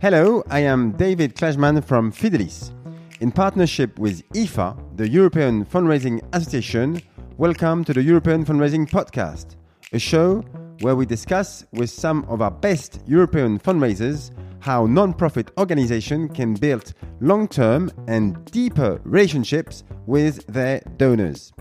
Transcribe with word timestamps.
Hello, 0.00 0.44
I 0.48 0.60
am 0.60 0.92
David 0.92 1.34
Klajman 1.34 1.82
from 1.82 2.12
Fidelis. 2.12 2.70
In 3.18 3.32
partnership 3.32 3.98
with 3.98 4.22
EFA, 4.30 4.78
the 4.96 5.08
European 5.08 5.64
Fundraising 5.64 6.20
Association, 6.32 7.02
welcome 7.36 7.82
to 7.82 7.92
the 7.92 8.00
European 8.00 8.44
Fundraising 8.44 8.88
Podcast, 8.88 9.56
a 9.92 9.98
show 9.98 10.44
where 10.82 10.94
we 10.94 11.04
discuss 11.04 11.64
with 11.72 11.90
some 11.90 12.24
of 12.28 12.40
our 12.40 12.50
best 12.52 13.00
European 13.08 13.58
fundraisers 13.58 14.30
how 14.60 14.86
non-profit 14.86 15.50
organizations 15.58 16.30
can 16.32 16.54
build 16.54 16.94
long-term 17.18 17.90
and 18.06 18.44
deeper 18.52 19.00
relationships 19.02 19.82
with 20.06 20.46
their 20.46 20.80
donors. 20.96 21.52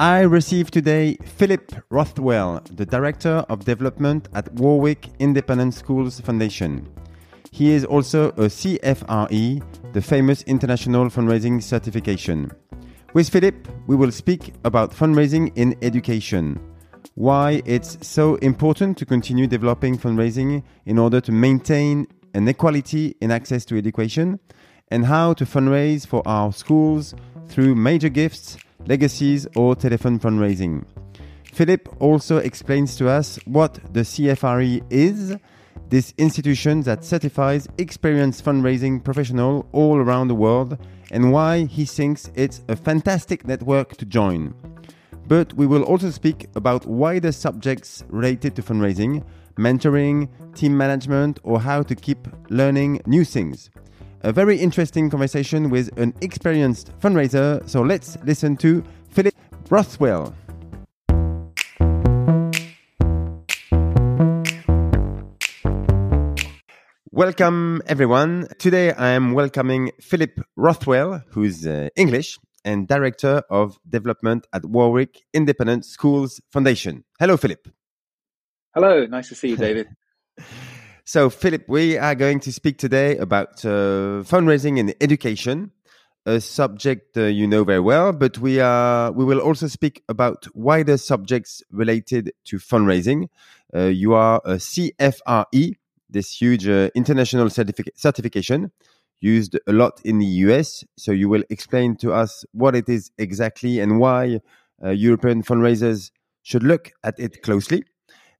I 0.00 0.20
received 0.20 0.72
today 0.72 1.16
Phillip 1.24 1.74
Rothwell, 1.90 2.62
the 2.70 2.86
Director 2.86 3.44
of 3.48 3.64
Development 3.64 4.28
at 4.32 4.52
Warwick 4.52 5.08
Independent 5.18 5.74
Schools 5.74 6.20
Foundation. 6.20 6.88
He 7.50 7.72
is 7.72 7.84
also 7.84 8.28
a 8.28 8.46
CFRE, 8.46 9.92
the 9.92 10.00
famous 10.00 10.42
international 10.42 11.06
fundraising 11.06 11.60
certification. 11.60 12.52
With 13.12 13.28
Phillip, 13.28 13.66
we 13.88 13.96
will 13.96 14.12
speak 14.12 14.54
about 14.62 14.92
fundraising 14.92 15.50
in 15.56 15.74
education, 15.82 16.60
why 17.16 17.60
it's 17.64 17.98
so 18.06 18.36
important 18.36 18.98
to 18.98 19.04
continue 19.04 19.48
developing 19.48 19.98
fundraising 19.98 20.62
in 20.86 20.96
order 21.00 21.20
to 21.22 21.32
maintain 21.32 22.06
an 22.34 22.46
equality 22.46 23.16
in 23.20 23.32
access 23.32 23.64
to 23.64 23.76
education, 23.76 24.38
and 24.92 25.06
how 25.06 25.32
to 25.32 25.44
fundraise 25.44 26.06
for 26.06 26.22
our 26.24 26.52
schools 26.52 27.16
through 27.48 27.74
major 27.74 28.08
gifts 28.08 28.58
legacies, 28.86 29.46
or 29.56 29.74
telephone 29.74 30.18
fundraising. 30.18 30.84
Phillip 31.52 31.88
also 32.00 32.36
explains 32.38 32.96
to 32.96 33.08
us 33.08 33.38
what 33.44 33.74
the 33.92 34.00
CFRE 34.00 34.82
is, 34.90 35.36
this 35.88 36.12
institution 36.18 36.82
that 36.82 37.04
certifies 37.04 37.66
experienced 37.78 38.44
fundraising 38.44 39.02
professionals 39.02 39.64
all 39.72 39.96
around 39.96 40.28
the 40.28 40.34
world, 40.34 40.78
and 41.10 41.32
why 41.32 41.64
he 41.64 41.84
thinks 41.84 42.30
it's 42.34 42.62
a 42.68 42.76
fantastic 42.76 43.46
network 43.46 43.96
to 43.96 44.04
join. 44.04 44.54
But 45.26 45.52
we 45.54 45.66
will 45.66 45.82
also 45.82 46.10
speak 46.10 46.48
about 46.54 46.86
wider 46.86 47.32
subjects 47.32 48.04
related 48.08 48.54
to 48.56 48.62
fundraising, 48.62 49.24
mentoring, 49.58 50.28
team 50.54 50.76
management, 50.76 51.40
or 51.42 51.60
how 51.60 51.82
to 51.82 51.94
keep 51.94 52.28
learning 52.50 53.00
new 53.06 53.24
things 53.24 53.70
a 54.22 54.32
very 54.32 54.56
interesting 54.58 55.10
conversation 55.10 55.70
with 55.70 55.96
an 55.98 56.14
experienced 56.20 56.92
fundraiser. 57.00 57.66
So 57.68 57.82
let's 57.82 58.18
listen 58.24 58.56
to 58.58 58.82
Phillip 59.10 59.34
Rothwell. 59.70 60.34
Welcome, 67.10 67.82
everyone. 67.86 68.46
Today 68.58 68.92
I 68.92 69.08
am 69.08 69.32
welcoming 69.32 69.90
Phillip 70.00 70.40
Rothwell, 70.56 71.22
who's 71.30 71.66
uh, 71.66 71.88
English 71.96 72.38
and 72.64 72.86
Director 72.86 73.42
of 73.50 73.78
Development 73.88 74.46
at 74.52 74.64
Warwick 74.64 75.22
Independent 75.32 75.84
Schools 75.84 76.40
Foundation. 76.52 77.04
Hello, 77.18 77.36
Phillip. 77.36 77.66
Hello, 78.74 79.06
nice 79.06 79.28
to 79.30 79.34
see 79.34 79.48
you, 79.48 79.56
David. 79.56 79.88
So, 81.08 81.30
Phillip, 81.30 81.64
we 81.68 81.96
are 81.96 82.14
going 82.14 82.38
to 82.40 82.52
speak 82.52 82.76
today 82.76 83.16
about 83.16 83.64
uh, 83.64 84.20
fundraising 84.28 84.78
and 84.78 84.94
education, 85.00 85.72
a 86.26 86.38
subject 86.38 87.16
uh, 87.16 87.22
you 87.22 87.46
know 87.46 87.64
very 87.64 87.80
well. 87.80 88.12
But 88.12 88.36
we 88.36 88.60
are 88.60 89.10
we 89.10 89.24
will 89.24 89.40
also 89.40 89.68
speak 89.68 90.02
about 90.10 90.46
wider 90.54 90.98
subjects 90.98 91.62
related 91.70 92.32
to 92.48 92.58
fundraising. 92.58 93.28
Uh, 93.74 93.84
you 93.84 94.12
are 94.12 94.42
a 94.44 94.56
CFRE, 94.56 95.76
this 96.10 96.30
huge 96.38 96.68
uh, 96.68 96.90
international 96.94 97.46
certific- 97.46 97.96
certification 97.96 98.70
used 99.22 99.58
a 99.66 99.72
lot 99.72 100.02
in 100.04 100.18
the 100.18 100.26
US. 100.44 100.84
So, 100.98 101.12
you 101.12 101.30
will 101.30 101.44
explain 101.48 101.96
to 102.02 102.12
us 102.12 102.44
what 102.52 102.76
it 102.76 102.86
is 102.86 103.10
exactly 103.16 103.80
and 103.80 103.98
why 103.98 104.40
uh, 104.84 104.90
European 104.90 105.42
fundraisers 105.42 106.10
should 106.42 106.64
look 106.64 106.92
at 107.02 107.18
it 107.18 107.40
closely. 107.40 107.84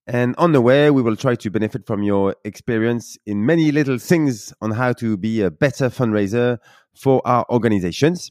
And 0.08 0.34
on 0.38 0.52
the 0.52 0.62
way, 0.62 0.90
we 0.90 1.02
will 1.02 1.16
try 1.16 1.34
to 1.34 1.50
benefit 1.50 1.86
from 1.86 2.02
your 2.02 2.34
experience 2.42 3.18
in 3.26 3.44
many 3.44 3.70
little 3.70 3.98
things 3.98 4.54
on 4.62 4.70
how 4.70 4.94
to 4.94 5.18
be 5.18 5.42
a 5.42 5.50
better 5.50 5.90
fundraiser 5.90 6.56
for 6.96 7.20
our 7.26 7.44
organizations. 7.50 8.30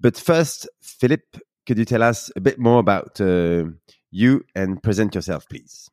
But 0.00 0.16
first, 0.16 0.68
Phillip, 0.82 1.38
could 1.66 1.78
you 1.78 1.84
tell 1.84 2.02
us 2.02 2.32
a 2.34 2.40
bit 2.40 2.58
more 2.58 2.80
about 2.80 3.20
uh, 3.20 3.66
you 4.10 4.42
and 4.56 4.82
present 4.82 5.14
yourself, 5.14 5.48
please? 5.48 5.88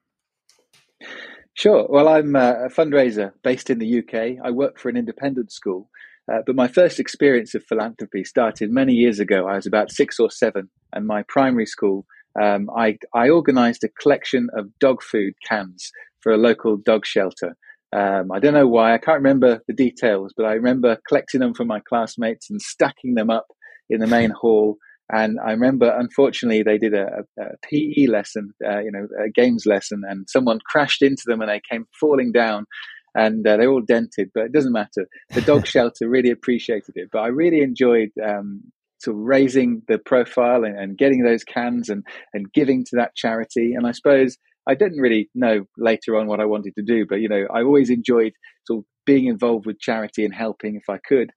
Sure. 1.54 1.86
Well, 1.88 2.08
I'm 2.08 2.36
a 2.36 2.70
fundraiser 2.70 3.34
based 3.44 3.70
in 3.70 3.78
the 3.78 4.00
UK. 4.00 4.44
I 4.44 4.50
work 4.50 4.80
for 4.80 4.90
an 4.90 4.98
independent 4.98 5.52
school. 5.52 5.88
Uh, 6.32 6.40
but 6.48 6.56
my 6.56 6.68
first 6.68 7.00
experience 7.00 7.54
of 7.54 7.64
philanthropy 7.64 8.24
started 8.24 8.72
many 8.72 8.94
years 8.94 9.20
ago. 9.20 9.48
I 9.48 9.56
was 9.56 9.68
about 9.68 9.92
six 9.92 10.20
or 10.20 10.32
seven, 10.32 10.70
and 10.94 11.06
my 11.06 11.24
primary 11.28 11.68
school 11.68 12.06
um, 12.40 12.70
I, 12.76 12.98
I 13.14 13.30
organized 13.30 13.84
a 13.84 13.90
collection 13.90 14.50
of 14.56 14.68
dog 14.80 15.02
food 15.02 15.34
cans 15.48 15.92
for 16.22 16.32
a 16.32 16.38
local 16.38 16.78
dog 16.78 17.06
shelter. 17.06 17.56
Um, 17.94 18.32
I 18.32 18.40
don't 18.40 18.54
know 18.54 18.68
why, 18.68 18.94
I 18.94 18.98
can't 18.98 19.18
remember 19.18 19.62
the 19.68 19.74
details, 19.74 20.34
but 20.36 20.46
I 20.46 20.54
remember 20.54 20.98
collecting 21.08 21.42
them 21.42 21.54
from 21.54 21.68
my 21.68 21.82
classmates 21.82 22.50
and 22.50 22.62
stacking 22.62 23.16
them 23.16 23.30
up 23.30 23.48
in 23.90 24.00
the 24.00 24.08
main 24.08 24.30
hall. 24.42 24.78
And 25.14 25.40
I 25.46 25.52
remember, 25.52 25.94
unfortunately, 25.94 26.64
they 26.64 26.78
did 26.78 26.94
a, 26.94 27.26
a, 27.38 27.44
a 27.44 27.50
PE 27.64 28.08
lesson, 28.08 28.54
uh, 28.66 28.80
you 28.80 28.92
know, 28.92 29.08
a 29.22 29.30
games 29.30 29.66
lesson, 29.66 30.04
and 30.08 30.26
someone 30.30 30.60
crashed 30.66 31.02
into 31.02 31.24
them 31.26 31.42
and 31.42 31.50
they 31.50 31.62
came 31.70 31.86
falling 32.00 32.32
down 32.32 32.66
and 33.14 33.46
uh, 33.46 33.58
they're 33.58 33.70
all 33.70 33.82
dented, 33.82 34.30
but 34.34 34.46
it 34.46 34.54
doesn't 34.54 34.72
matter. 34.72 35.08
The 35.32 35.42
dog 35.42 35.68
shelter 35.68 36.08
really 36.08 36.32
appreciated 36.32 36.94
it, 36.96 37.10
but 37.12 37.20
I 37.20 37.28
really 37.28 37.62
enjoyed 37.62 38.10
um, 38.24 38.72
of 39.08 39.22
raising 39.22 39.82
the 39.88 39.98
profile 39.98 40.64
and, 40.64 40.78
and 40.78 40.98
getting 40.98 41.24
those 41.24 41.44
cans 41.44 41.90
and, 41.90 42.06
and 42.34 42.52
giving 42.54 42.84
to 42.86 42.96
that 42.96 43.16
charity. 43.16 43.74
And 43.74 43.88
I 43.88 43.92
suppose 43.92 44.38
I 44.68 44.76
didn't 44.76 45.00
really 45.00 45.30
know 45.34 45.66
later 45.78 46.18
on 46.18 46.28
what 46.28 46.40
I 46.40 46.46
wanted 46.46 46.74
to 46.76 46.84
do, 46.84 47.06
but 47.08 47.22
you 47.22 47.30
know, 47.30 47.46
I 47.54 47.64
always 47.64 47.90
enjoyed 47.90 48.34
sort 48.66 48.80
of 48.80 48.86
being 49.06 49.26
involved 49.26 49.66
with 49.66 49.80
charity 49.80 50.24
and 50.24 50.34
helping 50.34 50.76
if 50.76 50.90
I 50.90 51.00
could. 51.08 51.32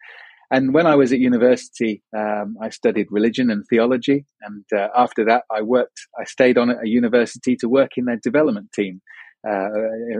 And 0.50 0.74
when 0.74 0.86
I 0.86 0.94
was 0.94 1.12
at 1.12 1.18
university, 1.18 2.02
um, 2.16 2.56
I 2.62 2.68
studied 2.68 3.08
religion 3.10 3.50
and 3.50 3.64
theology. 3.68 4.26
And 4.42 4.64
uh, 4.76 4.88
after 4.96 5.24
that, 5.24 5.44
I 5.50 5.62
worked, 5.62 5.98
I 6.20 6.24
stayed 6.24 6.58
on 6.58 6.70
at 6.70 6.84
a 6.84 6.88
university 6.88 7.56
to 7.56 7.68
work 7.68 7.92
in 7.96 8.04
their 8.04 8.20
development 8.22 8.70
team, 8.72 9.00
uh, 9.48 9.68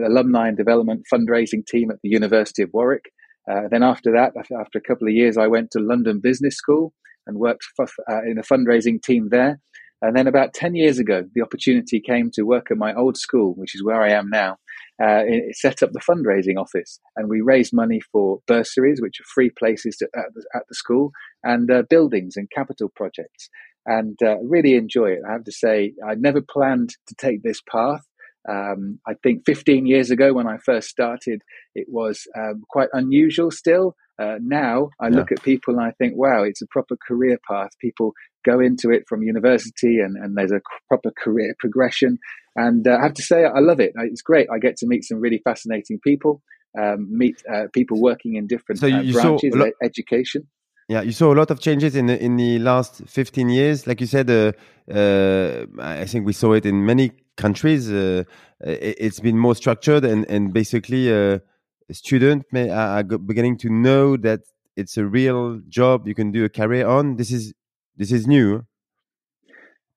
alumni 0.06 0.49
and 0.49 0.56
development 0.56 1.03
fundraising 1.12 1.65
team 1.66 1.91
at 1.91 1.99
the 2.03 2.09
University 2.09 2.62
of 2.62 2.71
Warwick. 2.72 3.05
Uh, 3.50 3.69
then 3.71 3.82
after 3.82 4.11
that, 4.12 4.32
after 4.37 4.78
a 4.78 4.81
couple 4.81 5.06
of 5.06 5.15
years, 5.15 5.37
I 5.37 5.47
went 5.47 5.71
to 5.72 5.78
London 5.78 6.21
Business 6.22 6.56
School 6.56 6.94
and 7.26 7.38
worked 7.38 7.64
for, 7.76 7.86
uh, 8.08 8.22
in 8.22 8.38
a 8.38 8.42
fundraising 8.42 9.02
team 9.02 9.28
there. 9.30 9.60
And 10.02 10.14
then 10.14 10.26
about 10.26 10.52
10 10.52 10.74
years 10.74 10.98
ago, 10.98 11.22
the 11.34 11.40
opportunity 11.40 11.98
came 11.98 12.30
to 12.34 12.42
work 12.42 12.70
at 12.70 12.76
my 12.76 12.92
old 12.94 13.16
school, 13.16 13.54
which 13.54 13.74
is 13.74 13.82
where 13.82 14.02
I 14.02 14.12
am 14.12 14.28
now. 14.28 14.58
Uh, 15.02 15.24
it 15.26 15.56
set 15.56 15.82
up 15.82 15.92
the 15.92 16.00
fundraising 16.00 16.60
office 16.60 17.00
and 17.16 17.28
we 17.28 17.40
raised 17.40 17.72
money 17.72 18.00
for 18.12 18.40
bursaries, 18.46 19.00
which 19.00 19.18
are 19.20 19.32
free 19.34 19.50
places 19.50 19.96
to, 19.96 20.08
at, 20.14 20.26
the, 20.34 20.44
at, 20.54 20.62
the, 20.68 20.74
school, 20.74 21.10
and 21.42 21.70
uh, 21.70 21.82
buildings 21.88 22.36
and 22.36 22.50
capital 22.50 22.92
projects. 22.94 23.48
And 23.86 24.16
uh, 24.22 24.36
really 24.40 24.74
enjoy 24.74 25.12
it. 25.12 25.20
I 25.28 25.32
have 25.32 25.44
to 25.44 25.52
say, 25.52 25.94
I 26.06 26.14
never 26.16 26.42
planned 26.42 26.90
to 27.08 27.14
take 27.14 27.42
this 27.42 27.60
path. 27.68 28.02
Um, 28.49 29.00
I 29.06 29.15
think 29.22 29.44
15 29.47 29.87
years 29.87 30.10
ago 30.10 30.32
when 30.32 30.47
I 30.47 30.59
first 30.59 30.88
started, 30.88 31.43
it 31.75 31.87
was 31.88 32.27
um, 32.37 32.62
quite 32.69 32.88
unusual 32.93 33.50
still. 33.50 33.97
Uh, 34.19 34.37
now 34.41 34.91
I 35.00 35.09
yeah. 35.09 35.16
look 35.16 35.32
at 35.32 35.43
people 35.43 35.75
and 35.75 35.82
I 35.82 35.93
think, 35.93 36.15
wow, 36.16 36.44
it's 36.44 36.62
a 36.62 36.66
proper 36.66 36.97
career 36.97 37.38
path. 37.49 37.71
People 37.81 38.12
go 38.44 38.60
into 38.60 38.91
it 38.91 39.05
from 39.09 39.22
university 39.22 39.99
and, 39.99 40.16
and 40.16 40.37
there's 40.37 40.53
a 40.53 40.60
proper 40.88 41.10
career 41.10 41.55
progression. 41.59 42.19
And 42.55 42.87
uh, 42.87 42.99
I 43.00 43.02
have 43.02 43.14
to 43.14 43.23
say, 43.23 43.44
I 43.44 43.61
love 43.61 43.81
it. 43.81 43.93
It's 43.96 44.23
great. 44.23 44.49
I 44.52 44.58
get 44.58 44.76
to 44.79 44.87
meet 44.87 45.05
some 45.05 45.20
really 45.20 45.40
fascinating 45.43 45.99
people, 46.00 46.43
um, 46.79 47.08
meet 47.11 47.43
uh, 47.52 47.64
people 47.73 48.00
working 48.00 48.37
in 48.37 48.47
different 48.47 48.81
so 48.81 48.87
you, 48.87 49.19
uh, 49.19 49.23
branches 49.23 49.55
of 49.55 49.73
education. 49.82 50.47
Yeah, 50.88 51.00
you 51.00 51.12
saw 51.12 51.32
a 51.32 51.37
lot 51.37 51.50
of 51.50 51.61
changes 51.61 51.97
in 51.97 52.06
the, 52.06 52.23
in 52.23 52.37
the 52.37 52.58
last 52.58 53.02
15 53.06 53.49
years. 53.49 53.87
Like 53.87 54.00
you 54.02 54.06
said, 54.06 54.31
uh, 54.31 54.52
uh, 54.93 55.64
I 55.81 56.05
think 56.05 56.26
we 56.26 56.35
saw 56.35 56.52
it 56.52 56.67
in 56.67 56.85
many 56.85 57.12
countries. 57.36 57.90
it, 57.90 58.26
has 59.00 59.20
been 59.20 59.38
more 59.38 59.54
structured 59.54 60.04
and, 60.04 60.28
and 60.31 60.52
basically 60.52 61.08
student 61.90 62.44
may 62.50 62.70
are 62.70 63.02
beginning 63.02 63.58
to 63.58 63.69
know 63.69 64.16
that 64.16 64.40
it's 64.76 64.96
a 64.96 65.04
real 65.04 65.60
job 65.69 66.06
you 66.08 66.14
can 66.14 66.31
do 66.31 66.44
a 66.44 66.48
career 66.48 66.86
on. 66.86 67.16
This 67.16 67.31
is 67.31 67.52
this 67.96 68.10
is 68.10 68.26
new. 68.26 68.64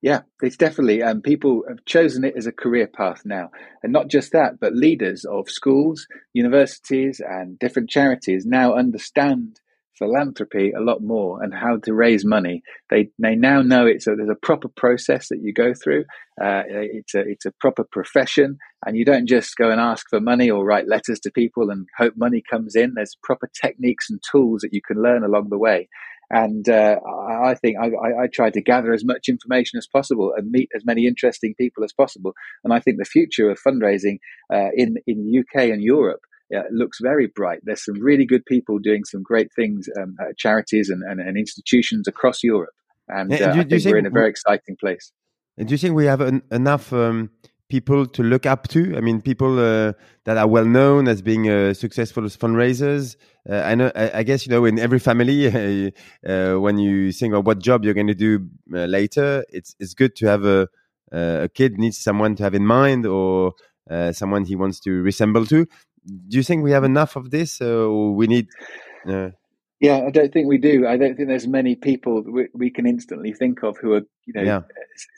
Yeah, 0.00 0.20
it's 0.42 0.56
definitely. 0.56 1.02
Um, 1.02 1.22
people 1.22 1.64
have 1.68 1.84
chosen 1.84 2.22
it 2.22 2.34
as 2.36 2.46
a 2.46 2.52
career 2.52 2.86
path 2.86 3.22
now. 3.24 3.50
And 3.82 3.92
not 3.92 4.06
just 4.06 4.30
that, 4.30 4.60
but 4.60 4.72
leaders 4.72 5.24
of 5.24 5.50
schools, 5.50 6.06
universities, 6.32 7.20
and 7.20 7.58
different 7.58 7.90
charities 7.90 8.46
now 8.46 8.74
understand 8.74 9.60
philanthropy 9.98 10.72
a 10.72 10.80
lot 10.80 11.02
more 11.02 11.42
and 11.42 11.52
how 11.52 11.78
to 11.84 11.94
raise 11.94 12.24
money. 12.24 12.62
They 12.90 13.10
they 13.18 13.34
now 13.34 13.62
know 13.62 13.86
it's 13.86 14.06
a, 14.06 14.14
there's 14.14 14.28
a 14.30 14.46
proper 14.46 14.68
process 14.68 15.28
that 15.28 15.40
you 15.42 15.52
go 15.52 15.74
through. 15.74 16.04
Uh, 16.40 16.62
it's 16.66 17.14
a 17.14 17.20
it's 17.20 17.46
a 17.46 17.52
proper 17.60 17.84
profession, 17.90 18.58
and 18.86 18.96
you 18.96 19.04
don't 19.04 19.28
just 19.28 19.56
go 19.56 19.70
and 19.70 19.80
ask 19.80 20.06
for 20.08 20.20
money 20.20 20.50
or 20.50 20.64
write 20.64 20.88
letters 20.88 21.20
to 21.20 21.30
people 21.30 21.70
and 21.70 21.86
hope 21.96 22.14
money 22.16 22.42
comes 22.48 22.74
in. 22.76 22.94
There's 22.94 23.16
proper 23.22 23.50
techniques 23.60 24.10
and 24.10 24.20
tools 24.30 24.62
that 24.62 24.72
you 24.72 24.80
can 24.86 25.02
learn 25.02 25.24
along 25.24 25.48
the 25.50 25.58
way. 25.58 25.88
And 26.30 26.68
uh, 26.68 26.96
I 27.42 27.54
think 27.54 27.76
I, 27.80 27.86
I, 27.86 28.24
I 28.24 28.50
to 28.50 28.60
gather 28.60 28.92
as 28.92 29.02
much 29.02 29.28
information 29.28 29.78
as 29.78 29.86
possible 29.86 30.34
and 30.36 30.50
meet 30.50 30.68
as 30.76 30.84
many 30.84 31.06
interesting 31.06 31.54
people 31.58 31.84
as 31.84 31.92
possible. 31.92 32.32
And 32.64 32.72
I 32.72 32.80
think 32.80 32.98
the 32.98 33.06
future 33.06 33.50
of 33.50 33.58
fundraising 33.66 34.18
uh, 34.52 34.68
in 34.74 34.96
in 35.06 35.24
the 35.24 35.38
UK 35.40 35.70
and 35.70 35.82
Europe 35.82 36.20
yeah, 36.50 36.60
it 36.60 36.72
looks 36.72 36.98
very 37.00 37.26
bright. 37.26 37.60
There's 37.62 37.84
some 37.84 38.00
really 38.00 38.24
good 38.24 38.44
people 38.46 38.78
doing 38.78 39.04
some 39.04 39.22
great 39.22 39.52
things, 39.54 39.88
um, 40.00 40.16
charities 40.36 40.88
and, 40.88 41.02
and, 41.02 41.20
and, 41.20 41.36
institutions 41.36 42.08
across 42.08 42.42
Europe. 42.42 42.74
And 43.08 43.32
uh, 43.32 43.52
do, 43.52 43.60
I 43.60 43.64
think 43.64 43.84
we're 43.84 43.98
in 43.98 44.06
a 44.06 44.10
very 44.10 44.30
exciting 44.30 44.76
place. 44.76 45.12
Do 45.58 45.66
you 45.66 45.78
think 45.78 45.94
we 45.94 46.06
have 46.06 46.20
enough 46.50 46.92
um, 46.92 47.30
people 47.68 48.06
to 48.06 48.22
look 48.22 48.46
up 48.46 48.68
to? 48.68 48.96
I 48.96 49.00
mean, 49.00 49.20
people 49.20 49.58
uh, 49.58 49.92
that 50.24 50.36
are 50.38 50.46
well 50.46 50.64
known 50.64 51.08
as 51.08 51.20
being 51.20 51.50
uh, 51.50 51.74
successful 51.74 52.24
as 52.24 52.36
fundraisers. 52.36 53.16
Uh, 53.48 53.56
I 53.56 53.74
know. 53.74 53.90
I, 53.94 54.18
I, 54.18 54.22
guess 54.22 54.46
you 54.46 54.50
know 54.50 54.64
in 54.64 54.78
every 54.78 54.98
family, 54.98 55.46
uh, 56.26 56.54
when 56.60 56.78
you 56.78 57.12
think 57.12 57.34
of 57.34 57.46
what 57.46 57.58
job 57.58 57.84
you're 57.84 57.94
going 57.94 58.06
to 58.06 58.14
do 58.14 58.48
uh, 58.74 58.84
later, 58.84 59.44
it's 59.50 59.74
it's 59.80 59.94
good 59.94 60.14
to 60.16 60.26
have 60.26 60.44
a 60.44 60.68
a 61.10 61.48
kid 61.48 61.78
needs 61.78 61.98
someone 61.98 62.36
to 62.36 62.42
have 62.42 62.54
in 62.54 62.66
mind 62.66 63.06
or 63.06 63.54
someone 64.12 64.44
he 64.44 64.54
wants 64.54 64.78
to 64.78 65.00
resemble 65.00 65.46
to 65.46 65.66
do 66.28 66.36
you 66.36 66.42
think 66.42 66.64
we 66.64 66.72
have 66.72 66.84
enough 66.84 67.16
of 67.16 67.30
this, 67.30 67.60
or 67.60 68.14
we 68.14 68.26
need? 68.26 68.46
Uh... 69.06 69.30
Yeah, 69.80 70.02
I 70.06 70.10
don't 70.10 70.32
think 70.32 70.48
we 70.48 70.58
do. 70.58 70.88
I 70.88 70.96
don't 70.96 71.14
think 71.14 71.28
there's 71.28 71.46
many 71.46 71.76
people 71.76 72.24
we, 72.26 72.48
we 72.52 72.70
can 72.70 72.86
instantly 72.86 73.32
think 73.32 73.62
of 73.62 73.76
who 73.80 73.92
are, 73.92 74.02
you 74.26 74.32
know, 74.34 74.42
yeah. 74.42 74.60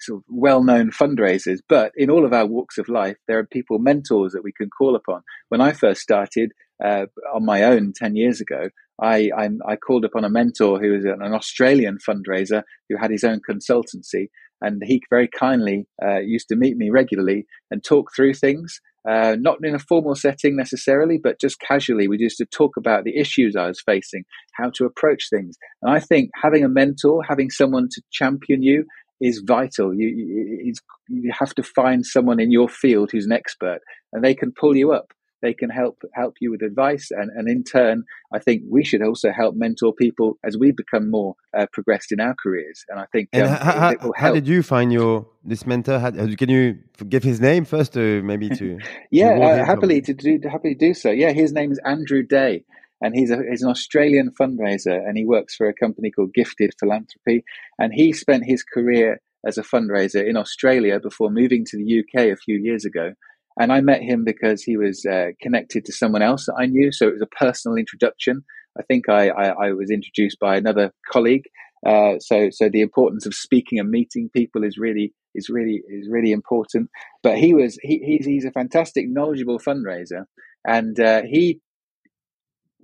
sort 0.00 0.18
of 0.18 0.24
well-known 0.28 0.90
fundraisers. 0.90 1.60
But 1.66 1.92
in 1.96 2.10
all 2.10 2.26
of 2.26 2.34
our 2.34 2.46
walks 2.46 2.76
of 2.76 2.88
life, 2.88 3.16
there 3.26 3.38
are 3.38 3.46
people, 3.46 3.78
mentors 3.78 4.32
that 4.32 4.44
we 4.44 4.52
can 4.52 4.68
call 4.68 4.96
upon. 4.96 5.22
When 5.48 5.62
I 5.62 5.72
first 5.72 6.02
started 6.02 6.52
uh, 6.84 7.06
on 7.34 7.46
my 7.46 7.62
own 7.62 7.94
ten 7.94 8.16
years 8.16 8.40
ago, 8.42 8.68
I, 9.00 9.30
I, 9.34 9.48
I 9.66 9.76
called 9.76 10.04
upon 10.04 10.24
a 10.24 10.30
mentor 10.30 10.78
who 10.78 10.92
was 10.92 11.06
an 11.06 11.22
Australian 11.22 11.96
fundraiser 12.06 12.62
who 12.90 12.98
had 12.98 13.10
his 13.10 13.24
own 13.24 13.40
consultancy, 13.48 14.28
and 14.60 14.82
he 14.84 15.00
very 15.08 15.28
kindly 15.28 15.86
uh, 16.04 16.18
used 16.18 16.48
to 16.48 16.56
meet 16.56 16.76
me 16.76 16.90
regularly 16.90 17.46
and 17.70 17.82
talk 17.82 18.10
through 18.14 18.34
things 18.34 18.78
uh, 19.08 19.36
not 19.38 19.58
in 19.62 19.74
a 19.74 19.78
formal 19.78 20.14
setting 20.14 20.56
necessarily, 20.56 21.18
but 21.18 21.40
just 21.40 21.60
casually. 21.60 22.08
We 22.08 22.18
used 22.18 22.38
to 22.38 22.46
talk 22.46 22.76
about 22.76 23.04
the 23.04 23.16
issues 23.16 23.56
I 23.56 23.66
was 23.66 23.80
facing, 23.80 24.24
how 24.52 24.70
to 24.74 24.84
approach 24.84 25.28
things. 25.30 25.56
And 25.82 25.92
I 25.92 26.00
think 26.00 26.30
having 26.40 26.64
a 26.64 26.68
mentor, 26.68 27.22
having 27.26 27.50
someone 27.50 27.88
to 27.92 28.02
champion 28.10 28.62
you 28.62 28.84
is 29.20 29.42
vital. 29.46 29.94
You, 29.94 30.08
you, 30.08 30.74
you 31.08 31.32
have 31.38 31.54
to 31.54 31.62
find 31.62 32.04
someone 32.04 32.40
in 32.40 32.50
your 32.50 32.68
field 32.68 33.10
who's 33.12 33.26
an 33.26 33.32
expert 33.32 33.80
and 34.12 34.24
they 34.24 34.34
can 34.34 34.52
pull 34.52 34.76
you 34.76 34.92
up 34.92 35.12
they 35.42 35.54
can 35.54 35.70
help 35.70 36.02
help 36.14 36.34
you 36.40 36.50
with 36.50 36.62
advice. 36.62 37.10
And, 37.10 37.30
and 37.36 37.48
in 37.48 37.64
turn 37.64 38.04
i 38.32 38.38
think 38.38 38.62
we 38.68 38.84
should 38.84 39.02
also 39.02 39.32
help 39.32 39.54
mentor 39.54 39.92
people 39.92 40.38
as 40.44 40.56
we 40.56 40.72
become 40.72 41.10
more 41.10 41.34
uh, 41.56 41.66
progressed 41.72 42.12
in 42.12 42.20
our 42.20 42.34
careers. 42.42 42.84
And 42.88 43.00
i 43.00 43.06
think 43.12 43.28
um, 43.34 43.46
how, 43.46 43.88
it, 43.90 43.98
it 44.02 44.10
how, 44.16 44.32
did 44.32 44.46
you 44.46 44.62
find 44.62 44.92
your 44.92 45.26
this 45.44 45.66
mentor? 45.66 45.98
How, 45.98 46.10
can 46.10 46.48
you 46.48 46.78
give 47.08 47.22
his 47.22 47.40
name 47.40 47.64
first 47.64 47.96
or 47.96 48.22
maybe 48.22 48.48
to 48.50 48.78
yeah 49.10 49.30
uh, 49.30 49.64
happily 49.64 50.00
to 50.02 50.14
do 50.14 50.40
happily 50.50 50.74
do 50.74 50.94
so. 50.94 51.10
Yeah 51.10 51.32
his 51.32 51.52
name 51.52 51.72
is 51.72 51.80
andrew 51.84 52.22
day 52.22 52.64
and 53.00 53.14
he's, 53.14 53.30
a, 53.30 53.38
he's 53.48 53.62
an 53.62 53.70
Australian 53.70 54.30
fundraiser, 54.38 54.94
and 54.94 55.16
he 55.16 55.24
works 55.24 55.56
for 55.56 55.68
a 55.68 55.74
company 55.74 56.10
called 56.10 56.34
Gifted 56.34 56.72
Philanthropy. 56.78 57.44
And 57.78 57.94
he 57.94 58.12
spent 58.12 58.44
his 58.44 58.62
career 58.62 59.20
as 59.46 59.56
a 59.56 59.62
fundraiser 59.62 60.26
in 60.26 60.36
Australia 60.36 61.00
before 61.00 61.30
moving 61.30 61.64
to 61.66 61.78
the 61.78 62.00
UK 62.00 62.26
a 62.26 62.36
few 62.36 62.58
years 62.58 62.84
ago. 62.84 63.14
And 63.58 63.72
I 63.72 63.80
met 63.80 64.02
him 64.02 64.24
because 64.24 64.62
he 64.62 64.76
was 64.76 65.04
uh, 65.04 65.28
connected 65.40 65.84
to 65.84 65.92
someone 65.92 66.22
else 66.22 66.46
that 66.46 66.56
I 66.58 66.66
knew. 66.66 66.92
So 66.92 67.08
it 67.08 67.12
was 67.12 67.22
a 67.22 67.36
personal 67.36 67.76
introduction. 67.76 68.42
I 68.78 68.82
think 68.82 69.08
I, 69.08 69.28
I, 69.28 69.48
I 69.48 69.72
was 69.72 69.90
introduced 69.90 70.38
by 70.38 70.56
another 70.56 70.92
colleague. 71.10 71.44
Uh, 71.86 72.18
so, 72.20 72.50
so 72.50 72.68
the 72.68 72.82
importance 72.82 73.26
of 73.26 73.34
speaking 73.34 73.78
and 73.78 73.90
meeting 73.90 74.30
people 74.32 74.64
is 74.64 74.76
really 74.78 75.12
is 75.34 75.48
really 75.48 75.82
is 75.88 76.08
really 76.10 76.32
important. 76.32 76.90
But 77.22 77.38
he 77.38 77.54
was 77.54 77.78
he, 77.82 77.98
he's 78.04 78.26
he's 78.26 78.44
a 78.44 78.50
fantastic, 78.50 79.06
knowledgeable 79.08 79.58
fundraiser, 79.58 80.24
and 80.66 80.98
uh, 81.00 81.22
he 81.22 81.60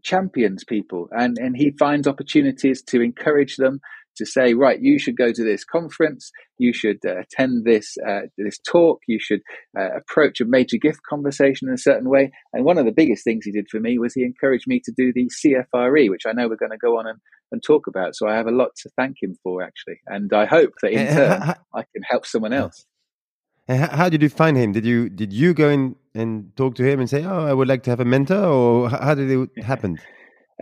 champions 0.02 0.62
people 0.62 1.08
and 1.10 1.36
and 1.36 1.56
he 1.56 1.72
finds 1.80 2.06
opportunities 2.06 2.80
to 2.80 3.00
encourage 3.00 3.56
them 3.56 3.80
to 4.16 4.26
say, 4.26 4.54
right, 4.54 4.80
you 4.80 4.98
should 4.98 5.16
go 5.16 5.32
to 5.32 5.44
this 5.44 5.64
conference, 5.64 6.30
you 6.58 6.72
should 6.72 6.98
uh, 7.06 7.20
attend 7.20 7.64
this 7.64 7.96
uh, 8.06 8.22
this 8.36 8.58
talk, 8.58 9.00
you 9.06 9.18
should 9.20 9.40
uh, 9.78 9.88
approach 9.96 10.40
a 10.40 10.44
major 10.44 10.76
gift 10.76 11.00
conversation 11.08 11.68
in 11.68 11.74
a 11.74 11.78
certain 11.78 12.08
way. 12.08 12.30
And 12.52 12.64
one 12.64 12.78
of 12.78 12.86
the 12.86 12.92
biggest 12.92 13.24
things 13.24 13.44
he 13.44 13.52
did 13.52 13.68
for 13.70 13.80
me 13.80 13.98
was 13.98 14.14
he 14.14 14.24
encouraged 14.24 14.66
me 14.66 14.80
to 14.84 14.92
do 14.96 15.12
the 15.12 15.30
CFRE, 15.44 16.10
which 16.10 16.26
I 16.26 16.32
know 16.32 16.48
we're 16.48 16.56
going 16.56 16.70
to 16.72 16.78
go 16.78 16.98
on 16.98 17.06
and, 17.06 17.18
and 17.52 17.62
talk 17.62 17.86
about. 17.86 18.14
So 18.14 18.28
I 18.28 18.34
have 18.34 18.46
a 18.46 18.52
lot 18.52 18.70
to 18.82 18.90
thank 18.96 19.16
him 19.22 19.36
for, 19.42 19.62
actually. 19.62 20.00
And 20.06 20.32
I 20.32 20.46
hope 20.46 20.72
that 20.82 20.92
in 20.92 21.06
turn 21.14 21.42
I 21.74 21.82
can 21.92 22.02
help 22.08 22.26
someone 22.26 22.52
else. 22.52 22.86
How 23.68 24.08
did 24.08 24.22
you 24.22 24.28
find 24.28 24.56
him? 24.56 24.70
Did 24.70 24.86
you 24.86 25.08
did 25.08 25.32
you 25.32 25.52
go 25.52 25.68
in 25.70 25.96
and 26.14 26.54
talk 26.56 26.76
to 26.76 26.84
him 26.84 27.00
and 27.00 27.10
say, 27.10 27.24
"Oh, 27.24 27.44
I 27.44 27.52
would 27.52 27.66
like 27.66 27.82
to 27.84 27.90
have 27.90 27.98
a 27.98 28.04
mentor," 28.04 28.44
or 28.44 28.88
how 28.88 29.14
did 29.14 29.28
it 29.28 29.64
happen? 29.64 29.98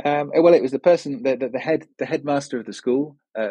Um, 0.02 0.32
well, 0.34 0.54
it 0.54 0.62
was 0.62 0.72
the 0.72 0.78
person, 0.78 1.22
the, 1.22 1.36
the, 1.36 1.48
the, 1.50 1.58
head, 1.58 1.86
the 1.98 2.06
headmaster 2.06 2.58
of 2.58 2.66
the 2.66 2.72
school, 2.72 3.16
uh, 3.38 3.48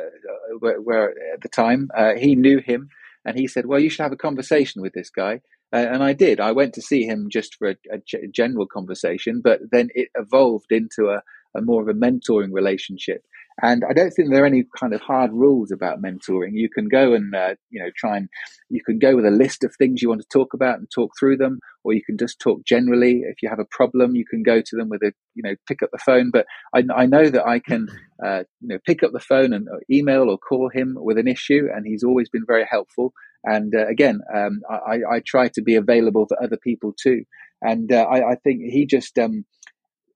where, 0.59 0.81
where, 0.81 1.09
at 1.33 1.41
the 1.41 1.49
time 1.49 1.89
uh, 1.95 2.15
he 2.15 2.35
knew 2.35 2.59
him, 2.59 2.89
and 3.25 3.37
he 3.37 3.47
said, 3.47 3.65
"Well, 3.65 3.79
you 3.79 3.89
should 3.89 4.03
have 4.03 4.11
a 4.11 4.17
conversation 4.17 4.81
with 4.81 4.93
this 4.93 5.09
guy." 5.09 5.41
Uh, 5.71 5.87
and 5.91 6.03
I 6.03 6.13
did. 6.13 6.39
I 6.39 6.51
went 6.51 6.73
to 6.73 6.81
see 6.81 7.03
him 7.03 7.29
just 7.31 7.55
for 7.55 7.69
a, 7.69 8.27
general 8.31 8.67
conversation, 8.67 9.41
but 9.43 9.59
then 9.71 9.89
it 9.95 10.09
evolved 10.15 10.71
into 10.71 11.09
a, 11.09 11.23
a 11.57 11.61
more 11.61 11.81
of 11.81 11.87
a 11.87 11.93
mentoring 11.93 12.51
relationship. 12.51 13.23
And 13.61 13.83
I 13.87 13.93
don't 13.93 14.11
think 14.11 14.29
there 14.29 14.43
are 14.43 14.47
any 14.47 14.65
kind 14.79 14.93
of 14.93 15.01
hard 15.01 15.31
rules 15.31 15.71
about 15.71 16.01
mentoring. 16.01 16.51
You 16.53 16.69
can 16.69 16.87
go 16.87 17.13
and 17.13 17.33
uh, 17.35 17.55
you 17.69 17.81
know 17.81 17.89
try 17.95 18.17
and 18.17 18.29
you 18.69 18.81
can 18.83 18.99
go 18.99 19.15
with 19.15 19.25
a 19.25 19.31
list 19.31 19.63
of 19.63 19.75
things 19.75 20.01
you 20.01 20.09
want 20.09 20.21
to 20.21 20.27
talk 20.33 20.53
about 20.53 20.79
and 20.79 20.87
talk 20.89 21.11
through 21.19 21.37
them, 21.37 21.59
or 21.83 21.93
you 21.93 22.01
can 22.03 22.17
just 22.17 22.39
talk 22.39 22.65
generally. 22.65 23.21
If 23.25 23.43
you 23.43 23.49
have 23.49 23.59
a 23.59 23.65
problem, 23.65 24.15
you 24.15 24.25
can 24.25 24.43
go 24.43 24.61
to 24.61 24.75
them 24.75 24.89
with 24.89 25.03
a 25.03 25.13
you 25.35 25.43
know 25.43 25.55
pick 25.67 25.83
up 25.83 25.89
the 25.91 25.99
phone. 25.99 26.31
But 26.31 26.45
I, 26.75 26.83
I 26.95 27.05
know 27.05 27.29
that 27.29 27.45
I 27.45 27.59
can 27.59 27.87
uh, 28.25 28.43
you 28.61 28.69
know 28.69 28.79
pick 28.85 29.03
up 29.03 29.11
the 29.13 29.19
phone 29.19 29.53
and 29.53 29.67
uh, 29.67 29.77
email 29.91 30.29
or 30.29 30.37
call 30.37 30.69
him 30.73 30.97
with 30.99 31.17
an 31.17 31.27
issue, 31.27 31.67
and 31.73 31.85
he's 31.85 32.03
always 32.03 32.29
been 32.29 32.45
very 32.47 32.65
helpful. 32.69 33.13
And 33.45 33.75
uh, 33.75 33.87
again, 33.87 34.21
um, 34.33 34.61
I, 34.69 34.99
I, 35.15 35.19
try 35.25 35.49
to 35.49 35.61
be 35.61 35.75
available 35.75 36.25
for 36.27 36.41
other 36.41 36.55
people 36.55 36.93
too. 36.97 37.25
And 37.61 37.91
uh, 37.91 38.03
I, 38.03 38.31
I, 38.31 38.35
think 38.35 38.61
he 38.61 38.85
just 38.85 39.19
um, 39.19 39.43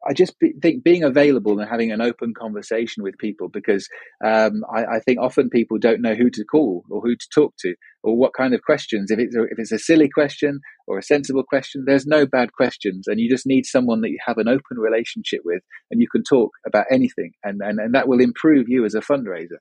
I 0.08 0.14
just 0.14 0.40
be, 0.40 0.54
think 0.62 0.84
being 0.84 1.04
available 1.04 1.60
and 1.60 1.70
having 1.70 1.92
an 1.92 2.02
open 2.02 2.34
conversation 2.34 3.04
with 3.04 3.18
people 3.18 3.50
because 3.50 3.88
um, 4.24 4.64
I, 4.74 4.86
I, 4.86 5.00
think 5.00 5.20
often 5.20 5.50
people 5.50 5.78
don't 5.80 6.02
know 6.02 6.14
who 6.14 6.30
to 6.30 6.46
call 6.46 6.84
or 6.90 7.02
who 7.02 7.16
to 7.16 7.28
talk 7.34 7.54
to 7.60 7.76
or 8.04 8.16
what 8.16 8.34
kind 8.34 8.54
of 8.54 8.62
questions. 8.62 9.12
If 9.12 9.20
it's 9.20 9.36
a, 9.36 9.44
if 9.44 9.58
it's 9.58 9.72
a 9.72 9.80
silly 9.80 10.10
question 10.10 10.60
or 10.88 10.98
a 10.98 11.04
sensible 11.04 11.44
question, 11.44 11.84
there's 11.86 12.06
no 12.06 12.26
bad 12.26 12.54
questions, 12.54 13.08
and 13.08 13.20
you 13.20 13.30
just 13.30 13.46
need 13.46 13.66
someone 13.66 14.02
that 14.02 14.10
you 14.10 14.20
have 14.26 14.38
an 14.38 14.48
open 14.48 14.78
relationship 14.78 15.42
with, 15.44 15.62
and 15.92 16.00
you 16.00 16.08
can 16.10 16.24
talk 16.24 16.52
about 16.66 16.86
anything, 16.92 17.32
and 17.44 17.62
and, 17.62 17.80
and 17.80 17.94
that 17.96 18.08
will 18.08 18.22
improve 18.22 18.68
you 18.70 18.86
as 18.86 18.94
a 18.94 19.02
fundraiser. 19.02 19.60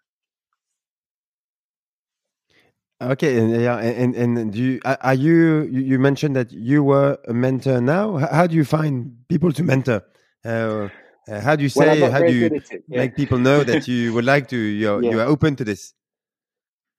Okay, 3.03 3.39
and 3.39 3.61
yeah, 3.61 3.77
and 3.77 4.15
and 4.15 4.53
do 4.53 4.59
you 4.59 4.81
are 4.85 5.15
you 5.15 5.65
you 5.65 5.99
mentioned 5.99 6.35
that 6.37 6.51
you 6.53 6.83
were 6.83 7.19
a 7.29 7.35
mentor 7.35 7.81
now? 7.81 8.17
How 8.17 8.47
do 8.47 8.55
you 8.55 8.65
find 8.65 9.17
people 9.29 9.53
to 9.53 9.63
mentor? 9.63 10.03
Uh, 10.47 10.89
uh, 11.29 11.41
how 11.41 11.57
do 11.57 11.63
you 11.65 11.69
say? 11.69 12.01
Well, 12.01 12.13
how 12.13 12.21
do 12.21 12.33
you 12.33 12.63
yeah. 12.89 12.99
make 12.99 13.17
people 13.17 13.39
know 13.39 13.65
that 13.65 13.89
you 13.93 14.13
would 14.15 14.25
like 14.25 14.49
to? 14.49 14.57
You're, 14.57 15.03
yeah. 15.03 15.11
you 15.11 15.21
are 15.21 15.27
open 15.27 15.57
to 15.57 15.65
this. 15.65 15.93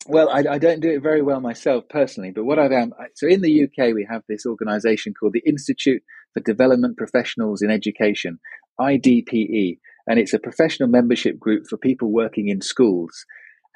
Well, 0.06 0.30
I, 0.30 0.44
I, 0.52 0.58
don't 0.58 0.80
do 0.80 0.90
it 0.90 1.02
very 1.02 1.22
well 1.22 1.40
myself 1.40 1.86
personally, 1.90 2.32
but 2.32 2.46
what 2.46 2.60
I've 2.60 2.72
um, 2.72 2.94
so 3.16 3.28
in 3.28 3.42
the 3.42 3.64
UK 3.64 3.94
we 3.94 4.06
have 4.10 4.24
this 4.28 4.46
organisation 4.46 5.14
called 5.14 5.34
the 5.34 5.44
Institute 5.46 6.04
for 6.34 6.40
Development 6.42 6.96
Professionals 6.98 7.62
in 7.62 7.72
Education, 7.72 8.40
IDPE, 8.80 9.80
and 10.08 10.20
it's 10.20 10.34
a 10.34 10.40
professional 10.40 10.88
membership 10.90 11.40
group 11.40 11.66
for 11.68 11.78
people 11.78 12.12
working 12.12 12.48
in 12.48 12.62
schools. 12.62 13.26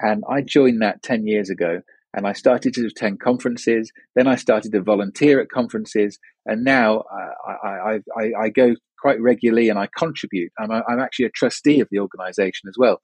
And 0.00 0.22
I 0.28 0.42
joined 0.42 0.80
that 0.82 1.02
ten 1.02 1.26
years 1.26 1.50
ago, 1.50 1.82
and 2.14 2.26
I 2.26 2.32
started 2.32 2.74
to 2.74 2.86
attend 2.86 3.20
conferences. 3.20 3.92
Then 4.14 4.26
I 4.26 4.36
started 4.36 4.72
to 4.72 4.82
volunteer 4.82 5.40
at 5.40 5.50
conferences, 5.50 6.18
and 6.46 6.64
now 6.64 7.00
uh, 7.00 7.56
I, 7.66 8.00
I, 8.16 8.32
I, 8.42 8.48
go 8.48 8.74
quite 9.02 9.20
regularly 9.20 9.68
and 9.68 9.78
I 9.78 9.88
contribute. 9.98 10.52
I'm, 10.58 10.70
a, 10.70 10.82
I'm 10.88 11.00
actually 11.00 11.26
a 11.26 11.30
trustee 11.30 11.80
of 11.80 11.88
the 11.90 11.98
organization 11.98 12.68
as 12.68 12.76
well. 12.78 13.02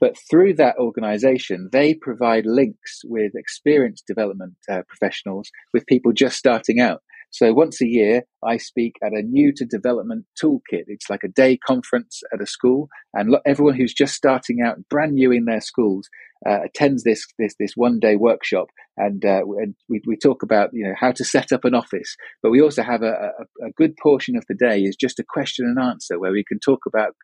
But 0.00 0.16
through 0.28 0.54
that 0.54 0.76
organization, 0.78 1.70
they 1.72 1.94
provide 1.94 2.44
links 2.44 3.02
with 3.04 3.32
experienced 3.36 4.06
development 4.06 4.54
uh, 4.68 4.82
professionals 4.88 5.48
with 5.72 5.86
people 5.86 6.12
just 6.12 6.36
starting 6.36 6.80
out. 6.80 7.00
So 7.30 7.52
once 7.52 7.80
a 7.82 7.86
year, 7.86 8.22
I 8.42 8.56
speak 8.56 8.96
at 9.02 9.12
a 9.12 9.22
new 9.22 9.52
to 9.56 9.66
development 9.66 10.24
toolkit. 10.42 10.84
It's 10.86 11.10
like 11.10 11.22
a 11.24 11.28
day 11.28 11.58
conference 11.58 12.22
at 12.32 12.40
a 12.40 12.46
school, 12.46 12.88
and 13.12 13.36
everyone 13.44 13.74
who's 13.74 13.92
just 13.92 14.14
starting 14.14 14.62
out, 14.64 14.88
brand 14.88 15.12
new 15.14 15.32
in 15.32 15.44
their 15.44 15.60
schools, 15.60 16.08
uh, 16.48 16.60
attends 16.64 17.02
this 17.02 17.26
this 17.38 17.54
this 17.58 17.72
one 17.74 17.98
day 17.98 18.16
workshop, 18.16 18.68
and, 18.96 19.24
uh, 19.24 19.42
we 19.88 20.00
we 20.06 20.16
talk 20.16 20.42
about 20.42 20.70
you 20.72 20.84
know 20.84 20.94
how 20.98 21.12
to 21.12 21.24
set 21.24 21.52
up 21.52 21.64
an 21.64 21.74
office. 21.74 22.16
But 22.42 22.50
we 22.50 22.62
also 22.62 22.82
have 22.82 23.02
a, 23.02 23.32
a, 23.62 23.66
a 23.66 23.70
good 23.76 23.96
portion 24.02 24.36
of 24.36 24.44
the 24.48 24.54
day 24.54 24.80
is 24.80 24.96
just 24.96 25.18
a 25.18 25.24
question 25.28 25.66
and 25.66 25.78
answer 25.78 26.18
where 26.18 26.32
we 26.32 26.44
can 26.44 26.58
talk 26.58 26.80
about 26.86 27.14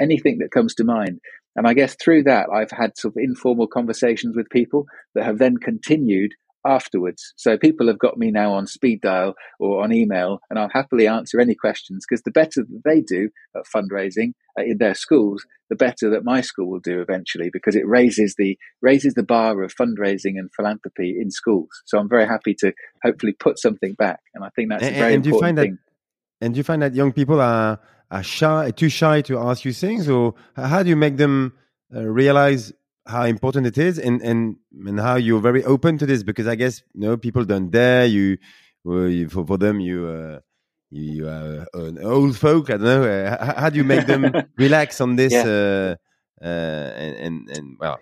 anything 0.00 0.38
that 0.38 0.50
comes 0.50 0.74
to 0.74 0.84
mind. 0.84 1.20
And 1.54 1.66
I 1.66 1.74
guess 1.74 1.94
through 1.94 2.24
that, 2.24 2.48
I've 2.52 2.70
had 2.70 2.96
sort 2.96 3.14
of 3.14 3.22
informal 3.22 3.66
conversations 3.66 4.36
with 4.36 4.48
people 4.50 4.86
that 5.14 5.24
have 5.24 5.38
then 5.38 5.58
continued 5.58 6.32
afterwards. 6.66 7.32
So 7.36 7.56
people 7.56 7.86
have 7.88 7.98
got 7.98 8.16
me 8.16 8.30
now 8.30 8.52
on 8.52 8.66
speed 8.66 9.00
dial 9.00 9.34
or 9.58 9.82
on 9.82 9.92
email, 9.92 10.40
and 10.48 10.58
I'll 10.58 10.70
happily 10.72 11.06
answer 11.06 11.40
any 11.40 11.54
questions 11.54 12.04
because 12.08 12.22
the 12.22 12.30
better 12.30 12.62
that 12.62 12.82
they 12.84 13.00
do 13.00 13.30
at 13.56 13.64
fundraising 13.74 14.32
uh, 14.58 14.62
in 14.62 14.78
their 14.78 14.94
schools, 14.94 15.44
the 15.70 15.76
better 15.76 16.10
that 16.10 16.24
my 16.24 16.40
school 16.40 16.70
will 16.70 16.80
do 16.80 17.00
eventually 17.00 17.50
because 17.52 17.76
it 17.76 17.86
raises 17.86 18.34
the 18.36 18.56
raises 18.80 19.14
the 19.14 19.22
bar 19.22 19.62
of 19.62 19.74
fundraising 19.74 20.38
and 20.38 20.50
philanthropy 20.54 21.16
in 21.20 21.30
schools. 21.30 21.70
So 21.86 21.98
I'm 21.98 22.08
very 22.08 22.26
happy 22.26 22.54
to 22.60 22.72
hopefully 23.02 23.32
put 23.32 23.58
something 23.58 23.94
back, 23.94 24.20
and 24.34 24.44
I 24.44 24.50
think 24.54 24.70
that's 24.70 24.84
and, 24.84 24.96
a 24.96 24.98
very 24.98 25.14
important 25.14 25.58
thing. 25.58 25.78
That, 26.40 26.46
and 26.46 26.54
do 26.54 26.58
you 26.58 26.64
find 26.64 26.82
that 26.82 26.94
young 26.94 27.12
people 27.12 27.40
are 27.40 27.78
are 28.10 28.22
shy, 28.22 28.70
too 28.72 28.90
shy 28.90 29.22
to 29.22 29.38
ask 29.38 29.64
you 29.64 29.72
things, 29.72 30.08
or 30.08 30.34
how 30.54 30.82
do 30.82 30.90
you 30.90 30.96
make 30.96 31.16
them 31.16 31.54
uh, 31.94 32.02
realize 32.04 32.72
how 33.06 33.24
important 33.24 33.66
it 33.66 33.78
is 33.78 33.98
and, 33.98 34.22
and 34.22 34.56
and 34.86 35.00
how 35.00 35.16
you're 35.16 35.40
very 35.40 35.64
open 35.64 35.98
to 35.98 36.06
this 36.06 36.22
because 36.22 36.46
I 36.46 36.54
guess 36.54 36.82
you 36.94 37.00
know 37.00 37.16
people 37.16 37.44
don't 37.44 37.70
dare 37.70 38.06
you, 38.06 38.38
well, 38.84 39.08
you 39.08 39.28
for, 39.28 39.46
for 39.46 39.58
them 39.58 39.80
you 39.80 40.06
uh, 40.06 40.40
you, 40.90 41.28
are 41.28 41.66
an 41.74 41.98
old 42.02 42.36
folk 42.36 42.70
I 42.70 42.74
don't 42.74 42.82
know 42.82 43.04
uh, 43.04 43.44
how, 43.44 43.60
how, 43.62 43.70
do 43.70 43.78
you 43.78 43.84
make 43.84 44.06
them 44.06 44.30
relax 44.56 45.00
on 45.00 45.16
this 45.16 45.32
yeah. 45.32 45.44
uh, 45.44 45.96
uh, 46.44 46.44
and, 46.44 47.16
and 47.16 47.56
and 47.56 47.76
well 47.80 47.98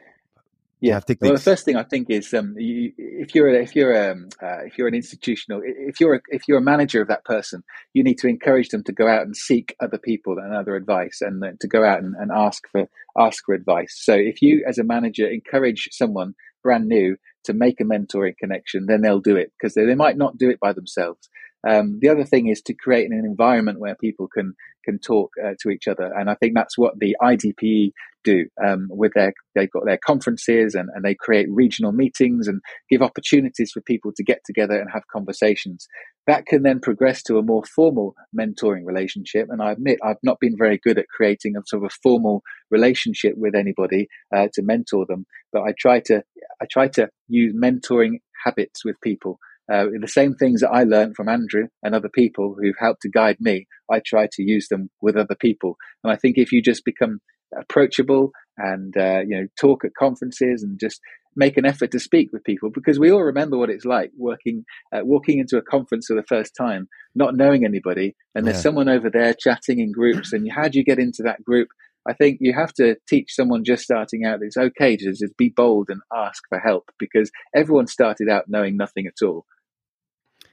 yeah. 0.80 1.00
Well, 1.20 1.37
the 1.37 1.42
first 1.42 1.64
thing 1.64 1.76
I 1.76 1.82
think 1.82 2.08
is 2.10 2.32
um, 2.32 2.54
you, 2.56 2.92
if 2.96 3.34
you're 3.34 3.49
if 3.49 3.76
you're 3.76 4.10
um, 4.10 4.28
uh, 4.42 4.64
if 4.64 4.78
you're 4.78 4.88
an 4.88 4.94
institutional 4.94 5.60
if 5.64 6.00
you're 6.00 6.14
a, 6.14 6.20
if 6.28 6.42
you're 6.49 6.58
a 6.58 6.62
manager 6.62 7.02
of 7.02 7.08
that 7.08 7.25
person, 7.25 7.62
you 7.92 8.02
need 8.02 8.18
to 8.18 8.28
encourage 8.28 8.70
them 8.70 8.82
to 8.84 8.92
go 8.92 9.06
out 9.06 9.22
and 9.22 9.37
seek 9.37 9.76
other 9.80 9.99
people 9.99 10.38
and 10.38 10.54
other 10.54 10.76
advice, 10.76 11.18
and 11.20 11.42
to 11.60 11.68
go 11.68 11.84
out 11.84 12.02
and, 12.02 12.14
and 12.18 12.30
ask 12.32 12.62
for 12.72 12.88
ask 13.18 13.44
for 13.44 13.54
advice. 13.54 13.94
So 14.00 14.14
if 14.14 14.40
you 14.40 14.64
as 14.66 14.78
a 14.78 14.84
manager 14.84 15.26
encourage 15.28 15.88
someone 15.92 16.34
brand 16.62 16.87
new 16.88 17.16
to 17.44 17.52
make 17.52 17.80
a 17.80 17.84
mentoring 17.84 18.37
connection, 18.38 18.87
then 18.87 19.02
they'll 19.02 19.20
do 19.20 19.37
it 19.37 19.52
because 19.58 19.75
they, 19.75 19.84
they 19.84 19.94
might 19.94 20.16
not 20.16 20.38
do 20.38 20.50
it 20.50 20.60
by 20.60 20.72
themselves. 20.72 21.28
Um, 21.68 21.98
the 22.00 22.08
other 22.08 22.24
thing 22.24 22.48
is 22.48 22.62
to 22.62 22.74
create 22.74 23.10
an 23.10 23.22
environment 23.24 23.80
where 23.80 23.94
people 23.94 24.28
can 24.28 24.54
can 24.84 24.98
talk 24.98 25.32
uh, 25.44 25.52
to 25.60 25.70
each 25.70 25.88
other, 25.88 26.10
and 26.16 26.30
I 26.30 26.34
think 26.34 26.54
that's 26.54 26.78
what 26.78 26.98
the 26.98 27.16
IDPE 27.20 27.92
do 28.24 28.46
um, 28.64 28.88
with 28.90 29.12
their 29.14 29.32
they've 29.54 29.70
got 29.70 29.84
their 29.84 29.98
conferences 29.98 30.74
and, 30.74 30.88
and 30.94 31.04
they 31.04 31.14
create 31.14 31.46
regional 31.50 31.92
meetings 31.92 32.48
and 32.48 32.60
give 32.90 33.02
opportunities 33.02 33.72
for 33.72 33.80
people 33.80 34.12
to 34.16 34.24
get 34.24 34.40
together 34.44 34.78
and 34.78 34.90
have 34.92 35.02
conversations. 35.12 35.86
That 36.26 36.46
can 36.46 36.62
then 36.62 36.80
progress 36.80 37.22
to 37.24 37.38
a 37.38 37.42
more 37.42 37.64
formal 37.64 38.14
mentoring 38.38 38.84
relationship. 38.84 39.48
And 39.50 39.62
I 39.62 39.72
admit 39.72 39.98
I've 40.04 40.16
not 40.22 40.38
been 40.40 40.56
very 40.56 40.78
good 40.78 40.98
at 40.98 41.08
creating 41.08 41.56
a 41.56 41.60
sort 41.66 41.82
of 41.82 41.90
a 41.90 41.98
formal 42.02 42.42
relationship 42.70 43.34
with 43.36 43.54
anybody 43.54 44.08
uh, 44.34 44.48
to 44.54 44.62
mentor 44.62 45.06
them, 45.08 45.26
but 45.52 45.62
I 45.62 45.74
try 45.78 46.00
to 46.06 46.22
I 46.62 46.66
try 46.70 46.88
to 46.88 47.08
use 47.28 47.54
mentoring 47.54 48.20
habits 48.44 48.84
with 48.84 49.00
people 49.02 49.38
uh, 49.70 49.86
the 50.00 50.08
same 50.08 50.34
things 50.34 50.60
that 50.60 50.70
I 50.70 50.84
learned 50.84 51.16
from 51.16 51.28
Andrew 51.28 51.68
and 51.82 51.94
other 51.94 52.08
people 52.08 52.56
who've 52.58 52.74
helped 52.78 53.02
to 53.02 53.10
guide 53.10 53.36
me, 53.40 53.66
I 53.90 54.00
try 54.04 54.28
to 54.32 54.42
use 54.42 54.68
them 54.68 54.90
with 55.00 55.16
other 55.16 55.36
people. 55.38 55.76
And 56.02 56.12
I 56.12 56.16
think 56.16 56.36
if 56.36 56.52
you 56.52 56.60
just 56.62 56.84
become 56.84 57.20
approachable 57.58 58.32
and 58.56 58.96
uh, 58.96 59.20
you 59.26 59.40
know 59.40 59.46
talk 59.58 59.84
at 59.84 59.94
conferences 59.98 60.62
and 60.62 60.78
just 60.78 61.00
make 61.36 61.56
an 61.56 61.64
effort 61.64 61.92
to 61.92 62.00
speak 62.00 62.32
with 62.32 62.44
people 62.44 62.70
because 62.72 62.98
we 62.98 63.10
all 63.10 63.22
remember 63.22 63.56
what 63.56 63.70
it's 63.70 63.84
like 63.84 64.10
working 64.16 64.64
uh, 64.92 65.00
walking 65.02 65.38
into 65.38 65.56
a 65.56 65.62
conference 65.62 66.06
for 66.06 66.14
the 66.14 66.26
first 66.28 66.54
time 66.56 66.88
not 67.14 67.36
knowing 67.36 67.64
anybody 67.64 68.14
and 68.34 68.46
there's 68.46 68.56
yeah. 68.56 68.62
someone 68.62 68.88
over 68.88 69.08
there 69.10 69.34
chatting 69.34 69.78
in 69.78 69.92
groups 69.92 70.32
and 70.32 70.50
how 70.52 70.68
do 70.68 70.78
you 70.78 70.84
get 70.84 70.98
into 70.98 71.22
that 71.22 71.42
group 71.44 71.68
I 72.08 72.14
think 72.14 72.38
you 72.40 72.54
have 72.54 72.72
to 72.74 72.96
teach 73.08 73.34
someone 73.34 73.64
just 73.64 73.84
starting 73.84 74.24
out 74.24 74.40
it's 74.42 74.56
okay 74.56 74.96
to 74.96 75.12
just 75.12 75.36
be 75.36 75.52
bold 75.54 75.88
and 75.88 76.00
ask 76.14 76.42
for 76.48 76.58
help 76.58 76.90
because 76.98 77.30
everyone 77.54 77.86
started 77.86 78.28
out 78.28 78.44
knowing 78.48 78.76
nothing 78.76 79.06
at 79.06 79.24
all 79.24 79.46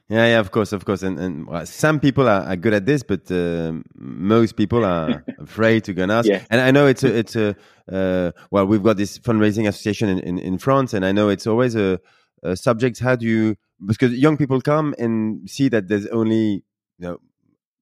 yeah, 0.08 0.26
yeah, 0.26 0.38
of 0.38 0.50
course, 0.50 0.72
of 0.72 0.86
course. 0.86 1.02
And, 1.02 1.18
and 1.18 1.68
some 1.68 2.00
people 2.00 2.28
are, 2.28 2.42
are, 2.42 2.56
good 2.56 2.72
at 2.72 2.86
this, 2.86 3.02
but 3.02 3.30
uh, 3.30 3.72
most 3.94 4.56
people 4.56 4.82
are 4.82 5.22
afraid 5.38 5.84
to 5.84 5.92
go 5.92 6.04
and 6.04 6.12
ask. 6.12 6.26
Yeah. 6.26 6.42
And 6.48 6.62
I 6.62 6.70
know 6.70 6.86
it's 6.86 7.04
a, 7.04 7.14
it's 7.14 7.36
a, 7.36 7.54
uh, 7.92 8.32
well, 8.50 8.66
we've 8.66 8.82
got 8.82 8.96
this 8.96 9.18
fundraising 9.18 9.68
association 9.68 10.08
in, 10.08 10.20
in, 10.20 10.38
in 10.38 10.58
France, 10.58 10.94
and 10.94 11.04
I 11.04 11.12
know 11.12 11.28
it's 11.28 11.46
always 11.46 11.76
a, 11.76 12.00
a, 12.42 12.56
subject. 12.56 13.00
How 13.00 13.16
do 13.16 13.26
you, 13.26 13.56
because 13.84 14.14
young 14.14 14.38
people 14.38 14.62
come 14.62 14.94
and 14.98 15.48
see 15.48 15.68
that 15.68 15.88
there's 15.88 16.06
only, 16.06 16.64
you 16.98 17.06
know, 17.06 17.18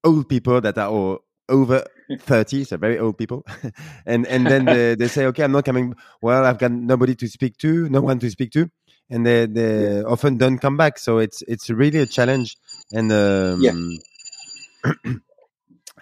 old 0.03 0.29
people 0.29 0.61
that 0.61 0.77
are 0.79 0.89
all 0.89 1.21
over 1.49 1.85
30, 2.19 2.65
so 2.65 2.77
very 2.77 2.99
old 2.99 3.19
people. 3.19 3.47
and, 4.07 4.27
and 4.27 4.49
then 4.49 4.65
they, 4.65 4.97
they 4.97 5.07
say, 5.07 5.27
okay, 5.27 5.45
I'm 5.45 5.53
not 5.53 5.65
coming. 5.65 5.95
Well, 6.21 6.45
I've 6.45 6.59
got 6.59 6.73
nobody 6.73 7.15
to 7.15 7.29
speak 7.29 7.57
to, 7.59 7.89
no 7.89 8.01
one 8.01 8.19
to 8.19 8.31
speak 8.31 8.51
to 8.53 8.69
and 9.11 9.27
they 9.27 9.47
they 9.47 9.97
yeah. 9.97 10.03
often 10.03 10.37
don't 10.37 10.59
come 10.59 10.77
back. 10.77 10.99
So 10.99 11.19
it's 11.19 11.43
it's 11.49 11.71
really 11.71 12.01
a 12.01 12.07
challenge. 12.07 12.57
And 12.93 13.13
um, 13.13 13.61
yeah. 13.61 15.13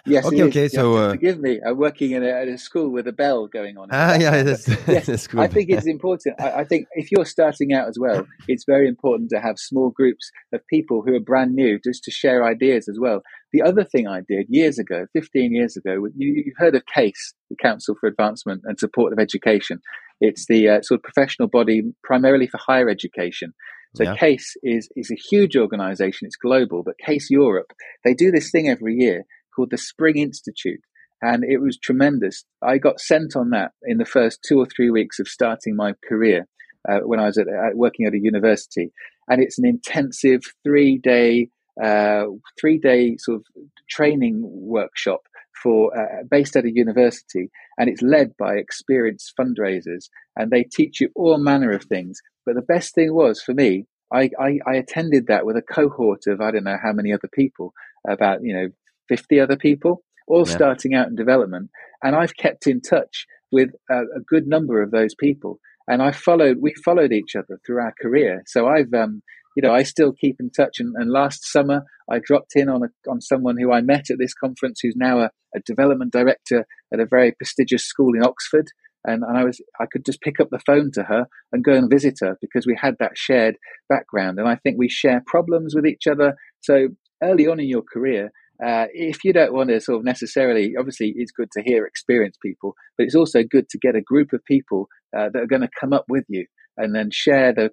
Yes. 0.05 0.25
Okay. 0.25 0.43
Okay. 0.43 0.67
So 0.67 0.95
uh, 0.95 1.11
forgive 1.11 1.39
me. 1.39 1.59
I'm 1.65 1.77
working 1.77 2.11
in 2.11 2.23
a, 2.23 2.29
at 2.29 2.47
a 2.47 2.57
school 2.57 2.89
with 2.89 3.07
a 3.07 3.11
bell 3.11 3.47
going 3.47 3.77
on. 3.77 3.89
Ah, 3.91 4.15
yeah, 4.15 4.43
that's, 4.43 4.67
yes, 4.87 5.05
that's 5.07 5.27
I 5.35 5.47
think 5.47 5.69
it's 5.69 5.87
important. 5.87 6.39
I, 6.39 6.59
I, 6.59 6.63
think 6.63 6.87
if 6.93 7.11
you're 7.11 7.25
starting 7.25 7.73
out 7.73 7.87
as 7.87 7.97
well, 7.99 8.27
it's 8.47 8.65
very 8.67 8.87
important 8.87 9.31
to 9.31 9.39
have 9.39 9.57
small 9.57 9.89
groups 9.89 10.29
of 10.53 10.61
people 10.67 11.01
who 11.01 11.15
are 11.15 11.19
brand 11.19 11.55
new, 11.55 11.79
just 11.83 12.03
to 12.03 12.11
share 12.11 12.45
ideas 12.45 12.87
as 12.87 12.99
well. 12.99 13.21
The 13.51 13.63
other 13.63 13.83
thing 13.83 14.07
I 14.07 14.21
did 14.27 14.45
years 14.49 14.77
ago, 14.77 15.07
15 15.13 15.53
years 15.53 15.75
ago, 15.75 16.07
you, 16.15 16.53
heard 16.57 16.75
of 16.75 16.83
CASE, 16.85 17.33
the 17.49 17.55
Council 17.55 17.95
for 17.99 18.07
Advancement 18.07 18.61
and 18.65 18.77
Support 18.77 19.11
of 19.11 19.19
Education. 19.19 19.79
It's 20.21 20.45
the 20.47 20.69
uh, 20.69 20.81
sort 20.81 20.99
of 20.99 21.03
professional 21.03 21.47
body 21.47 21.81
primarily 22.03 22.47
for 22.47 22.59
higher 22.59 22.89
education. 22.89 23.53
So 23.95 24.03
yeah. 24.03 24.15
CASE 24.17 24.57
is 24.61 24.89
is 24.95 25.09
a 25.09 25.15
huge 25.15 25.55
organisation. 25.55 26.25
It's 26.25 26.35
global, 26.35 26.83
but 26.83 26.95
CASE 27.03 27.29
Europe 27.29 27.71
they 28.03 28.13
do 28.13 28.29
this 28.29 28.51
thing 28.51 28.69
every 28.69 28.95
year 28.95 29.23
called 29.55 29.71
the 29.71 29.77
Spring 29.77 30.17
Institute, 30.17 30.81
and 31.21 31.43
it 31.43 31.59
was 31.59 31.77
tremendous. 31.77 32.45
I 32.61 32.77
got 32.77 32.99
sent 32.99 33.35
on 33.35 33.51
that 33.51 33.71
in 33.83 33.97
the 33.97 34.05
first 34.05 34.39
two 34.47 34.59
or 34.59 34.65
three 34.65 34.89
weeks 34.89 35.19
of 35.19 35.27
starting 35.27 35.75
my 35.75 35.93
career 36.07 36.47
uh, 36.87 36.99
when 36.99 37.19
I 37.19 37.25
was 37.25 37.37
at, 37.37 37.47
at, 37.47 37.75
working 37.75 38.05
at 38.05 38.13
a 38.13 38.19
university, 38.19 38.91
and 39.27 39.41
it's 39.41 39.57
an 39.57 39.65
intensive 39.65 40.41
three 40.63 40.97
day 40.97 41.49
uh, 41.81 42.25
three 42.59 42.77
day 42.77 43.17
sort 43.17 43.37
of 43.41 43.45
training 43.89 44.41
workshop 44.43 45.21
for 45.61 45.97
uh, 45.97 46.23
based 46.29 46.55
at 46.55 46.65
a 46.65 46.71
university, 46.73 47.49
and 47.77 47.89
it's 47.89 48.01
led 48.01 48.35
by 48.37 48.55
experienced 48.55 49.33
fundraisers, 49.39 50.09
and 50.35 50.51
they 50.51 50.63
teach 50.63 51.01
you 51.01 51.09
all 51.15 51.37
manner 51.37 51.71
of 51.71 51.83
things. 51.83 52.21
But 52.45 52.55
the 52.55 52.61
best 52.61 52.93
thing 52.93 53.13
was 53.13 53.41
for 53.41 53.53
me, 53.53 53.87
I, 54.13 54.29
I, 54.39 54.59
I 54.67 54.75
attended 54.75 55.27
that 55.27 55.45
with 55.45 55.57
a 55.57 55.61
cohort 55.61 56.27
of 56.27 56.41
I 56.41 56.51
don't 56.51 56.63
know 56.63 56.77
how 56.81 56.93
many 56.93 57.11
other 57.11 57.29
people, 57.33 57.73
about 58.07 58.39
you 58.43 58.53
know 58.53 58.67
fifty 59.07 59.39
other 59.39 59.57
people, 59.57 60.03
all 60.27 60.47
yeah. 60.47 60.55
starting 60.55 60.93
out 60.93 61.07
in 61.07 61.15
development, 61.15 61.69
and 62.03 62.15
I've 62.15 62.35
kept 62.35 62.67
in 62.67 62.81
touch 62.81 63.25
with 63.51 63.69
a, 63.89 64.01
a 64.01 64.21
good 64.27 64.47
number 64.47 64.81
of 64.81 64.91
those 64.91 65.15
people 65.15 65.59
and 65.87 66.01
I 66.01 66.11
followed. 66.11 66.57
We 66.59 66.73
followed 66.83 67.11
each 67.11 67.35
other 67.35 67.59
through 67.65 67.79
our 67.79 67.93
career. 68.01 68.43
So 68.47 68.67
I've 68.67 68.91
um, 68.93 69.21
you 69.55 69.61
know, 69.61 69.73
I 69.73 69.83
still 69.83 70.11
keep 70.11 70.37
in 70.39 70.49
touch. 70.49 70.79
And, 70.79 70.93
and 70.95 71.09
last 71.09 71.49
summer, 71.49 71.83
I 72.11 72.19
dropped 72.19 72.55
in 72.55 72.69
on 72.69 72.83
a, 72.83 73.09
on 73.09 73.21
someone 73.21 73.55
who 73.57 73.71
I 73.71 73.81
met 73.81 74.09
at 74.09 74.17
this 74.19 74.33
conference, 74.33 74.81
who's 74.81 74.97
now 74.97 75.19
a, 75.21 75.31
a 75.55 75.59
development 75.65 76.11
director 76.11 76.67
at 76.93 76.99
a 76.99 77.05
very 77.05 77.31
prestigious 77.31 77.85
school 77.85 78.13
in 78.15 78.23
Oxford. 78.23 78.67
And, 79.05 79.23
and 79.23 79.37
I 79.37 79.43
was 79.43 79.61
I 79.79 79.85
could 79.91 80.03
just 80.05 80.21
pick 80.21 80.39
up 80.39 80.49
the 80.49 80.61
phone 80.65 80.91
to 80.93 81.03
her 81.03 81.27
and 81.51 81.63
go 81.63 81.73
and 81.73 81.89
visit 81.89 82.17
her 82.21 82.37
because 82.41 82.65
we 82.65 82.77
had 82.79 82.95
that 82.99 83.17
shared 83.17 83.57
background. 83.87 84.39
And 84.39 84.47
I 84.47 84.55
think 84.55 84.77
we 84.77 84.89
share 84.89 85.23
problems 85.25 85.73
with 85.75 85.85
each 85.85 86.07
other. 86.07 86.35
So 86.61 86.89
early 87.23 87.47
on 87.47 87.59
in 87.59 87.69
your 87.69 87.83
career, 87.83 88.31
uh, 88.63 88.87
if 88.93 89.23
you 89.23 89.33
don't 89.33 89.53
want 89.53 89.69
to 89.69 89.79
sort 89.81 89.99
of 89.99 90.05
necessarily, 90.05 90.73
obviously, 90.77 91.13
it's 91.15 91.31
good 91.31 91.51
to 91.51 91.63
hear 91.63 91.85
experienced 91.85 92.39
people, 92.41 92.75
but 92.97 93.05
it's 93.05 93.15
also 93.15 93.43
good 93.43 93.69
to 93.69 93.77
get 93.77 93.95
a 93.95 94.01
group 94.01 94.33
of 94.33 94.43
people 94.45 94.87
uh, 95.17 95.29
that 95.33 95.41
are 95.41 95.47
going 95.47 95.61
to 95.61 95.69
come 95.79 95.93
up 95.93 96.05
with 96.09 96.25
you 96.29 96.45
and 96.77 96.95
then 96.95 97.09
share 97.11 97.53
the 97.53 97.71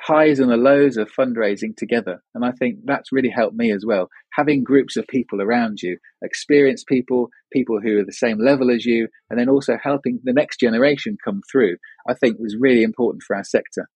highs 0.00 0.40
and 0.40 0.50
the 0.50 0.56
lows 0.56 0.96
of 0.96 1.10
fundraising 1.12 1.76
together. 1.76 2.22
And 2.34 2.44
I 2.44 2.52
think 2.52 2.78
that's 2.84 3.12
really 3.12 3.28
helped 3.28 3.56
me 3.56 3.72
as 3.72 3.84
well. 3.86 4.08
Having 4.32 4.64
groups 4.64 4.96
of 4.96 5.06
people 5.06 5.42
around 5.42 5.82
you, 5.82 5.98
experienced 6.22 6.86
people, 6.86 7.28
people 7.52 7.80
who 7.80 7.98
are 7.98 8.04
the 8.04 8.12
same 8.12 8.38
level 8.38 8.70
as 8.70 8.86
you, 8.86 9.08
and 9.30 9.38
then 9.38 9.48
also 9.48 9.76
helping 9.82 10.20
the 10.24 10.32
next 10.32 10.60
generation 10.60 11.18
come 11.22 11.42
through, 11.50 11.76
I 12.08 12.14
think 12.14 12.38
was 12.38 12.56
really 12.58 12.82
important 12.82 13.22
for 13.22 13.36
our 13.36 13.44
sector. 13.44 13.88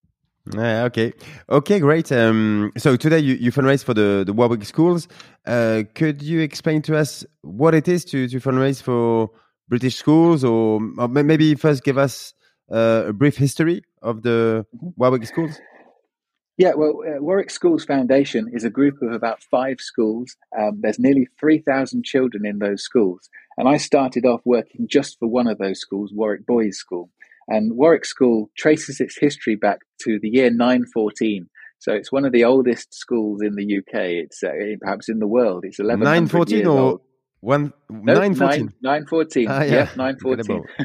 Yeah, 0.54 0.84
okay. 0.84 1.12
Okay, 1.48 1.80
great. 1.80 2.12
Um, 2.12 2.72
so 2.76 2.96
today 2.96 3.18
you, 3.18 3.34
you 3.34 3.50
fundraise 3.50 3.82
for 3.82 3.94
the, 3.94 4.22
the 4.24 4.32
Warwick 4.32 4.64
schools. 4.64 5.08
Uh, 5.44 5.82
could 5.94 6.22
you 6.22 6.40
explain 6.40 6.82
to 6.82 6.96
us 6.96 7.24
what 7.42 7.74
it 7.74 7.88
is 7.88 8.04
to, 8.06 8.28
to 8.28 8.40
fundraise 8.40 8.82
for 8.82 9.30
British 9.68 9.96
schools 9.96 10.44
or, 10.44 10.80
or 10.98 11.08
maybe 11.08 11.54
first 11.56 11.82
give 11.82 11.98
us 11.98 12.34
uh, 12.70 13.04
a 13.08 13.12
brief 13.12 13.36
history 13.36 13.82
of 14.02 14.22
the 14.22 14.66
mm-hmm. 14.76 14.88
Warwick 14.96 15.26
schools? 15.26 15.58
Yeah, 16.58 16.72
well, 16.74 17.02
uh, 17.06 17.20
Warwick 17.20 17.50
Schools 17.50 17.84
Foundation 17.84 18.48
is 18.50 18.64
a 18.64 18.70
group 18.70 19.02
of 19.02 19.12
about 19.12 19.42
five 19.42 19.78
schools. 19.78 20.36
Um, 20.58 20.80
there's 20.80 20.98
nearly 20.98 21.28
3,000 21.38 22.02
children 22.02 22.46
in 22.46 22.60
those 22.60 22.82
schools. 22.82 23.28
And 23.58 23.68
I 23.68 23.76
started 23.76 24.24
off 24.24 24.40
working 24.46 24.86
just 24.88 25.18
for 25.18 25.28
one 25.28 25.48
of 25.48 25.58
those 25.58 25.80
schools, 25.80 26.12
Warwick 26.14 26.46
Boys 26.46 26.78
School. 26.78 27.10
And 27.48 27.76
Warwick 27.76 28.04
School 28.04 28.50
traces 28.56 29.00
its 29.00 29.16
history 29.18 29.56
back 29.56 29.78
to 30.02 30.18
the 30.20 30.28
year 30.28 30.50
914. 30.50 31.48
So 31.78 31.92
it's 31.92 32.10
one 32.10 32.24
of 32.24 32.32
the 32.32 32.44
oldest 32.44 32.94
schools 32.94 33.42
in 33.42 33.54
the 33.54 33.78
UK. 33.78 34.24
It's 34.24 34.42
uh, 34.42 34.50
perhaps 34.80 35.08
in 35.08 35.18
the 35.18 35.26
world. 35.26 35.64
It's 35.64 35.78
1114 35.78 36.66
or 36.66 36.78
old. 36.78 37.00
One 37.46 37.72
nine 37.88 38.34
fourteen. 38.34 38.72
Nine 38.82 39.06
fourteen. 39.06 39.46
Ah, 39.48 39.62
yeah, 39.62 39.88
nine 39.94 40.16
fourteen. 40.18 40.64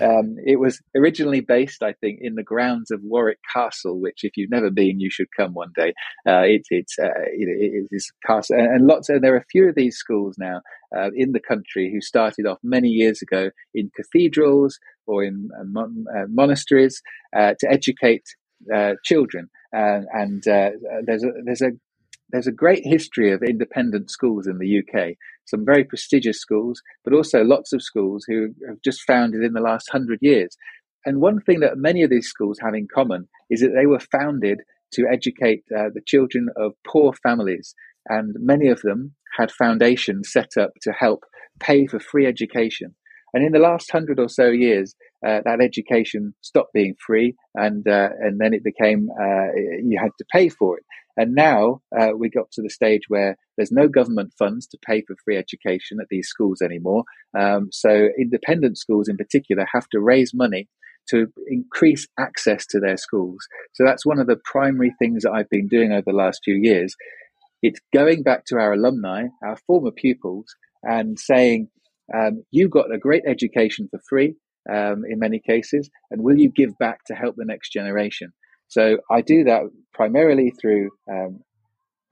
um, 0.00 0.36
it 0.44 0.58
was 0.58 0.80
originally 0.96 1.42
based, 1.42 1.82
I 1.82 1.92
think, 1.92 2.18
in 2.22 2.34
the 2.34 2.42
grounds 2.42 2.90
of 2.90 3.00
Warwick 3.04 3.38
Castle, 3.52 4.00
which, 4.00 4.24
if 4.24 4.32
you've 4.36 4.50
never 4.50 4.70
been, 4.70 4.98
you 4.98 5.10
should 5.10 5.28
come 5.36 5.52
one 5.52 5.70
day. 5.76 5.92
Uh, 6.26 6.42
it, 6.42 6.62
it's 6.70 6.98
uh, 6.98 7.06
it, 7.06 7.48
it 7.48 7.88
is 7.92 8.10
castle, 8.26 8.56
and, 8.58 8.74
and 8.74 8.86
lots. 8.86 9.10
And 9.10 9.22
there 9.22 9.34
are 9.34 9.38
a 9.38 9.44
few 9.52 9.68
of 9.68 9.76
these 9.76 9.96
schools 9.96 10.36
now 10.38 10.62
uh, 10.96 11.10
in 11.14 11.32
the 11.32 11.40
country 11.40 11.88
who 11.92 12.00
started 12.00 12.46
off 12.46 12.58
many 12.64 12.88
years 12.88 13.22
ago 13.22 13.50
in 13.74 13.90
cathedrals 13.94 14.78
or 15.10 15.24
in 15.24 15.48
uh, 15.58 15.64
mon- 15.64 16.06
uh, 16.16 16.26
monasteries 16.28 17.02
uh, 17.36 17.54
to 17.60 17.66
educate 17.70 18.26
children. 19.04 19.48
and 19.72 20.42
there's 21.06 21.24
a 21.24 21.32
there's 21.46 21.62
a 21.62 21.72
there's 22.32 22.46
a 22.46 22.52
great 22.64 22.82
history 22.84 23.32
of 23.32 23.42
independent 23.42 24.10
schools 24.10 24.46
in 24.46 24.58
the 24.58 24.78
UK, 24.80 25.14
some 25.46 25.64
very 25.64 25.84
prestigious 25.84 26.40
schools, 26.40 26.80
but 27.04 27.14
also 27.14 27.42
lots 27.42 27.72
of 27.72 27.82
schools 27.82 28.24
who 28.28 28.48
have 28.68 28.80
just 28.84 29.02
founded 29.06 29.42
in 29.42 29.52
the 29.52 29.60
last 29.70 29.88
hundred 29.90 30.18
years. 30.22 30.56
And 31.06 31.20
one 31.20 31.40
thing 31.40 31.60
that 31.60 31.78
many 31.78 32.02
of 32.02 32.10
these 32.10 32.28
schools 32.28 32.58
have 32.62 32.74
in 32.74 32.88
common 32.92 33.28
is 33.50 33.60
that 33.60 33.72
they 33.74 33.86
were 33.86 34.00
founded 34.00 34.60
to 34.94 35.06
educate 35.10 35.64
uh, 35.76 35.88
the 35.94 36.02
children 36.06 36.48
of 36.56 36.72
poor 36.86 37.12
families. 37.22 37.74
And 38.08 38.34
many 38.38 38.68
of 38.68 38.82
them 38.82 39.14
had 39.38 39.50
foundations 39.50 40.32
set 40.32 40.50
up 40.58 40.72
to 40.82 40.92
help 40.92 41.24
pay 41.60 41.86
for 41.86 42.00
free 42.00 42.26
education. 42.26 42.94
And 43.32 43.44
in 43.44 43.52
the 43.52 43.58
last 43.58 43.90
hundred 43.90 44.18
or 44.18 44.28
so 44.28 44.48
years, 44.48 44.94
uh, 45.26 45.40
that 45.44 45.60
education 45.60 46.34
stopped 46.40 46.72
being 46.72 46.94
free, 47.04 47.36
and 47.54 47.86
uh, 47.86 48.10
and 48.20 48.40
then 48.40 48.54
it 48.54 48.64
became 48.64 49.08
uh, 49.10 49.52
you 49.54 49.98
had 50.00 50.10
to 50.18 50.24
pay 50.32 50.48
for 50.48 50.78
it. 50.78 50.84
And 51.16 51.34
now 51.34 51.82
uh, 51.98 52.10
we 52.16 52.30
got 52.30 52.50
to 52.52 52.62
the 52.62 52.70
stage 52.70 53.02
where 53.08 53.36
there's 53.56 53.72
no 53.72 53.88
government 53.88 54.32
funds 54.38 54.66
to 54.68 54.78
pay 54.84 55.02
for 55.02 55.16
free 55.24 55.36
education 55.36 55.98
at 56.00 56.06
these 56.08 56.28
schools 56.28 56.62
anymore. 56.62 57.04
Um, 57.38 57.68
so 57.72 58.08
independent 58.18 58.78
schools, 58.78 59.08
in 59.08 59.16
particular, 59.16 59.66
have 59.72 59.88
to 59.90 60.00
raise 60.00 60.32
money 60.32 60.68
to 61.10 61.26
increase 61.48 62.06
access 62.18 62.64
to 62.66 62.80
their 62.80 62.96
schools. 62.96 63.46
So 63.74 63.84
that's 63.84 64.06
one 64.06 64.18
of 64.18 64.28
the 64.28 64.40
primary 64.44 64.94
things 64.98 65.24
that 65.24 65.32
I've 65.32 65.50
been 65.50 65.68
doing 65.68 65.92
over 65.92 66.04
the 66.06 66.12
last 66.16 66.40
few 66.44 66.54
years. 66.54 66.94
It's 67.62 67.80
going 67.92 68.22
back 68.22 68.46
to 68.46 68.56
our 68.56 68.72
alumni, 68.72 69.26
our 69.44 69.56
former 69.66 69.90
pupils, 69.90 70.46
and 70.82 71.18
saying, 71.18 71.68
um, 72.14 72.44
you 72.50 72.68
got 72.68 72.92
a 72.92 72.98
great 72.98 73.22
education 73.26 73.88
for 73.90 74.00
free 74.08 74.34
um, 74.68 75.02
in 75.08 75.18
many 75.18 75.40
cases, 75.40 75.90
and 76.10 76.22
will 76.22 76.38
you 76.38 76.50
give 76.50 76.76
back 76.78 77.04
to 77.06 77.14
help 77.14 77.36
the 77.36 77.44
next 77.44 77.72
generation? 77.72 78.32
So 78.68 78.98
I 79.10 79.20
do 79.20 79.44
that 79.44 79.62
primarily 79.92 80.52
through 80.60 80.90
um, 81.10 81.40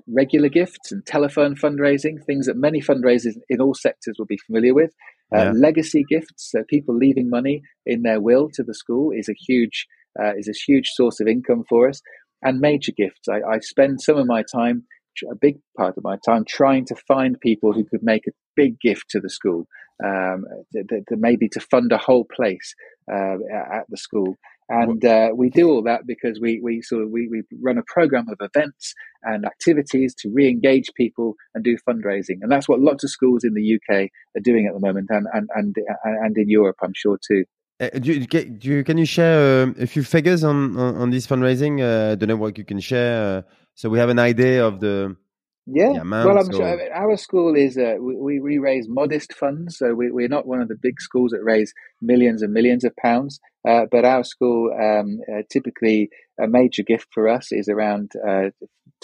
regular 0.09 0.49
gifts 0.49 0.91
and 0.91 1.05
telephone 1.07 1.55
fundraising, 1.55 2.25
things 2.25 2.47
that 2.47 2.57
many 2.57 2.81
fundraisers 2.81 3.35
in 3.49 3.61
all 3.61 3.75
sectors 3.75 4.17
will 4.19 4.27
be 4.27 4.39
familiar 4.47 4.75
with. 4.75 4.93
Uh, 5.35 5.39
yeah. 5.39 5.53
Legacy 5.55 6.05
gifts, 6.09 6.51
so 6.51 6.63
people 6.69 6.97
leaving 6.97 7.29
money 7.29 7.63
in 7.85 8.03
their 8.03 8.21
will 8.21 8.49
to 8.55 8.63
the 8.63 8.75
school, 8.75 9.11
is 9.15 9.29
a 9.29 9.35
huge 9.47 9.87
uh, 10.21 10.33
is 10.37 10.49
a 10.49 10.59
huge 10.67 10.89
source 10.89 11.21
of 11.21 11.29
income 11.29 11.65
for 11.69 11.89
us. 11.89 12.01
And 12.43 12.61
major 12.61 12.93
gifts, 12.93 13.29
I, 13.29 13.41
I 13.49 13.59
spend 13.61 14.01
some 14.01 14.17
of 14.17 14.27
my 14.27 14.43
time, 14.43 14.85
a 15.31 15.35
big 15.35 15.59
part 15.77 15.97
of 15.97 16.05
my 16.05 16.17
time, 16.25 16.45
trying 16.47 16.85
to 16.87 16.97
find 17.07 17.41
people 17.41 17.73
who 17.73 17.85
could 17.85 18.03
make 18.03 18.27
a 18.27 18.33
big 18.57 18.81
gift 18.81 19.11
to 19.11 19.21
the 19.21 19.31
school, 19.31 19.67
um, 20.05 20.45
to, 20.73 20.85
to 21.09 21.17
maybe 21.17 21.49
to 21.51 21.61
fund 21.61 21.93
a 21.93 21.99
whole 21.99 22.25
place 22.25 22.75
uh, 23.11 23.37
at 23.73 23.85
the 23.89 23.97
school. 23.97 24.37
And 24.71 25.03
uh, 25.03 25.31
we 25.35 25.49
do 25.49 25.71
all 25.71 25.83
that 25.85 26.07
because 26.07 26.41
we, 26.41 26.61
we 26.63 26.83
sort 26.83 27.03
of 27.03 27.11
we, 27.11 27.27
we 27.29 27.43
run 27.63 27.79
a 27.79 27.83
program 27.87 28.27
of 28.29 28.37
events 28.41 28.93
and 29.23 29.47
activities 29.47 30.15
to 30.19 30.31
re-engage 30.31 30.91
people 30.95 31.37
and 31.55 31.65
do 31.65 31.79
fundraising. 31.89 32.39
And 32.43 32.53
that's 32.53 32.69
what 32.69 32.81
lots 32.81 33.03
of 33.03 33.09
schools 33.11 33.45
in 33.45 33.55
the 33.55 33.77
uk 33.77 34.09
are 34.37 34.41
doing 34.43 34.67
at 34.67 34.75
the 34.75 34.81
moment 34.81 35.09
and 35.09 35.27
and 35.33 35.49
and, 35.55 35.75
and 36.05 36.37
in 36.37 36.51
europe 36.51 36.77
i'm 36.83 36.93
sure 36.95 37.19
too. 37.27 37.45
Uh, 37.81 37.89
do, 37.91 38.13
you, 38.13 38.27
do 38.27 38.69
you, 38.69 38.83
can 38.83 38.99
you 38.99 39.07
share 39.07 39.63
uh, 39.63 39.73
a 39.79 39.87
few 39.87 40.03
figures 40.03 40.43
on, 40.43 40.77
on, 40.77 40.97
on 40.97 41.11
this 41.11 41.29
fundraising? 41.29 41.81
Uh, 41.81 42.27
know 42.27 42.35
what 42.35 42.59
you 42.59 42.65
can 42.65 42.81
share, 42.81 43.39
uh, 43.39 43.43
so 43.79 43.89
we 43.89 44.01
have 44.01 44.09
an 44.09 44.19
idea 44.19 44.67
of 44.67 44.81
the 44.81 45.17
yeah, 45.71 46.03
well, 46.03 46.39
I'm 46.39 46.51
sure 46.51 46.93
our 46.95 47.17
school 47.17 47.55
is 47.55 47.77
uh, 47.77 47.97
we, 48.01 48.41
we 48.41 48.59
raise 48.59 48.89
modest 48.89 49.35
funds, 49.35 49.77
so 49.79 49.95
we, 49.95 50.11
we're 50.11 50.27
not 50.27 50.47
one 50.47 50.61
of 50.61 50.69
the 50.69 50.79
big 50.81 50.99
schools 50.99 51.31
that 51.31 51.45
raise 51.45 51.73
millions 52.03 52.43
and 52.43 52.53
millions 52.53 52.85
of 52.85 52.97
pounds. 52.97 53.39
Uh, 53.69 53.83
but 53.89 54.05
our 54.05 54.25
school 54.25 54.73
um, 54.73 55.21
uh, 55.31 55.43
typically 55.53 56.09
a 56.43 56.49
major 56.49 56.83
gift 56.83 57.07
for 57.13 57.29
us 57.29 57.53
is 57.53 57.69
around 57.69 58.11
uh, 58.27 58.49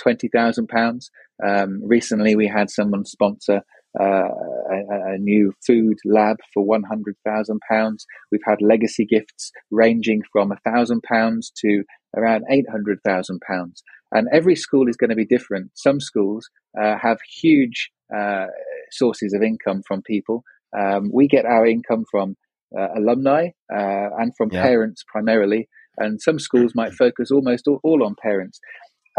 twenty 0.03 0.27
thousand 0.27 0.69
pounds. 0.69 1.11
Um, 1.47 1.81
recently, 1.85 2.35
we 2.35 2.49
had 2.49 2.69
someone 2.69 3.05
sponsor 3.05 3.61
uh, 4.01 4.05
a, 4.05 5.13
a, 5.15 5.19
new 5.19 5.53
food 5.65 5.99
lab 6.05 6.39
for 6.53 6.65
one 6.65 6.83
hundred 6.83 7.15
thousand 7.25 7.61
pounds. 7.71 8.07
We've 8.33 8.41
had 8.45 8.61
legacy 8.61 9.07
gifts 9.07 9.53
ranging 9.71 10.23
from 10.33 10.51
a 10.51 10.59
thousand 10.69 11.03
pounds 11.05 11.53
to 11.59 11.85
around 12.17 12.45
eight 12.51 12.69
hundred 12.69 12.99
thousand 13.05 13.41
pounds. 13.47 13.83
And 14.14 14.29
every 14.33 14.57
school 14.57 14.88
is 14.88 14.96
going 14.96 15.11
to 15.11 15.16
be 15.16 15.27
different. 15.27 15.72
Some 15.74 16.00
schools 16.00 16.48
uh, 16.81 16.94
have 17.03 17.18
huge 17.42 17.90
uh, 18.16 18.46
sources 18.92 19.35
of 19.35 19.42
income 19.42 19.83
from 19.87 20.03
people. 20.03 20.44
Um, 20.77 21.11
we 21.12 21.29
get 21.29 21.44
our 21.44 21.66
income 21.66 22.05
from 22.11 22.37
uh, 22.79 22.88
alumni 22.96 23.48
uh, 23.72 24.09
and 24.18 24.33
from 24.37 24.50
yeah. 24.53 24.62
parents 24.62 25.05
primarily. 25.11 25.68
And 25.98 26.20
some 26.20 26.38
schools 26.38 26.72
might 26.74 26.92
focus 26.92 27.31
almost 27.31 27.68
all, 27.68 27.81
all 27.85 28.05
on 28.05 28.14
parents. 28.20 28.61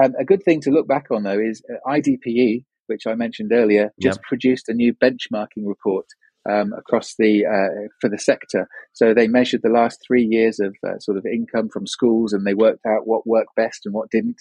Um, 0.04 0.14
a 0.20 0.26
good 0.26 0.44
thing 0.44 0.62
to 0.62 0.72
look 0.72 0.88
back 0.88 1.08
on, 1.12 1.24
though, 1.24 1.40
is 1.40 1.62
uh, 1.70 1.90
IDPE, 1.90 2.66
which 2.88 3.08
I 3.08 3.16
mentioned 3.16 3.52
earlier, 3.54 3.92
just 4.02 4.20
yeah. 4.20 4.28
produced 4.28 4.68
a 4.68 4.74
new 4.74 4.94
benchmarking 4.94 5.66
report 5.66 6.06
um, 6.50 6.74
across 6.78 7.16
the 7.18 7.46
uh, 7.46 7.88
for 8.02 8.10
the 8.10 8.20
sector. 8.20 8.68
So 8.94 9.14
they 9.14 9.28
measured 9.28 9.62
the 9.64 9.70
last 9.70 10.00
three 10.06 10.28
years 10.30 10.60
of 10.60 10.76
uh, 10.86 11.00
sort 11.00 11.18
of 11.18 11.26
income 11.26 11.70
from 11.70 11.88
schools, 11.88 12.34
and 12.34 12.46
they 12.46 12.54
worked 12.54 12.86
out 12.86 13.08
what 13.08 13.26
worked 13.26 13.56
best 13.56 13.82
and 13.86 13.94
what 13.94 14.12
didn't. 14.12 14.38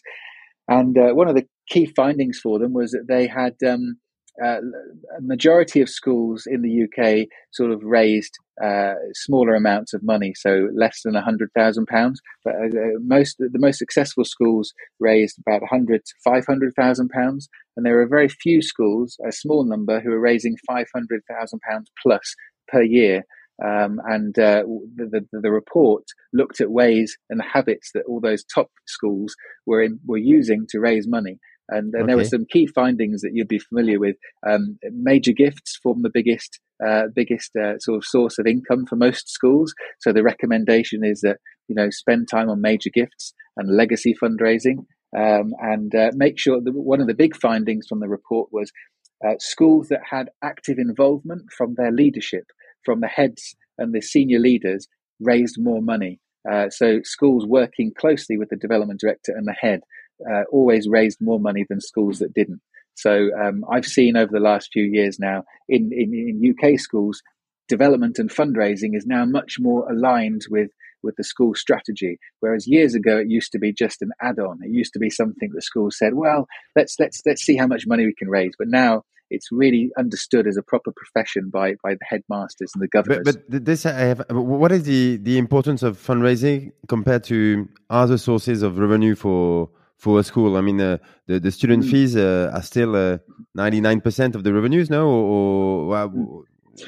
And 0.69 0.97
uh, 0.97 1.13
one 1.13 1.29
of 1.29 1.35
the 1.35 1.47
key 1.69 1.87
findings 1.87 2.39
for 2.39 2.59
them 2.59 2.73
was 2.73 2.93
that 2.93 3.07
they 3.09 3.27
had 3.27 3.55
um, 3.67 3.99
uh, 4.43 4.59
a 5.17 5.21
majority 5.21 5.81
of 5.81 5.89
schools 5.89 6.47
in 6.47 6.63
the 6.63 6.85
UK 6.85 7.29
sort 7.53 7.71
of 7.71 7.83
raised 7.85 8.37
uh, 8.63 8.95
smaller 9.13 9.55
amounts 9.55 9.95
of 9.95 10.03
money, 10.03 10.33
so 10.35 10.69
less 10.75 11.03
than 11.05 11.15
hundred 11.15 11.51
thousand 11.57 11.87
pounds. 11.87 12.21
But 12.45 12.55
uh, 12.55 12.67
uh, 12.67 12.99
most 13.01 13.37
the 13.39 13.59
most 13.59 13.79
successful 13.79 14.25
schools 14.25 14.73
raised 14.99 15.39
about 15.39 15.69
hundred 15.69 16.05
to 16.05 16.13
five 16.25 16.47
hundred 16.47 16.75
thousand 16.75 17.11
pounds, 17.11 17.49
and 17.77 17.85
there 17.85 18.01
are 18.01 18.09
very 18.09 18.29
few 18.29 18.63
schools, 18.63 19.17
a 19.27 19.33
small 19.33 19.65
number, 19.65 20.01
who 20.01 20.13
are 20.13 20.21
raising 20.21 20.57
five 20.67 20.87
hundred 20.95 21.23
thousand 21.29 21.61
pounds 21.69 21.91
plus 22.03 22.35
per 22.69 22.83
year. 22.83 23.25
Um, 23.63 24.01
and 24.05 24.37
uh, 24.39 24.65
the, 24.97 25.25
the, 25.31 25.41
the, 25.41 25.51
report 25.51 26.03
looked 26.33 26.61
at 26.61 26.73
ways 26.73 27.17
and 27.31 27.41
habits 27.41 27.91
that 27.95 28.03
all 28.09 28.21
those 28.21 28.45
top 28.45 28.69
schools 28.87 29.37
were 29.65 29.81
in, 29.81 30.01
were 30.05 30.19
using 30.19 30.67
to 30.71 30.81
raise 30.81 31.07
money. 31.07 31.39
And, 31.69 31.95
and 31.95 32.03
okay. 32.03 32.07
there 32.09 32.17
were 32.17 32.25
some 32.25 32.47
key 32.51 32.67
findings 32.67 33.23
that 33.23 33.31
you'd 33.33 33.49
be 33.49 33.61
familiar 33.61 34.01
with. 34.01 34.17
Um, 34.47 34.79
major 34.91 35.33
gifts 35.33 35.79
form 35.83 36.03
the 36.03 36.11
biggest 36.13 36.61
uh, 36.85 37.05
biggest 37.15 37.55
uh, 37.57 37.79
sort 37.79 37.97
of 37.97 38.05
source 38.05 38.39
of 38.39 38.47
income 38.47 38.87
for 38.87 38.97
most 38.97 39.29
schools. 39.29 39.73
So 40.01 40.13
the 40.13 40.25
recommendation 40.25 41.05
is 41.05 41.21
that 41.21 41.39
you 41.69 41.75
know 41.75 41.91
spend 41.91 42.29
time 42.29 42.51
on 42.51 42.61
major 42.61 42.91
gifts 42.93 43.33
and 43.57 43.75
legacy 43.75 44.15
fundraising, 44.21 44.79
um, 45.17 45.53
and 45.61 45.95
uh, 45.95 46.11
make 46.15 46.39
sure 46.39 46.61
that 46.61 46.73
one 46.73 47.01
of 47.01 47.07
the 47.07 47.15
big 47.15 47.37
findings 47.37 47.87
from 47.89 48.01
the 48.01 48.09
report 48.09 48.49
was 48.53 48.73
uh, 49.27 49.35
schools 49.39 49.89
that 49.89 50.01
had 50.11 50.31
active 50.43 50.79
involvement 50.79 51.45
from 51.57 51.75
their 51.77 51.93
leadership 51.93 52.45
from 52.85 53.01
the 53.01 53.09
heads 53.09 53.57
and 53.79 53.93
the 53.93 54.01
senior 54.01 54.39
leaders 54.39 54.89
raised 55.21 55.57
more 55.59 55.83
money. 55.83 56.21
Uh, 56.51 56.69
so 56.69 57.01
schools 57.03 57.47
working 57.47 57.93
closely 57.97 58.37
with 58.37 58.51
the 58.51 58.57
development 58.57 59.01
director 59.01 59.33
and 59.35 59.47
the 59.47 59.57
head 59.59 59.81
uh, 60.31 60.43
always 60.53 60.89
raised 60.89 61.19
more 61.21 61.41
money 61.41 61.65
than 61.69 61.81
schools 61.81 62.19
that 62.19 62.35
didn't. 62.35 62.61
So 62.95 63.31
um, 63.41 63.65
I've 63.71 63.87
seen 63.87 64.17
over 64.17 64.31
the 64.31 64.41
last 64.41 64.71
few 64.73 64.85
years 64.85 65.19
now 65.19 65.45
in, 65.69 65.91
in, 65.93 66.15
in 66.15 66.55
UK 66.55 66.79
schools, 66.79 67.23
development 67.69 68.19
and 68.19 68.31
fundraising 68.31 68.97
is 68.97 69.07
now 69.07 69.25
much 69.25 69.57
more 69.59 69.91
aligned 69.91 70.43
with 70.51 70.71
with 71.03 71.17
the 71.17 71.25
school 71.25 71.55
strategy. 71.55 72.19
Whereas 72.41 72.67
years 72.67 72.95
ago, 72.95 73.19
it 73.19 73.29
used 73.29 73.53
to 73.53 73.59
be 73.59 73.75
just 73.75 74.01
an 74.01 74.11
add-on. 74.23 74.61
It 74.63 74.71
used 74.71 74.95
to 74.95 74.99
be 74.99 75.11
something 75.11 75.51
the 75.53 75.61
school 75.61 75.91
said, 75.91 76.15
"Well, 76.15 76.47
let's 76.75 76.97
let's 76.99 77.23
let's 77.27 77.43
see 77.43 77.57
how 77.57 77.67
much 77.67 77.87
money 77.87 78.07
we 78.07 78.15
can 78.15 78.29
raise." 78.29 78.55
But 78.59 78.69
now 78.69 79.03
it's 79.31 79.49
really 79.51 79.91
understood 79.99 80.47
as 80.47 80.57
a 80.57 80.63
proper 80.63 80.93
profession 80.95 81.51
by 81.51 81.75
by 81.83 81.95
the 81.95 82.05
headmasters 82.09 82.73
and 82.75 82.83
the 82.83 82.89
governors. 82.89 83.23
But, 83.25 83.51
but 83.51 83.65
this, 83.65 83.87
I 83.87 83.93
have. 83.93 84.25
What 84.31 84.73
is 84.73 84.85
the 84.85 85.17
the 85.17 85.39
importance 85.39 85.83
of 85.83 85.99
fundraising 85.99 86.73
compared 86.89 87.25
to 87.25 87.69
other 87.91 88.19
sources 88.19 88.63
of 88.63 88.79
revenue 88.79 89.15
for? 89.15 89.71
for 89.97 90.19
a 90.19 90.23
school? 90.23 90.57
I 90.57 90.61
mean, 90.61 90.81
uh, 90.81 90.99
the 91.27 91.41
the 91.41 91.51
student 91.51 91.85
mm. 91.85 91.91
fees 91.91 92.15
uh, 92.17 92.51
are 92.53 92.63
still 92.63 92.95
uh, 92.95 93.19
ninety 93.55 93.81
nine 93.81 94.01
percent 94.01 94.35
of 94.37 94.43
the 94.45 94.53
revenues, 94.53 94.91
no? 94.91 95.09
Or, 95.09 95.95
or 95.95 96.09
mm. 96.09 96.43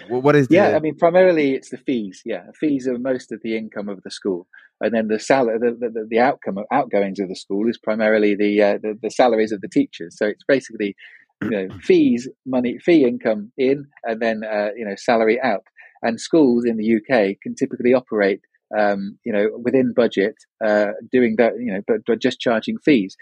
What 0.09 0.35
is? 0.37 0.49
The... 0.49 0.57
Yeah, 0.57 0.77
I 0.77 0.81
mean, 0.81 0.97
primarily 0.97 1.55
it's 1.55 1.71
the 1.71 1.79
fees. 1.79 2.23
Yeah, 2.25 2.43
fees 2.61 2.87
are 2.89 2.99
most 2.99 3.33
of 3.33 3.41
the 3.43 3.57
income 3.57 3.89
of 3.89 4.03
the 4.03 4.11
school, 4.11 4.49
and 4.81 4.93
then 4.93 5.09
the 5.09 5.19
salary, 5.19 5.59
the, 5.59 5.89
the, 5.89 6.07
the 6.11 6.19
outcome 6.19 6.59
of 6.59 6.65
outgoings 6.73 7.21
of 7.21 7.29
the 7.29 7.37
school 7.37 7.69
is 7.69 7.79
primarily 7.79 8.35
the, 8.35 8.61
uh, 8.61 8.79
the 8.83 8.99
the 9.01 9.11
salaries 9.11 9.53
of 9.53 9.61
the 9.61 9.69
teachers. 9.69 10.17
So 10.19 10.27
it's 10.27 10.45
basically, 10.47 10.97
you 11.43 11.51
know, 11.51 11.69
fees, 11.83 12.29
money, 12.45 12.79
fee 12.79 13.05
income 13.05 13.53
in, 13.59 13.87
and 14.05 14.21
then 14.21 14.43
uh, 14.45 14.71
you 14.77 14.85
know, 14.85 14.95
salary 14.97 15.41
out. 15.41 15.65
And 16.03 16.21
schools 16.21 16.65
in 16.65 16.77
the 16.77 16.97
UK 16.97 17.41
can 17.43 17.55
typically 17.55 17.95
operate 17.95 18.41
um, 18.77 19.19
you 19.25 19.33
know, 19.33 19.49
within 19.63 19.93
budget, 19.95 20.37
uh, 20.65 20.89
doing 21.13 21.37
that, 21.37 21.53
you 21.59 21.73
know, 21.73 21.81
but, 21.87 21.99
but 22.07 22.21
just 22.21 22.41
charging 22.41 22.79
fees. 22.79 23.17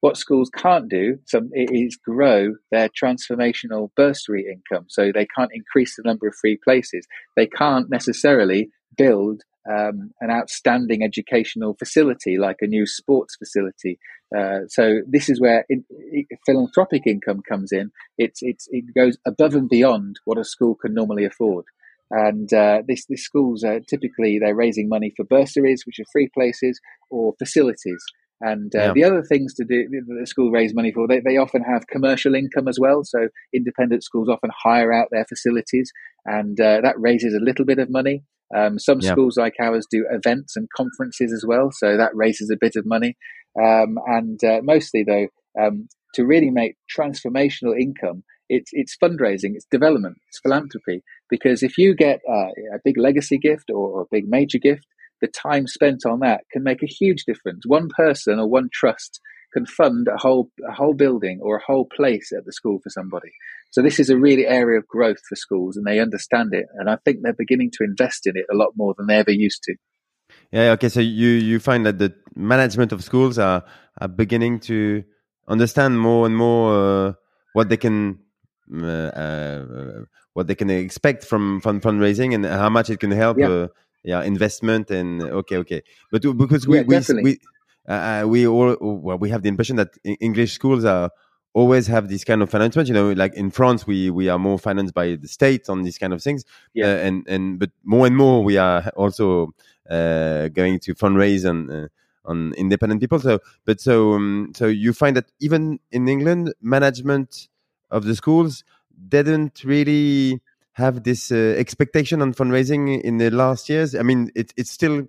What 0.00 0.16
schools 0.16 0.50
can't 0.54 0.88
do 0.88 1.18
some, 1.26 1.50
is 1.52 1.96
grow 1.96 2.54
their 2.70 2.88
transformational 2.88 3.90
bursary 3.96 4.46
income. 4.46 4.86
So 4.88 5.10
they 5.12 5.26
can't 5.36 5.50
increase 5.52 5.96
the 5.96 6.02
number 6.04 6.28
of 6.28 6.34
free 6.34 6.58
places. 6.62 7.06
They 7.34 7.46
can't 7.46 7.90
necessarily 7.90 8.68
build 8.96 9.42
um, 9.70 10.10
an 10.20 10.30
outstanding 10.30 11.02
educational 11.02 11.74
facility 11.78 12.36
like 12.38 12.56
a 12.60 12.66
new 12.66 12.86
sports 12.86 13.36
facility. 13.36 13.98
Uh, 14.36 14.60
so 14.68 15.00
this 15.08 15.28
is 15.28 15.40
where 15.40 15.64
it, 15.68 15.84
it, 15.90 16.26
philanthropic 16.44 17.02
income 17.06 17.40
comes 17.48 17.72
in. 17.72 17.90
It's, 18.18 18.40
it's, 18.42 18.68
it 18.70 18.84
goes 18.94 19.16
above 19.26 19.54
and 19.54 19.68
beyond 19.68 20.16
what 20.24 20.38
a 20.38 20.44
school 20.44 20.74
can 20.74 20.94
normally 20.94 21.24
afford. 21.24 21.64
And 22.10 22.52
uh, 22.52 22.82
this, 22.86 23.04
this 23.08 23.24
schools 23.24 23.64
are 23.64 23.80
typically 23.80 24.38
they're 24.38 24.54
raising 24.54 24.88
money 24.88 25.12
for 25.16 25.24
bursaries, 25.24 25.82
which 25.84 25.98
are 25.98 26.10
free 26.12 26.28
places, 26.32 26.80
or 27.10 27.34
facilities. 27.38 28.04
And 28.40 28.72
uh, 28.76 28.78
yeah. 28.78 28.92
the 28.92 29.04
other 29.04 29.22
things 29.22 29.54
to 29.54 29.64
do 29.64 29.88
that 29.88 30.20
the 30.20 30.26
school 30.26 30.50
raise 30.50 30.74
money 30.74 30.92
for, 30.92 31.08
they, 31.08 31.20
they 31.20 31.38
often 31.38 31.62
have 31.62 31.86
commercial 31.86 32.34
income 32.34 32.68
as 32.68 32.78
well. 32.78 33.02
So 33.02 33.28
independent 33.54 34.04
schools 34.04 34.28
often 34.28 34.50
hire 34.62 34.92
out 34.92 35.08
their 35.10 35.24
facilities, 35.24 35.90
and 36.26 36.60
uh, 36.60 36.80
that 36.82 36.94
raises 36.98 37.34
a 37.34 37.42
little 37.42 37.64
bit 37.64 37.78
of 37.78 37.90
money. 37.90 38.22
Um, 38.54 38.78
some 38.78 39.00
yeah. 39.00 39.12
schools 39.12 39.36
like 39.36 39.54
ours 39.60 39.86
do 39.90 40.06
events 40.10 40.56
and 40.56 40.68
conferences 40.76 41.32
as 41.32 41.44
well, 41.46 41.70
so 41.72 41.96
that 41.96 42.14
raises 42.14 42.50
a 42.50 42.58
bit 42.60 42.76
of 42.76 42.86
money. 42.86 43.16
Um, 43.60 43.96
and 44.06 44.42
uh, 44.44 44.60
mostly, 44.62 45.04
though, 45.04 45.28
um, 45.60 45.88
to 46.14 46.24
really 46.24 46.50
make 46.50 46.76
transformational 46.96 47.78
income, 47.78 48.22
it's 48.48 48.70
it's 48.72 48.96
fundraising, 49.02 49.54
it's 49.54 49.66
development, 49.70 50.16
it's 50.28 50.40
philanthropy. 50.40 51.02
Because 51.28 51.62
if 51.62 51.76
you 51.76 51.94
get 51.94 52.20
uh, 52.28 52.50
a 52.74 52.78
big 52.84 52.96
legacy 52.98 53.38
gift 53.38 53.70
or, 53.70 53.88
or 53.88 54.02
a 54.02 54.10
big 54.10 54.28
major 54.28 54.58
gift, 54.58 54.86
the 55.20 55.28
time 55.28 55.66
spent 55.66 56.02
on 56.06 56.20
that 56.20 56.42
can 56.52 56.62
make 56.62 56.82
a 56.82 56.86
huge 56.86 57.24
difference. 57.26 57.62
One 57.66 57.88
person 57.96 58.38
or 58.38 58.48
one 58.48 58.68
trust 58.72 59.20
can 59.52 59.66
fund 59.66 60.08
a 60.08 60.16
whole 60.16 60.50
a 60.68 60.72
whole 60.72 60.94
building 60.94 61.40
or 61.42 61.56
a 61.56 61.62
whole 61.62 61.86
place 61.86 62.32
at 62.36 62.44
the 62.44 62.52
school 62.52 62.78
for 62.82 62.90
somebody. 62.90 63.30
So 63.70 63.82
this 63.82 63.98
is 64.00 64.10
a 64.10 64.16
really 64.16 64.46
area 64.46 64.78
of 64.78 64.86
growth 64.86 65.20
for 65.28 65.36
schools, 65.36 65.76
and 65.76 65.86
they 65.86 66.00
understand 66.00 66.54
it. 66.54 66.66
And 66.74 66.88
I 66.88 66.96
think 67.04 67.18
they're 67.22 67.32
beginning 67.32 67.70
to 67.72 67.84
invest 67.84 68.26
in 68.26 68.36
it 68.36 68.46
a 68.50 68.56
lot 68.56 68.70
more 68.76 68.94
than 68.96 69.06
they 69.06 69.16
ever 69.16 69.32
used 69.32 69.62
to. 69.64 69.74
Yeah. 70.52 70.72
Okay. 70.72 70.88
So 70.88 71.00
you 71.00 71.28
you 71.28 71.58
find 71.58 71.84
that 71.86 71.98
the 71.98 72.14
management 72.34 72.92
of 72.92 73.02
schools 73.02 73.38
are 73.38 73.64
are 74.00 74.08
beginning 74.08 74.60
to 74.60 75.04
understand 75.48 75.98
more 75.98 76.26
and 76.26 76.36
more 76.36 76.74
uh, 76.74 77.12
what 77.52 77.68
they 77.68 77.76
can 77.76 78.18
uh, 78.72 78.86
uh, 78.86 80.04
what 80.34 80.46
they 80.46 80.54
can 80.54 80.70
expect 80.70 81.24
from 81.24 81.60
fund 81.60 81.82
fundraising 81.82 82.34
and 82.34 82.44
how 82.44 82.68
much 82.68 82.90
it 82.90 83.00
can 83.00 83.10
help. 83.10 83.38
Yeah. 83.38 83.48
Uh, 83.48 83.68
yeah, 84.06 84.22
investment 84.22 84.90
and 84.90 85.20
okay, 85.20 85.56
okay. 85.56 85.82
But 86.12 86.22
because 86.38 86.66
we 86.66 86.78
yeah, 86.78 86.84
we 86.86 87.22
we, 87.22 87.38
uh, 87.88 88.24
we 88.26 88.46
all 88.46 88.76
well, 88.80 89.18
we 89.18 89.30
have 89.30 89.42
the 89.42 89.48
impression 89.48 89.76
that 89.76 89.90
English 90.04 90.52
schools 90.52 90.84
are 90.84 91.10
always 91.54 91.86
have 91.86 92.08
this 92.08 92.24
kind 92.24 92.42
of 92.42 92.50
financement. 92.50 92.88
You 92.88 92.94
know, 92.94 93.12
like 93.12 93.34
in 93.34 93.50
France, 93.50 93.86
we 93.86 94.10
we 94.10 94.28
are 94.28 94.38
more 94.38 94.58
financed 94.58 94.94
by 94.94 95.16
the 95.16 95.28
state 95.28 95.68
on 95.68 95.82
these 95.82 95.98
kind 95.98 96.12
of 96.12 96.22
things. 96.22 96.44
Yeah. 96.74 96.86
Uh, 96.86 96.96
and 96.96 97.28
and 97.28 97.58
but 97.58 97.70
more 97.84 98.06
and 98.06 98.16
more 98.16 98.44
we 98.44 98.56
are 98.58 98.88
also 98.96 99.54
uh, 99.90 100.48
going 100.48 100.80
to 100.80 100.94
fundraise 100.94 101.44
and. 101.44 101.70
Uh, 101.70 101.88
on 102.28 102.52
independent 102.54 103.00
people. 103.00 103.20
So, 103.20 103.38
but 103.64 103.80
so 103.80 104.14
um, 104.14 104.52
so 104.54 104.66
you 104.66 104.92
find 104.92 105.16
that 105.16 105.30
even 105.40 105.78
in 105.92 106.08
England, 106.08 106.52
management 106.60 107.46
of 107.90 108.04
the 108.04 108.16
schools 108.16 108.64
didn't 109.08 109.62
really 109.64 110.40
have 110.72 111.04
this 111.04 111.30
uh, 111.30 111.54
expectation 111.56 112.20
on 112.20 112.34
fundraising 112.34 113.00
in 113.00 113.18
the 113.18 113.30
last 113.30 113.68
years. 113.68 113.94
I 113.94 114.02
mean, 114.02 114.30
it, 114.34 114.52
it's 114.56 114.70
still 114.70 115.06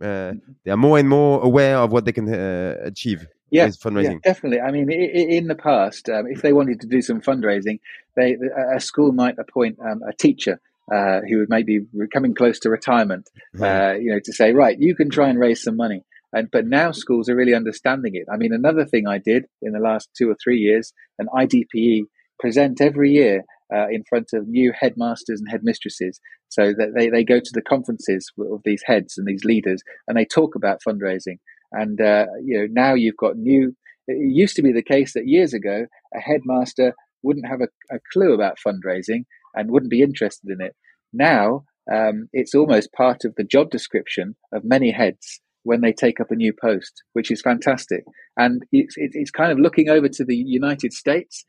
uh, 0.00 0.32
they 0.64 0.70
are 0.70 0.76
more 0.76 0.98
and 0.98 1.08
more 1.08 1.42
aware 1.42 1.78
of 1.78 1.92
what 1.92 2.04
they 2.04 2.12
can 2.12 2.32
uh, 2.32 2.76
achieve. 2.82 3.26
Yeah, 3.50 3.66
fundraising. 3.68 4.20
Yeah, 4.24 4.32
definitely. 4.32 4.60
I 4.60 4.70
mean, 4.70 4.90
in 4.90 5.48
the 5.48 5.56
past, 5.56 6.08
um, 6.08 6.26
if 6.28 6.40
they 6.40 6.52
wanted 6.52 6.80
to 6.82 6.86
do 6.86 7.02
some 7.02 7.20
fundraising, 7.20 7.80
they 8.16 8.36
a 8.74 8.80
school 8.80 9.12
might 9.12 9.38
appoint 9.38 9.78
um, 9.80 10.02
a 10.08 10.12
teacher 10.12 10.60
uh, 10.92 11.20
who 11.28 11.38
would 11.38 11.50
maybe 11.50 11.80
be 11.80 12.06
coming 12.12 12.34
close 12.34 12.60
to 12.60 12.70
retirement, 12.70 13.28
uh, 13.60 13.94
you 13.94 14.12
know, 14.12 14.20
to 14.24 14.32
say, 14.32 14.52
right, 14.52 14.76
you 14.78 14.94
can 14.94 15.10
try 15.10 15.28
and 15.28 15.38
raise 15.38 15.62
some 15.62 15.76
money. 15.76 16.04
And 16.32 16.48
but 16.50 16.66
now 16.66 16.92
schools 16.92 17.28
are 17.28 17.34
really 17.34 17.54
understanding 17.54 18.14
it. 18.14 18.26
I 18.32 18.36
mean, 18.36 18.52
another 18.52 18.84
thing 18.84 19.06
I 19.06 19.18
did 19.18 19.46
in 19.62 19.72
the 19.72 19.80
last 19.80 20.10
two 20.16 20.30
or 20.30 20.36
three 20.42 20.58
years, 20.58 20.92
an 21.18 21.26
IDPE 21.34 22.04
present 22.38 22.80
every 22.80 23.10
year 23.10 23.44
uh, 23.74 23.88
in 23.88 24.02
front 24.08 24.28
of 24.32 24.48
new 24.48 24.72
headmasters 24.78 25.40
and 25.40 25.50
headmistresses 25.50 26.20
so 26.48 26.72
that 26.76 26.92
they, 26.96 27.08
they 27.08 27.24
go 27.24 27.38
to 27.38 27.50
the 27.52 27.62
conferences 27.62 28.30
of 28.38 28.60
these 28.64 28.82
heads 28.84 29.14
and 29.16 29.26
these 29.26 29.44
leaders 29.44 29.82
and 30.08 30.16
they 30.16 30.24
talk 30.24 30.54
about 30.54 30.80
fundraising. 30.86 31.38
And, 31.72 32.00
uh, 32.00 32.26
you 32.44 32.58
know, 32.58 32.66
now 32.70 32.94
you've 32.94 33.16
got 33.16 33.36
new, 33.36 33.76
it 34.08 34.34
used 34.34 34.56
to 34.56 34.62
be 34.62 34.72
the 34.72 34.82
case 34.82 35.12
that 35.14 35.28
years 35.28 35.54
ago, 35.54 35.86
a 36.14 36.18
headmaster 36.18 36.94
wouldn't 37.22 37.46
have 37.46 37.60
a, 37.60 37.94
a 37.94 37.98
clue 38.12 38.34
about 38.34 38.58
fundraising 38.66 39.24
and 39.54 39.70
wouldn't 39.70 39.90
be 39.90 40.02
interested 40.02 40.50
in 40.50 40.64
it. 40.64 40.74
Now, 41.12 41.64
um, 41.92 42.28
it's 42.32 42.54
almost 42.54 42.92
part 42.92 43.24
of 43.24 43.34
the 43.36 43.44
job 43.44 43.70
description 43.70 44.36
of 44.52 44.64
many 44.64 44.90
heads 44.90 45.40
when 45.62 45.80
they 45.82 45.92
take 45.92 46.20
up 46.20 46.30
a 46.30 46.36
new 46.36 46.52
post, 46.52 47.02
which 47.12 47.30
is 47.30 47.42
fantastic. 47.42 48.04
And 48.36 48.62
it's, 48.72 48.94
it's 48.96 49.30
kind 49.30 49.52
of 49.52 49.58
looking 49.58 49.88
over 49.88 50.08
to 50.08 50.24
the 50.24 50.36
United 50.36 50.92
States 50.92 51.44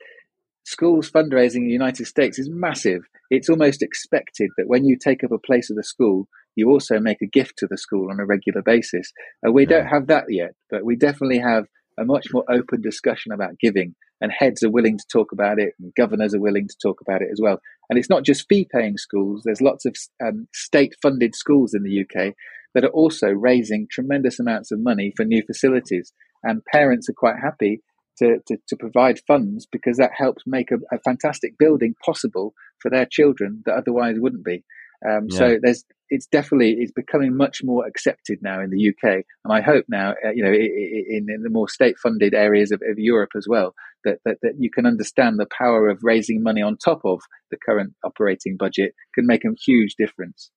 schools 0.66 1.10
fundraising 1.10 1.58
in 1.58 1.68
the 1.68 1.74
United 1.74 2.06
States 2.06 2.40
is 2.40 2.50
massive. 2.52 3.04
It's 3.30 3.50
almost 3.50 3.82
expected 3.82 4.50
that 4.58 4.68
when 4.68 4.86
you 4.86 4.98
take 4.98 5.24
up 5.24 5.32
a 5.32 5.38
place 5.38 5.70
at 5.70 5.78
the 5.78 5.84
school, 5.84 6.28
you 6.56 6.70
also 6.70 7.00
make 7.00 7.22
a 7.22 7.28
gift 7.28 7.58
to 7.58 7.68
the 7.68 7.78
school 7.78 8.10
on 8.12 8.20
a 8.20 8.26
regular 8.26 8.62
basis. 8.62 9.12
Uh, 9.46 9.52
we 9.52 9.64
yeah. 9.64 9.70
don't 9.70 9.88
have 9.88 10.08
that 10.08 10.26
yet, 10.30 10.52
but 10.70 10.84
we 10.84 10.96
definitely 10.96 11.40
have 11.40 11.66
a 12.00 12.06
much 12.06 12.28
more 12.34 12.46
open 12.50 12.82
discussion 12.82 13.32
about 13.32 13.60
giving, 13.60 13.96
and 14.20 14.32
heads 14.32 14.64
are 14.64 14.70
willing 14.70 14.98
to 14.98 15.06
talk 15.12 15.32
about 15.32 15.60
it, 15.60 15.74
and 15.80 15.94
governors 15.96 16.34
are 16.34 16.42
willing 16.42 16.68
to 16.68 16.76
talk 16.82 17.00
about 17.02 17.22
it 17.22 17.30
as 17.32 17.40
well. 17.42 17.60
And 17.90 17.98
it's 17.98 18.10
not 18.10 18.24
just 18.24 18.48
fee 18.48 18.68
paying 18.72 18.98
schools, 18.98 19.42
there's 19.44 19.62
lots 19.62 19.86
of 19.86 19.96
um, 20.26 20.48
state 20.54 20.96
funded 21.02 21.36
schools 21.36 21.74
in 21.74 21.84
the 21.84 22.02
UK 22.02 22.34
that 22.74 22.86
are 22.86 22.90
also 22.90 23.28
raising 23.28 23.88
tremendous 23.90 24.40
amounts 24.40 24.72
of 24.72 24.80
money 24.80 25.14
for 25.16 25.26
new 25.26 25.44
facilities. 25.46 26.14
And 26.44 26.66
parents 26.66 27.10
are 27.10 27.14
quite 27.14 27.36
happy 27.42 27.82
to, 28.22 28.38
to, 28.48 28.58
to 28.68 28.76
provide 28.76 29.20
funds 29.28 29.68
because 29.72 29.98
that 29.98 30.12
helps 30.16 30.44
make 30.46 30.72
a, 30.72 30.76
a, 30.96 31.00
fantastic 31.00 31.58
building 31.58 31.96
possible 32.06 32.54
for 32.80 32.90
their 32.90 33.06
children 33.06 33.64
that 33.66 33.76
otherwise 33.76 34.16
wouldn't 34.18 34.46
be. 34.46 34.64
Um, 35.08 35.28
yeah. 35.30 35.38
So 35.38 35.58
there's 35.62 35.84
it's 36.10 36.28
definitely 36.28 36.76
it's 36.80 36.92
becoming 36.92 37.36
much 37.36 37.62
more 37.64 37.88
accepted 37.88 38.40
now 38.42 38.62
in 38.62 38.70
the 38.70 38.90
UK, 38.90 39.24
and 39.44 39.52
I 39.52 39.62
hope 39.62 39.86
now 39.88 40.12
uh, 40.24 40.32
you 40.36 40.44
know 40.44 40.52
in, 40.52 41.28
in, 41.30 41.42
the 41.42 41.50
more 41.50 41.68
state-funded 41.68 42.34
areas 42.34 42.72
of, 42.72 42.82
of 42.88 43.00
Europe 43.00 43.32
as 43.36 43.48
well 43.50 43.74
that, 44.04 44.20
that 44.26 44.38
that 44.44 44.54
you 44.60 44.70
can 44.70 44.86
understand 44.86 45.40
the 45.40 45.48
power 45.58 45.90
of 45.90 46.00
raising 46.04 46.44
money 46.44 46.62
on 46.62 46.78
top 46.78 47.02
of 47.06 47.22
the 47.50 47.58
current 47.58 47.94
operating 48.04 48.58
budget 48.58 48.94
can 49.16 49.26
make 49.26 49.44
a 49.46 49.50
huge 49.66 49.96
difference. 49.98 50.52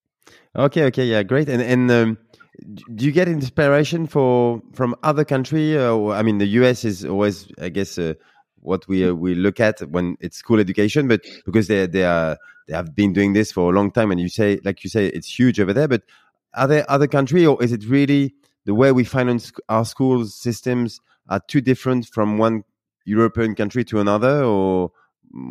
Okay, 0.57 0.85
okay, 0.85 1.05
yeah, 1.05 1.23
great, 1.23 1.49
and 1.49 1.63
and. 1.63 1.91
Um 1.91 2.19
do 2.95 3.05
you 3.05 3.13
get 3.13 3.29
inspiration 3.29 4.07
for 4.07 4.63
from 4.73 4.95
other 5.03 5.25
country? 5.25 5.77
Uh, 5.77 6.09
I 6.11 6.23
mean, 6.23 6.39
the 6.39 6.47
US 6.47 6.85
is 6.85 7.05
always, 7.05 7.49
I 7.61 7.69
guess, 7.69 7.99
uh, 7.99 8.15
what 8.61 8.87
we 8.89 9.09
uh, 9.09 9.13
we 9.13 9.35
look 9.35 9.61
at 9.61 9.81
when 9.91 10.17
it's 10.21 10.37
school 10.37 10.61
education, 10.61 11.09
but 11.09 11.23
because 11.45 11.69
they 11.69 11.87
they 11.87 12.05
are 12.05 12.39
they 12.69 12.75
have 12.75 12.95
been 12.95 13.13
doing 13.13 13.33
this 13.33 13.53
for 13.53 13.73
a 13.73 13.75
long 13.75 13.91
time, 13.91 14.11
and 14.11 14.21
you 14.21 14.29
say, 14.29 14.61
like 14.65 14.85
you 14.85 14.91
say, 14.91 15.07
it's 15.07 15.39
huge 15.39 15.61
over 15.61 15.73
there. 15.73 15.89
But 15.89 16.03
are 16.55 16.69
there 16.69 16.89
other 16.89 17.07
country, 17.07 17.45
or 17.45 17.63
is 17.63 17.73
it 17.73 17.85
really 17.89 18.35
the 18.65 18.75
way 18.75 18.93
we 18.93 19.05
finance 19.05 19.53
our 19.69 19.85
school 19.85 20.25
systems 20.25 21.01
are 21.29 21.41
too 21.41 21.61
different 21.61 22.07
from 22.07 22.39
one 22.39 22.65
European 23.05 23.55
country 23.55 23.85
to 23.87 24.01
another? 24.01 24.45
Or 24.45 24.93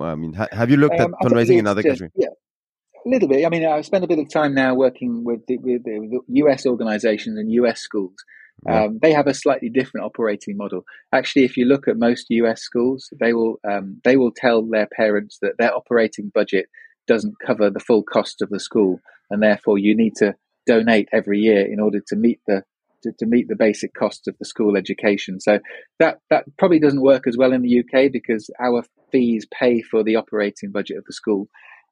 I 0.01 0.15
mean, 0.15 0.33
ha 0.33 0.47
have 0.51 0.71
you 0.71 0.77
looked 0.77 0.99
um, 0.99 1.13
at 1.13 1.27
fundraising 1.27 1.59
in 1.59 1.67
other 1.67 1.83
countries? 1.83 2.11
Yeah. 2.15 2.29
A 3.05 3.09
little 3.09 3.27
bit. 3.27 3.45
I 3.45 3.49
mean, 3.49 3.65
I 3.65 3.81
spend 3.81 4.03
a 4.03 4.07
bit 4.07 4.19
of 4.19 4.29
time 4.29 4.53
now 4.53 4.75
working 4.75 5.23
with 5.23 5.45
the, 5.47 5.57
with 5.57 5.83
the 5.83 6.19
US 6.27 6.65
organizations 6.65 7.37
and 7.37 7.51
US 7.51 7.81
schools. 7.81 8.15
Um, 8.65 8.99
they 9.01 9.11
have 9.11 9.27
a 9.27 9.33
slightly 9.33 9.69
different 9.69 10.05
operating 10.05 10.55
model. 10.55 10.85
Actually, 11.11 11.43
if 11.43 11.57
you 11.57 11.65
look 11.65 11.87
at 11.87 11.97
most 11.97 12.27
US 12.29 12.61
schools, 12.61 13.09
they 13.19 13.33
will 13.33 13.59
um, 13.69 13.99
they 14.03 14.15
will 14.15 14.31
tell 14.31 14.61
their 14.63 14.87
parents 14.95 15.37
that 15.41 15.57
their 15.57 15.75
operating 15.75 16.31
budget 16.33 16.67
doesn't 17.07 17.35
cover 17.45 17.69
the 17.69 17.81
full 17.81 18.03
cost 18.03 18.41
of 18.41 18.49
the 18.49 18.59
school, 18.59 18.99
and 19.29 19.43
therefore 19.43 19.77
you 19.77 19.95
need 19.95 20.15
to 20.17 20.35
donate 20.65 21.09
every 21.11 21.39
year 21.39 21.65
in 21.65 21.79
order 21.79 21.99
to 22.07 22.15
meet 22.15 22.39
the 22.47 22.63
to, 23.01 23.11
to, 23.19 23.25
meet 23.25 23.49
the 23.49 23.55
basic 23.55 23.93
costs 23.93 24.27
of 24.27 24.37
the 24.39 24.45
school 24.45 24.77
education. 24.77 25.41
So 25.41 25.59
that 25.99 26.19
that 26.29 26.45
probably 26.57 26.79
doesn't 26.79 27.01
work 27.01 27.27
as 27.27 27.35
well 27.35 27.51
in 27.51 27.63
the 27.63 27.79
UK 27.79 28.11
because 28.13 28.49
our 28.63 28.83
fees 29.11 29.45
pay 29.53 29.81
for 29.81 30.03
the 30.03 30.15
operating 30.15 30.71
budget 30.71 30.97
of 30.97 31.03
the 31.05 31.13
school. 31.13 31.49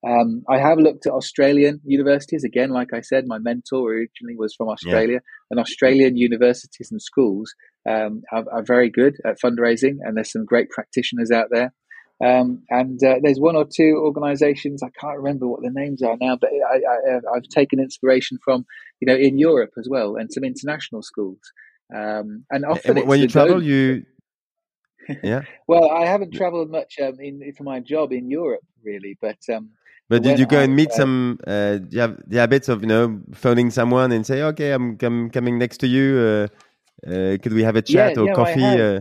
Um, 0.08 0.44
I 0.50 0.58
have 0.58 0.80
looked 0.80 1.06
at 1.06 1.14
Australian 1.14 1.80
universities. 1.86 2.44
Again, 2.44 2.72
like 2.72 2.92
I 2.94 3.02
said, 3.02 3.28
my 3.28 3.38
mentor 3.38 3.92
originally 3.92 4.36
was 4.36 4.56
from 4.56 4.70
Australia, 4.70 5.20
yeah. 5.24 5.48
and 5.52 5.60
Australian 5.60 6.18
universities 6.18 6.90
and 6.92 7.02
schools 7.02 7.54
um, 7.88 8.24
are, 8.32 8.46
are, 8.52 8.64
very 8.64 8.90
good 8.90 9.18
at 9.24 9.40
fundraising, 9.40 9.98
and 10.02 10.18
there's 10.18 10.32
some 10.32 10.46
great 10.46 10.70
practitioners 10.72 11.30
out 11.30 11.48
there. 11.52 11.72
Um, 12.24 12.64
and 12.70 13.00
uh, 13.04 13.16
there's 13.22 13.40
one 13.40 13.56
or 13.56 13.66
two 13.66 14.00
organisations 14.04 14.84
I 14.84 14.90
can't 15.00 15.18
remember 15.18 15.48
what 15.48 15.62
the 15.62 15.72
names 15.72 16.04
are 16.04 16.18
now, 16.20 16.38
but 16.40 16.52
I, 16.52 17.12
have 17.34 17.44
taken 17.50 17.80
inspiration 17.80 18.38
from, 18.44 18.66
you 19.00 19.08
know, 19.08 19.16
in 19.16 19.38
Europe 19.38 19.72
as 19.78 19.88
well, 19.90 20.16
and 20.16 20.32
some 20.32 20.44
international 20.44 21.04
schools. 21.04 21.40
Um, 21.96 22.46
and 22.50 22.66
often 22.66 23.06
when 23.06 23.20
you 23.20 23.28
travel, 23.28 23.62
you 23.62 24.06
yeah. 25.24 25.42
well, 25.68 25.90
I 25.90 26.06
haven't 26.06 26.34
travelled 26.34 26.70
much 26.70 26.96
um, 27.02 27.16
in, 27.20 27.54
for 27.58 27.64
my 27.64 27.80
job 27.80 28.12
in 28.12 28.30
Europe, 28.30 28.66
really, 28.84 29.18
but 29.22 29.38
um, 29.54 29.72
but 30.12 30.24
did 30.24 30.39
you 30.39 30.45
go 30.45 30.60
I, 30.60 30.63
and 30.63 30.76
meet 30.76 30.91
uh, 30.91 30.95
some? 30.95 31.39
Uh, 31.47 31.78
do 31.78 31.88
you 31.91 32.02
have 32.02 32.17
the 32.28 32.38
habits 32.38 32.67
of 32.67 32.82
you 32.82 32.88
know 32.88 33.21
phoning 33.34 33.71
someone 33.71 34.12
and 34.12 34.28
say, 34.28 34.41
"Okay, 34.41 34.71
I'm, 34.74 34.97
I'm 35.02 35.30
coming 35.30 35.58
next 35.58 35.78
to 35.78 35.88
you. 35.88 36.06
Uh, 36.19 37.10
uh, 37.10 37.38
could 37.41 37.54
we 37.54 37.63
have 37.63 37.78
a 37.78 37.82
chat 37.82 38.17
yeah, 38.17 38.21
or 38.21 38.36
coffee?" 38.36 38.62
Uh? 38.62 39.00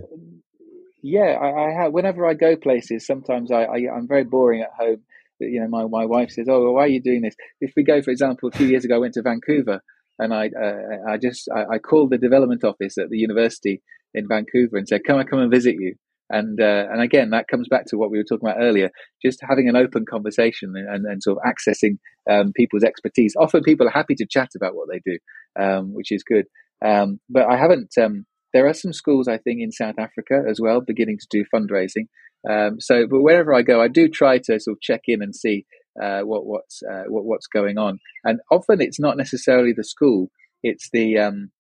Yeah, 1.03 1.37
I, 1.47 1.49
I, 1.67 1.83
have. 1.83 1.93
Whenever 1.93 2.25
I 2.27 2.35
go 2.35 2.55
places, 2.55 3.05
sometimes 3.05 3.51
I, 3.51 3.63
I 3.65 3.79
am 3.97 4.07
very 4.07 4.23
boring 4.23 4.63
at 4.63 4.71
home. 4.79 5.03
You 5.41 5.61
know, 5.61 5.69
my, 5.69 5.85
my 5.87 6.07
wife 6.07 6.31
says, 6.31 6.47
"Oh, 6.49 6.63
well, 6.63 6.75
why 6.75 6.85
are 6.85 6.95
you 6.97 7.03
doing 7.03 7.23
this?" 7.23 7.35
If 7.61 7.73
we 7.77 7.83
go, 7.83 8.01
for 8.03 8.13
example, 8.13 8.49
a 8.49 8.53
few 8.53 8.69
years 8.69 8.85
ago, 8.85 8.95
I 8.95 8.99
went 8.99 9.15
to 9.15 9.23
Vancouver, 9.23 9.83
and 10.21 10.33
I 10.33 10.51
uh, 10.51 11.11
I 11.13 11.17
just 11.17 11.49
I, 11.51 11.75
I, 11.75 11.79
called 11.79 12.11
the 12.11 12.19
development 12.19 12.63
office 12.63 12.99
at 12.99 13.11
the 13.11 13.19
university 13.19 13.83
in 14.15 14.29
Vancouver 14.29 14.77
and 14.77 14.87
said, 14.87 15.03
"Can 15.03 15.17
I 15.17 15.25
come 15.25 15.41
and 15.41 15.51
visit 15.51 15.75
you?" 15.75 15.97
And 16.31 16.61
uh, 16.61 16.87
and 16.91 17.03
again, 17.03 17.31
that 17.31 17.49
comes 17.49 17.69
back 17.69 17.87
to 17.87 17.99
what 17.99 18.11
we 18.11 18.19
were 18.19 18.25
talking 18.25 18.49
about 18.49 18.63
earlier, 18.63 18.91
just 19.21 19.41
having 19.47 19.69
an 19.69 19.77
open 19.77 20.05
conversation 20.09 20.73
and, 20.77 21.05
and 21.05 21.23
sort 21.23 21.39
of 21.39 21.53
accessing 21.53 21.99
um, 22.31 22.53
people's 22.55 22.85
expertise. 22.85 23.35
Often 23.39 23.65
people 23.65 23.87
are 23.87 23.91
happy 23.91 24.15
to 24.15 24.27
chat 24.31 24.51
about 24.57 24.75
what 24.75 24.89
they 24.91 25.01
do, 25.05 25.19
um, 25.61 25.93
which 25.93 26.13
is 26.13 26.23
good. 26.23 26.47
Um, 26.85 27.19
but 27.29 27.47
I 27.47 27.57
haven't 27.57 27.93
um, 28.01 28.27
there 28.53 28.67
are 28.67 28.75
some 28.75 28.93
schools, 28.93 29.29
I 29.29 29.39
think, 29.39 29.61
in 29.61 29.73
South 29.73 29.97
Africa 29.99 30.43
as 30.49 30.61
well, 30.61 30.81
beginning 30.81 31.19
to 31.19 31.27
do 31.31 31.45
fundraising. 31.55 32.07
Um, 32.49 32.81
so, 32.81 33.07
but 33.09 33.23
wherever 33.23 33.55
I 33.55 33.63
go, 33.63 33.83
I 33.83 33.89
do 33.89 34.09
try 34.09 34.39
to 34.39 34.59
sort 34.61 34.77
of 34.77 34.81
check 34.81 35.03
in 35.07 35.23
and 35.23 35.35
see 35.35 35.67
uh, 36.03 36.21
what 36.21 36.47
what's 36.47 36.81
uh, 36.83 37.05
what, 37.09 37.25
what's 37.25 37.47
going 37.47 37.79
on. 37.79 37.99
And 38.25 38.41
often, 38.51 38.81
it's 38.81 39.01
not 39.01 39.17
necessarily 39.17 39.73
the 39.77 39.85
school; 39.85 40.31
it's 40.63 40.89
the 40.93 41.19
um, 41.19 41.51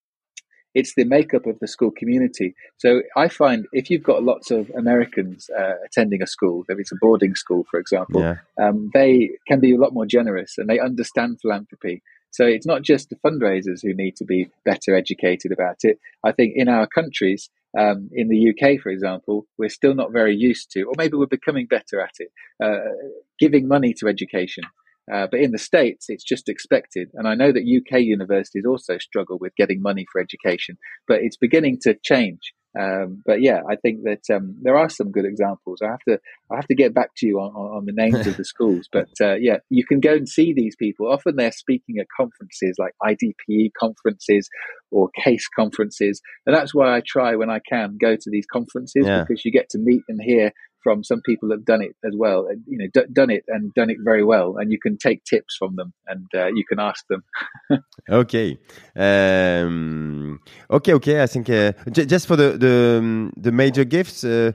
it's 0.75 0.95
the 0.95 1.05
makeup 1.05 1.47
of 1.47 1.59
the 1.61 1.69
school 1.69 1.91
community. 1.91 2.55
So 2.79 3.03
I 3.17 3.29
find 3.29 3.67
if 3.73 3.91
you've 3.91 4.03
got 4.03 4.23
lots 4.23 4.51
of 4.51 4.71
Americans 4.77 5.51
uh, 5.57 5.75
attending 5.85 6.23
a 6.23 6.27
school, 6.27 6.65
if 6.69 6.79
it's 6.79 6.93
a 6.93 6.97
boarding 7.01 7.35
school, 7.35 7.67
for 7.71 7.81
example, 7.81 8.21
yeah. 8.21 8.37
um, 8.61 8.91
they 8.95 9.31
can 9.49 9.61
be 9.61 9.75
a 9.75 9.79
lot 9.79 9.93
more 9.93 10.07
generous 10.07 10.59
and 10.59 10.69
they 10.69 10.79
understand 10.79 11.39
philanthropy. 11.41 12.03
So 12.31 12.45
it's 12.47 12.67
not 12.67 12.83
just 12.83 13.11
the 13.11 13.17
fundraisers 13.17 13.83
who 13.83 13.93
need 13.95 14.15
to 14.17 14.25
be 14.25 14.49
better 14.65 14.95
educated 14.95 15.51
about 15.51 15.79
it. 15.83 15.99
I 16.25 16.31
think 16.33 16.53
in 16.55 16.69
our 16.69 16.87
countries, 16.87 17.51
um, 17.77 18.09
in 18.13 18.29
the 18.29 18.51
UK, 18.51 18.81
for 18.81 18.91
example, 18.91 19.47
we're 19.59 19.69
still 19.69 19.95
not 19.95 20.13
very 20.13 20.37
used 20.37 20.71
to, 20.73 20.83
or 20.85 20.95
maybe 20.97 21.17
we're 21.17 21.27
becoming 21.27 21.67
better 21.67 22.01
at 22.01 22.15
it, 22.19 22.31
uh, 22.63 22.91
giving 23.39 23.67
money 23.67 23.95
to 23.95 24.09
education. 24.09 24.65
Uh, 25.13 25.27
but 25.31 25.41
in 25.41 25.51
the 25.51 25.59
States, 25.59 26.07
it's 26.09 26.25
just 26.25 26.49
expected. 26.49 27.09
And 27.15 27.27
I 27.27 27.35
know 27.35 27.53
that 27.53 27.61
UK 27.61 28.01
universities 28.01 28.65
also 28.67 28.99
struggle 28.99 29.39
with 29.41 29.55
getting 29.57 29.83
money 29.83 30.07
for 30.11 30.21
education, 30.21 30.77
but 31.09 31.21
it's 31.23 31.37
beginning 31.37 31.79
to 31.83 31.97
change. 32.03 32.53
Um, 32.79 33.23
but 33.27 33.43
yeah, 33.43 33.63
I 33.69 33.75
think 33.77 34.05
that 34.05 34.33
um, 34.33 34.55
there 34.63 34.77
are 34.77 34.89
some 34.89 35.11
good 35.11 35.25
examples. 35.25 35.81
I 35.83 35.89
have 35.89 36.03
to 36.09 36.21
I 36.53 36.57
have 36.57 36.69
to 36.69 36.77
get 36.77 36.95
back 36.95 37.11
to 37.17 37.27
you 37.27 37.41
on, 37.41 37.51
on, 37.53 37.85
the 37.85 37.93
names 37.93 38.27
of 38.29 38.37
the 38.37 38.45
schools, 38.55 38.89
but 38.93 39.09
uh, 39.21 39.35
yeah, 39.35 39.57
you 39.71 39.85
can 39.85 39.99
go 39.99 40.13
and 40.13 40.29
see 40.29 40.53
these 40.55 40.77
people. 40.77 41.11
Often 41.11 41.35
they're 41.35 41.51
speaking 41.51 41.97
at 41.99 42.07
conferences 42.17 42.77
like 42.79 42.95
IDPE 43.03 43.71
conferences 43.79 44.49
or 44.93 45.11
CASE 45.21 45.49
conferences, 45.57 46.21
and 46.47 46.55
that's 46.55 46.73
why 46.73 46.97
I 46.97 47.03
try 47.05 47.35
when 47.35 47.51
I 47.51 47.59
can 47.69 47.99
go 48.01 48.15
to 48.15 48.31
these 48.31 48.47
conferences 48.53 49.05
yeah. 49.05 49.25
because 49.27 49.45
you 49.45 49.51
get 49.51 49.71
to 49.71 49.79
meet 49.79 50.03
and 50.09 50.21
hear 50.23 50.53
from 50.83 51.05
some 51.05 51.21
people 51.23 51.49
that 51.49 51.57
have 51.57 51.65
done 51.65 51.83
it 51.83 51.95
as 52.05 52.15
well, 52.17 52.49
you 52.67 52.79
know, 52.79 52.87
d- 52.93 53.09
done 53.13 53.31
it 53.31 53.45
and 53.49 53.73
done 53.75 53.91
it 53.91 53.99
very 54.03 54.25
well, 54.25 54.57
and 54.57 54.73
you 54.73 54.79
can 54.79 54.97
take 54.97 55.25
tips 55.25 55.57
from 55.57 55.77
them 55.77 55.93
and 56.07 56.27
uh, 56.35 56.47
you 56.47 56.65
can 56.65 56.79
ask 56.79 57.07
them. 57.09 57.23
okay, 58.11 58.59
um, 58.97 60.41
okay, 60.71 60.95
okay. 60.95 61.23
I 61.23 61.27
think 61.27 61.51
uh, 61.51 61.73
j- 61.91 62.07
just 62.07 62.27
for 62.27 62.37
the 62.37 62.57
the, 62.59 62.99
um, 62.99 63.33
the 63.37 63.53
major 63.53 63.85
gifts, 63.85 64.25
uh, 64.25 64.53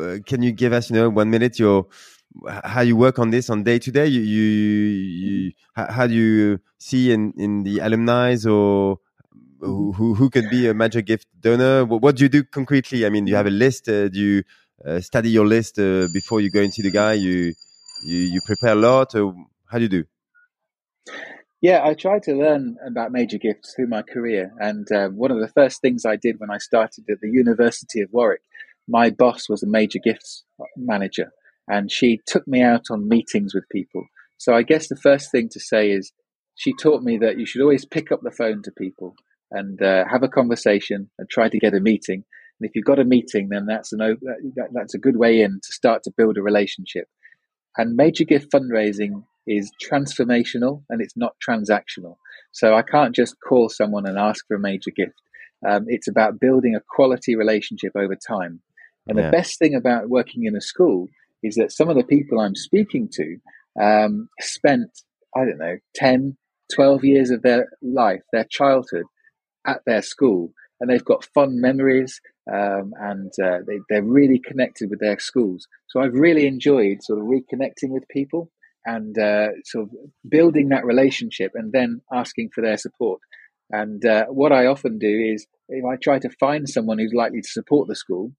uh, 0.00 0.18
can 0.26 0.42
you 0.42 0.52
give 0.52 0.72
us, 0.72 0.90
you 0.90 0.96
know, 0.96 1.08
one 1.08 1.30
minute 1.30 1.58
your 1.58 1.86
how 2.64 2.82
you 2.82 2.96
work 2.96 3.18
on 3.18 3.30
this 3.30 3.50
on 3.50 3.62
day 3.62 3.78
to 3.78 3.90
day? 3.90 4.06
You, 4.06 4.20
you, 4.20 4.42
you 4.44 5.52
how 5.74 6.06
do 6.06 6.14
you 6.14 6.60
see 6.78 7.12
in 7.12 7.32
in 7.36 7.64
the 7.64 7.80
alumni 7.80 8.36
or 8.46 8.98
who, 9.60 9.92
who, 9.92 10.14
who 10.14 10.30
could 10.30 10.48
be 10.50 10.68
a 10.68 10.74
major 10.74 11.00
gift 11.00 11.26
donor? 11.40 11.84
What, 11.84 12.02
what, 12.02 12.16
do 12.16 12.24
you 12.24 12.28
do 12.28 12.44
concretely? 12.44 13.04
I 13.04 13.10
mean, 13.10 13.24
do 13.24 13.30
you 13.30 13.36
have 13.36 13.46
a 13.46 13.50
list? 13.50 13.88
Uh, 13.88 14.08
do 14.08 14.18
you 14.20 14.42
study 15.00 15.30
your 15.30 15.46
list 15.46 15.78
uh, 15.78 16.08
before 16.12 16.40
you 16.40 16.50
go 16.50 16.62
and 16.62 16.72
see 16.72 16.82
the 16.82 16.90
guy? 16.90 17.14
You 17.14 17.54
you, 18.04 18.18
you 18.18 18.40
prepare 18.46 18.72
a 18.72 18.76
lot. 18.76 19.14
Or 19.14 19.34
how 19.70 19.78
do 19.78 19.84
you 19.84 19.88
do? 19.88 20.04
Yeah, 21.60 21.84
I 21.84 21.94
tried 21.94 22.22
to 22.24 22.34
learn 22.34 22.76
about 22.86 23.10
major 23.10 23.38
gifts 23.38 23.74
through 23.74 23.88
my 23.88 24.02
career, 24.02 24.52
and 24.60 24.90
uh, 24.92 25.08
one 25.08 25.32
of 25.32 25.40
the 25.40 25.48
first 25.48 25.80
things 25.80 26.04
I 26.04 26.14
did 26.14 26.36
when 26.38 26.52
I 26.52 26.58
started 26.58 27.04
at 27.10 27.20
the 27.20 27.30
University 27.30 28.00
of 28.00 28.10
Warwick, 28.12 28.42
my 28.86 29.10
boss 29.10 29.48
was 29.48 29.64
a 29.64 29.66
major 29.66 29.98
gifts 29.98 30.44
manager, 30.76 31.32
and 31.66 31.90
she 31.90 32.20
took 32.26 32.46
me 32.46 32.62
out 32.62 32.90
on 32.90 33.08
meetings 33.08 33.54
with 33.54 33.68
people. 33.72 34.06
So 34.36 34.54
I 34.54 34.62
guess 34.62 34.86
the 34.86 34.96
first 34.96 35.32
thing 35.32 35.48
to 35.50 35.58
say 35.58 35.90
is 35.90 36.12
she 36.54 36.72
taught 36.80 37.02
me 37.02 37.18
that 37.18 37.38
you 37.38 37.46
should 37.46 37.62
always 37.62 37.84
pick 37.84 38.12
up 38.12 38.20
the 38.22 38.30
phone 38.30 38.62
to 38.62 38.70
people 38.70 39.16
and 39.50 39.82
uh, 39.82 40.04
have 40.08 40.22
a 40.22 40.28
conversation 40.28 41.10
and 41.18 41.28
try 41.28 41.48
to 41.48 41.58
get 41.58 41.74
a 41.74 41.80
meeting. 41.80 42.24
And 42.60 42.68
if 42.68 42.74
you've 42.74 42.84
got 42.84 42.98
a 42.98 43.04
meeting, 43.04 43.48
then 43.50 43.66
that's 43.66 43.92
an 43.92 43.98
that, 44.00 44.68
that's 44.72 44.94
a 44.94 44.98
good 44.98 45.16
way 45.16 45.40
in 45.40 45.60
to 45.62 45.72
start 45.72 46.02
to 46.04 46.12
build 46.16 46.36
a 46.36 46.42
relationship. 46.42 47.08
And 47.76 47.96
major 47.96 48.24
gift 48.24 48.50
fundraising 48.50 49.24
is 49.46 49.70
transformational 49.82 50.82
and 50.90 51.00
it's 51.00 51.16
not 51.16 51.36
transactional. 51.46 52.16
So 52.52 52.74
I 52.74 52.82
can't 52.82 53.14
just 53.14 53.36
call 53.40 53.68
someone 53.68 54.06
and 54.06 54.18
ask 54.18 54.46
for 54.46 54.56
a 54.56 54.60
major 54.60 54.90
gift. 54.90 55.14
Um, 55.66 55.86
it's 55.88 56.08
about 56.08 56.40
building 56.40 56.74
a 56.74 56.82
quality 56.94 57.36
relationship 57.36 57.92
over 57.96 58.14
time. 58.14 58.60
And 59.06 59.18
yeah. 59.18 59.26
the 59.26 59.30
best 59.30 59.58
thing 59.58 59.74
about 59.74 60.08
working 60.08 60.44
in 60.44 60.56
a 60.56 60.60
school 60.60 61.08
is 61.42 61.54
that 61.54 61.72
some 61.72 61.88
of 61.88 61.96
the 61.96 62.04
people 62.04 62.40
I'm 62.40 62.54
speaking 62.54 63.08
to 63.12 63.36
um, 63.80 64.28
spent, 64.40 64.90
I 65.34 65.44
don't 65.44 65.58
know, 65.58 65.78
10, 65.94 66.36
12 66.74 67.04
years 67.04 67.30
of 67.30 67.42
their 67.42 67.68
life, 67.82 68.22
their 68.32 68.46
childhood 68.48 69.04
at 69.66 69.80
their 69.86 70.02
school. 70.02 70.52
And 70.80 70.90
they've 70.90 71.04
got 71.04 71.28
fond 71.34 71.60
memories 71.60 72.20
um, 72.52 72.92
and 72.98 73.32
uh, 73.42 73.58
they, 73.66 73.78
they're 73.88 74.02
really 74.02 74.40
connected 74.44 74.90
with 74.90 75.00
their 75.00 75.18
schools. 75.18 75.66
So 75.88 76.00
I've 76.00 76.14
really 76.14 76.46
enjoyed 76.46 77.02
sort 77.02 77.18
of 77.18 77.26
reconnecting 77.26 77.90
with 77.90 78.08
people 78.08 78.50
and 78.84 79.18
uh, 79.18 79.48
sort 79.64 79.84
of 79.84 79.90
building 80.28 80.70
that 80.70 80.84
relationship 80.84 81.52
and 81.54 81.72
then 81.72 82.00
asking 82.12 82.50
for 82.54 82.62
their 82.62 82.78
support. 82.78 83.20
And 83.70 84.04
uh, 84.04 84.26
what 84.26 84.52
I 84.52 84.66
often 84.66 84.98
do 84.98 85.32
is 85.34 85.46
if 85.68 85.84
I 85.84 85.96
try 86.02 86.18
to 86.20 86.30
find 86.40 86.68
someone 86.68 86.98
who's 86.98 87.12
likely 87.14 87.42
to 87.42 87.48
support 87.48 87.88
the 87.88 87.96
school, 87.96 88.32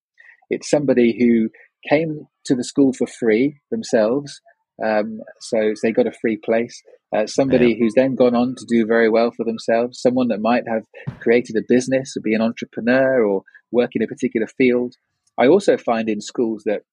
it's 0.49 0.69
somebody 0.69 1.15
who 1.17 1.49
came 1.87 2.27
to 2.45 2.55
the 2.55 2.63
school 2.63 2.93
for 2.93 3.05
free 3.05 3.59
themselves. 3.69 4.41
Um, 4.83 5.19
so 5.39 5.73
they 5.81 5.91
got 5.91 6.07
a 6.07 6.11
free 6.11 6.37
place. 6.37 6.81
Uh, 7.15 7.25
somebody 7.25 7.71
yeah. 7.71 7.75
who's 7.79 7.93
then 7.95 8.15
gone 8.15 8.35
on 8.35 8.55
to 8.55 8.65
do 8.65 8.85
very 8.85 9.09
well 9.09 9.31
for 9.31 9.43
themselves. 9.43 10.01
Someone 10.01 10.27
that 10.29 10.41
might 10.41 10.63
have 10.67 10.83
created 11.19 11.55
a 11.55 11.65
business 11.67 12.15
or 12.15 12.21
be 12.21 12.33
an 12.33 12.41
entrepreneur 12.41 13.23
or 13.23 13.43
work 13.71 13.91
in 13.95 14.03
a 14.03 14.07
particular 14.07 14.47
field. 14.47 14.95
I 15.37 15.47
also 15.47 15.77
find 15.77 16.09
in 16.09 16.21
schools 16.21 16.63
that 16.65 16.83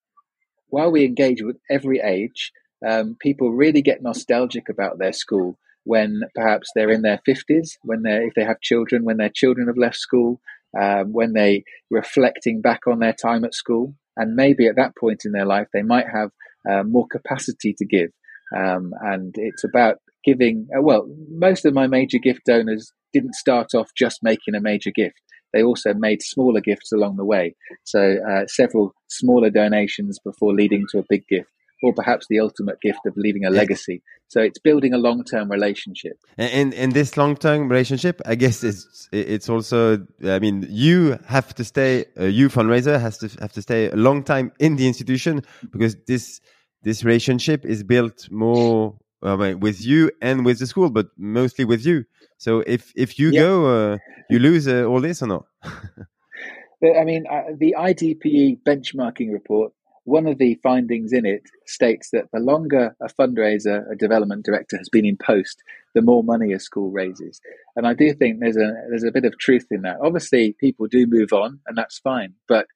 while 0.68 0.90
we 0.90 1.04
engage 1.04 1.42
with 1.42 1.56
every 1.70 2.00
age, 2.00 2.52
um, 2.86 3.16
people 3.20 3.52
really 3.52 3.82
get 3.82 4.02
nostalgic 4.02 4.68
about 4.68 4.98
their 4.98 5.12
school 5.12 5.58
when 5.84 6.22
perhaps 6.34 6.70
they're 6.74 6.90
in 6.90 7.02
their 7.02 7.20
50s, 7.26 7.76
when 7.82 8.02
they 8.02 8.26
if 8.26 8.34
they 8.34 8.44
have 8.44 8.60
children, 8.60 9.04
when 9.04 9.18
their 9.18 9.30
children 9.32 9.68
have 9.68 9.78
left 9.78 9.96
school, 9.96 10.40
um, 10.78 11.12
when 11.12 11.32
they 11.32 11.64
reflecting 11.90 12.60
back 12.60 12.80
on 12.86 12.98
their 12.98 13.12
time 13.12 13.44
at 13.44 13.54
school, 13.54 13.94
and 14.16 14.34
maybe 14.34 14.66
at 14.66 14.76
that 14.76 14.96
point 14.96 15.22
in 15.24 15.32
their 15.32 15.46
life 15.46 15.68
they 15.72 15.82
might 15.82 16.06
have 16.12 16.30
uh, 16.70 16.82
more 16.82 17.06
capacity 17.06 17.74
to 17.78 17.86
give. 17.86 18.10
Um, 18.56 18.92
and 19.00 19.34
it's 19.36 19.64
about 19.64 19.96
giving, 20.24 20.68
uh, 20.76 20.82
well, 20.82 21.06
most 21.30 21.64
of 21.64 21.74
my 21.74 21.86
major 21.86 22.18
gift 22.18 22.40
donors 22.46 22.92
didn't 23.12 23.34
start 23.34 23.74
off 23.74 23.90
just 23.96 24.22
making 24.22 24.54
a 24.54 24.60
major 24.60 24.90
gift. 24.94 25.20
They 25.52 25.62
also 25.62 25.94
made 25.94 26.22
smaller 26.22 26.60
gifts 26.60 26.92
along 26.92 27.16
the 27.16 27.24
way. 27.24 27.54
So 27.84 28.16
uh, 28.28 28.46
several 28.46 28.92
smaller 29.08 29.50
donations 29.50 30.18
before 30.24 30.52
leading 30.52 30.84
to 30.92 30.98
a 30.98 31.04
big 31.08 31.26
gift 31.28 31.48
or 31.82 31.92
perhaps 31.92 32.26
the 32.28 32.40
ultimate 32.40 32.80
gift 32.80 33.00
of 33.06 33.16
leaving 33.16 33.44
a 33.44 33.50
legacy. 33.50 34.02
So 34.28 34.40
it's 34.40 34.58
building 34.58 34.92
a 34.92 34.98
long 34.98 35.24
term 35.24 35.50
relationship. 35.50 36.18
And 36.36 36.74
in 36.74 36.90
this 36.90 37.16
long 37.16 37.36
term 37.36 37.68
relationship, 37.68 38.20
I 38.26 38.34
guess 38.34 38.64
it's 38.64 39.08
it's 39.12 39.48
also. 39.48 40.06
I 40.24 40.38
mean, 40.38 40.66
you 40.68 41.18
have 41.26 41.54
to 41.54 41.64
stay. 41.64 42.06
A 42.16 42.28
you 42.28 42.48
fundraiser 42.48 43.00
has 43.00 43.18
to 43.18 43.28
have 43.40 43.52
to 43.52 43.62
stay 43.62 43.88
a 43.90 43.96
long 43.96 44.24
time 44.24 44.52
in 44.58 44.76
the 44.76 44.86
institution 44.86 45.42
because 45.70 45.96
this 46.06 46.40
this 46.82 47.04
relationship 47.04 47.64
is 47.64 47.82
built 47.82 48.28
more 48.30 48.98
uh, 49.22 49.54
with 49.58 49.84
you 49.84 50.10
and 50.20 50.44
with 50.44 50.58
the 50.58 50.66
school, 50.66 50.90
but 50.90 51.06
mostly 51.16 51.64
with 51.64 51.86
you. 51.86 52.04
So 52.38 52.60
if 52.66 52.92
if 52.96 53.18
you 53.18 53.32
go, 53.32 53.66
uh, 53.66 53.98
you 54.28 54.38
lose 54.38 54.66
uh, 54.68 54.84
all 54.84 55.00
this 55.00 55.22
or 55.22 55.26
not? 55.26 55.46
I 55.64 57.04
mean, 57.04 57.24
uh, 57.30 57.54
the 57.56 57.74
IDPE 57.78 58.62
benchmarking 58.62 59.32
report 59.32 59.72
one 60.06 60.28
of 60.28 60.38
the 60.38 60.54
findings 60.62 61.12
in 61.12 61.26
it 61.26 61.42
states 61.66 62.10
that 62.12 62.26
the 62.32 62.38
longer 62.38 62.96
a 63.02 63.08
fundraiser, 63.08 63.90
a 63.90 63.96
development 63.96 64.44
director 64.44 64.78
has 64.78 64.88
been 64.88 65.04
in 65.04 65.16
post, 65.16 65.62
the 65.96 66.00
more 66.00 66.22
money 66.22 66.52
a 66.52 66.60
school 66.60 66.92
raises. 66.92 67.40
And 67.74 67.88
I 67.88 67.92
do 67.92 68.14
think 68.14 68.38
there's 68.38 68.56
a 68.56 68.72
there's 68.88 69.04
a 69.04 69.10
bit 69.10 69.24
of 69.24 69.36
truth 69.38 69.66
in 69.70 69.82
that. 69.82 69.98
Obviously, 70.00 70.54
people 70.60 70.86
do 70.86 71.06
move 71.08 71.32
on, 71.32 71.58
and 71.66 71.76
that's 71.76 71.98
fine. 71.98 72.34
But 72.46 72.66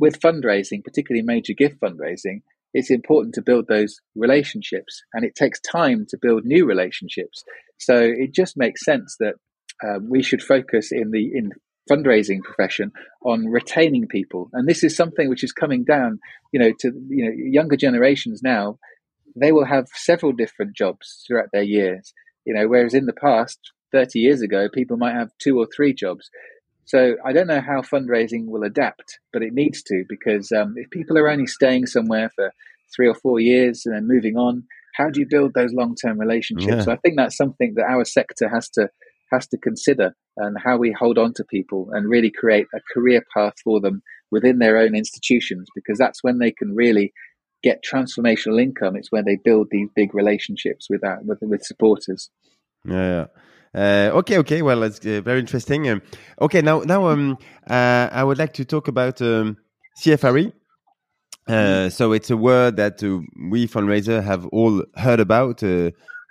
with 0.00 0.20
fundraising, 0.20 0.82
particularly 0.82 1.22
major 1.22 1.52
gift 1.52 1.80
fundraising, 1.80 2.42
it's 2.74 2.90
important 2.90 3.34
to 3.36 3.42
build 3.42 3.68
those 3.68 4.00
relationships, 4.16 5.02
and 5.14 5.24
it 5.24 5.36
takes 5.36 5.60
time 5.60 6.06
to 6.08 6.18
build 6.20 6.44
new 6.44 6.66
relationships. 6.66 7.44
So 7.78 8.00
it 8.00 8.34
just 8.34 8.56
makes 8.56 8.84
sense 8.84 9.16
that 9.20 9.34
um, 9.86 10.10
we 10.10 10.24
should 10.24 10.42
focus 10.42 10.90
in 10.90 11.12
the 11.12 11.30
in 11.32 11.52
fundraising 11.90 12.42
profession 12.42 12.92
on 13.24 13.46
retaining 13.46 14.06
people. 14.06 14.50
And 14.52 14.68
this 14.68 14.84
is 14.84 14.96
something 14.96 15.28
which 15.28 15.44
is 15.44 15.52
coming 15.52 15.84
down, 15.84 16.20
you 16.52 16.60
know, 16.60 16.72
to 16.80 16.92
you 17.08 17.24
know 17.24 17.32
younger 17.36 17.76
generations 17.76 18.42
now. 18.42 18.78
They 19.36 19.52
will 19.52 19.66
have 19.66 19.88
several 19.94 20.32
different 20.32 20.76
jobs 20.76 21.24
throughout 21.26 21.48
their 21.52 21.62
years, 21.62 22.12
you 22.44 22.54
know, 22.54 22.66
whereas 22.66 22.94
in 22.94 23.06
the 23.06 23.12
past, 23.12 23.58
30 23.92 24.18
years 24.18 24.42
ago, 24.42 24.68
people 24.72 24.96
might 24.96 25.14
have 25.14 25.30
two 25.38 25.58
or 25.58 25.66
three 25.74 25.94
jobs. 25.94 26.30
So 26.84 27.14
I 27.24 27.32
don't 27.32 27.46
know 27.46 27.60
how 27.60 27.82
fundraising 27.82 28.46
will 28.46 28.64
adapt, 28.64 29.20
but 29.32 29.42
it 29.42 29.52
needs 29.52 29.82
to 29.84 30.04
because 30.08 30.50
um, 30.50 30.74
if 30.76 30.90
people 30.90 31.16
are 31.18 31.28
only 31.28 31.46
staying 31.46 31.86
somewhere 31.86 32.30
for 32.34 32.52
three 32.94 33.08
or 33.08 33.14
four 33.14 33.38
years 33.38 33.86
and 33.86 33.94
then 33.94 34.08
moving 34.08 34.36
on, 34.36 34.64
how 34.94 35.08
do 35.08 35.20
you 35.20 35.26
build 35.28 35.54
those 35.54 35.72
long-term 35.72 36.18
relationships? 36.18 36.72
Yeah. 36.72 36.82
So 36.82 36.92
I 36.92 36.96
think 36.96 37.16
that's 37.16 37.36
something 37.36 37.74
that 37.76 37.86
our 37.88 38.04
sector 38.04 38.48
has 38.48 38.68
to 38.70 38.90
has 39.30 39.46
to 39.48 39.58
consider 39.58 40.14
and 40.36 40.56
how 40.62 40.76
we 40.76 40.94
hold 40.98 41.18
on 41.18 41.32
to 41.34 41.44
people 41.44 41.88
and 41.92 42.08
really 42.08 42.30
create 42.30 42.66
a 42.74 42.80
career 42.92 43.22
path 43.34 43.54
for 43.62 43.80
them 43.80 44.02
within 44.30 44.58
their 44.58 44.78
own 44.78 44.94
institutions 44.94 45.68
because 45.74 45.98
that's 45.98 46.22
when 46.22 46.38
they 46.38 46.52
can 46.52 46.74
really 46.74 47.12
get 47.62 47.84
transformational 47.84 48.60
income 48.60 48.96
it's 48.96 49.12
when 49.12 49.24
they 49.24 49.36
build 49.44 49.68
these 49.70 49.88
big 49.94 50.14
relationships 50.14 50.86
with 50.88 51.00
that 51.02 51.18
with, 51.24 51.38
with 51.42 51.62
supporters 51.62 52.30
yeah, 52.84 53.26
uh, 53.74 54.10
okay, 54.14 54.38
okay. 54.38 54.62
Well, 54.62 54.82
it's 54.82 54.98
uh, 55.06 55.20
very 55.20 55.40
interesting. 55.40 55.88
Um, 55.88 56.02
okay, 56.40 56.60
now, 56.60 56.80
now, 56.80 57.08
um, 57.08 57.38
uh, 57.68 58.08
I 58.10 58.24
would 58.24 58.38
like 58.38 58.54
to 58.54 58.64
talk 58.64 58.88
about 58.88 59.22
um, 59.22 59.58
CFRE. 60.00 60.52
Uh, 61.46 61.52
mm-hmm. 61.52 61.88
so 61.88 62.12
it's 62.12 62.30
a 62.30 62.36
word 62.36 62.76
that 62.76 63.02
uh, 63.02 63.20
we 63.50 63.66
fundraiser 63.66 64.22
have 64.22 64.46
all 64.46 64.84
heard 64.96 65.20
about. 65.20 65.62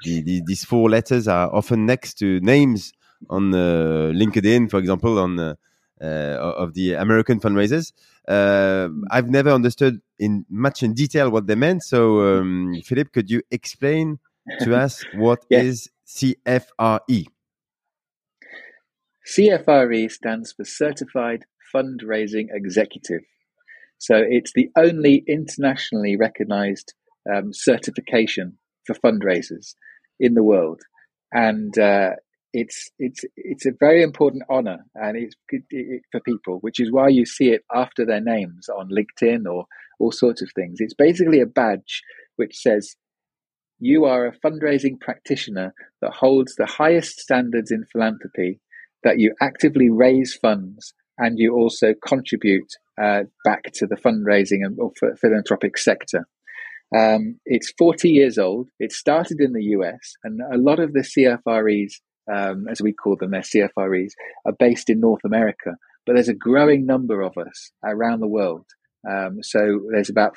Uh, 0.01 0.05
the, 0.05 0.21
the, 0.21 0.41
these 0.45 0.63
four 0.63 0.89
letters 0.89 1.27
are 1.27 1.53
often 1.53 1.85
next 1.85 2.15
to 2.15 2.39
names 2.39 2.93
on 3.29 3.53
uh, 3.53 4.11
LinkedIn, 4.13 4.69
for 4.69 4.77
example, 4.79 5.19
on 5.19 5.39
uh, 5.39 5.55
of 6.01 6.73
the 6.73 6.93
American 6.93 7.39
fundraisers. 7.39 7.91
Uh, 8.27 8.87
I've 9.11 9.29
never 9.29 9.49
understood 9.49 10.01
in 10.17 10.45
much 10.49 10.83
in 10.83 10.93
detail 10.93 11.29
what 11.29 11.47
they 11.47 11.55
meant. 11.55 11.83
So, 11.83 12.21
um, 12.21 12.75
Phillip, 12.85 13.11
could 13.11 13.29
you 13.29 13.41
explain 13.51 14.19
to 14.61 14.75
us 14.83 15.03
what 15.15 15.45
yeah. 15.49 15.61
is 15.61 15.89
CFRE? 16.07 17.25
CFRE 19.27 20.11
stands 20.11 20.53
for 20.53 20.63
Certified 20.63 21.45
Fundraising 21.75 22.47
Executive. 22.51 23.21
So 23.97 24.15
it's 24.15 24.53
the 24.53 24.69
only 24.77 25.23
internationally 25.27 26.15
recognized 26.15 26.93
um, 27.31 27.51
certification 27.53 28.57
for 28.85 28.95
fundraisers 28.95 29.75
in 30.19 30.33
the 30.33 30.43
world, 30.43 30.81
and 31.31 31.77
uh, 31.77 32.11
it's 32.53 32.89
it's 32.97 33.21
it's 33.35 33.65
a 33.65 33.71
very 33.79 34.01
important 34.01 34.43
honor, 34.49 34.85
and 34.95 35.17
it's 35.17 35.35
for 36.11 36.19
people, 36.21 36.59
which 36.61 36.79
is 36.79 36.91
why 36.91 37.07
you 37.07 37.25
see 37.25 37.49
it 37.49 37.63
after 37.73 38.05
their 38.05 38.21
names 38.21 38.69
on 38.69 38.89
LinkedIn 38.89 39.45
or 39.45 39.65
all 39.99 40.11
sorts 40.11 40.41
of 40.41 40.49
things. 40.55 40.77
It's 40.79 40.93
basically 40.93 41.41
a 41.41 41.45
badge 41.45 42.01
which 42.37 42.55
says 42.57 42.95
you 43.79 44.05
are 44.05 44.25
a 44.25 44.37
fundraising 44.39 44.99
practitioner 44.99 45.73
that 46.01 46.13
holds 46.13 46.55
the 46.55 46.65
highest 46.65 47.19
standards 47.19 47.71
in 47.71 47.85
philanthropy, 47.91 48.59
that 49.03 49.19
you 49.19 49.33
actively 49.41 49.89
raise 49.89 50.35
funds, 50.35 50.93
and 51.17 51.39
you 51.39 51.53
also 51.53 51.93
contribute 52.05 52.71
uh, 53.01 53.23
back 53.45 53.63
to 53.75 53.85
the 53.85 53.95
fundraising 53.95 54.65
and 54.65 54.77
or 54.79 54.91
philanthropic 55.17 55.77
sector. 55.77 56.27
Um, 56.95 57.39
it's 57.45 57.71
40 57.77 58.09
years 58.09 58.37
old. 58.37 58.69
It 58.79 58.91
started 58.91 59.39
in 59.39 59.53
the 59.53 59.63
US, 59.75 60.15
and 60.23 60.41
a 60.51 60.57
lot 60.57 60.79
of 60.79 60.93
the 60.93 61.01
CFREs, 61.01 61.93
um, 62.31 62.67
as 62.67 62.81
we 62.81 62.93
call 62.93 63.15
them, 63.15 63.31
their 63.31 63.41
CFREs, 63.41 64.11
are 64.45 64.53
based 64.57 64.89
in 64.89 64.99
North 64.99 65.23
America. 65.23 65.75
But 66.05 66.13
there's 66.13 66.29
a 66.29 66.33
growing 66.33 66.85
number 66.85 67.21
of 67.21 67.37
us 67.37 67.71
around 67.83 68.21
the 68.21 68.27
world. 68.27 68.65
Um, 69.07 69.39
so 69.43 69.81
there's 69.91 70.09
about 70.09 70.35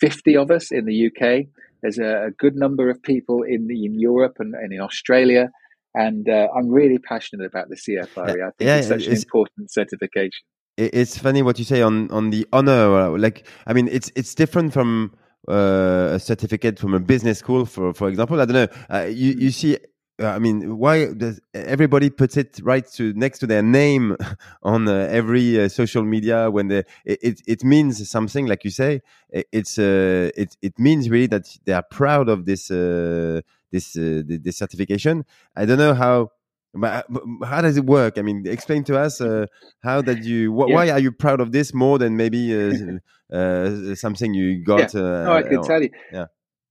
50 0.00 0.36
of 0.36 0.50
us 0.50 0.72
in 0.72 0.86
the 0.86 1.06
UK. 1.06 1.46
There's 1.82 1.98
a, 1.98 2.26
a 2.26 2.30
good 2.30 2.56
number 2.56 2.88
of 2.88 3.02
people 3.02 3.42
in, 3.42 3.66
the, 3.66 3.84
in 3.84 3.98
Europe 3.98 4.36
and, 4.38 4.54
and 4.54 4.72
in 4.72 4.80
Australia. 4.80 5.50
And 5.94 6.28
uh, 6.28 6.48
I'm 6.56 6.68
really 6.68 6.98
passionate 6.98 7.44
about 7.44 7.68
the 7.68 7.76
CFRE. 7.76 8.28
I 8.28 8.34
think 8.34 8.54
yeah, 8.60 8.76
it's 8.76 8.88
such 8.88 9.06
it's, 9.06 9.08
an 9.08 9.16
important 9.16 9.72
certification. 9.72 10.44
It's 10.76 11.18
funny 11.18 11.42
what 11.42 11.58
you 11.58 11.64
say 11.64 11.82
on, 11.82 12.10
on 12.10 12.30
the 12.30 12.46
honor. 12.52 13.18
Like, 13.18 13.46
I 13.66 13.72
mean, 13.72 13.88
it's 13.88 14.10
it's 14.14 14.34
different 14.34 14.72
from 14.72 15.12
uh, 15.50 16.14
a 16.14 16.18
certificate 16.20 16.78
from 16.78 16.94
a 16.94 17.00
business 17.00 17.38
school, 17.38 17.66
for 17.66 17.92
for 17.92 18.08
example. 18.08 18.40
I 18.40 18.44
don't 18.44 18.54
know. 18.54 18.68
Uh, 18.88 19.04
you 19.04 19.32
you 19.32 19.50
see. 19.50 19.78
Uh, 20.22 20.26
I 20.26 20.38
mean, 20.38 20.76
why 20.76 21.14
does 21.14 21.40
everybody 21.54 22.10
puts 22.10 22.36
it 22.36 22.60
right 22.62 22.86
to 22.92 23.14
next 23.14 23.38
to 23.38 23.46
their 23.46 23.62
name 23.62 24.18
on 24.62 24.86
uh, 24.86 25.08
every 25.10 25.58
uh, 25.58 25.68
social 25.68 26.02
media 26.04 26.50
when 26.50 26.68
they 26.68 26.84
it, 27.06 27.18
it, 27.22 27.42
it 27.46 27.64
means 27.64 28.06
something 28.10 28.46
like 28.46 28.62
you 28.62 28.70
say 28.70 29.00
it, 29.30 29.46
it's 29.50 29.78
uh, 29.78 30.30
it 30.36 30.56
it 30.60 30.78
means 30.78 31.08
really 31.08 31.26
that 31.28 31.46
they 31.64 31.72
are 31.72 31.84
proud 31.90 32.28
of 32.28 32.44
this 32.44 32.68
this 32.68 33.92
this 33.94 34.56
certification. 34.58 35.24
I 35.56 35.64
don't 35.64 35.78
know 35.78 35.94
how 35.94 36.32
but 36.74 37.06
how 37.44 37.60
does 37.60 37.76
it 37.76 37.84
work? 37.84 38.18
I 38.18 38.22
mean, 38.22 38.44
explain 38.46 38.84
to 38.84 38.98
us 38.98 39.20
uh, 39.20 39.46
how 39.82 40.02
that 40.02 40.24
you 40.24 40.52
wh 40.54 40.68
yeah. 40.68 40.74
why 40.74 40.90
are 40.90 41.00
you 41.00 41.12
proud 41.12 41.40
of 41.40 41.52
this 41.52 41.74
more 41.74 41.98
than 41.98 42.16
maybe 42.16 42.54
uh, 42.54 42.98
uh, 43.36 43.94
something 43.94 44.34
you 44.34 44.64
got? 44.64 44.94
Yeah. 44.94 45.00
oh, 45.28 45.32
I 45.32 45.42
can 45.42 45.62
tell 45.62 45.82
you. 45.82 45.90
Yeah. 46.12 46.26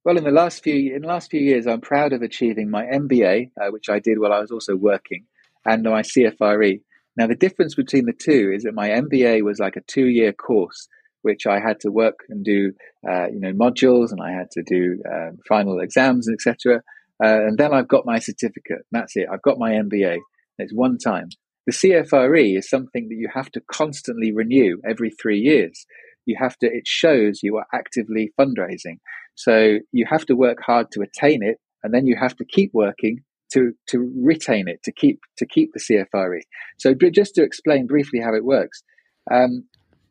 Well, 0.05 0.17
in 0.17 0.23
the 0.23 0.31
last 0.31 0.63
few 0.63 0.95
in 0.95 1.01
the 1.01 1.07
last 1.07 1.29
few 1.29 1.41
years, 1.41 1.67
I'm 1.67 1.81
proud 1.81 2.13
of 2.13 2.21
achieving 2.21 2.69
my 2.69 2.85
MBA, 2.85 3.51
uh, 3.61 3.71
which 3.71 3.89
I 3.89 3.99
did 3.99 4.19
while 4.19 4.31
I 4.31 4.39
was 4.39 4.51
also 4.51 4.75
working, 4.75 5.25
and 5.65 5.83
my 5.83 6.01
CFRE. 6.01 6.81
Now, 7.17 7.27
the 7.27 7.35
difference 7.35 7.75
between 7.75 8.05
the 8.05 8.13
two 8.13 8.51
is 8.55 8.63
that 8.63 8.73
my 8.73 8.89
MBA 8.89 9.43
was 9.43 9.59
like 9.59 9.75
a 9.75 9.81
two 9.81 10.07
year 10.07 10.31
course, 10.31 10.87
which 11.21 11.45
I 11.45 11.59
had 11.59 11.81
to 11.81 11.91
work 11.91 12.19
and 12.29 12.45
do, 12.45 12.71
uh, 13.07 13.27
you 13.27 13.41
know, 13.41 13.51
modules, 13.51 14.11
and 14.11 14.21
I 14.21 14.31
had 14.31 14.49
to 14.51 14.63
do 14.63 15.01
um, 15.11 15.37
final 15.47 15.79
exams, 15.81 16.29
etc. 16.29 16.81
Uh, 17.23 17.47
and 17.47 17.57
then 17.57 17.73
I've 17.73 17.87
got 17.87 18.05
my 18.05 18.19
certificate. 18.19 18.85
that's 18.91 19.15
it. 19.15 19.27
I've 19.31 19.41
got 19.41 19.59
my 19.59 19.71
MBA. 19.71 20.17
It's 20.57 20.73
one 20.73 20.97
time. 20.97 21.29
The 21.65 21.73
CFRE 21.73 22.57
is 22.57 22.69
something 22.69 23.09
that 23.09 23.15
you 23.15 23.29
have 23.33 23.51
to 23.51 23.61
constantly 23.71 24.31
renew 24.31 24.77
every 24.89 25.11
three 25.11 25.39
years. 25.39 25.85
You 26.25 26.35
have 26.39 26.57
to, 26.57 26.67
it 26.67 26.87
shows 26.87 27.41
you 27.43 27.57
are 27.57 27.65
actively 27.73 28.31
fundraising. 28.39 28.97
So 29.35 29.77
you 29.91 30.05
have 30.09 30.25
to 30.27 30.35
work 30.35 30.57
hard 30.65 30.87
to 30.93 31.01
attain 31.01 31.43
it, 31.43 31.57
and 31.83 31.93
then 31.93 32.05
you 32.05 32.17
have 32.19 32.35
to 32.37 32.45
keep 32.45 32.71
working 32.73 33.19
to, 33.53 33.73
to 33.89 34.11
retain 34.21 34.67
it, 34.67 34.81
to 34.83 34.91
keep, 34.91 35.19
to 35.37 35.45
keep 35.45 35.71
the 35.73 35.79
CFRE. 35.79 36.41
So 36.77 36.93
just 37.13 37.35
to 37.35 37.43
explain 37.43 37.87
briefly 37.87 38.19
how 38.19 38.33
it 38.33 38.45
works, 38.45 38.83
um, 39.31 39.65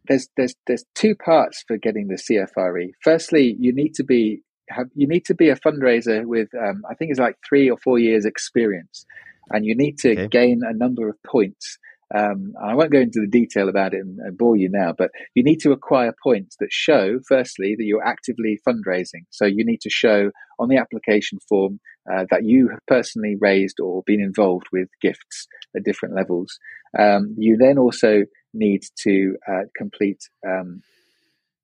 there's, 0.07 0.29
there's, 0.37 0.55
there's 0.67 0.85
two 0.95 1.15
parts 1.15 1.65
for 1.67 1.77
getting 1.77 2.09
the 2.09 2.17
CFRE. 2.17 2.91
Firstly, 3.03 3.57
you 3.59 3.75
need 3.75 3.95
to 3.95 4.05
be 4.05 4.43
have 4.71 4.89
you 4.95 5.07
need 5.07 5.25
to 5.27 5.35
be 5.35 5.49
a 5.49 5.57
fundraiser 5.57 6.25
with 6.25 6.49
um, 6.55 6.83
I 6.91 6.95
think 6.95 7.11
it's 7.11 7.21
like 7.21 7.37
three 7.49 7.71
or 7.71 7.79
four 7.79 7.99
years 7.99 8.25
experience, 8.25 9.05
and 9.51 9.65
you 9.65 9.75
need 9.77 9.99
to 9.99 10.13
okay. 10.13 10.29
gain 10.29 10.61
a 10.65 10.73
number 10.73 11.09
of 11.09 11.17
points. 11.27 11.79
Um, 12.15 12.55
I 12.63 12.75
won't 12.75 12.91
go 12.91 13.01
into 13.01 13.21
the 13.21 13.29
detail 13.29 13.69
about 13.69 13.93
it 13.93 14.01
and, 14.01 14.19
and, 14.21 14.39
bore 14.39 14.57
you 14.57 14.71
now, 14.73 14.95
but 14.97 15.11
you 15.35 15.43
need 15.43 15.61
to 15.61 15.73
acquire 15.73 16.15
points 16.23 16.57
that 16.59 16.73
show, 16.73 17.19
firstly, 17.29 17.75
that 17.77 17.85
you're 17.85 18.03
actively 18.03 18.59
fundraising. 18.67 19.27
So 19.29 19.45
you 19.45 19.63
need 19.63 19.83
to 19.83 19.91
show 19.91 20.31
on 20.59 20.69
the 20.71 20.79
application 20.79 21.39
form 21.47 21.81
uh, 22.11 22.25
that 22.31 22.47
you 22.47 22.69
have 22.71 22.81
personally 22.87 23.37
raised 23.39 23.79
or 23.79 24.03
been 24.07 24.23
involved 24.23 24.69
with 24.73 24.89
gifts 25.03 25.47
at 25.77 25.85
different 25.85 26.15
levels. 26.15 26.59
Um, 26.99 27.35
you 27.37 27.59
then 27.59 27.77
also 27.77 28.23
need 28.55 28.85
to 29.03 29.37
uh, 29.47 29.65
complete 29.77 30.23
um, 30.47 30.81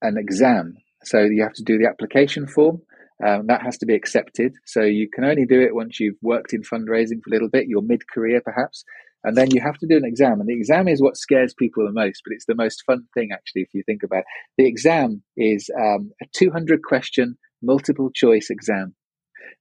an 0.02 0.18
exam. 0.18 0.76
So 1.04 1.20
you 1.20 1.42
have 1.42 1.54
to 1.54 1.64
do 1.64 1.78
the 1.78 1.88
application 1.88 2.46
form. 2.46 2.82
Um, 3.24 3.46
that 3.46 3.62
has 3.62 3.78
to 3.78 3.86
be 3.86 3.94
accepted. 3.94 4.54
So 4.66 4.82
you 4.82 5.08
can 5.08 5.24
only 5.24 5.46
do 5.46 5.60
it 5.60 5.74
once 5.74 6.00
you've 6.00 6.18
worked 6.20 6.52
in 6.52 6.62
fundraising 6.62 7.22
for 7.22 7.30
a 7.30 7.32
little 7.32 7.48
bit, 7.48 7.68
you're 7.68 7.82
mid 7.82 8.08
career 8.08 8.40
perhaps. 8.44 8.84
And 9.24 9.36
then 9.36 9.50
you 9.52 9.62
have 9.62 9.78
to 9.78 9.86
do 9.86 9.96
an 9.96 10.04
exam. 10.04 10.40
And 10.40 10.48
the 10.48 10.54
exam 10.54 10.86
is 10.86 11.00
what 11.00 11.16
scares 11.16 11.54
people 11.54 11.86
the 11.86 11.92
most, 11.92 12.20
but 12.24 12.34
it's 12.34 12.44
the 12.44 12.54
most 12.54 12.82
fun 12.86 13.04
thing, 13.14 13.30
actually, 13.32 13.62
if 13.62 13.68
you 13.72 13.82
think 13.86 14.02
about 14.02 14.18
it. 14.18 14.24
The 14.58 14.66
exam 14.66 15.22
is 15.36 15.70
um, 15.80 16.12
a 16.22 16.26
200 16.34 16.82
question 16.82 17.38
multiple 17.62 18.10
choice 18.14 18.50
exam. 18.50 18.94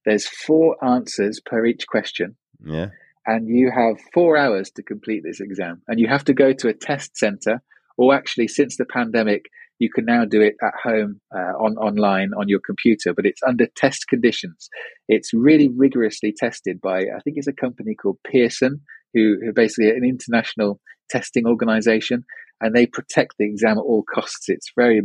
There's 0.06 0.28
four 0.28 0.76
answers 0.84 1.40
per 1.40 1.66
each 1.66 1.88
question. 1.88 2.36
Yeah. 2.64 2.88
And 3.26 3.48
you 3.48 3.72
have 3.74 4.02
four 4.14 4.36
hours 4.36 4.70
to 4.72 4.84
complete 4.84 5.24
this 5.24 5.40
exam. 5.40 5.82
And 5.88 5.98
you 5.98 6.10
have 6.10 6.26
to 6.26 6.34
go 6.34 6.52
to 6.52 6.68
a 6.68 6.74
test 6.74 7.16
center, 7.16 7.62
or 7.98 8.14
actually, 8.14 8.50
since 8.50 8.76
the 8.76 8.86
pandemic, 8.86 9.46
you 9.80 9.90
can 9.94 10.06
now 10.06 10.26
do 10.26 10.42
it 10.42 10.56
at 10.62 10.74
home 10.82 11.20
uh, 11.36 11.54
on 11.60 11.78
online 11.78 12.32
on 12.38 12.48
your 12.48 12.60
computer, 12.66 13.14
but 13.14 13.26
it's 13.26 13.42
under 13.44 13.68
test 13.76 14.08
conditions. 14.08 14.70
It's 15.08 15.34
really 15.34 15.70
rigorously 15.70 16.34
tested 16.38 16.80
by 16.82 17.00
I 17.00 17.20
think 17.24 17.38
it's 17.38 17.48
a 17.48 17.54
company 17.54 17.96
called 17.96 18.18
Pearson, 18.26 18.82
who, 19.14 19.38
who 19.44 19.54
basically 19.54 19.90
an 19.90 20.04
international 20.06 20.80
testing 21.10 21.46
organization, 21.46 22.24
and 22.62 22.76
they 22.76 22.86
protect 22.86 23.36
the 23.38 23.46
exam 23.46 23.78
at 23.78 23.82
all 23.82 24.04
costs. 24.04 24.48
It's 24.48 24.72
very 24.76 25.02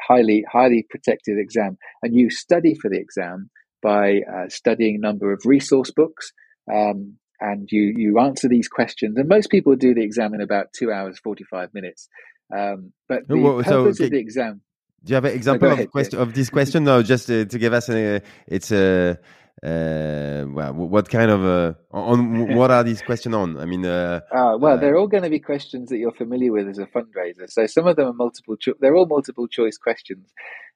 highly 0.00 0.44
highly 0.50 0.86
protected 0.88 1.38
exam, 1.38 1.78
and 2.02 2.14
you 2.14 2.30
study 2.30 2.74
for 2.74 2.90
the 2.90 2.98
exam 2.98 3.50
by 3.82 4.20
uh, 4.32 4.48
studying 4.48 4.96
a 4.96 5.06
number 5.06 5.32
of 5.32 5.42
resource 5.44 5.90
books. 5.90 6.32
Um, 6.72 7.16
and 7.40 7.68
you 7.72 7.94
you 7.96 8.18
answer 8.20 8.48
these 8.48 8.68
questions, 8.68 9.16
and 9.16 9.28
most 9.28 9.50
people 9.50 9.74
do 9.74 9.94
the 9.94 10.04
exam 10.04 10.34
in 10.34 10.42
about 10.42 10.74
two 10.74 10.92
hours 10.92 11.18
forty 11.18 11.44
five 11.44 11.70
minutes. 11.72 12.08
Um, 12.52 12.92
but 13.08 13.26
the 13.28 13.36
well, 13.36 13.62
purpose 13.62 13.98
so, 13.98 14.04
of 14.04 14.10
the 14.10 14.18
exam. 14.18 14.62
Do 15.02 15.12
you 15.12 15.14
have 15.14 15.24
an 15.24 15.32
example 15.32 15.70
of, 15.70 15.90
question, 15.90 16.18
of 16.18 16.34
this 16.34 16.50
question? 16.50 16.84
No, 16.84 17.02
just 17.02 17.30
uh, 17.30 17.46
to 17.46 17.58
give 17.58 17.72
us 17.72 17.88
a, 17.88 18.16
uh, 18.16 18.20
it's 18.46 18.70
a. 18.70 19.18
Uh, 19.62 20.46
well, 20.48 20.72
what 20.72 21.10
kind 21.10 21.30
of 21.30 21.44
uh, 21.44 21.74
on 21.90 22.54
what 22.56 22.70
are 22.70 22.82
these 22.82 23.02
questions 23.02 23.34
on? 23.34 23.58
I 23.58 23.66
mean, 23.66 23.84
uh, 23.84 24.20
uh, 24.34 24.56
well, 24.58 24.78
they're 24.78 24.96
all 24.96 25.06
going 25.06 25.22
to 25.22 25.30
be 25.30 25.38
questions 25.38 25.90
that 25.90 25.98
you're 25.98 26.12
familiar 26.12 26.50
with 26.50 26.68
as 26.68 26.78
a 26.78 26.86
fundraiser. 26.86 27.48
So 27.48 27.66
some 27.66 27.86
of 27.86 27.96
them 27.96 28.08
are 28.08 28.14
multiple. 28.14 28.56
Cho- 28.56 28.74
they're 28.80 28.94
all 28.94 29.06
multiple 29.06 29.48
choice 29.48 29.76
questions. 29.76 30.32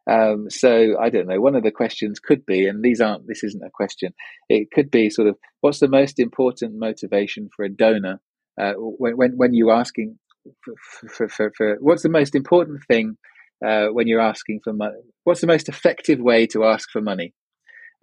Um, 0.07 0.51
so 0.51 0.99
I 1.01 1.09
don't 1.09 1.27
know. 1.27 1.41
One 1.41 1.55
of 1.55 1.63
the 1.63 1.71
questions 1.71 2.21
could 2.21 2.45
be, 2.45 2.67
and 2.67 2.83
these 2.83 3.01
aren't. 3.01 3.27
This 3.27 3.43
isn't 3.43 3.65
a 3.65 3.71
question. 3.71 4.13
It 4.51 4.71
could 4.71 4.91
be 4.91 5.09
sort 5.09 5.29
of, 5.29 5.37
what's 5.61 5.81
the 5.81 5.89
most 5.89 6.19
important 6.19 6.75
motivation 6.79 7.49
for 7.55 7.65
a 7.65 7.71
donor 7.71 8.21
uh, 8.61 8.75
when, 8.75 9.17
when 9.17 9.33
when 9.37 9.55
you're 9.55 9.75
asking 9.75 10.19
for, 10.65 11.09
for, 11.09 11.29
for, 11.29 11.53
for 11.57 11.77
what's 11.81 12.03
the 12.03 12.09
most 12.09 12.35
important 12.35 12.83
thing 12.87 13.17
uh, 13.65 13.87
when 13.87 14.07
you're 14.07 14.21
asking 14.21 14.61
for 14.63 14.73
money? 14.73 15.01
What's 15.25 15.41
the 15.41 15.47
most 15.47 15.69
effective 15.69 16.21
way 16.21 16.47
to 16.49 16.65
ask 16.65 16.91
for 16.91 17.01
money? 17.01 17.35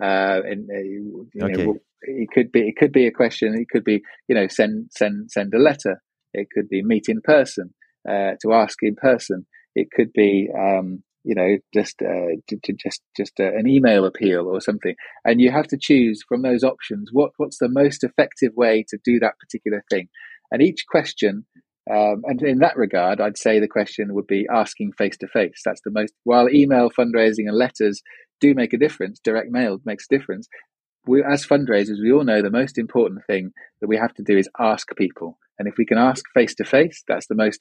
Uh, 0.01 0.41
and 0.45 0.69
uh, 0.69 0.79
you 0.79 1.29
okay. 1.41 1.63
know, 1.63 1.77
it 2.01 2.29
could 2.33 2.51
be 2.51 2.67
it 2.67 2.75
could 2.77 2.91
be 2.91 3.05
a 3.05 3.11
question. 3.11 3.53
It 3.53 3.67
could 3.69 3.83
be 3.83 4.01
you 4.27 4.35
know 4.35 4.47
send 4.47 4.89
send 4.91 5.29
send 5.31 5.53
a 5.53 5.59
letter. 5.59 6.01
It 6.33 6.47
could 6.53 6.69
be 6.69 6.81
meet 6.83 7.05
in 7.07 7.21
person 7.21 7.73
uh, 8.09 8.33
to 8.41 8.53
ask 8.53 8.77
in 8.81 8.95
person. 8.95 9.45
It 9.75 9.89
could 9.95 10.11
be 10.13 10.49
um, 10.57 11.03
you 11.23 11.35
know 11.35 11.57
just 11.73 12.01
uh, 12.01 12.35
to, 12.47 12.57
to, 12.63 12.73
just 12.73 13.01
just 13.15 13.39
uh, 13.39 13.53
an 13.53 13.67
email 13.67 14.05
appeal 14.05 14.47
or 14.47 14.61
something. 14.61 14.95
And 15.23 15.39
you 15.39 15.51
have 15.51 15.67
to 15.67 15.77
choose 15.79 16.23
from 16.27 16.41
those 16.41 16.63
options 16.63 17.09
what 17.11 17.31
what's 17.37 17.59
the 17.59 17.69
most 17.69 18.03
effective 18.03 18.53
way 18.55 18.83
to 18.89 18.97
do 19.03 19.19
that 19.19 19.37
particular 19.39 19.83
thing. 19.91 20.07
And 20.51 20.61
each 20.61 20.85
question 20.89 21.45
um, 21.89 22.21
and 22.25 22.41
in 22.43 22.59
that 22.59 22.77
regard, 22.77 23.19
I'd 23.19 23.38
say 23.38 23.59
the 23.59 23.67
question 23.67 24.13
would 24.13 24.27
be 24.27 24.47
asking 24.53 24.91
face 24.93 25.17
to 25.17 25.27
face. 25.27 25.61
That's 25.65 25.82
the 25.84 25.91
most, 25.91 26.13
while 26.23 26.49
email 26.49 26.89
fundraising 26.91 27.47
and 27.47 27.57
letters 27.57 28.01
do 28.39 28.53
make 28.53 28.73
a 28.73 28.77
difference, 28.77 29.19
direct 29.23 29.51
mail 29.51 29.79
makes 29.86 30.05
a 30.09 30.17
difference. 30.17 30.47
We, 31.07 31.23
as 31.23 31.45
fundraisers, 31.45 32.01
we 32.01 32.11
all 32.11 32.23
know 32.23 32.41
the 32.41 32.51
most 32.51 32.77
important 32.77 33.21
thing 33.25 33.51
that 33.79 33.88
we 33.88 33.97
have 33.97 34.13
to 34.15 34.23
do 34.23 34.38
is 34.38 34.49
ask 34.59 34.88
people. 34.95 35.39
And 35.57 35.67
if 35.67 35.75
we 35.77 35.86
can 35.86 35.97
ask 35.97 36.23
face 36.34 36.53
to 36.55 36.63
face, 36.63 37.03
that's 37.07 37.27
the 37.27 37.36
most 37.36 37.59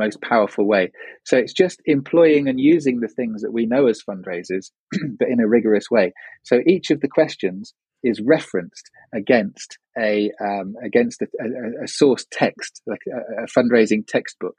most 0.00 0.20
powerful 0.22 0.66
way. 0.66 0.90
So 1.24 1.36
it's 1.36 1.52
just 1.52 1.80
employing 1.86 2.48
and 2.48 2.58
using 2.58 3.00
the 3.00 3.08
things 3.08 3.42
that 3.42 3.52
we 3.52 3.66
know 3.66 3.86
as 3.86 4.02
fundraisers, 4.02 4.70
but 5.18 5.28
in 5.28 5.40
a 5.40 5.48
rigorous 5.48 5.86
way. 5.90 6.12
So 6.42 6.60
each 6.66 6.90
of 6.90 7.00
the 7.00 7.08
questions 7.08 7.74
is 8.02 8.20
referenced 8.24 8.90
against 9.14 9.78
a 9.98 10.30
um, 10.40 10.74
against 10.84 11.22
a, 11.22 11.26
a, 11.40 11.84
a, 11.84 11.88
source 11.88 12.24
text, 12.30 12.80
like 12.86 13.00
a, 13.08 13.44
a 13.44 13.46
fundraising 13.46 14.06
textbook, 14.06 14.54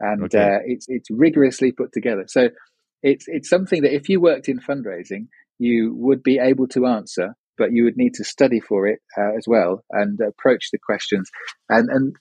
and 0.00 0.24
okay. 0.24 0.38
uh, 0.38 0.58
it's 0.64 0.86
it's 0.88 1.10
rigorously 1.10 1.72
put 1.72 1.92
together. 1.92 2.24
So 2.28 2.50
it's 3.02 3.24
it's 3.28 3.48
something 3.48 3.82
that 3.82 3.94
if 3.94 4.08
you 4.08 4.20
worked 4.20 4.48
in 4.48 4.60
fundraising, 4.60 5.26
you 5.58 5.94
would 5.96 6.22
be 6.22 6.38
able 6.38 6.68
to 6.68 6.86
answer, 6.86 7.34
but 7.58 7.72
you 7.72 7.84
would 7.84 7.96
need 7.96 8.14
to 8.14 8.24
study 8.24 8.60
for 8.60 8.86
it 8.86 9.00
uh, 9.18 9.36
as 9.36 9.44
well 9.46 9.84
and 9.90 10.18
approach 10.20 10.70
the 10.72 10.78
questions. 10.78 11.28
And 11.68 11.88
and 11.90 12.14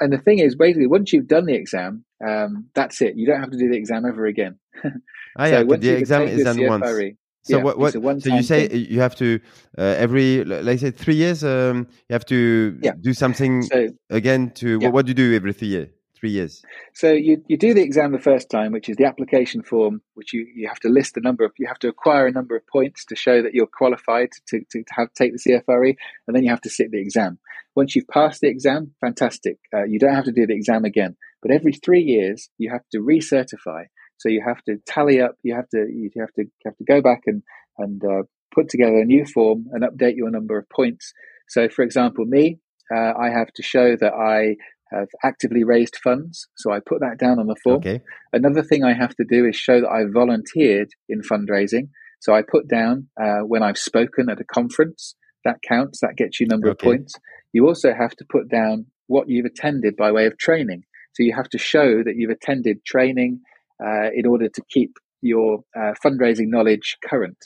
and 0.00 0.12
the 0.12 0.18
thing 0.18 0.38
is, 0.38 0.54
basically, 0.54 0.86
once 0.86 1.12
you've 1.12 1.28
done 1.28 1.46
the 1.46 1.54
exam, 1.54 2.04
um, 2.26 2.66
that's 2.74 3.00
it. 3.00 3.16
You 3.16 3.26
don't 3.26 3.40
have 3.40 3.50
to 3.50 3.58
do 3.58 3.68
the 3.68 3.76
exam 3.76 4.04
ever 4.04 4.26
again. 4.26 4.58
oh, 4.84 4.90
yeah, 5.38 5.60
so 5.60 5.76
the 5.76 5.96
exam 5.96 6.22
is 6.22 6.44
done 6.44 6.66
once. 6.66 7.16
So 7.46 7.58
yeah, 7.58 7.62
what? 7.62 7.78
what 7.78 8.22
so 8.22 8.34
you 8.34 8.42
say 8.42 8.66
thing. 8.66 8.86
you 8.90 9.00
have 9.00 9.14
to 9.16 9.38
uh, 9.78 9.82
every 9.82 10.42
let's 10.44 10.80
say 10.80 10.90
three 10.90 11.14
years. 11.14 11.44
Um, 11.44 11.86
you 12.08 12.12
have 12.12 12.26
to 12.26 12.76
yeah. 12.82 12.92
do 13.00 13.14
something 13.14 13.62
so, 13.62 13.88
again. 14.10 14.50
To 14.56 14.78
yeah. 14.80 14.88
what, 14.88 14.94
what 14.94 15.06
do 15.06 15.10
you 15.10 15.14
do 15.14 15.32
every 15.36 15.52
three 15.52 15.68
years? 15.68 15.88
Three 16.18 16.30
years. 16.30 16.64
So 16.92 17.12
you 17.12 17.44
you 17.46 17.56
do 17.56 17.72
the 17.72 17.82
exam 17.82 18.10
the 18.10 18.18
first 18.18 18.50
time, 18.50 18.72
which 18.72 18.88
is 18.88 18.96
the 18.96 19.04
application 19.04 19.62
form, 19.62 20.02
which 20.14 20.32
you, 20.32 20.44
you 20.56 20.66
have 20.66 20.80
to 20.80 20.88
list 20.88 21.14
the 21.14 21.20
number 21.20 21.44
of 21.44 21.52
you 21.56 21.68
have 21.68 21.78
to 21.80 21.88
acquire 21.88 22.26
a 22.26 22.32
number 22.32 22.56
of 22.56 22.66
points 22.66 23.04
to 23.04 23.14
show 23.14 23.40
that 23.42 23.54
you're 23.54 23.68
qualified 23.68 24.30
to, 24.48 24.58
to, 24.72 24.82
to 24.82 24.94
have 24.96 25.14
take 25.14 25.32
the 25.32 25.38
CFRE, 25.38 25.94
and 26.26 26.34
then 26.34 26.42
you 26.42 26.50
have 26.50 26.62
to 26.62 26.70
sit 26.70 26.90
the 26.90 27.00
exam. 27.00 27.38
Once 27.76 27.94
you've 27.94 28.08
passed 28.08 28.40
the 28.40 28.48
exam, 28.48 28.92
fantastic. 29.00 29.58
Uh, 29.72 29.84
you 29.84 29.98
don't 29.98 30.14
have 30.14 30.24
to 30.24 30.32
do 30.32 30.46
the 30.46 30.54
exam 30.54 30.84
again. 30.84 31.14
But 31.42 31.50
every 31.50 31.74
three 31.74 32.02
years, 32.02 32.48
you 32.58 32.70
have 32.72 32.82
to 32.92 32.98
recertify. 32.98 33.84
So 34.18 34.30
you 34.30 34.42
have 34.44 34.62
to 34.64 34.78
tally 34.86 35.20
up. 35.20 35.36
You 35.42 35.54
have 35.54 35.68
to 35.68 35.86
you 35.88 36.10
have 36.18 36.32
to 36.32 36.42
you 36.42 36.64
have 36.64 36.76
to 36.76 36.84
go 36.84 37.02
back 37.02 37.20
and 37.26 37.42
and 37.78 38.02
uh, 38.02 38.22
put 38.54 38.68
together 38.68 38.96
a 38.96 39.04
new 39.04 39.26
form 39.26 39.66
and 39.72 39.84
update 39.84 40.16
your 40.16 40.30
number 40.30 40.58
of 40.58 40.68
points. 40.70 41.12
So, 41.48 41.68
for 41.68 41.82
example, 41.82 42.24
me, 42.24 42.58
uh, 42.94 43.12
I 43.18 43.30
have 43.30 43.52
to 43.54 43.62
show 43.62 43.94
that 43.96 44.14
I 44.14 44.56
have 44.92 45.08
actively 45.24 45.64
raised 45.64 45.96
funds. 46.02 46.48
So 46.56 46.72
I 46.72 46.80
put 46.80 47.00
that 47.00 47.18
down 47.18 47.38
on 47.38 47.46
the 47.46 47.56
form. 47.62 47.76
Okay. 47.76 48.00
Another 48.32 48.62
thing 48.62 48.84
I 48.84 48.94
have 48.94 49.14
to 49.16 49.24
do 49.28 49.44
is 49.44 49.56
show 49.56 49.80
that 49.80 49.90
I 49.90 50.04
volunteered 50.10 50.88
in 51.08 51.20
fundraising. 51.20 51.88
So 52.20 52.34
I 52.34 52.42
put 52.42 52.68
down 52.68 53.08
uh, 53.20 53.40
when 53.40 53.62
I've 53.62 53.78
spoken 53.78 54.30
at 54.30 54.40
a 54.40 54.44
conference. 54.44 55.16
That 55.46 55.62
counts. 55.62 56.00
That 56.00 56.16
gets 56.16 56.40
you 56.40 56.48
number 56.48 56.70
okay. 56.70 56.72
of 56.72 56.78
points. 56.78 57.14
You 57.52 57.68
also 57.68 57.94
have 57.94 58.16
to 58.16 58.24
put 58.28 58.48
down 58.48 58.86
what 59.06 59.28
you've 59.28 59.46
attended 59.46 59.96
by 59.96 60.10
way 60.10 60.26
of 60.26 60.36
training. 60.36 60.82
So 61.14 61.22
you 61.22 61.34
have 61.34 61.48
to 61.50 61.58
show 61.58 62.02
that 62.02 62.16
you've 62.16 62.30
attended 62.30 62.84
training 62.84 63.42
uh, 63.80 64.10
in 64.12 64.26
order 64.26 64.48
to 64.48 64.62
keep 64.68 64.96
your 65.22 65.60
uh, 65.76 65.92
fundraising 66.04 66.48
knowledge 66.48 66.96
current. 67.08 67.38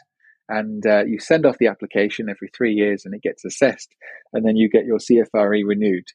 And 0.48 0.84
uh, 0.86 1.04
you 1.04 1.20
send 1.20 1.44
off 1.44 1.58
the 1.58 1.68
application 1.68 2.30
every 2.30 2.48
three 2.56 2.72
years 2.72 3.04
and 3.04 3.14
it 3.14 3.22
gets 3.22 3.44
assessed, 3.44 3.94
and 4.32 4.44
then 4.44 4.56
you 4.56 4.70
get 4.70 4.86
your 4.86 4.98
CFRE 4.98 5.62
renewed. 5.64 6.06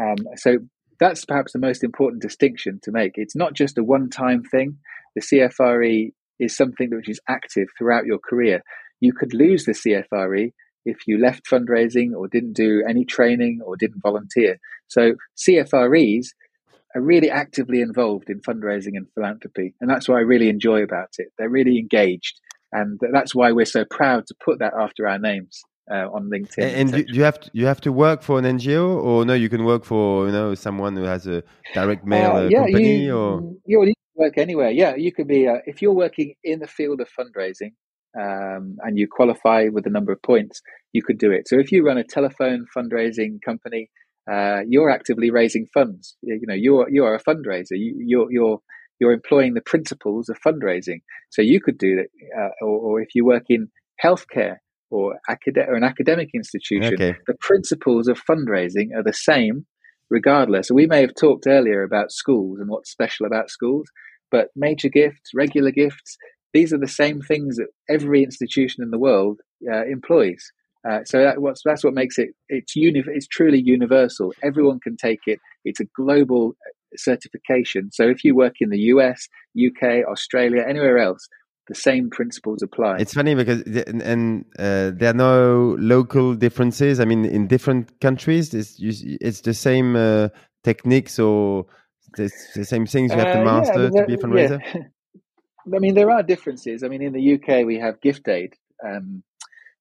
Um, 0.00 0.16
so 0.36 0.58
that's 0.98 1.24
perhaps 1.26 1.52
the 1.52 1.58
most 1.58 1.84
important 1.84 2.22
distinction 2.22 2.80
to 2.84 2.90
make. 2.90 3.12
It's 3.16 3.36
not 3.36 3.52
just 3.52 3.78
a 3.78 3.84
one 3.84 4.08
time 4.08 4.42
thing. 4.42 4.78
The 5.14 5.20
CFRE 5.20 6.12
is 6.40 6.56
something 6.56 6.88
which 6.90 7.10
is 7.10 7.20
active 7.28 7.68
throughout 7.76 8.06
your 8.06 8.18
career. 8.18 8.62
You 9.00 9.12
could 9.12 9.34
lose 9.34 9.64
the 9.64 9.72
CFRE 9.72 10.52
if 10.86 11.06
you 11.06 11.18
left 11.18 11.44
fundraising 11.50 12.14
or 12.16 12.28
didn't 12.28 12.54
do 12.54 12.82
any 12.88 13.04
training 13.04 13.60
or 13.64 13.76
didn't 13.76 14.00
volunteer. 14.00 14.58
So 14.86 15.14
CFREs 15.36 16.28
are 16.94 17.02
really 17.02 17.28
actively 17.28 17.80
involved 17.80 18.30
in 18.30 18.40
fundraising 18.40 18.96
and 18.96 19.06
philanthropy. 19.14 19.74
And 19.80 19.90
that's 19.90 20.08
what 20.08 20.16
I 20.16 20.20
really 20.20 20.48
enjoy 20.48 20.82
about 20.82 21.10
it. 21.18 21.28
They're 21.36 21.50
really 21.50 21.78
engaged. 21.78 22.40
And 22.72 22.98
that's 23.12 23.34
why 23.34 23.52
we're 23.52 23.66
so 23.66 23.84
proud 23.84 24.26
to 24.28 24.34
put 24.42 24.60
that 24.60 24.72
after 24.78 25.06
our 25.06 25.18
names. 25.18 25.60
Uh, 25.88 26.08
on 26.12 26.28
LinkedIn. 26.28 26.64
And, 26.74 26.90
do 26.90 27.04
you 27.06 27.22
have 27.22 27.38
to, 27.38 27.50
you 27.52 27.64
have 27.66 27.80
to 27.82 27.92
work 27.92 28.20
for 28.20 28.40
an 28.40 28.44
NGO, 28.44 29.00
or 29.04 29.24
no? 29.24 29.34
You 29.34 29.48
can 29.48 29.64
work 29.64 29.84
for 29.84 30.26
you 30.26 30.32
know 30.32 30.52
someone 30.56 30.96
who 30.96 31.04
has 31.04 31.28
a 31.28 31.44
direct 31.74 32.04
mail 32.04 32.32
uh, 32.32 32.40
uh 32.40 32.48
yeah, 32.48 32.58
company, 32.64 33.04
you, 33.04 33.16
or 33.16 33.40
you, 33.66 33.84
you 33.84 33.94
work 34.16 34.36
anywhere. 34.36 34.72
Yeah, 34.72 34.96
you 34.96 35.12
could 35.12 35.28
be 35.28 35.46
uh, 35.46 35.58
if 35.64 35.80
you're 35.80 35.92
working 35.92 36.34
in 36.42 36.58
the 36.58 36.66
field 36.66 37.00
of 37.00 37.08
fundraising 37.16 37.70
um, 38.18 38.76
and 38.82 38.98
you 38.98 39.06
qualify 39.10 39.66
with 39.72 39.86
a 39.86 39.90
number 39.90 40.12
of 40.12 40.22
points, 40.22 40.60
you 40.92 41.02
could 41.02 41.18
do 41.18 41.30
it. 41.30 41.48
So 41.48 41.58
if 41.58 41.70
you 41.72 41.84
run 41.84 41.98
a 41.98 42.04
telephone 42.04 42.66
fundraising 42.76 43.38
company 43.44 43.90
uh, 44.30 44.60
you're 44.68 44.90
actively 44.90 45.30
raising 45.30 45.66
funds. 45.72 46.16
You 46.22 46.40
know, 46.42 46.54
you're 46.54 46.88
you 46.90 47.04
are 47.04 47.14
a 47.14 47.22
fundraiser. 47.22 47.72
You, 47.72 47.94
you're 48.04 48.26
you're 48.30 48.58
you're 48.98 49.12
employing 49.12 49.54
the 49.54 49.60
principles 49.60 50.28
of 50.28 50.36
fundraising. 50.44 51.00
So 51.30 51.42
you 51.42 51.60
could 51.60 51.78
do 51.78 51.96
that, 51.96 52.08
uh, 52.36 52.64
or, 52.64 52.78
or, 52.78 53.00
if 53.02 53.08
you 53.14 53.26
work 53.26 53.44
in 53.50 53.68
healthcare 54.02 54.56
or, 54.90 55.18
acad- 55.28 55.68
or 55.68 55.74
an 55.74 55.84
academic 55.84 56.30
institution, 56.34 56.94
okay. 56.94 57.14
the 57.26 57.36
principles 57.40 58.08
of 58.08 58.18
fundraising 58.28 58.94
are 58.96 59.02
the 59.02 59.12
same 59.12 59.66
regardless. 60.08 60.70
We 60.70 60.86
may 60.86 61.02
have 61.02 61.14
talked 61.14 61.46
earlier 61.46 61.82
about 61.82 62.10
schools 62.10 62.58
and 62.58 62.70
what's 62.70 62.90
special 62.90 63.26
about 63.26 63.50
schools, 63.50 63.86
but 64.30 64.48
major 64.56 64.88
gifts, 64.88 65.30
regular 65.34 65.72
gifts, 65.72 66.16
these 66.52 66.72
are 66.72 66.78
the 66.78 66.88
same 66.88 67.20
things 67.20 67.56
that 67.56 67.68
every 67.88 68.22
institution 68.22 68.82
in 68.82 68.90
the 68.90 68.98
world 68.98 69.40
uh, 69.70 69.84
employs. 69.84 70.52
Uh, 70.88 71.02
so 71.04 71.18
that, 71.18 71.36
that's 71.64 71.82
what 71.82 71.94
makes 71.94 72.18
it 72.18 72.30
it's 72.48 72.76
uni- 72.76 73.02
it's 73.08 73.26
truly 73.26 73.60
universal. 73.60 74.32
Everyone 74.42 74.78
can 74.78 74.96
take 74.96 75.20
it. 75.26 75.40
It's 75.64 75.80
a 75.80 75.84
global 75.96 76.54
certification. 76.96 77.90
So 77.92 78.08
if 78.08 78.22
you 78.24 78.34
work 78.34 78.54
in 78.60 78.70
the 78.70 78.78
US, 78.78 79.28
UK, 79.56 80.04
Australia, 80.08 80.64
anywhere 80.66 80.98
else, 80.98 81.28
the 81.68 81.74
same 81.74 82.10
principles 82.10 82.62
apply. 82.62 82.98
It's 82.98 83.14
funny 83.14 83.34
because 83.34 83.62
and 83.62 84.44
uh, 84.58 84.92
there 84.94 85.10
are 85.10 85.14
no 85.14 85.76
local 85.80 86.34
differences. 86.34 87.00
I 87.00 87.04
mean, 87.04 87.24
in 87.24 87.48
different 87.48 88.00
countries, 88.00 88.54
it's 88.54 88.76
it's 88.80 89.40
the 89.40 89.54
same 89.54 89.96
uh, 89.96 90.28
techniques 90.62 91.18
or 91.18 91.66
the, 92.16 92.30
the 92.54 92.64
same 92.64 92.86
things 92.86 93.12
you 93.12 93.18
have 93.18 93.32
to 93.32 93.40
uh, 93.40 93.44
master 93.44 93.90
yeah, 93.92 94.00
to 94.02 94.06
be 94.06 94.14
a 94.14 94.18
fundraiser. 94.18 94.60
Yeah. 94.74 94.82
I 95.74 95.78
mean, 95.78 95.94
there 95.94 96.10
are 96.10 96.22
differences. 96.22 96.82
I 96.82 96.88
mean, 96.88 97.02
in 97.02 97.12
the 97.12 97.34
UK, 97.34 97.66
we 97.66 97.78
have 97.78 98.00
gift 98.00 98.28
aid, 98.28 98.54
um, 98.84 99.22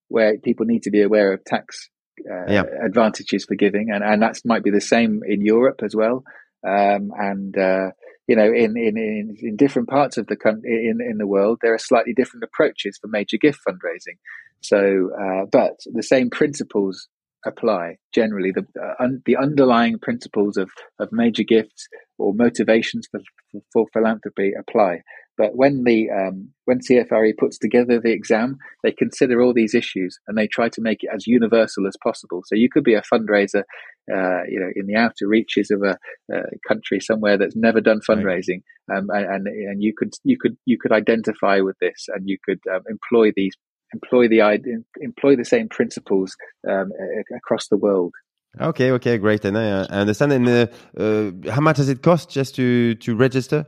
where 0.08 0.38
people 0.38 0.66
need 0.66 0.84
to 0.84 0.92
be 0.92 1.02
aware 1.02 1.34
of 1.34 1.44
tax 1.44 1.90
uh, 2.20 2.52
yeah. 2.52 2.64
advantages 2.84 3.46
for 3.46 3.56
giving, 3.56 3.92
and 3.92 4.04
and 4.04 4.22
that 4.22 4.40
might 4.46 4.64
be 4.64 4.72
the 4.72 4.82
same 4.82 5.22
in 5.28 5.42
Europe 5.42 5.82
as 5.84 5.96
well. 5.96 6.24
Um, 6.66 7.12
and 7.16 7.58
uh, 7.58 7.92
you 8.28 8.36
know, 8.36 8.46
in, 8.46 8.76
in, 8.76 8.98
in, 8.98 9.38
in, 9.40 9.56
different 9.56 9.88
parts 9.88 10.18
of 10.18 10.26
the 10.28 10.36
country, 10.36 10.90
in, 10.90 11.00
in 11.00 11.18
the 11.20 11.28
world, 11.28 11.60
there 11.62 11.76
are 11.76 11.80
slightly 11.80 12.14
different 12.14 12.44
approaches 12.44 12.98
for 12.98 13.08
major 13.08 13.38
gift 13.38 13.60
fundraising. 13.68 14.18
So, 14.62 15.12
uh, 15.14 15.46
but 15.52 15.74
the 15.86 16.02
same 16.02 16.32
principles 16.32 17.08
apply 17.46 17.98
generally. 18.14 18.52
The, 18.52 18.66
uh, 18.82 19.04
un, 19.04 19.22
the 19.26 19.38
underlying 19.38 20.00
principles 20.00 20.58
of, 20.58 20.72
of 21.00 21.10
major 21.12 21.44
gifts 21.44 21.88
or 22.18 22.34
motivations 22.34 23.08
for, 23.12 23.20
for, 23.52 23.62
for 23.72 23.86
philanthropy 23.94 24.54
apply. 24.60 25.02
But 25.38 25.56
when 25.56 25.84
the 25.84 26.10
um, 26.10 26.50
when 26.66 26.80
CFRE 26.80 27.38
puts 27.38 27.58
together 27.58 28.00
the 28.00 28.12
exam, 28.12 28.58
they 28.84 28.92
consider 28.92 29.42
all 29.42 29.54
these 29.54 29.76
issues 29.76 30.18
and 30.28 30.38
they 30.38 30.48
try 30.48 30.70
to 30.70 30.82
make 30.82 31.04
it 31.04 31.10
as 31.14 31.28
universal 31.28 31.88
as 31.88 31.96
possible. 32.02 32.42
So 32.46 32.56
you 32.56 32.70
could 32.70 32.84
be 32.84 32.94
a 32.94 33.02
fundraiser, 33.02 33.64
uh, 34.12 34.44
you 34.48 34.60
know, 34.60 34.70
in 34.76 34.88
the 34.88 34.96
outer 34.96 35.28
reaches 35.28 35.72
of 35.72 35.84
a, 35.84 35.98
a 36.34 36.42
country 36.68 37.00
somewhere 37.00 37.38
that's 37.38 37.56
never 37.56 37.82
done 37.82 38.00
fundraising, 38.08 38.62
right. 38.88 38.98
um, 38.98 39.10
and, 39.10 39.48
and 39.48 39.84
you 39.84 39.94
could 39.96 40.14
you 40.24 40.38
could 40.40 40.58
you 40.66 40.78
could 40.80 40.92
identify 40.92 41.60
with 41.60 41.78
this 41.80 42.08
and 42.08 42.30
you 42.30 42.38
could 42.44 42.60
um, 42.74 42.82
employ 42.90 43.32
these 43.36 43.56
employ 43.94 44.28
the 44.28 44.84
employ 45.02 45.36
the 45.36 45.46
same 45.46 45.68
principles 45.70 46.36
um, 46.70 46.92
across 47.36 47.68
the 47.68 47.78
world. 47.78 48.14
Okay, 48.60 48.92
okay, 48.92 49.18
great, 49.18 49.44
and 49.44 49.58
I, 49.58 49.82
I 49.82 50.00
understand. 50.00 50.32
And 50.32 50.48
uh, 50.48 50.68
uh, 50.98 51.52
how 51.52 51.60
much 51.60 51.76
does 51.76 51.90
it 51.90 52.02
cost 52.02 52.30
just 52.30 52.56
to 52.56 52.96
to 52.96 53.16
register? 53.16 53.66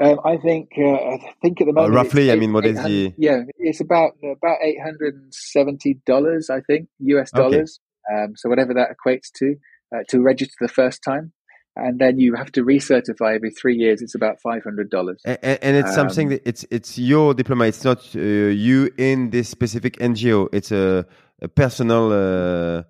Um, 0.00 0.20
I 0.24 0.36
think 0.36 0.70
uh, 0.78 0.92
I 0.92 1.34
think 1.42 1.60
at 1.60 1.66
the 1.66 1.72
moment, 1.72 1.92
uh, 1.92 1.96
roughly. 1.96 2.30
I 2.30 2.36
mean, 2.36 2.52
what 2.52 2.64
is 2.64 2.76
the? 2.82 3.12
Yeah, 3.18 3.42
it's 3.58 3.80
about 3.80 4.12
about 4.22 4.58
eight 4.62 4.80
hundred 4.80 5.14
and 5.14 5.34
seventy 5.34 5.94
dollars. 6.06 6.50
I 6.50 6.60
think 6.60 6.88
US 7.00 7.30
dollars. 7.32 7.80
Okay. 8.10 8.24
Um, 8.24 8.34
so 8.36 8.48
whatever 8.48 8.72
that 8.74 8.88
equates 8.90 9.30
to 9.36 9.56
uh, 9.94 10.04
to 10.08 10.20
register 10.22 10.54
the 10.60 10.68
first 10.68 11.02
time, 11.02 11.32
and 11.74 11.98
then 11.98 12.18
you 12.18 12.34
have 12.34 12.52
to 12.52 12.62
recertify 12.62 13.34
every 13.34 13.50
three 13.50 13.74
years. 13.74 14.00
It's 14.00 14.14
about 14.14 14.40
five 14.40 14.62
hundred 14.62 14.88
dollars. 14.90 15.20
And, 15.24 15.38
and, 15.42 15.76
it's 15.76 15.90
um, 15.90 15.94
something 15.94 16.28
that 16.28 16.42
it's 16.46 16.64
it's 16.70 16.96
your 16.98 17.34
diploma. 17.34 17.66
It's 17.66 17.84
not 17.84 17.98
uh, 18.14 18.20
you 18.20 18.90
in 18.98 19.30
this 19.30 19.48
specific 19.48 19.96
NGO. 19.98 20.48
It's 20.52 20.70
a, 20.70 21.06
a 21.42 21.48
personal 21.48 22.12
uh, 22.12 22.82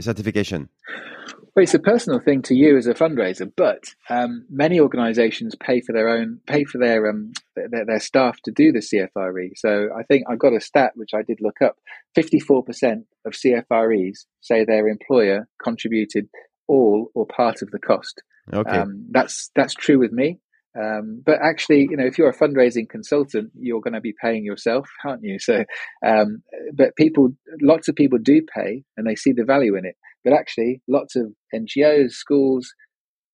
certification. 0.00 0.68
Well, 1.54 1.62
it's 1.62 1.74
a 1.74 1.78
personal 1.78 2.18
thing 2.18 2.42
to 2.42 2.54
you 2.54 2.76
as 2.76 2.88
a 2.88 2.94
fundraiser, 2.94 3.50
but 3.56 3.84
um, 4.10 4.44
many 4.50 4.80
organisations 4.80 5.54
pay 5.54 5.80
for 5.80 5.92
their 5.92 6.08
own 6.08 6.40
pay 6.48 6.64
for 6.64 6.78
their, 6.78 7.08
um, 7.08 7.32
their, 7.54 7.84
their 7.84 8.00
staff 8.00 8.40
to 8.42 8.50
do 8.50 8.72
the 8.72 8.80
CFRE. 8.80 9.50
So 9.54 9.88
I 9.96 10.02
think 10.02 10.24
I 10.28 10.34
got 10.34 10.52
a 10.52 10.60
stat 10.60 10.92
which 10.96 11.14
I 11.14 11.22
did 11.22 11.38
look 11.40 11.62
up: 11.62 11.76
fifty 12.12 12.40
four 12.40 12.64
percent 12.64 13.06
of 13.24 13.34
CFREs 13.34 14.26
say 14.40 14.64
their 14.64 14.88
employer 14.88 15.46
contributed 15.62 16.28
all 16.66 17.10
or 17.14 17.24
part 17.24 17.62
of 17.62 17.70
the 17.70 17.78
cost. 17.78 18.22
Okay, 18.52 18.70
um, 18.70 19.06
that's 19.12 19.50
that's 19.54 19.74
true 19.74 20.00
with 20.00 20.10
me. 20.10 20.40
Um, 20.80 21.22
but 21.24 21.38
actually, 21.42 21.86
you 21.88 21.96
know, 21.96 22.06
if 22.06 22.18
you're 22.18 22.30
a 22.30 22.36
fundraising 22.36 22.88
consultant, 22.88 23.52
you're 23.58 23.80
going 23.80 23.94
to 23.94 24.00
be 24.00 24.14
paying 24.20 24.44
yourself, 24.44 24.88
aren't 25.04 25.22
you? 25.22 25.38
So, 25.38 25.64
um, 26.04 26.42
but 26.74 26.96
people, 26.96 27.30
lots 27.62 27.88
of 27.88 27.94
people 27.94 28.18
do 28.18 28.42
pay, 28.42 28.82
and 28.96 29.06
they 29.06 29.14
see 29.14 29.32
the 29.32 29.44
value 29.44 29.76
in 29.76 29.84
it. 29.84 29.96
But 30.24 30.32
actually, 30.32 30.80
lots 30.88 31.16
of 31.16 31.32
NGOs, 31.54 32.12
schools, 32.12 32.72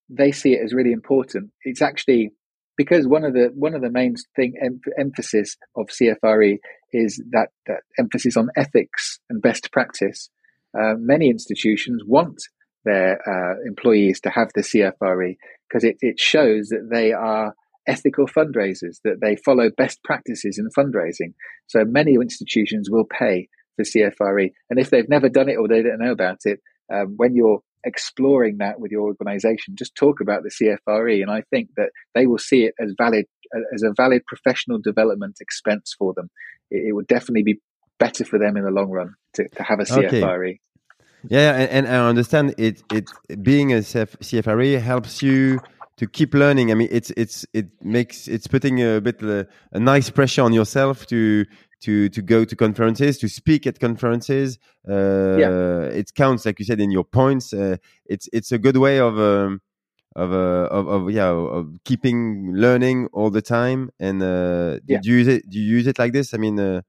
they 0.08 0.32
see 0.32 0.52
it 0.52 0.60
as 0.64 0.74
really 0.74 0.92
important. 0.92 1.50
It's 1.64 1.80
actually 1.80 2.30
because 2.76 3.06
one 3.06 3.24
of 3.24 3.32
the 3.32 3.50
one 3.54 3.74
of 3.74 3.82
the 3.82 3.90
main 3.90 4.14
thing 4.36 4.54
em- 4.62 4.80
emphasis 4.98 5.56
of 5.76 5.86
CFRE 5.88 6.58
is 6.92 7.22
that, 7.30 7.48
that 7.66 7.82
emphasis 7.98 8.36
on 8.36 8.48
ethics 8.56 9.20
and 9.30 9.40
best 9.40 9.70
practice. 9.72 10.30
Uh, 10.78 10.94
many 10.96 11.28
institutions 11.30 12.02
want 12.06 12.40
their 12.84 13.18
uh, 13.28 13.54
employees 13.66 14.20
to 14.20 14.30
have 14.30 14.50
the 14.54 14.62
CFRE 14.62 15.36
because 15.68 15.84
it, 15.84 15.96
it 16.00 16.18
shows 16.18 16.68
that 16.68 16.88
they 16.90 17.12
are 17.12 17.54
ethical 17.86 18.26
fundraisers, 18.26 18.98
that 19.04 19.20
they 19.20 19.36
follow 19.36 19.70
best 19.76 20.02
practices 20.04 20.58
in 20.58 20.68
fundraising. 20.76 21.34
So 21.66 21.84
many 21.84 22.14
institutions 22.14 22.88
will 22.90 23.04
pay 23.04 23.48
for 23.76 23.84
CFRE. 23.84 24.50
And 24.68 24.78
if 24.78 24.90
they've 24.90 25.08
never 25.08 25.28
done 25.28 25.48
it 25.48 25.56
or 25.56 25.68
they 25.68 25.82
don't 25.82 26.00
know 26.00 26.12
about 26.12 26.38
it, 26.44 26.60
um, 26.92 27.14
when 27.16 27.34
you're 27.34 27.60
exploring 27.84 28.58
that 28.58 28.78
with 28.78 28.90
your 28.90 29.02
organization, 29.02 29.76
just 29.76 29.94
talk 29.94 30.20
about 30.20 30.42
the 30.42 30.50
CFRE. 30.50 31.22
And 31.22 31.30
I 31.30 31.42
think 31.50 31.70
that 31.76 31.90
they 32.14 32.26
will 32.26 32.38
see 32.38 32.64
it 32.64 32.74
as 32.80 32.94
valid, 32.96 33.26
as 33.74 33.82
a 33.82 33.92
valid 33.96 34.22
professional 34.26 34.78
development 34.82 35.36
expense 35.40 35.94
for 35.98 36.12
them. 36.14 36.28
It, 36.70 36.88
it 36.88 36.92
would 36.92 37.06
definitely 37.06 37.44
be 37.44 37.60
better 37.98 38.24
for 38.24 38.38
them 38.38 38.56
in 38.56 38.64
the 38.64 38.70
long 38.70 38.90
run 38.90 39.14
to, 39.34 39.48
to 39.48 39.62
have 39.62 39.80
a 39.80 39.84
CFRE. 39.84 40.48
Okay. 40.48 40.60
Yeah, 41.28 41.52
and, 41.56 41.86
and, 41.86 41.88
I 41.88 42.08
understand 42.08 42.54
it. 42.58 42.82
It 42.92 43.10
being 43.42 43.72
a 43.72 43.76
CF, 43.78 44.16
CFRE 44.18 44.80
helps 44.80 45.22
you 45.22 45.60
to 45.96 46.06
keep 46.06 46.32
learning. 46.32 46.70
I 46.70 46.74
mean, 46.74 46.88
it's 46.90 47.10
it's 47.16 47.46
it 47.52 47.68
makes 47.82 48.26
it's 48.26 48.46
putting 48.46 48.80
a 48.80 49.00
bit 49.00 49.22
uh, 49.22 49.44
a 49.72 49.80
nice 49.80 50.08
pressure 50.08 50.42
on 50.42 50.52
yourself 50.52 51.06
to 51.06 51.44
to 51.82 52.08
to 52.08 52.22
go 52.22 52.44
to 52.44 52.56
conferences, 52.56 53.18
to 53.18 53.28
speak 53.28 53.66
at 53.66 53.80
conferences. 53.80 54.58
Uh, 54.88 55.36
yeah. 55.36 55.82
it 55.82 56.14
counts, 56.14 56.46
like 56.46 56.58
you 56.58 56.64
said, 56.64 56.80
in 56.80 56.90
your 56.90 57.04
points. 57.04 57.52
Uh, 57.52 57.76
it's 58.06 58.28
it's 58.32 58.52
a 58.52 58.58
good 58.58 58.76
way 58.76 58.98
of. 58.98 59.18
Um, 59.18 59.60
of, 60.16 60.32
uh, 60.32 60.68
of 60.72 60.88
of 60.88 61.10
yeah 61.10 61.28
of 61.28 61.68
keeping 61.84 62.52
learning 62.52 63.08
all 63.12 63.30
the 63.30 63.40
time 63.40 63.90
and 64.00 64.20
uh 64.20 64.80
yeah. 64.84 64.98
you 65.04 65.14
use 65.14 65.28
it 65.28 65.48
do 65.48 65.56
you 65.56 65.76
use 65.76 65.86
it 65.86 66.00
like 66.00 66.12
this 66.12 66.34
i 66.34 66.36
mean 66.36 66.58
uh... 66.58 66.80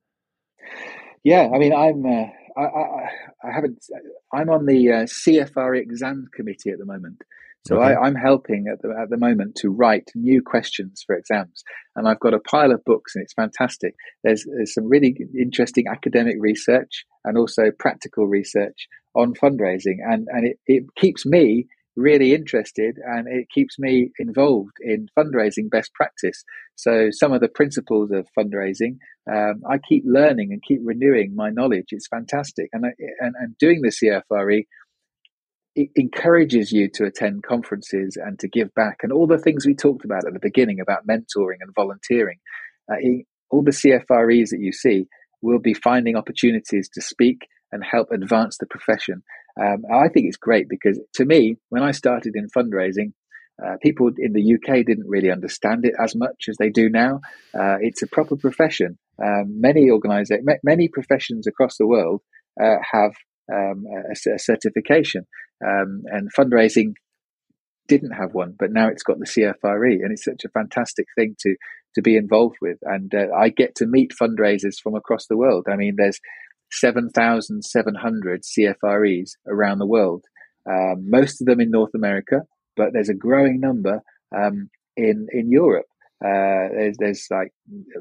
yeah 1.24 1.48
i 1.54 1.60
mean 1.60 1.72
i'm 1.72 2.04
uh, 2.04 2.26
I, 2.58 2.62
I, 2.62 3.10
I 3.44 3.52
haven't 3.54 3.84
i'm 4.34 4.50
on 4.50 4.66
the 4.66 4.92
uh, 4.92 5.06
CFRE 5.06 5.80
exam 5.80 6.28
committee 6.36 6.72
at 6.72 6.80
the 6.80 6.86
moment 6.86 7.22
so 7.66 7.76
okay. 7.76 7.94
I, 7.94 8.08
am 8.08 8.16
helping 8.16 8.66
at 8.72 8.82
the 8.82 8.90
at 9.00 9.10
the 9.12 9.18
moment 9.18 9.56
to 9.58 9.70
write 9.70 10.10
new 10.16 10.42
questions 10.42 11.04
for 11.06 11.16
exams, 11.16 11.64
and 11.96 12.08
I've 12.08 12.20
got 12.20 12.34
a 12.34 12.40
pile 12.40 12.72
of 12.72 12.84
books, 12.84 13.14
and 13.16 13.24
it's 13.24 13.34
fantastic. 13.34 13.94
There's, 14.24 14.46
there's 14.46 14.74
some 14.74 14.88
really 14.88 15.16
interesting 15.40 15.86
academic 15.88 16.38
research 16.40 17.06
and 17.24 17.38
also 17.38 17.70
practical 17.78 18.26
research 18.26 18.88
on 19.16 19.36
fundraising, 19.36 19.98
and 20.04 20.28
and 20.32 20.48
it, 20.48 20.60
it 20.66 20.86
keeps 20.96 21.24
me 21.24 21.68
really 21.96 22.34
interested 22.34 22.98
and 23.04 23.28
it 23.28 23.48
keeps 23.54 23.78
me 23.78 24.12
involved 24.18 24.78
in 24.82 25.08
fundraising 25.18 25.70
best 25.70 25.94
practice. 25.94 26.44
So 26.76 27.10
some 27.12 27.34
of 27.34 27.42
the 27.42 27.50
principles 27.50 28.12
of 28.12 28.28
fundraising, 28.38 28.98
um, 29.32 29.62
I 29.70 29.78
keep 29.78 30.04
learning 30.06 30.52
and 30.52 30.64
keep 30.66 30.80
renewing 30.84 31.36
my 31.36 31.50
knowledge. 31.50 31.88
It's 31.90 32.08
fantastic, 32.08 32.70
and 32.74 32.86
I, 32.86 32.90
and, 33.20 33.36
and 33.38 33.58
doing 33.58 33.82
the 33.82 33.90
CFRE 33.90 34.66
it 35.76 35.90
encourages 35.96 36.72
you 36.72 36.90
to 36.94 37.06
attend 37.06 37.44
conferences 37.44 38.18
and 38.22 38.38
to 38.40 38.48
give 38.48 38.74
back 38.74 39.00
and 39.04 39.12
all 39.12 39.28
the 39.28 39.38
things 39.38 39.66
we 39.66 39.74
talked 39.74 40.04
about 40.04 40.26
at 40.28 40.34
the 40.34 40.40
beginning 40.40 40.80
about 40.82 41.08
mentoring 41.08 41.60
and 41.62 41.74
volunteering 41.76 42.40
uh, 42.92 42.96
all 43.50 43.64
the 43.64 43.72
cfres 43.72 44.50
that 44.50 44.60
you 44.60 44.74
see 44.74 45.06
will 45.42 45.60
be 45.60 45.74
finding 45.74 46.16
opportunities 46.16 46.90
to 46.94 47.02
speak 47.02 47.48
and 47.72 47.84
help 47.90 48.10
advance 48.12 48.58
the 48.60 48.66
profession 48.66 49.24
um, 49.62 49.84
i 49.94 50.08
think 50.08 50.28
it's 50.28 50.38
great 50.38 50.68
because 50.70 51.00
to 51.14 51.26
me 51.26 51.58
when 51.70 51.84
i 51.84 51.92
started 51.92 52.34
in 52.36 52.48
fundraising 52.50 53.14
uh, 53.64 53.78
people 53.82 54.10
in 54.18 54.34
the 54.34 54.56
UK 54.56 54.86
didn't 54.86 55.08
really 55.08 55.30
understand 55.30 55.86
it 55.86 55.94
as 56.04 56.16
much 56.16 56.46
as 56.50 56.58
they 56.58 56.70
do 56.70 56.90
now. 56.90 57.22
Uh, 57.54 57.78
it's 57.80 58.02
a 58.02 58.08
proper 58.08 58.36
profession. 58.36 58.98
Um, 59.24 59.62
many 59.62 59.92
organizations, 59.92 60.48
many 60.64 60.88
professions 60.88 61.46
across 61.46 61.78
the 61.78 61.86
world 61.86 62.22
uh, 62.62 62.78
have 62.92 63.12
um, 63.54 63.86
a, 63.86 64.34
a, 64.34 64.40
certification, 64.40 65.28
um, 65.64 66.04
and 66.08 66.30
fundraising 66.34 66.94
didn't 67.88 68.12
have 68.12 68.34
one, 68.34 68.56
but 68.58 68.72
now 68.72 68.88
it's 68.88 69.04
got 69.04 69.20
the 69.20 69.26
CFRE, 69.26 69.94
and 70.02 70.12
it's 70.12 70.26
such 70.26 70.44
a 70.46 70.50
fantastic 70.50 71.06
thing 71.16 71.36
to 71.42 71.56
to 71.94 72.02
be 72.02 72.16
involved 72.16 72.56
with. 72.62 72.78
And 72.84 73.14
uh, 73.14 73.28
I 73.38 73.50
get 73.50 73.76
to 73.76 73.86
meet 73.86 74.14
fundraisers 74.20 74.76
from 74.82 74.96
across 74.96 75.28
the 75.28 75.38
world. 75.38 75.68
I 75.70 75.76
mean, 75.76 75.96
there's 75.98 76.22
7,700 76.72 78.44
CFREs 78.44 79.32
around 79.48 79.80
the 79.80 79.86
world, 79.86 80.24
um, 80.70 81.10
most 81.10 81.42
of 81.42 81.48
them 81.48 81.60
in 81.60 81.72
North 81.72 81.94
America, 81.96 82.42
but 82.76 82.94
there's 82.94 83.10
a 83.10 83.14
growing 83.14 83.60
number 83.60 84.02
um, 84.36 84.70
in 84.96 85.28
in 85.32 85.52
Europe. 85.52 85.88
Uh, 86.24 86.70
there's 86.74 86.98
there's 87.00 87.28
like 87.32 87.52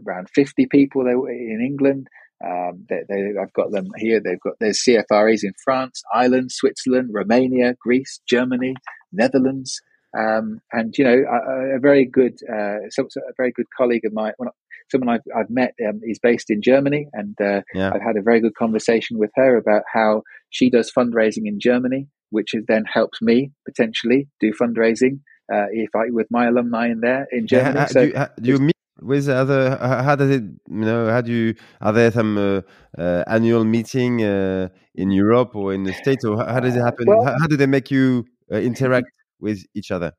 around 0.07 0.29
50 0.35 0.67
people 0.67 1.07
in 1.07 1.65
England. 1.65 2.09
Um, 2.45 2.87
they, 2.89 3.03
they, 3.09 3.35
I've 3.41 3.53
got 3.53 3.71
them 3.71 3.89
here. 3.97 4.21
They've 4.21 4.41
got 4.41 4.55
there's 4.61 4.83
CFREs 4.83 5.45
in 5.45 5.53
France, 5.63 6.03
Ireland, 6.15 6.53
Switzerland, 6.53 7.11
Romania, 7.13 7.75
Greece, 7.81 8.21
Germany, 8.27 8.75
Netherlands, 9.13 9.81
um, 10.19 10.61
and 10.73 10.97
you 10.97 11.05
know 11.05 11.23
a, 11.31 11.77
a 11.77 11.79
very 11.81 12.05
good 12.05 12.39
uh, 12.49 12.79
a 12.83 13.33
very 13.37 13.53
good 13.53 13.67
colleague 13.77 14.05
of 14.05 14.13
mine. 14.13 14.33
Well, 14.39 14.55
someone 14.91 15.15
I've, 15.15 15.23
I've 15.37 15.51
met 15.51 15.75
um, 15.89 16.01
is 16.03 16.19
based 16.19 16.51
in 16.51 16.63
Germany, 16.63 17.09
and 17.13 17.37
uh, 17.41 17.63
yeah. 17.75 17.93
I've 17.95 18.03
had 18.03 18.17
a 18.17 18.23
very 18.23 18.41
good 18.41 18.55
conversation 18.55 19.19
with 19.19 19.31
her 19.37 19.57
about 19.57 19.83
how 19.93 20.23
she 20.51 20.71
does 20.71 20.93
fundraising 20.97 21.47
in 21.47 21.59
Germany, 21.61 22.09
which 22.31 22.51
has 22.55 22.65
then 22.67 22.85
helps 22.85 23.21
me 23.23 23.53
potentially 23.67 24.29
do 24.41 24.53
fundraising 24.53 25.21
uh, 25.53 25.67
if 25.73 25.91
I 25.95 26.11
with 26.11 26.29
my 26.31 26.47
alumni 26.47 26.89
in 26.89 27.01
there 27.01 27.27
in 27.31 27.47
Germany. 27.47 27.77
Yeah, 27.77 27.87
so 27.87 28.01
do 28.01 28.07
you, 28.07 28.27
do 28.41 28.51
you 28.51 28.59
meet 28.59 28.77
with 29.01 29.29
other? 29.29 29.77
How 29.77 30.17
does 30.17 30.31
it? 30.31 30.43
You 30.43 30.85
know, 30.85 31.11
how 31.11 31.21
do 31.21 31.33
you? 31.33 31.55
Are 31.81 31.93
there 31.93 32.11
some 32.11 32.39
uh, 32.39 32.61
uh, 32.99 33.25
annual 33.27 33.65
meeting 33.65 34.23
uh, 34.23 34.69
in 34.95 35.11
Europe 35.11 35.55
or 35.55 35.75
in 35.75 35.85
the 35.85 35.93
States, 35.93 36.25
or 36.25 36.37
how 36.45 36.61
does 36.61 36.77
it 36.77 36.81
happen? 36.81 37.07
Well, 37.07 37.25
how, 37.25 37.37
how, 37.41 37.47
do 37.47 37.57
they 37.57 37.67
make 37.67 37.91
you 37.91 38.25
uh, 38.53 38.57
interact 38.71 39.11
with 39.41 39.65
each 39.75 39.91
other? 39.91 40.13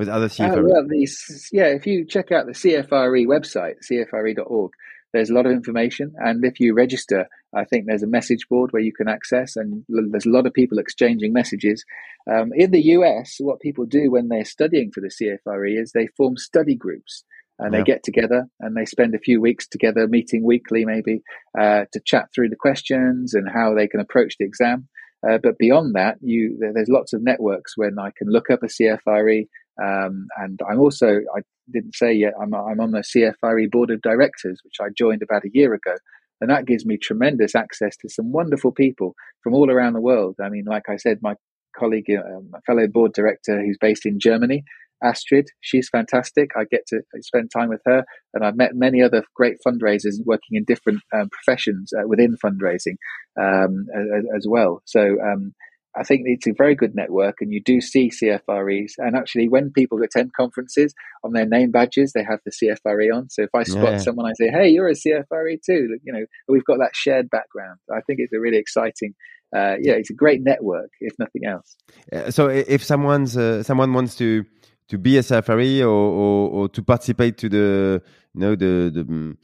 With 0.00 0.08
other 0.08 0.28
CFRE? 0.28 0.56
Uh, 0.56 0.62
well, 0.64 0.86
these, 0.88 1.50
yeah, 1.52 1.66
if 1.66 1.86
you 1.86 2.06
check 2.06 2.32
out 2.32 2.46
the 2.46 2.52
CFRE 2.52 3.26
website, 3.26 3.74
cfre.org, 3.86 4.72
there's 5.12 5.28
a 5.28 5.34
lot 5.34 5.44
of 5.44 5.52
information. 5.52 6.14
And 6.16 6.42
if 6.42 6.58
you 6.58 6.72
register, 6.72 7.26
I 7.54 7.66
think 7.66 7.84
there's 7.84 8.02
a 8.02 8.06
message 8.06 8.48
board 8.48 8.70
where 8.72 8.80
you 8.80 8.94
can 8.94 9.08
access, 9.08 9.56
and 9.56 9.84
there's 9.90 10.24
a 10.24 10.30
lot 10.30 10.46
of 10.46 10.54
people 10.54 10.78
exchanging 10.78 11.34
messages. 11.34 11.84
Um, 12.32 12.48
in 12.54 12.70
the 12.70 12.80
US, 12.96 13.36
what 13.40 13.60
people 13.60 13.84
do 13.84 14.10
when 14.10 14.28
they're 14.28 14.46
studying 14.46 14.90
for 14.90 15.02
the 15.02 15.10
CFRE 15.10 15.78
is 15.78 15.92
they 15.92 16.06
form 16.16 16.38
study 16.38 16.76
groups 16.76 17.22
and 17.58 17.74
they 17.74 17.82
get 17.82 18.02
together 18.02 18.46
and 18.58 18.74
they 18.74 18.86
spend 18.86 19.14
a 19.14 19.18
few 19.18 19.38
weeks 19.38 19.68
together, 19.68 20.08
meeting 20.08 20.46
weekly 20.46 20.86
maybe, 20.86 21.20
uh, 21.60 21.84
to 21.92 22.00
chat 22.06 22.28
through 22.34 22.48
the 22.48 22.56
questions 22.56 23.34
and 23.34 23.50
how 23.52 23.74
they 23.74 23.86
can 23.86 24.00
approach 24.00 24.36
the 24.38 24.46
exam. 24.46 24.88
Uh, 25.28 25.36
but 25.42 25.58
beyond 25.58 25.94
that, 25.94 26.16
you 26.22 26.56
there's 26.58 26.88
lots 26.88 27.12
of 27.12 27.22
networks 27.22 27.76
when 27.76 27.98
I 27.98 28.10
can 28.16 28.28
look 28.30 28.48
up 28.50 28.62
a 28.62 28.66
CFRE, 28.66 29.48
um, 29.82 30.26
and 30.38 30.60
I'm 30.68 30.80
also 30.80 31.20
I 31.36 31.40
didn't 31.72 31.94
say 31.94 32.12
yet 32.12 32.34
I'm 32.40 32.54
I'm 32.54 32.80
on 32.80 32.92
the 32.92 33.00
CFRE 33.00 33.70
board 33.70 33.90
of 33.90 34.02
directors, 34.02 34.60
which 34.64 34.76
I 34.80 34.88
joined 34.96 35.22
about 35.22 35.44
a 35.44 35.50
year 35.52 35.74
ago, 35.74 35.94
and 36.40 36.50
that 36.50 36.66
gives 36.66 36.86
me 36.86 36.96
tremendous 36.96 37.54
access 37.54 37.96
to 37.98 38.08
some 38.08 38.32
wonderful 38.32 38.72
people 38.72 39.14
from 39.42 39.54
all 39.54 39.70
around 39.70 39.94
the 39.94 40.00
world. 40.00 40.36
I 40.42 40.48
mean, 40.48 40.64
like 40.66 40.88
I 40.88 40.96
said, 40.96 41.18
my 41.22 41.34
colleague, 41.76 42.10
uh, 42.10 42.40
my 42.50 42.60
fellow 42.66 42.86
board 42.88 43.12
director, 43.12 43.60
who's 43.60 43.78
based 43.80 44.06
in 44.06 44.18
Germany, 44.18 44.64
Astrid. 45.02 45.48
She's 45.60 45.88
fantastic. 45.88 46.50
I 46.56 46.64
get 46.70 46.86
to 46.88 47.00
spend 47.20 47.50
time 47.50 47.68
with 47.68 47.82
her, 47.86 48.04
and 48.34 48.44
I've 48.44 48.56
met 48.56 48.74
many 48.74 49.02
other 49.02 49.24
great 49.34 49.56
fundraisers 49.66 50.14
working 50.24 50.56
in 50.56 50.64
different 50.64 51.00
um, 51.14 51.28
professions 51.30 51.92
uh, 51.96 52.06
within 52.06 52.36
fundraising 52.44 52.96
um, 53.40 53.86
as, 53.94 54.24
as, 54.36 54.46
well. 54.48 54.82
So 54.84 55.16
um, 55.20 55.54
I 55.96 56.04
think 56.04 56.22
it's 56.26 56.46
a 56.46 56.52
very 56.56 56.74
good 56.74 56.94
network, 56.94 57.36
and 57.40 57.52
you 57.52 57.60
do 57.62 57.80
see 57.80 58.10
CFREs. 58.10 58.92
And 58.98 59.16
actually, 59.16 59.48
when 59.48 59.72
people 59.72 60.02
attend 60.02 60.32
conferences, 60.34 60.94
on 61.24 61.32
their 61.32 61.46
name 61.46 61.70
badges 61.70 62.12
they 62.12 62.24
have 62.24 62.40
the 62.44 62.50
CFRE 62.50 63.14
on. 63.14 63.28
So 63.28 63.42
if 63.42 63.50
I 63.54 63.64
spot 63.64 63.92
yeah. 63.92 63.98
someone, 63.98 64.26
I 64.26 64.32
say, 64.34 64.48
"Hey, 64.48 64.68
you're 64.68 64.88
a 64.88 64.94
CFRE 64.94 65.58
too." 65.64 65.98
You 66.04 66.12
know, 66.12 66.24
we've 66.48 66.64
got 66.64 66.78
that 66.78 66.94
shared 66.94 67.28
background. 67.30 67.78
I 67.90 68.00
think 68.02 68.20
it's 68.20 68.32
a 68.32 68.40
really 68.40 68.58
exciting 68.58 69.14
uh, 69.54 69.74
yeah, 69.80 69.94
it's 69.94 70.10
a 70.10 70.14
great 70.14 70.42
network, 70.42 70.90
if 71.00 71.18
nothing 71.18 71.44
else. 71.44 71.76
Uh, 72.12 72.30
so 72.30 72.48
if 72.48 72.84
someone's 72.84 73.36
uh, 73.36 73.62
someone 73.62 73.92
wants 73.92 74.14
to 74.16 74.44
to 74.88 74.98
be 74.98 75.16
a 75.18 75.20
CFRE 75.20 75.82
or, 75.82 75.86
or, 75.86 76.50
or, 76.50 76.68
to 76.68 76.82
participate 76.82 77.38
to 77.38 77.48
the 77.48 78.02
you 78.34 78.40
know 78.40 78.54
the 78.54 78.90
the, 78.92 79.04
mm, 79.04 79.36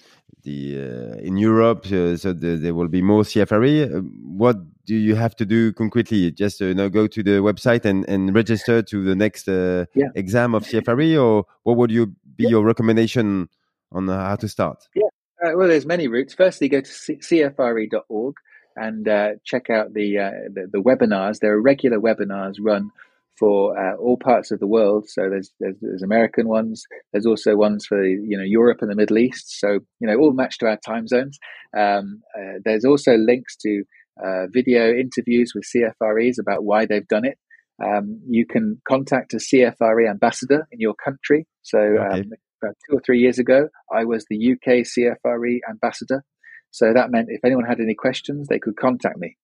the 0.42 0.76
uh, 0.78 1.16
in 1.18 1.36
Europe 1.36 1.86
uh, 1.86 2.16
so 2.16 2.32
the, 2.32 2.56
there 2.56 2.74
will 2.74 2.88
be 2.88 3.02
more 3.02 3.22
CFRE 3.22 3.96
uh, 3.96 3.98
what 3.98 4.56
do 4.86 4.94
you 4.94 5.14
have 5.14 5.34
to 5.36 5.44
do 5.44 5.72
concretely 5.72 6.30
just 6.30 6.62
uh, 6.62 6.66
you 6.66 6.74
know 6.74 6.88
go 6.88 7.06
to 7.06 7.22
the 7.22 7.38
website 7.42 7.84
and, 7.84 8.08
and 8.08 8.34
register 8.34 8.82
to 8.82 9.04
the 9.04 9.14
next 9.14 9.48
uh, 9.48 9.84
yeah. 9.94 10.06
exam 10.14 10.54
of 10.54 10.64
CFRE 10.64 11.22
or 11.22 11.44
what 11.64 11.76
would 11.76 11.90
you 11.90 12.06
be 12.36 12.44
yeah. 12.44 12.50
your 12.50 12.64
recommendation 12.64 13.48
on 13.92 14.08
how 14.08 14.36
to 14.36 14.48
start 14.48 14.88
yeah 14.94 15.02
uh, 15.44 15.52
well 15.56 15.68
there's 15.68 15.86
many 15.86 16.08
routes 16.08 16.34
firstly 16.34 16.68
go 16.68 16.80
to 16.80 16.90
cfre.org 16.90 18.34
and 18.76 19.06
check 19.44 19.70
out 19.70 19.94
the, 19.94 20.16
the 20.52 20.68
the 20.72 20.82
webinars 20.82 21.38
there 21.40 21.52
are 21.52 21.62
regular 21.62 21.98
webinars 21.98 22.56
run 22.60 22.90
for 23.38 23.78
uh, 23.78 23.96
all 23.96 24.16
parts 24.16 24.50
of 24.50 24.60
the 24.60 24.66
world. 24.66 25.08
So 25.08 25.28
there's, 25.28 25.52
there's, 25.60 25.76
there's 25.80 26.02
American 26.02 26.48
ones. 26.48 26.84
There's 27.12 27.26
also 27.26 27.54
ones 27.56 27.86
for 27.86 28.02
you 28.04 28.36
know 28.36 28.44
Europe 28.44 28.78
and 28.80 28.90
the 28.90 28.96
Middle 28.96 29.18
East. 29.18 29.58
So 29.60 29.80
you 30.00 30.06
know 30.06 30.16
all 30.16 30.32
matched 30.32 30.60
to 30.60 30.66
our 30.66 30.78
time 30.78 31.06
zones. 31.06 31.38
Um, 31.76 32.22
uh, 32.36 32.58
there's 32.64 32.84
also 32.84 33.16
links 33.16 33.56
to 33.56 33.84
uh, 34.22 34.46
video 34.52 34.92
interviews 34.92 35.52
with 35.54 35.64
CFREs 35.64 36.36
about 36.40 36.64
why 36.64 36.86
they've 36.86 37.06
done 37.06 37.24
it. 37.24 37.38
Um, 37.82 38.22
you 38.28 38.46
can 38.46 38.80
contact 38.88 39.34
a 39.34 39.36
CFRE 39.36 40.08
ambassador 40.08 40.66
in 40.72 40.80
your 40.80 40.94
country. 40.94 41.46
So 41.62 41.78
okay. 41.78 42.20
um, 42.20 42.32
about 42.62 42.76
two 42.88 42.96
or 42.96 43.00
three 43.04 43.20
years 43.20 43.38
ago, 43.38 43.68
I 43.92 44.04
was 44.04 44.24
the 44.28 44.52
UK 44.52 44.86
CFRE 44.86 45.58
ambassador. 45.68 46.24
So 46.70 46.92
that 46.94 47.10
meant 47.10 47.28
if 47.30 47.44
anyone 47.44 47.64
had 47.64 47.80
any 47.80 47.94
questions, 47.94 48.48
they 48.48 48.58
could 48.58 48.76
contact 48.76 49.18
me. 49.18 49.36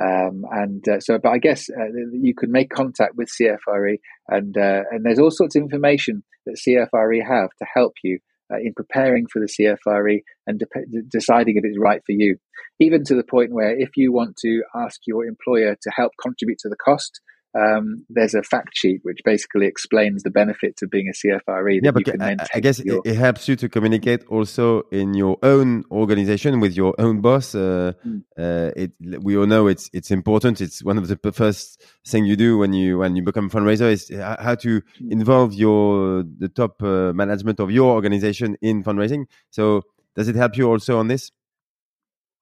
Um, 0.00 0.44
and 0.50 0.86
uh, 0.88 1.00
so, 1.00 1.18
but 1.22 1.30
I 1.30 1.38
guess 1.38 1.68
uh, 1.68 1.88
you 2.12 2.34
can 2.34 2.52
make 2.52 2.70
contact 2.70 3.16
with 3.16 3.28
CFRE, 3.28 3.98
and 4.28 4.56
uh, 4.56 4.82
and 4.90 5.04
there's 5.04 5.18
all 5.18 5.32
sorts 5.32 5.56
of 5.56 5.62
information 5.62 6.22
that 6.46 6.56
CFRE 6.56 7.26
have 7.26 7.50
to 7.58 7.66
help 7.74 7.94
you 8.02 8.20
uh, 8.52 8.58
in 8.58 8.74
preparing 8.74 9.26
for 9.26 9.40
the 9.40 9.46
CFRE 9.46 10.22
and 10.46 10.58
de- 10.58 11.02
deciding 11.08 11.56
if 11.56 11.64
it's 11.64 11.78
right 11.78 12.00
for 12.04 12.12
you. 12.12 12.36
Even 12.78 13.04
to 13.04 13.14
the 13.14 13.24
point 13.24 13.52
where, 13.52 13.78
if 13.78 13.90
you 13.96 14.12
want 14.12 14.36
to 14.38 14.62
ask 14.74 15.00
your 15.06 15.24
employer 15.24 15.76
to 15.80 15.90
help 15.94 16.12
contribute 16.20 16.58
to 16.60 16.68
the 16.68 16.76
cost, 16.76 17.20
um, 17.54 18.04
there's 18.08 18.34
a 18.34 18.42
fact 18.42 18.76
sheet 18.76 19.00
which 19.02 19.20
basically 19.24 19.66
explains 19.66 20.22
the 20.22 20.30
benefits 20.30 20.82
of 20.82 20.90
being 20.90 21.08
a 21.08 21.12
CFRE. 21.12 21.80
Yeah, 21.82 21.90
but 21.90 22.22
I, 22.22 22.36
I, 22.54 22.60
guess 22.60 22.78
your... 22.78 23.02
it, 23.04 23.16
helps 23.16 23.48
you 23.48 23.56
to 23.56 23.68
communicate 23.68 24.24
also 24.28 24.82
in 24.92 25.14
your 25.14 25.36
own 25.42 25.84
organization 25.90 26.60
with 26.60 26.76
your 26.76 26.94
own 26.98 27.20
boss. 27.20 27.54
Uh, 27.54 27.92
mm. 28.06 28.22
uh, 28.38 28.70
it, 28.76 28.92
we 29.00 29.36
all 29.36 29.46
know 29.46 29.66
it's 29.66 29.90
it's 29.92 30.12
important. 30.12 30.60
It's 30.60 30.84
one 30.84 30.96
of 30.96 31.08
the 31.08 31.32
first 31.32 31.82
thing 32.06 32.24
you 32.24 32.36
do 32.36 32.56
when 32.56 32.72
you 32.72 32.98
when 32.98 33.16
you 33.16 33.22
become 33.22 33.50
fundraiser 33.50 33.90
is 33.90 34.08
how 34.16 34.54
to 34.56 34.80
mm. 34.80 35.10
involve 35.10 35.52
your 35.52 36.22
the 36.22 36.48
top 36.48 36.80
uh, 36.82 37.12
management 37.12 37.58
of 37.58 37.72
your 37.72 37.94
organization 37.94 38.56
in 38.62 38.84
fundraising. 38.84 39.26
So 39.50 39.82
does 40.14 40.28
it 40.28 40.36
help 40.36 40.56
you 40.56 40.68
also 40.70 40.98
on 40.98 41.08
this? 41.08 41.32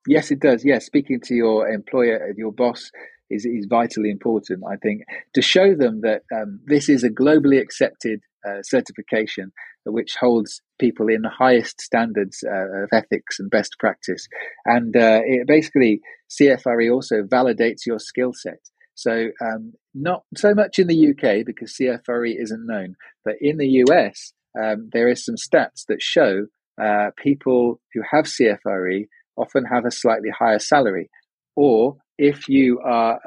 Yes, 0.06 0.30
it 0.30 0.40
does. 0.40 0.64
Yes, 0.64 0.86
speaking 0.86 1.20
to 1.22 1.34
your 1.34 1.68
employer, 1.68 2.32
your 2.36 2.52
boss 2.52 2.90
is, 3.30 3.44
is 3.44 3.66
vitally 3.68 4.10
important, 4.10 4.62
I 4.68 4.76
think, 4.76 5.02
to 5.34 5.42
show 5.42 5.74
them 5.74 6.00
that 6.02 6.22
um, 6.34 6.60
this 6.66 6.88
is 6.88 7.04
a 7.04 7.10
globally 7.10 7.60
accepted 7.60 8.20
uh, 8.46 8.62
certification 8.62 9.52
which 9.84 10.16
holds 10.20 10.60
people 10.78 11.08
in 11.08 11.22
the 11.22 11.30
highest 11.30 11.80
standards 11.80 12.44
uh, 12.46 12.84
of 12.84 12.88
ethics 12.92 13.38
and 13.38 13.50
best 13.50 13.76
practice. 13.78 14.28
And 14.64 14.94
uh, 14.96 15.20
it 15.24 15.46
basically, 15.46 16.00
CFRE 16.30 16.92
also 16.92 17.22
validates 17.22 17.86
your 17.86 17.98
skill 17.98 18.32
set. 18.34 18.60
So, 18.94 19.28
um, 19.40 19.72
not 19.94 20.24
so 20.36 20.54
much 20.54 20.78
in 20.78 20.88
the 20.88 21.10
UK 21.10 21.46
because 21.46 21.76
CFRE 21.80 22.34
isn't 22.38 22.66
known, 22.66 22.96
but 23.24 23.34
in 23.40 23.56
the 23.56 23.84
US, 23.86 24.32
um, 24.60 24.90
there 24.92 25.08
is 25.08 25.24
some 25.24 25.36
stats 25.36 25.84
that 25.88 26.02
show 26.02 26.46
uh, 26.82 27.10
people 27.16 27.80
who 27.94 28.02
have 28.10 28.26
CFRE 28.26 29.06
often 29.36 29.64
have 29.64 29.84
a 29.84 29.90
slightly 29.90 30.30
higher 30.36 30.58
salary, 30.58 31.10
or 31.56 31.96
if 32.18 32.48
you 32.48 32.80
are 32.80 33.20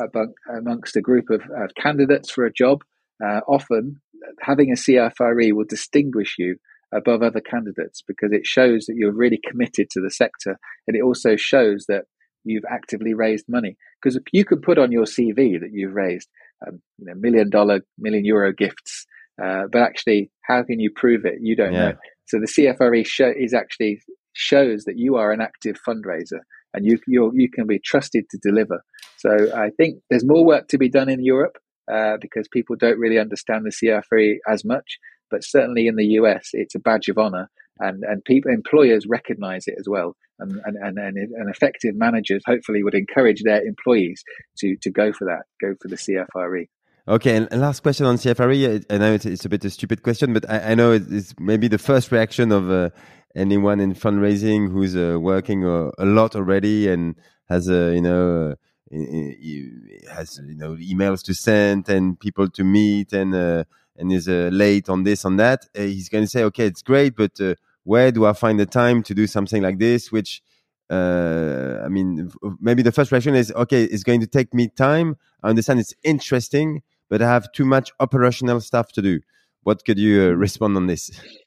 amongst 0.55 0.95
a 0.95 1.01
group 1.01 1.29
of, 1.29 1.41
of 1.41 1.73
candidates 1.75 2.29
for 2.29 2.45
a 2.45 2.53
job, 2.53 2.83
uh, 3.23 3.39
often 3.47 4.01
having 4.41 4.71
a 4.71 4.75
CFRE 4.75 5.53
will 5.53 5.65
distinguish 5.67 6.35
you 6.37 6.57
above 6.93 7.23
other 7.23 7.39
candidates 7.39 8.03
because 8.05 8.31
it 8.33 8.45
shows 8.45 8.85
that 8.85 8.95
you're 8.97 9.13
really 9.13 9.39
committed 9.49 9.89
to 9.91 10.01
the 10.01 10.11
sector 10.11 10.59
and 10.87 10.97
it 10.97 11.01
also 11.01 11.35
shows 11.37 11.85
that 11.87 12.03
you've 12.43 12.65
actively 12.69 13.13
raised 13.13 13.45
money. 13.47 13.77
Because 14.01 14.19
you 14.33 14.43
can 14.43 14.59
put 14.61 14.77
on 14.77 14.91
your 14.91 15.05
CV 15.05 15.59
that 15.59 15.69
you've 15.71 15.93
raised 15.93 16.27
um, 16.67 16.81
you 16.97 17.05
know 17.05 17.13
million 17.15 17.49
dollar 17.49 17.81
million 17.97 18.25
euro 18.25 18.51
gifts 18.53 19.07
uh, 19.41 19.63
but 19.71 19.81
actually 19.81 20.29
how 20.43 20.63
can 20.63 20.79
you 20.79 20.91
prove 20.95 21.25
it? 21.25 21.35
You 21.41 21.55
don't 21.55 21.73
yeah. 21.73 21.89
know. 21.89 21.93
So 22.25 22.39
the 22.39 22.47
CFRE 22.47 23.05
show 23.05 23.31
is 23.35 23.53
actually 23.53 24.01
shows 24.33 24.83
that 24.85 24.97
you 24.97 25.15
are 25.15 25.31
an 25.31 25.41
active 25.41 25.77
fundraiser 25.87 26.39
and 26.73 26.85
you 26.85 26.99
you 27.07 27.31
you 27.33 27.49
can 27.49 27.67
be 27.67 27.79
trusted 27.79 28.25
to 28.29 28.37
deliver. 28.41 28.83
So 29.17 29.29
I 29.55 29.69
think 29.69 30.01
there's 30.09 30.25
more 30.25 30.45
work 30.45 30.67
to 30.69 30.77
be 30.77 30.89
done 30.89 31.09
in 31.09 31.23
Europe 31.23 31.57
uh, 31.91 32.17
because 32.19 32.47
people 32.47 32.75
don't 32.75 32.99
really 32.99 33.19
understand 33.19 33.65
the 33.65 33.71
CFRE 33.71 34.37
as 34.47 34.63
much. 34.65 34.97
But 35.29 35.43
certainly 35.43 35.87
in 35.87 35.95
the 35.95 36.05
US, 36.19 36.49
it's 36.53 36.75
a 36.75 36.79
badge 36.79 37.07
of 37.07 37.17
honor, 37.17 37.49
and 37.79 38.03
and 38.03 38.23
people 38.23 38.51
employers 38.51 39.05
recognize 39.07 39.63
it 39.67 39.75
as 39.79 39.87
well. 39.87 40.15
And 40.39 40.59
and, 40.65 40.97
and, 40.97 41.17
and 41.17 41.49
effective 41.49 41.95
managers 41.95 42.43
hopefully 42.45 42.83
would 42.83 42.95
encourage 42.95 43.41
their 43.43 43.61
employees 43.61 44.23
to 44.59 44.75
to 44.81 44.89
go 44.89 45.13
for 45.13 45.25
that, 45.25 45.43
go 45.61 45.75
for 45.81 45.87
the 45.87 45.95
CFRE. 45.95 46.67
Okay, 47.07 47.35
and 47.35 47.49
last 47.59 47.81
question 47.81 48.05
on 48.05 48.17
CFRE. 48.17 48.85
I 48.89 48.97
know 48.97 49.13
it's, 49.13 49.43
a 49.43 49.49
bit 49.49 49.65
a 49.65 49.71
stupid 49.71 50.03
question, 50.03 50.33
but 50.33 50.47
I, 50.49 50.71
I 50.71 50.75
know 50.75 50.91
it's 50.91 51.33
maybe 51.39 51.67
the 51.67 51.79
first 51.79 52.11
reaction 52.11 52.51
of 52.51 52.69
uh, 52.69 52.89
anyone 53.35 53.79
in 53.79 53.93
fundraising 53.93 54.71
who's 54.71 54.95
uh, 54.95 55.17
working 55.19 55.63
a, 55.63 55.91
a, 55.97 56.05
lot 56.05 56.35
already 56.35 56.89
and 56.89 57.15
has 57.49 57.69
a 57.69 57.87
uh, 57.87 57.91
you 57.91 58.01
know 58.01 58.55
uh, 58.93 60.13
has 60.13 60.39
you 60.45 60.55
know 60.55 60.75
emails 60.75 61.23
to 61.23 61.33
send 61.33 61.89
and 61.89 62.19
people 62.19 62.49
to 62.49 62.63
meet 62.63 63.13
and 63.13 63.33
uh, 63.33 63.63
and 63.97 64.11
is 64.11 64.27
uh, 64.27 64.49
late 64.51 64.89
on 64.89 65.03
this 65.03 65.25
on 65.25 65.37
that. 65.37 65.65
he's 65.75 66.09
going 66.09 66.23
to 66.23 66.29
say, 66.29 66.43
okay, 66.43 66.65
it's 66.65 66.81
great, 66.81 67.15
but 67.15 67.39
where 67.83 68.11
do 68.11 68.25
I 68.25 68.33
find 68.33 68.59
the 68.59 68.65
time 68.65 69.03
to 69.03 69.13
do 69.13 69.27
something 69.27 69.61
like 69.61 69.79
this? 69.79 70.11
Which 70.11 70.41
I 70.89 71.87
mean, 71.89 72.31
maybe 72.59 72.83
the 72.83 72.91
first 72.91 73.11
reaction 73.11 73.35
is, 73.35 73.51
okay, 73.53 73.83
it's 73.83 74.03
going 74.03 74.19
to 74.19 74.27
take 74.27 74.53
me 74.53 74.67
time. 74.67 75.15
I 75.41 75.49
understand 75.49 75.79
it's 75.79 75.93
interesting 76.03 76.81
but 77.11 77.21
I 77.21 77.27
have 77.27 77.51
too 77.51 77.65
much 77.65 77.91
operational 77.99 78.61
stuff 78.61 78.93
to 78.93 79.01
do. 79.01 79.19
What 79.63 79.83
could 79.85 79.99
you 79.99 80.23
uh, 80.23 80.29
respond 80.29 80.77
on 80.77 80.87
this? 80.87 81.11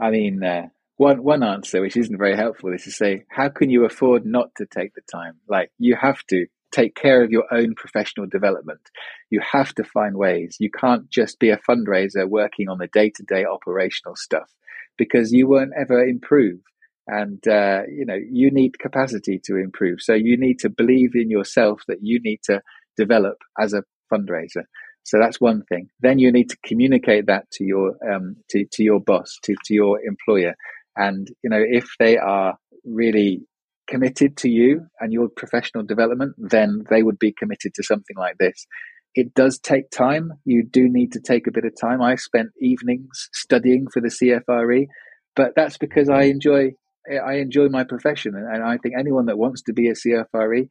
I 0.00 0.10
mean, 0.10 0.42
uh, 0.42 0.68
one 0.96 1.22
one 1.22 1.42
answer, 1.42 1.80
which 1.80 1.96
isn't 1.96 2.18
very 2.18 2.36
helpful, 2.36 2.72
is 2.72 2.84
to 2.84 2.90
say, 2.90 3.24
how 3.30 3.48
can 3.48 3.70
you 3.70 3.84
afford 3.84 4.24
not 4.26 4.54
to 4.56 4.66
take 4.66 4.94
the 4.94 5.02
time? 5.12 5.36
Like 5.48 5.70
you 5.78 5.96
have 6.00 6.24
to 6.28 6.46
take 6.72 6.94
care 6.94 7.22
of 7.22 7.30
your 7.30 7.44
own 7.52 7.74
professional 7.74 8.26
development. 8.26 8.80
You 9.28 9.40
have 9.52 9.74
to 9.74 9.84
find 9.84 10.16
ways. 10.16 10.56
You 10.60 10.70
can't 10.70 11.10
just 11.10 11.38
be 11.38 11.50
a 11.50 11.58
fundraiser 11.58 12.28
working 12.28 12.68
on 12.68 12.78
the 12.78 12.86
day 12.86 13.10
to 13.16 13.22
day 13.24 13.44
operational 13.44 14.16
stuff 14.16 14.50
because 14.96 15.32
you 15.32 15.48
won't 15.48 15.72
ever 15.78 16.04
improve. 16.04 16.60
And, 17.06 17.46
uh, 17.48 17.82
you 17.88 18.06
know, 18.06 18.18
you 18.30 18.50
need 18.52 18.78
capacity 18.78 19.40
to 19.46 19.56
improve. 19.56 20.00
So 20.00 20.14
you 20.14 20.36
need 20.36 20.60
to 20.60 20.68
believe 20.68 21.14
in 21.14 21.28
yourself 21.28 21.82
that 21.88 21.98
you 22.02 22.20
need 22.22 22.40
to 22.44 22.62
develop 22.96 23.38
as 23.58 23.72
a 23.72 23.82
fundraiser. 24.12 24.64
So 25.10 25.18
that's 25.18 25.40
one 25.40 25.64
thing. 25.64 25.88
Then 25.98 26.20
you 26.20 26.30
need 26.30 26.50
to 26.50 26.56
communicate 26.64 27.26
that 27.26 27.50
to 27.54 27.64
your 27.64 27.96
um, 28.08 28.36
to, 28.50 28.64
to 28.74 28.84
your 28.84 29.00
boss, 29.00 29.38
to, 29.42 29.56
to 29.64 29.74
your 29.74 29.98
employer. 30.00 30.54
And 30.96 31.26
you 31.42 31.50
know, 31.50 31.60
if 31.60 31.88
they 31.98 32.16
are 32.16 32.56
really 32.84 33.40
committed 33.88 34.36
to 34.36 34.48
you 34.48 34.86
and 35.00 35.12
your 35.12 35.28
professional 35.28 35.82
development, 35.84 36.34
then 36.38 36.84
they 36.90 37.02
would 37.02 37.18
be 37.18 37.34
committed 37.36 37.74
to 37.74 37.82
something 37.82 38.16
like 38.16 38.36
this. 38.38 38.68
It 39.16 39.34
does 39.34 39.58
take 39.58 39.90
time. 39.90 40.30
You 40.44 40.62
do 40.64 40.88
need 40.88 41.10
to 41.14 41.20
take 41.20 41.48
a 41.48 41.52
bit 41.52 41.64
of 41.64 41.72
time. 41.80 42.00
I 42.00 42.14
spent 42.14 42.50
evenings 42.60 43.30
studying 43.32 43.88
for 43.92 44.00
the 44.00 44.10
CFRE, 44.10 44.86
but 45.34 45.54
that's 45.56 45.76
because 45.76 46.08
I 46.08 46.22
enjoy 46.26 46.74
I 47.10 47.38
enjoy 47.38 47.68
my 47.68 47.82
profession, 47.82 48.34
and 48.36 48.62
I 48.62 48.76
think 48.76 48.94
anyone 48.96 49.26
that 49.26 49.38
wants 49.38 49.62
to 49.62 49.72
be 49.72 49.88
a 49.88 49.94
CFRE 49.94 50.68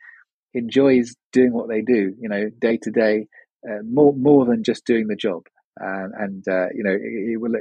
enjoys 0.53 1.13
doing 1.33 1.51
what 1.51 1.67
they 1.67 1.81
do, 1.81 2.13
you 2.21 2.29
know, 2.29 2.49
day 2.61 2.77
to 2.83 2.91
day, 2.91 3.27
uh, 3.67 3.81
more 3.83 4.13
more 4.13 4.45
than 4.45 4.63
just 4.63 4.85
doing 4.85 5.07
the 5.07 5.15
job. 5.15 5.43
And 5.77 6.45
uh, 6.47 6.67
you 6.73 6.83
know, 6.83 6.91
it, 6.91 7.33
it 7.33 7.37
will, 7.41 7.55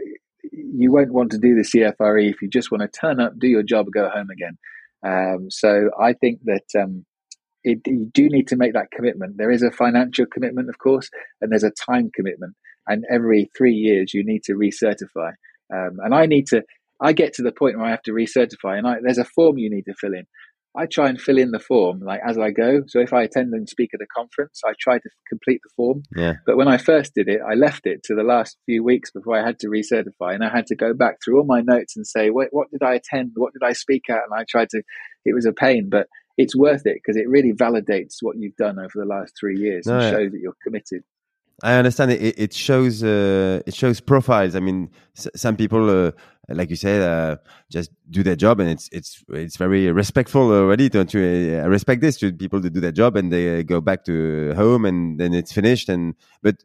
you 0.53 0.93
won't 0.93 1.13
want 1.13 1.31
to 1.33 1.39
do 1.39 1.55
the 1.55 1.63
CFRE 1.63 2.31
if 2.31 2.43
you 2.43 2.49
just 2.49 2.71
want 2.71 2.83
to 2.83 3.01
turn 3.01 3.21
up, 3.21 3.39
do 3.39 3.49
your 3.49 3.63
job, 3.63 3.87
go 3.93 4.09
home 4.09 4.29
again. 4.31 4.59
Um, 5.05 5.51
so 5.51 5.91
I 6.01 6.13
think 6.13 6.41
that 6.45 6.81
um, 6.81 7.05
it, 7.65 7.81
you 7.87 8.11
do 8.13 8.29
need 8.29 8.49
to 8.49 8.57
make 8.57 8.73
that 8.75 8.91
commitment. 8.91 9.37
There 9.37 9.51
is 9.51 9.63
a 9.63 9.71
financial 9.71 10.27
commitment, 10.27 10.69
of 10.69 10.79
course, 10.79 11.11
and 11.41 11.51
there's 11.51 11.65
a 11.65 11.71
time 11.71 12.11
commitment. 12.15 12.55
And 12.87 13.05
every 13.11 13.51
three 13.57 13.75
years, 13.75 14.15
you 14.15 14.25
need 14.25 14.43
to 14.45 14.55
recertify. 14.55 15.33
Um, 15.73 15.99
and 16.03 16.15
I 16.15 16.27
need 16.27 16.47
to. 16.49 16.63
I 17.01 17.13
get 17.13 17.35
to 17.35 17.43
the 17.43 17.53
point 17.53 17.77
where 17.77 17.87
I 17.87 17.91
have 17.91 18.03
to 18.03 18.13
recertify, 18.13 18.77
and 18.77 18.87
I, 18.87 18.97
there's 19.01 19.19
a 19.19 19.25
form 19.25 19.57
you 19.57 19.71
need 19.71 19.85
to 19.85 19.95
fill 19.95 20.15
in. 20.15 20.27
I 20.77 20.87
try 20.87 21.09
and 21.09 21.21
fill 21.21 21.39
in 21.39 21.51
the 21.51 21.59
form 21.59 22.01
like 22.01 22.21
as 22.27 22.39
I 22.39 22.51
go. 22.51 22.83
So 22.87 23.01
if 23.01 23.13
I 23.13 23.23
attend 23.23 23.53
and 23.53 23.69
speak 23.69 23.91
at 23.95 24.01
a 24.01 24.07
conference, 24.07 24.61
I 24.65 24.75
try 24.79 24.99
to 24.99 25.11
complete 25.29 25.61
the 25.65 25.71
form. 25.77 26.03
Yeah. 26.15 26.35
But 26.47 26.57
when 26.57 26.69
I 26.69 26.77
first 26.77 27.15
did 27.15 27.29
it, 27.29 27.41
I 27.41 27.55
left 27.55 27.87
it 27.87 28.03
to 28.05 28.15
the 28.15 28.23
last 28.23 28.57
few 28.67 28.85
weeks 28.85 29.11
before 29.11 29.39
I 29.39 29.45
had 29.45 29.59
to 29.61 29.69
recertify, 29.69 30.35
and 30.35 30.45
I 30.45 30.51
had 30.51 30.67
to 30.67 30.77
go 30.77 30.95
back 30.95 31.17
through 31.25 31.39
all 31.39 31.47
my 31.47 31.63
notes 31.63 31.97
and 31.97 32.07
say, 32.07 32.31
"What, 32.31 32.49
what 32.51 32.71
did 32.71 32.83
I 32.83 32.95
attend? 32.95 33.33
What 33.35 33.53
did 33.53 33.67
I 33.67 33.73
speak 33.73 34.05
at?" 34.09 34.23
And 34.31 34.39
I 34.39 34.45
tried 34.49 34.69
to. 34.71 34.83
It 35.25 35.35
was 35.35 35.47
a 35.47 35.53
pain, 35.53 35.89
but 35.91 36.07
it's 36.37 36.55
worth 36.57 36.87
it 36.87 36.95
because 36.95 37.17
it 37.17 37.29
really 37.29 37.53
validates 37.53 38.17
what 38.21 38.37
you've 38.39 38.57
done 38.57 38.79
over 38.79 38.93
the 38.95 39.05
last 39.05 39.35
three 39.39 39.59
years 39.59 39.87
no, 39.87 39.95
and 39.95 40.03
yeah. 40.03 40.11
shows 40.11 40.33
that 40.33 40.39
you're 40.41 40.57
committed. 40.63 41.03
I 41.63 41.75
understand 41.75 42.13
it. 42.13 42.39
It 42.39 42.55
shows 42.55 43.03
uh, 43.03 43.63
it 43.67 43.75
shows 43.75 44.01
profiles. 44.01 44.55
I 44.55 44.61
mean, 44.61 44.91
some 45.15 45.57
people, 45.57 45.91
uh, 45.91 46.13
like 46.49 46.71
you 46.71 46.77
said, 46.77 47.03
uh, 47.03 47.37
just 47.71 47.91
do 48.11 48.23
their 48.23 48.37
job, 48.37 48.61
and 48.61 48.71
it's 48.71 48.89
it's 48.93 49.23
it's 49.29 49.57
very 49.57 49.91
respectful 49.93 50.51
already. 50.51 50.89
Don't 50.89 51.13
you? 51.13 51.59
I 51.59 51.67
respect 51.67 52.01
this 52.01 52.17
to 52.19 52.33
people 52.33 52.61
to 52.63 52.71
do 52.71 52.81
their 52.81 52.93
job, 52.93 53.17
and 53.17 53.33
they 53.33 53.65
go 53.65 53.81
back 53.81 54.05
to 54.05 54.55
home, 54.55 54.85
and 54.85 55.21
then 55.21 55.35
it's 55.35 55.53
finished. 55.53 55.89
And 55.89 56.15
but 56.43 56.65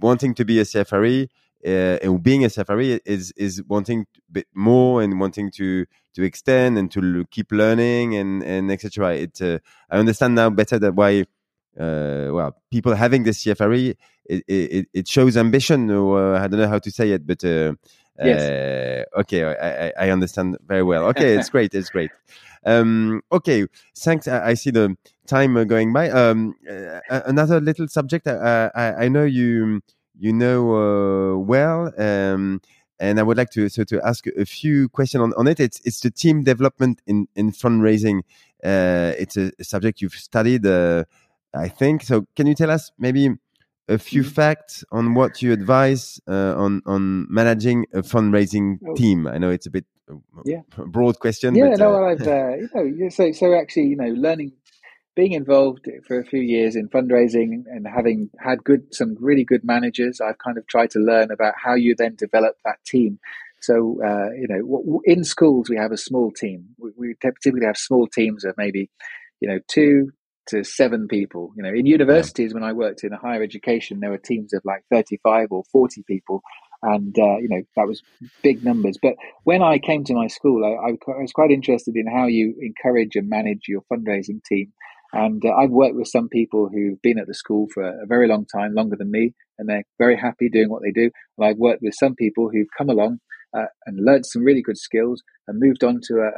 wanting 0.00 0.34
to 0.34 0.44
be 0.44 0.58
a 0.60 0.64
CFRE 0.64 1.28
uh, 1.64 1.68
and 2.02 2.22
being 2.22 2.44
a 2.44 2.48
CFRE 2.48 3.00
is 3.04 3.32
is 3.36 3.62
wanting 3.62 4.06
a 4.28 4.32
bit 4.32 4.46
more 4.54 5.02
and 5.02 5.18
wanting 5.20 5.50
to 5.52 5.86
to 6.14 6.22
extend 6.22 6.76
and 6.76 6.90
to 6.90 7.24
keep 7.30 7.52
learning 7.52 8.16
and 8.16 8.42
and 8.42 8.70
etc. 8.70 9.14
It 9.14 9.40
uh, 9.40 9.58
I 9.90 9.98
understand 9.98 10.34
now 10.34 10.50
better 10.50 10.78
that 10.78 10.94
why 10.94 11.24
uh, 11.78 12.28
well, 12.30 12.56
people 12.70 12.94
having 12.94 13.22
the 13.22 13.30
CFRE, 13.30 13.96
it, 14.26 14.44
it, 14.46 14.86
it 14.92 15.08
shows 15.08 15.36
ambition. 15.36 15.90
Or 15.90 16.34
uh, 16.34 16.44
I 16.44 16.46
don't 16.46 16.60
know 16.60 16.68
how 16.68 16.78
to 16.78 16.90
say 16.90 17.12
it, 17.12 17.26
but 17.26 17.44
uh, 18.20 18.26
yes. 18.26 19.06
okay, 19.20 19.44
I, 19.44 19.92
I 20.06 20.10
understand 20.10 20.58
very 20.66 20.82
well. 20.82 21.04
Okay, 21.06 21.36
it's 21.36 21.48
great. 21.48 21.74
It's 21.74 21.90
great. 21.90 22.10
Um, 22.64 23.22
okay, 23.32 23.66
thanks. 23.96 24.28
I, 24.28 24.48
I, 24.48 24.54
see 24.54 24.70
the 24.70 24.96
time 25.26 25.54
going 25.66 25.92
by. 25.92 26.10
Um, 26.10 26.54
another 27.08 27.60
little 27.60 27.88
subject. 27.88 28.26
I, 28.26 28.70
I, 28.74 29.04
I, 29.04 29.08
know 29.08 29.24
you 29.24 29.80
you 30.18 30.32
know 30.32 31.44
well. 31.46 31.92
Um, 31.98 32.60
and 33.00 33.18
I 33.18 33.24
would 33.24 33.36
like 33.36 33.50
to 33.50 33.68
so 33.68 33.82
to 33.84 34.00
ask 34.06 34.26
a 34.28 34.44
few 34.46 34.88
questions 34.88 35.22
on, 35.22 35.32
on 35.36 35.48
it. 35.48 35.58
It's 35.58 35.80
it's 35.84 36.00
the 36.00 36.10
team 36.10 36.44
development 36.44 37.00
in 37.06 37.26
in 37.34 37.50
fundraising. 37.50 38.20
Uh, 38.62 39.12
it's 39.18 39.36
a, 39.36 39.50
a, 39.58 39.64
subject 39.64 40.00
you've 40.00 40.14
studied. 40.14 40.64
Uh, 40.64 41.04
I 41.54 41.68
think. 41.68 42.04
So, 42.04 42.26
can 42.36 42.46
you 42.46 42.54
tell 42.54 42.70
us 42.70 42.92
maybe 42.98 43.30
a 43.88 43.98
few 43.98 44.22
mm-hmm. 44.22 44.30
facts 44.30 44.84
on 44.92 45.14
what 45.14 45.42
you 45.42 45.52
advise 45.52 46.20
uh, 46.28 46.54
on 46.56 46.82
on 46.86 47.26
managing 47.30 47.86
a 47.92 48.02
fundraising 48.02 48.78
oh. 48.86 48.94
team? 48.94 49.26
I 49.26 49.38
know 49.38 49.50
it's 49.50 49.66
a 49.66 49.70
bit 49.70 49.86
uh, 50.10 50.16
yeah. 50.44 50.60
broad 50.76 51.18
question. 51.18 51.54
Yeah, 51.54 51.70
but, 51.70 51.78
no, 51.78 51.94
uh, 51.94 52.08
I've 52.08 52.22
uh, 52.26 52.82
you 52.82 53.04
know, 53.04 53.08
so 53.08 53.32
so 53.32 53.54
actually, 53.54 53.86
you 53.86 53.96
know, 53.96 54.08
learning, 54.08 54.52
being 55.14 55.32
involved 55.32 55.88
for 56.06 56.18
a 56.18 56.24
few 56.24 56.40
years 56.40 56.76
in 56.76 56.88
fundraising 56.88 57.64
and 57.66 57.86
having 57.86 58.30
had 58.38 58.64
good 58.64 58.94
some 58.94 59.16
really 59.20 59.44
good 59.44 59.64
managers, 59.64 60.20
I've 60.20 60.38
kind 60.38 60.58
of 60.58 60.66
tried 60.66 60.90
to 60.92 60.98
learn 60.98 61.30
about 61.30 61.54
how 61.62 61.74
you 61.74 61.94
then 61.96 62.14
develop 62.16 62.56
that 62.64 62.82
team. 62.86 63.18
So, 63.60 64.00
uh, 64.04 64.30
you 64.32 64.48
know, 64.48 65.00
in 65.04 65.22
schools 65.22 65.68
we 65.68 65.76
have 65.76 65.92
a 65.92 65.96
small 65.96 66.32
team. 66.32 66.70
We, 66.78 66.90
we 66.96 67.14
typically 67.20 67.64
have 67.64 67.76
small 67.76 68.08
teams 68.08 68.44
of 68.44 68.54
maybe, 68.56 68.90
you 69.40 69.48
know, 69.48 69.60
two, 69.68 70.10
to 70.48 70.64
seven 70.64 71.08
people. 71.08 71.52
You 71.56 71.62
know, 71.62 71.70
in 71.70 71.86
universities, 71.86 72.50
yeah. 72.50 72.54
when 72.54 72.64
I 72.64 72.72
worked 72.72 73.04
in 73.04 73.12
a 73.12 73.18
higher 73.18 73.42
education, 73.42 74.00
there 74.00 74.10
were 74.10 74.18
teams 74.18 74.52
of 74.52 74.62
like 74.64 74.84
35 74.90 75.48
or 75.50 75.64
40 75.72 76.02
people. 76.06 76.42
And, 76.82 77.16
uh, 77.16 77.36
you 77.36 77.48
know, 77.48 77.62
that 77.76 77.86
was 77.86 78.02
big 78.42 78.64
numbers. 78.64 78.98
But 79.00 79.14
when 79.44 79.62
I 79.62 79.78
came 79.78 80.02
to 80.04 80.14
my 80.14 80.26
school, 80.26 80.64
I, 80.64 80.90
I 80.90 81.20
was 81.20 81.32
quite 81.32 81.52
interested 81.52 81.94
in 81.96 82.06
how 82.06 82.26
you 82.26 82.54
encourage 82.60 83.14
and 83.14 83.28
manage 83.28 83.68
your 83.68 83.82
fundraising 83.82 84.42
team. 84.44 84.72
And 85.12 85.44
uh, 85.44 85.52
I've 85.52 85.70
worked 85.70 85.94
with 85.94 86.08
some 86.08 86.28
people 86.28 86.68
who've 86.72 87.00
been 87.02 87.18
at 87.18 87.26
the 87.26 87.34
school 87.34 87.68
for 87.72 87.82
a 87.84 88.06
very 88.06 88.26
long 88.26 88.46
time, 88.46 88.74
longer 88.74 88.96
than 88.96 89.10
me, 89.10 89.34
and 89.58 89.68
they're 89.68 89.84
very 89.98 90.16
happy 90.16 90.48
doing 90.48 90.70
what 90.70 90.82
they 90.82 90.90
do. 90.90 91.10
And 91.38 91.46
I've 91.46 91.58
worked 91.58 91.82
with 91.82 91.94
some 91.94 92.14
people 92.16 92.48
who've 92.50 92.66
come 92.76 92.88
along 92.88 93.20
uh, 93.56 93.66
and 93.86 94.04
learned 94.04 94.26
some 94.26 94.44
really 94.44 94.62
good 94.62 94.78
skills 94.78 95.22
and 95.46 95.60
moved 95.60 95.84
on 95.84 96.00
to 96.04 96.14
a, 96.14 96.28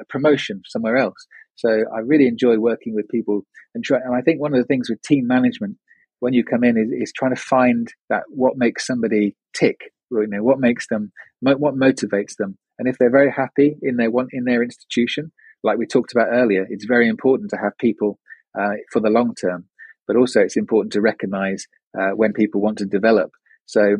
a, 0.00 0.04
promotion 0.08 0.62
somewhere 0.66 0.96
else. 0.96 1.26
So 1.56 1.68
I 1.94 2.00
really 2.00 2.26
enjoy 2.26 2.58
working 2.58 2.94
with 2.94 3.08
people 3.08 3.42
and 3.74 3.84
try. 3.84 3.98
And 4.04 4.14
I 4.14 4.20
think 4.20 4.40
one 4.40 4.54
of 4.54 4.58
the 4.58 4.66
things 4.66 4.88
with 4.88 5.02
team 5.02 5.26
management 5.26 5.76
when 6.20 6.32
you 6.32 6.44
come 6.44 6.64
in 6.64 6.76
is, 6.76 6.90
is 6.90 7.12
trying 7.12 7.34
to 7.34 7.40
find 7.40 7.88
that 8.08 8.22
what 8.28 8.56
makes 8.56 8.86
somebody 8.86 9.36
tick. 9.54 9.92
You 10.10 10.26
know, 10.28 10.42
what 10.42 10.60
makes 10.60 10.86
them, 10.86 11.10
what 11.40 11.74
motivates 11.74 12.36
them, 12.38 12.56
and 12.78 12.88
if 12.88 12.98
they're 12.98 13.10
very 13.10 13.30
happy 13.30 13.76
in 13.82 13.96
their 13.96 14.10
one 14.10 14.28
in 14.32 14.44
their 14.44 14.62
institution, 14.62 15.32
like 15.62 15.78
we 15.78 15.86
talked 15.86 16.12
about 16.12 16.28
earlier, 16.30 16.66
it's 16.68 16.84
very 16.84 17.08
important 17.08 17.50
to 17.50 17.56
have 17.56 17.76
people 17.78 18.18
uh, 18.58 18.74
for 18.92 19.00
the 19.00 19.10
long 19.10 19.34
term. 19.34 19.66
But 20.06 20.16
also, 20.16 20.40
it's 20.40 20.56
important 20.56 20.92
to 20.92 21.00
recognise 21.00 21.66
uh, 21.98 22.10
when 22.10 22.32
people 22.32 22.60
want 22.60 22.78
to 22.78 22.86
develop. 22.86 23.32
So, 23.64 23.96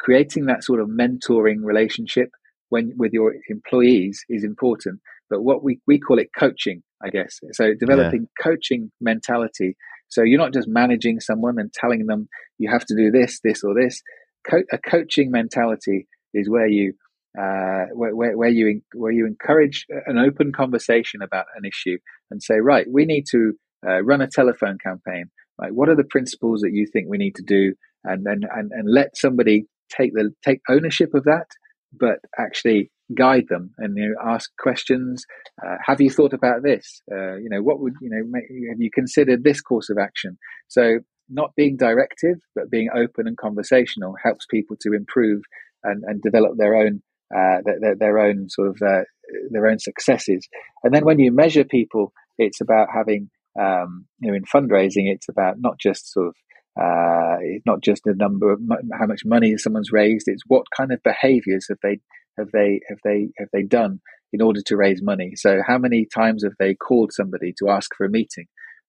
creating 0.00 0.46
that 0.46 0.64
sort 0.64 0.80
of 0.80 0.88
mentoring 0.88 1.58
relationship 1.62 2.30
when 2.70 2.92
with 2.96 3.12
your 3.12 3.34
employees 3.48 4.24
is 4.28 4.44
important. 4.44 5.00
But 5.28 5.42
what 5.42 5.62
we, 5.62 5.80
we 5.86 6.00
call 6.00 6.18
it 6.18 6.30
coaching, 6.36 6.82
I 7.04 7.10
guess. 7.10 7.38
So 7.52 7.72
developing 7.78 8.22
yeah. 8.22 8.42
coaching 8.42 8.90
mentality. 9.00 9.76
So 10.08 10.22
you're 10.22 10.40
not 10.40 10.54
just 10.54 10.66
managing 10.68 11.20
someone 11.20 11.58
and 11.58 11.72
telling 11.72 12.06
them 12.06 12.28
you 12.58 12.70
have 12.70 12.84
to 12.86 12.96
do 12.96 13.10
this, 13.10 13.40
this, 13.44 13.62
or 13.62 13.74
this. 13.74 14.02
Co- 14.48 14.64
a 14.72 14.78
coaching 14.78 15.30
mentality 15.30 16.08
is 16.34 16.48
where 16.48 16.66
you 16.66 16.94
uh, 17.38 17.86
where, 17.94 18.16
where, 18.16 18.36
where, 18.36 18.48
you 18.48 18.80
where 18.92 19.12
you 19.12 19.24
encourage 19.24 19.86
an 20.06 20.18
open 20.18 20.50
conversation 20.52 21.22
about 21.22 21.46
an 21.56 21.64
issue 21.64 21.96
and 22.30 22.42
say, 22.42 22.58
right, 22.58 22.86
we 22.90 23.04
need 23.04 23.24
to 23.30 23.52
uh, 23.86 24.02
run 24.02 24.20
a 24.20 24.26
telephone 24.26 24.78
campaign. 24.82 25.26
Right, 25.60 25.72
what 25.72 25.88
are 25.88 25.96
the 25.96 26.04
principles 26.04 26.62
that 26.62 26.72
you 26.72 26.86
think 26.92 27.06
we 27.08 27.18
need 27.18 27.36
to 27.36 27.44
do, 27.46 27.74
and 28.02 28.24
then 28.24 28.40
and, 28.52 28.72
and 28.72 28.90
let 28.90 29.16
somebody 29.16 29.66
take 29.90 30.12
the 30.12 30.30
take 30.44 30.60
ownership 30.68 31.14
of 31.14 31.24
that, 31.24 31.46
but 31.92 32.18
actually 32.38 32.90
guide 33.16 33.46
them 33.48 33.72
and 33.78 33.96
you 33.96 34.08
know, 34.08 34.32
ask 34.32 34.50
questions. 34.58 35.24
Uh, 35.64 35.76
have 35.84 36.00
you 36.00 36.10
thought 36.10 36.32
about 36.32 36.62
this? 36.62 37.02
Uh, 37.10 37.36
you 37.36 37.48
know, 37.50 37.62
what 37.62 37.80
would 37.80 37.94
you 38.00 38.10
know? 38.10 38.22
Make, 38.28 38.44
have 38.70 38.80
you 38.80 38.90
considered 38.92 39.42
this 39.42 39.60
course 39.60 39.90
of 39.90 39.98
action? 39.98 40.38
So 40.68 41.00
not 41.28 41.54
being 41.56 41.76
directive, 41.76 42.36
but 42.54 42.70
being 42.70 42.88
open 42.94 43.26
and 43.26 43.36
conversational 43.36 44.14
helps 44.22 44.46
people 44.46 44.76
to 44.80 44.92
improve 44.92 45.42
and, 45.84 46.02
and 46.04 46.20
develop 46.20 46.56
their 46.56 46.74
own 46.74 47.02
uh, 47.34 47.62
their, 47.64 47.94
their, 47.94 48.18
own 48.18 48.48
sort 48.48 48.68
of 48.68 48.76
uh, 48.84 49.02
their 49.50 49.68
own 49.68 49.78
successes. 49.78 50.48
And 50.82 50.92
then 50.92 51.04
when 51.04 51.20
you 51.20 51.30
measure 51.30 51.62
people, 51.62 52.12
it's 52.38 52.60
about 52.60 52.88
having 52.92 53.30
um, 53.60 54.06
you 54.20 54.30
know 54.30 54.36
in 54.36 54.44
fundraising, 54.44 55.12
it's 55.12 55.28
about 55.28 55.56
not 55.58 55.78
just 55.78 56.12
sort 56.12 56.28
of 56.28 56.34
uh, 56.78 57.36
it's 57.40 57.66
not 57.66 57.80
just 57.80 58.02
the 58.04 58.14
number 58.14 58.52
of 58.52 58.60
how 58.98 59.06
much 59.06 59.22
money 59.24 59.56
someone's 59.56 59.92
raised. 59.92 60.28
It's 60.28 60.42
what 60.46 60.66
kind 60.76 60.92
of 60.92 61.02
behaviours 61.02 61.66
have 61.68 61.78
they 61.82 62.00
have 62.38 62.50
they 62.52 62.80
have 62.88 62.98
they 63.04 63.28
have 63.38 63.48
they 63.52 63.62
done 63.62 64.00
in 64.32 64.40
order 64.40 64.60
to 64.66 64.76
raise 64.76 65.02
money. 65.02 65.32
So 65.34 65.60
how 65.66 65.78
many 65.78 66.06
times 66.06 66.44
have 66.44 66.54
they 66.58 66.74
called 66.74 67.12
somebody 67.12 67.52
to 67.58 67.68
ask 67.70 67.90
for 67.96 68.06
a 68.06 68.10
meeting? 68.10 68.46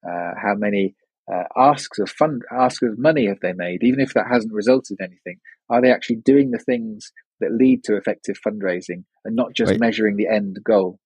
Uh, 0.07 0.31
how 0.41 0.55
many 0.55 0.95
uh, 1.31 1.43
asks 1.55 1.99
of 1.99 2.09
fund 2.09 2.43
asks 2.51 2.83
of 2.83 2.99
money 2.99 3.27
have 3.27 3.39
they 3.41 3.53
made? 3.53 3.83
Even 3.83 3.99
if 3.99 4.13
that 4.13 4.27
hasn't 4.31 4.53
resulted 4.53 4.97
in 4.99 5.05
anything, 5.05 5.39
are 5.69 5.81
they 5.81 5.91
actually 5.91 6.17
doing 6.17 6.51
the 6.51 6.59
things 6.59 7.11
that 7.39 7.51
lead 7.51 7.83
to 7.85 7.95
effective 7.95 8.35
fundraising 8.45 9.03
and 9.25 9.35
not 9.35 9.53
just 9.53 9.79
measuring 9.79 10.17
the 10.17 10.27
end 10.27 10.57
goal? 10.63 10.99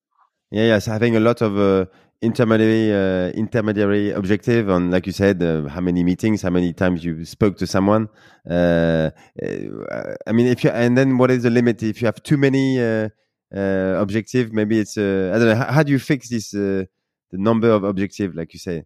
Yeah, 0.51 0.65
yes, 0.65 0.86
having 0.86 1.15
a 1.15 1.19
lot 1.19 1.41
of 1.41 1.57
uh, 1.57 1.86
intermediary 2.22 2.91
uh, 2.91 3.32
intermediary 3.32 4.11
objective 4.11 4.70
on, 4.70 4.91
like 4.91 5.05
you 5.05 5.11
said, 5.11 5.41
uh, 5.41 5.68
how 5.68 5.82
many 5.82 6.03
meetings, 6.03 6.41
how 6.41 6.49
many 6.49 6.74
times 6.74 7.03
you 7.03 7.26
spoke 7.26 7.57
to 7.57 7.68
someone. 7.68 8.09
Uh, 8.49 9.11
uh, 9.41 10.16
I 10.28 10.32
mean, 10.32 10.47
if 10.47 10.63
you 10.63 10.70
and 10.70 10.97
then 10.97 11.18
what 11.18 11.32
is 11.32 11.43
the 11.43 11.49
limit? 11.49 11.84
If 11.84 12.01
you 12.01 12.05
have 12.05 12.22
too 12.24 12.38
many 12.38 12.80
uh, 12.80 13.09
objective, 13.51 14.53
maybe 14.53 14.80
it's 14.80 14.97
I 14.97 15.01
don't 15.01 15.45
know. 15.45 15.55
How, 15.55 15.72
how, 15.72 15.84
do 15.84 15.91
you 15.91 15.99
fix 15.99 16.30
this 16.30 16.51
the 16.51 16.88
number 17.32 17.70
of 17.70 17.84
objective, 17.84 18.36
like 18.36 18.53
you 18.53 18.59
say? 18.59 18.84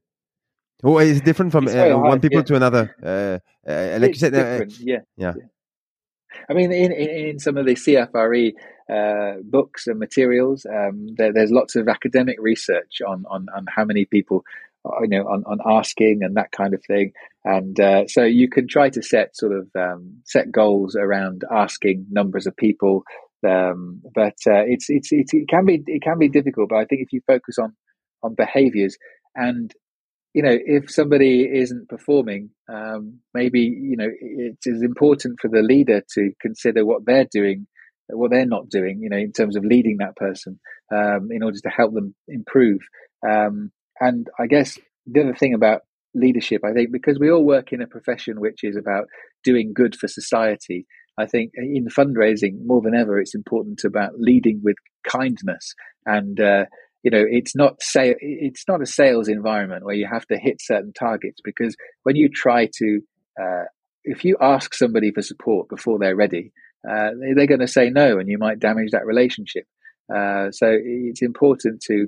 Oh, 0.84 0.98
it's 0.98 1.22
different 1.22 1.52
from 1.52 1.66
one 1.66 2.22
people 2.22 2.40
yeah. 2.40 2.44
to 2.44 2.56
another. 2.56 2.96
like 3.64 4.10
it's 4.10 4.22
you 4.22 4.30
said, 4.30 4.34
yeah. 4.80 5.00
yeah. 5.18 5.34
yeah. 5.36 5.46
I 6.50 6.54
mean, 6.54 6.72
in, 6.72 6.92
in, 6.92 7.40
some 7.40 7.58
of 7.58 7.66
the 7.66 7.74
CFRE 7.74 8.54
uh, 8.90 9.34
books 9.44 9.88
and 9.88 10.00
materials, 10.00 10.66
um, 10.66 11.08
there, 11.18 11.32
there's 11.34 11.52
lots 11.52 11.76
of 11.76 11.88
academic 11.88 12.38
research 12.40 13.02
on, 13.08 13.26
on, 13.30 13.48
on 13.56 13.66
how 13.74 13.86
many 13.86 14.06
people, 14.06 14.44
uh, 14.86 15.02
you 15.02 15.10
know, 15.10 15.24
on, 15.28 15.44
on 15.46 15.60
asking 15.66 16.20
and 16.24 16.36
that 16.36 16.52
kind 16.52 16.74
of 16.74 16.84
thing. 16.86 17.12
And 17.46 17.80
uh, 17.80 18.08
so 18.08 18.24
you 18.24 18.50
can 18.50 18.68
try 18.68 18.90
to 18.90 19.02
set 19.02 19.36
sort 19.36 19.54
of 19.54 19.68
um, 19.78 20.22
set 20.26 20.52
goals 20.52 20.96
around 20.96 21.44
asking 21.52 22.08
numbers 22.10 22.48
of 22.48 22.58
people. 22.58 23.04
Um, 23.48 24.02
but 24.14 24.38
uh, 24.48 24.66
it's, 24.66 24.90
it's, 24.90 25.10
it's, 25.12 25.34
it 25.34 25.48
can 25.48 25.66
be 25.66 25.82
it 25.86 26.02
can 26.02 26.20
be 26.20 26.28
difficult. 26.28 26.70
But 26.70 26.80
I 26.80 26.86
think 26.86 27.02
if 27.02 27.14
you 27.14 27.22
focus 27.26 27.58
on 27.58 27.74
on 28.22 28.36
behaviors 28.36 28.98
and 29.34 29.74
you 30.34 30.44
know, 30.44 30.54
if 30.54 30.92
somebody 30.92 31.50
isn't 31.52 31.90
performing, 31.90 32.52
um, 32.72 33.20
maybe 33.34 33.62
you 33.62 33.98
know 33.98 34.08
it 34.08 34.58
is 34.66 34.84
important 34.84 35.40
for 35.42 35.48
the 35.48 35.62
leader 35.62 36.04
to 36.14 36.32
consider 36.40 36.86
what 36.86 37.06
they're 37.06 37.28
doing, 37.32 37.66
what 38.10 38.32
they're 38.32 38.46
not 38.46 38.70
doing. 38.70 39.00
You 39.02 39.10
know, 39.10 39.18
in 39.18 39.32
terms 39.32 39.56
of 39.56 39.64
leading 39.64 39.98
that 39.98 40.16
person, 40.16 40.60
um, 40.94 41.30
in 41.32 41.44
order 41.44 41.58
to 41.64 41.70
help 41.70 41.94
them 41.94 42.16
improve. 42.28 42.80
Um, 43.28 43.72
and 44.00 44.28
I 44.40 44.48
guess 44.48 44.78
the 45.06 45.22
other 45.22 45.36
thing 45.36 45.54
about 45.54 45.82
leadership, 46.16 46.62
I 46.66 46.74
think, 46.74 46.92
because 46.92 47.20
we 47.20 47.32
all 47.32 47.46
work 47.46 47.72
in 47.72 47.82
a 47.82 47.88
profession 47.88 48.40
which 48.40 48.64
is 48.64 48.76
about 48.76 49.06
doing 49.44 49.74
good 49.74 49.96
for 49.96 50.08
society. 50.08 50.86
I 51.18 51.26
think 51.26 51.52
in 51.56 51.88
fundraising 51.88 52.66
more 52.66 52.82
than 52.82 52.96
ever, 52.96 53.20
it's 53.20 53.36
important 53.36 53.84
about 53.84 54.14
leading 54.18 54.62
with 54.64 54.78
kindness 55.06 55.74
and 56.06 56.40
uh, 56.40 56.66
you 57.04 57.12
know 57.12 57.24
it's 57.30 57.56
not 57.56 57.82
say 57.82 58.16
it's 58.20 58.66
not 58.68 58.82
a 58.82 58.86
sales 58.86 59.28
environment 59.28 59.86
where 59.86 59.96
you 59.96 60.08
have 60.12 60.26
to 60.28 60.38
hit 60.38 60.58
certain 60.60 60.94
targets 60.94 61.40
because 61.44 61.76
when 62.04 62.16
you 62.16 62.30
try 62.30 62.68
to 62.74 63.02
uh, 63.42 63.64
if 64.04 64.24
you 64.26 64.38
ask 64.42 64.74
somebody 64.74 65.12
for 65.12 65.22
support 65.22 65.70
before 65.70 66.00
they're 66.00 66.16
ready 66.16 66.52
uh, 66.88 67.10
they're 67.36 67.48
going 67.48 67.60
to 67.60 67.68
say 67.68 67.90
no 67.90 68.20
and 68.20 68.30
you 68.30 68.38
might 68.38 68.60
damage 68.60 68.92
that 68.92 69.06
relationship 69.06 69.66
uh, 70.14 70.52
so 70.52 70.68
it's 70.72 71.22
important 71.22 71.82
to 71.82 72.08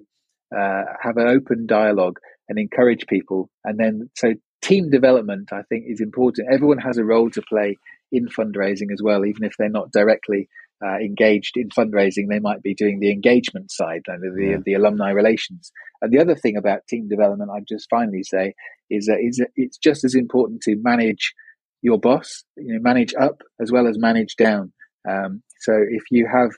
uh, 0.56 0.84
have 1.02 1.18
an 1.18 1.28
open 1.28 1.66
dialogue 1.66 2.20
and 2.50 2.60
encourage 2.60 3.06
people 3.08 3.50
and 3.64 3.80
then 3.80 4.10
so 4.16 4.34
team 4.62 4.90
development 4.90 5.50
i 5.52 5.62
think 5.70 5.86
is 5.88 6.02
important 6.02 6.48
everyone 6.52 6.78
has 6.78 6.98
a 6.98 7.04
role 7.04 7.30
to 7.30 7.42
play 7.42 7.78
in 8.12 8.28
fundraising 8.28 8.92
as 8.94 9.02
well 9.04 9.26
even 9.26 9.44
if 9.44 9.54
they're 9.58 9.70
not 9.70 9.92
directly 9.92 10.48
uh, 10.84 10.98
engaged 10.98 11.58
in 11.58 11.70
fundraising, 11.70 12.28
they 12.30 12.40
might 12.40 12.64
be 12.64 12.74
doing 12.74 13.00
the 13.00 13.12
engagement 13.12 13.72
side, 13.72 14.02
and 14.08 14.22
the, 14.22 14.44
yeah. 14.44 14.58
the 14.66 14.74
alumni 14.74 15.12
relations. 15.12 15.72
And 16.02 16.12
the 16.12 16.20
other 16.20 16.36
thing 16.36 16.58
about 16.58 16.88
team 16.88 17.08
development, 17.08 17.52
I'd 17.56 17.68
just 17.68 17.88
finally 17.90 18.24
say, 18.24 18.56
is 18.90 19.06
that 19.06 19.20
it's 19.56 19.78
just 19.78 20.04
as 20.04 20.16
important 20.16 20.62
to 20.62 20.76
manage 20.82 21.34
your 21.82 22.00
boss, 22.00 22.44
you 22.58 22.74
know, 22.74 22.80
manage 22.82 23.14
up 23.16 23.42
as 23.60 23.72
well 23.72 23.88
as 23.88 23.98
manage 23.98 24.36
down. 24.36 24.72
Um, 25.10 25.44
so 25.60 25.74
if 25.74 26.04
you 26.12 26.28
have 26.32 26.52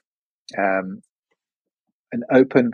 um, 0.58 1.02
an 2.12 2.24
open 2.32 2.72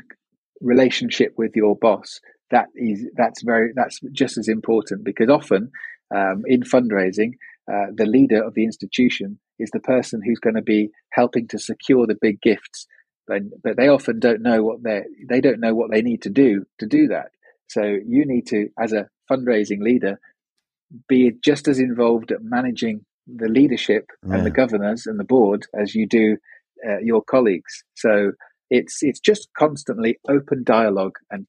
relationship 0.62 1.34
with 1.38 1.56
your 1.56 1.76
boss, 1.76 2.20
that 2.52 2.68
is 2.76 3.06
that's 3.16 3.44
very 3.44 3.72
that's 3.76 4.00
just 4.12 4.38
as 4.38 4.48
important 4.48 5.04
because 5.04 5.30
often 5.30 5.72
um, 6.16 6.44
in 6.48 6.62
fundraising, 6.62 7.34
uh, 7.72 7.88
the 7.94 8.08
leader 8.08 8.44
of 8.44 8.56
the 8.56 8.64
institution 8.64 9.40
is 9.60 9.70
the 9.72 9.80
person 9.80 10.22
who's 10.26 10.40
going 10.40 10.56
to 10.56 10.62
be 10.62 10.90
helping 11.12 11.48
to 11.50 11.60
secure 11.60 12.08
the 12.08 12.18
big 12.20 12.42
gifts. 12.42 12.88
But, 13.28 13.44
but 13.64 13.78
they 13.78 13.90
often 13.90 14.20
don't 14.20 14.42
know 14.42 14.64
what 14.64 14.82
they 14.82 15.04
they 15.28 15.40
don't 15.40 15.60
know 15.60 15.76
what 15.76 15.92
they 15.92 16.02
need 16.02 16.24
to 16.24 16.32
do 16.32 16.66
to 16.80 16.88
do 16.88 17.10
that. 17.10 17.30
So 17.68 17.84
you 17.84 18.26
need 18.26 18.48
to, 18.48 18.70
as 18.80 18.94
a 18.94 19.08
fundraising 19.32 19.82
leader, 19.82 20.20
be 21.08 21.34
just 21.44 21.68
as 21.68 21.80
involved 21.80 22.32
at 22.32 22.42
managing 22.42 23.06
the 23.28 23.48
leadership 23.48 24.08
yeah. 24.28 24.36
and 24.36 24.46
the 24.46 24.52
governors 24.52 25.06
and 25.06 25.20
the 25.20 25.24
board 25.24 25.66
as 25.80 25.94
you 25.94 26.08
do 26.08 26.38
uh, 26.88 27.00
your 27.00 27.22
colleagues. 27.22 27.84
So 27.96 28.32
it's 28.70 29.00
it's 29.02 29.20
just 29.20 29.50
constantly 29.58 30.20
open 30.28 30.64
dialogue 30.64 31.18
and 31.30 31.46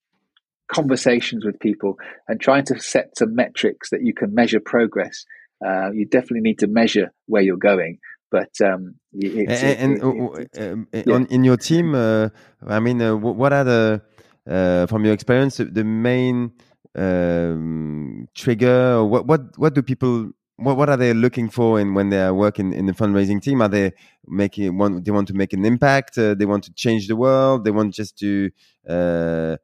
conversations 0.70 1.45
with 1.45 1.59
people 1.59 1.97
and 2.28 2.41
trying 2.41 2.64
to 2.64 2.78
set 2.78 3.16
some 3.18 3.34
metrics 3.34 3.91
that 3.91 4.03
you 4.03 4.14
can 4.14 4.34
measure 4.34 4.61
progress 4.61 5.24
uh, 5.64 5.91
you 5.93 6.07
definitely 6.07 6.41
need 6.41 6.59
to 6.61 6.66
measure 6.66 7.12
where 7.26 7.43
you're 7.43 7.57
going. 7.57 7.99
But 8.30 8.51
um, 8.64 8.95
it's, 9.12 9.62
and, 9.62 9.99
it, 9.99 10.03
it, 10.05 10.49
it, 10.53 10.72
um, 10.72 10.88
yeah. 10.93 11.14
on, 11.14 11.26
in 11.26 11.45
your 11.45 11.57
team, 11.57 11.95
uh, 11.95 12.28
I 12.66 12.78
mean, 12.78 13.03
uh, 13.03 13.16
what 13.16 13.53
are 13.53 13.64
the 13.64 14.03
uh, 14.49 14.86
from 14.86 15.05
your 15.05 15.12
experience 15.12 15.57
the 15.59 15.84
main 15.84 16.53
um, 16.95 18.28
trigger? 18.34 19.05
what 19.05 19.26
what 19.26 19.59
what 19.59 19.74
do 19.74 19.82
people 19.82 20.30
what 20.57 20.76
what 20.76 20.88
are 20.88 20.97
they 20.97 21.14
looking 21.14 21.49
for 21.49 21.80
in 21.80 21.95
when 21.95 22.11
they 22.11 22.22
are 22.22 22.34
working 22.34 22.72
in 22.72 22.86
the 22.86 22.93
fundraising 22.93 23.41
team? 23.43 23.62
Are 23.62 23.68
they 23.68 23.93
making 24.26 24.76
one? 24.76 25.03
They 25.03 25.11
want 25.11 25.28
to 25.28 25.34
make 25.34 25.53
an 25.53 25.64
impact. 25.64 26.18
Uh, 26.18 26.34
they 26.34 26.45
want 26.45 26.64
to 26.64 26.72
change 26.74 27.09
the 27.09 27.16
world. 27.16 27.64
They 27.64 27.70
want 27.70 27.95
just 27.95 28.18
to. 28.18 28.51
Uh, 28.88 29.57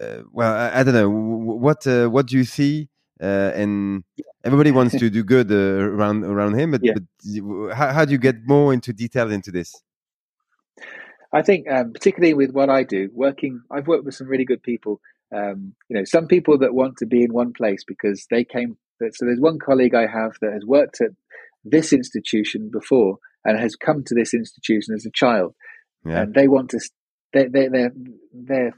uh, 0.00 0.22
well, 0.32 0.52
I, 0.52 0.80
I, 0.80 0.82
don't 0.82 0.94
know. 0.94 1.08
What 1.08 1.86
uh, 1.86 2.08
what 2.08 2.26
do 2.26 2.36
you 2.36 2.44
see? 2.44 2.88
Uh, 3.22 3.52
and 3.54 4.04
everybody 4.44 4.70
wants 4.72 4.98
to 4.98 5.08
do 5.08 5.22
good 5.22 5.50
uh, 5.50 5.54
around 5.54 6.24
around 6.24 6.58
him. 6.58 6.72
But, 6.72 6.84
yeah. 6.84 6.94
but 6.94 7.74
how, 7.74 7.92
how, 7.92 8.04
do 8.04 8.12
you 8.12 8.18
get 8.18 8.36
more 8.46 8.72
into 8.72 8.92
detail 8.92 9.30
into 9.30 9.50
this? 9.50 9.74
I 11.32 11.42
think, 11.42 11.70
um, 11.70 11.92
particularly 11.92 12.34
with 12.34 12.50
what 12.52 12.70
I 12.70 12.82
do, 12.82 13.08
working, 13.12 13.62
I've 13.70 13.88
worked 13.88 14.04
with 14.04 14.14
some 14.14 14.28
really 14.28 14.44
good 14.44 14.62
people. 14.62 15.00
Um, 15.34 15.74
you 15.88 15.96
know, 15.96 16.04
some 16.04 16.26
people 16.26 16.58
that 16.58 16.74
want 16.74 16.98
to 16.98 17.06
be 17.06 17.22
in 17.24 17.32
one 17.32 17.52
place 17.52 17.82
because 17.86 18.26
they 18.30 18.44
came. 18.44 18.76
So 19.00 19.26
there's 19.26 19.40
one 19.40 19.58
colleague 19.58 19.94
I 19.94 20.06
have 20.06 20.32
that 20.40 20.52
has 20.52 20.64
worked 20.64 21.00
at 21.00 21.10
this 21.64 21.92
institution 21.92 22.70
before 22.72 23.18
and 23.44 23.58
has 23.58 23.74
come 23.76 24.04
to 24.06 24.14
this 24.14 24.32
institution 24.34 24.94
as 24.94 25.04
a 25.04 25.10
child, 25.12 25.54
yeah. 26.06 26.22
and 26.22 26.34
they 26.34 26.46
want 26.46 26.70
to 26.70 26.80
they 27.32 27.48
they 27.48 27.68
they're 27.68 27.92
they're 28.32 28.74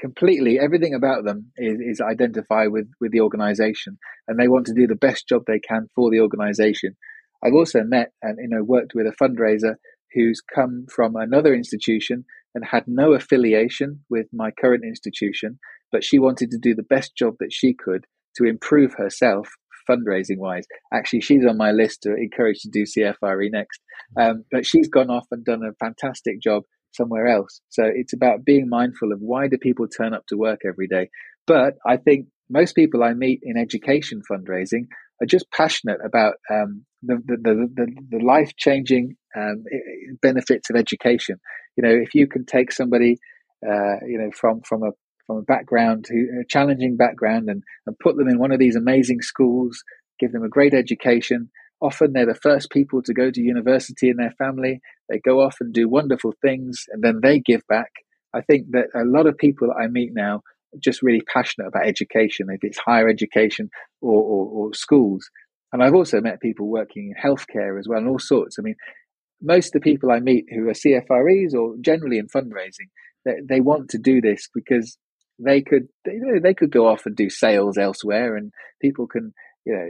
completely 0.00 0.58
everything 0.58 0.94
about 0.94 1.24
them 1.24 1.52
is, 1.58 1.78
is 1.80 2.00
identify 2.00 2.66
with 2.66 2.88
with 3.00 3.12
the 3.12 3.20
organization 3.20 3.98
and 4.26 4.38
they 4.38 4.48
want 4.48 4.66
to 4.66 4.74
do 4.74 4.86
the 4.86 4.94
best 4.94 5.28
job 5.28 5.42
they 5.46 5.58
can 5.58 5.86
for 5.94 6.10
the 6.10 6.20
organization 6.20 6.96
i've 7.44 7.52
also 7.52 7.82
met 7.82 8.10
and 8.22 8.38
you 8.40 8.48
know 8.48 8.64
worked 8.64 8.92
with 8.94 9.06
a 9.06 9.12
fundraiser 9.22 9.74
who's 10.14 10.40
come 10.40 10.86
from 10.90 11.16
another 11.16 11.54
institution 11.54 12.24
and 12.54 12.64
had 12.64 12.84
no 12.86 13.12
affiliation 13.12 14.00
with 14.08 14.26
my 14.32 14.50
current 14.50 14.84
institution, 14.84 15.58
but 15.92 16.04
she 16.04 16.18
wanted 16.18 16.50
to 16.50 16.58
do 16.58 16.74
the 16.74 16.82
best 16.82 17.16
job 17.16 17.34
that 17.40 17.52
she 17.52 17.74
could 17.74 18.06
to 18.36 18.44
improve 18.44 18.94
herself 18.94 19.48
fundraising 19.88 20.38
wise. 20.38 20.66
Actually, 20.92 21.20
she's 21.20 21.44
on 21.46 21.56
my 21.56 21.72
list 21.72 22.02
to 22.02 22.14
encourage 22.14 22.60
to 22.60 22.70
do 22.70 22.84
CFRE 22.84 23.50
next. 23.50 23.80
Um, 24.18 24.44
but 24.50 24.66
she's 24.66 24.88
gone 24.88 25.10
off 25.10 25.26
and 25.30 25.44
done 25.44 25.62
a 25.62 25.74
fantastic 25.84 26.40
job 26.40 26.62
somewhere 26.92 27.28
else. 27.28 27.60
So 27.68 27.84
it's 27.86 28.12
about 28.12 28.44
being 28.44 28.68
mindful 28.68 29.12
of 29.12 29.20
why 29.20 29.48
do 29.48 29.58
people 29.58 29.86
turn 29.88 30.14
up 30.14 30.26
to 30.28 30.36
work 30.36 30.60
every 30.66 30.88
day. 30.88 31.08
But 31.46 31.74
I 31.86 31.96
think 31.96 32.26
most 32.48 32.74
people 32.74 33.02
I 33.02 33.14
meet 33.14 33.40
in 33.42 33.56
education 33.56 34.22
fundraising 34.30 34.86
are 35.22 35.26
just 35.26 35.50
passionate 35.50 35.98
about 36.04 36.34
um, 36.50 36.84
the, 37.02 37.16
the, 37.26 37.68
the, 37.74 37.86
the, 38.10 38.24
life 38.24 38.52
changing 38.56 39.16
um, 39.36 39.64
benefits 40.22 40.70
of 40.70 40.76
education. 40.76 41.38
You 41.76 41.84
know, 41.84 41.94
if 41.94 42.14
you 42.14 42.26
can 42.26 42.44
take 42.44 42.72
somebody, 42.72 43.18
uh, 43.64 43.96
you 44.06 44.18
know, 44.18 44.30
from 44.32 44.62
from 44.62 44.82
a 44.82 44.90
from 45.30 45.38
a 45.38 45.42
background, 45.42 46.06
who, 46.08 46.40
a 46.40 46.44
challenging 46.44 46.96
background, 46.96 47.48
and 47.48 47.62
and 47.86 47.98
put 47.98 48.16
them 48.16 48.28
in 48.28 48.40
one 48.40 48.50
of 48.50 48.58
these 48.58 48.74
amazing 48.74 49.22
schools, 49.22 49.84
give 50.18 50.32
them 50.32 50.42
a 50.42 50.48
great 50.48 50.74
education. 50.74 51.50
Often 51.80 52.12
they're 52.12 52.26
the 52.26 52.34
first 52.34 52.70
people 52.70 53.00
to 53.02 53.14
go 53.14 53.30
to 53.30 53.40
university 53.40 54.10
in 54.10 54.16
their 54.16 54.34
family. 54.38 54.80
They 55.08 55.18
go 55.18 55.40
off 55.40 55.56
and 55.60 55.72
do 55.72 55.88
wonderful 55.88 56.34
things, 56.42 56.84
and 56.88 57.02
then 57.02 57.20
they 57.22 57.38
give 57.38 57.62
back. 57.68 57.90
I 58.34 58.40
think 58.40 58.72
that 58.72 58.86
a 58.94 59.04
lot 59.04 59.26
of 59.26 59.38
people 59.38 59.68
that 59.68 59.80
I 59.80 59.86
meet 59.86 60.10
now 60.12 60.42
are 60.74 60.80
just 60.80 61.02
really 61.02 61.22
passionate 61.32 61.68
about 61.68 61.86
education, 61.86 62.48
if 62.50 62.62
it's 62.62 62.78
higher 62.78 63.08
education 63.08 63.70
or, 64.00 64.20
or, 64.20 64.46
or 64.46 64.74
schools. 64.74 65.30
And 65.72 65.82
I've 65.82 65.94
also 65.94 66.20
met 66.20 66.40
people 66.40 66.68
working 66.68 67.14
in 67.14 67.30
healthcare 67.30 67.78
as 67.78 67.86
well, 67.88 67.98
and 67.98 68.08
all 68.08 68.18
sorts. 68.18 68.58
I 68.58 68.62
mean, 68.62 68.74
most 69.40 69.68
of 69.68 69.80
the 69.80 69.90
people 69.90 70.10
I 70.10 70.18
meet 70.18 70.46
who 70.52 70.68
are 70.68 70.72
CFREs 70.72 71.54
or 71.54 71.76
generally 71.80 72.18
in 72.18 72.26
fundraising, 72.26 72.90
they, 73.24 73.34
they 73.48 73.60
want 73.60 73.90
to 73.90 73.98
do 73.98 74.20
this 74.20 74.48
because 74.52 74.98
they 75.44 75.62
could 75.62 75.88
they, 76.04 76.18
they 76.42 76.54
could 76.54 76.70
go 76.70 76.86
off 76.86 77.06
and 77.06 77.16
do 77.16 77.30
sales 77.30 77.78
elsewhere, 77.78 78.36
and 78.36 78.52
people 78.80 79.06
can 79.06 79.32
you 79.64 79.74
know 79.74 79.86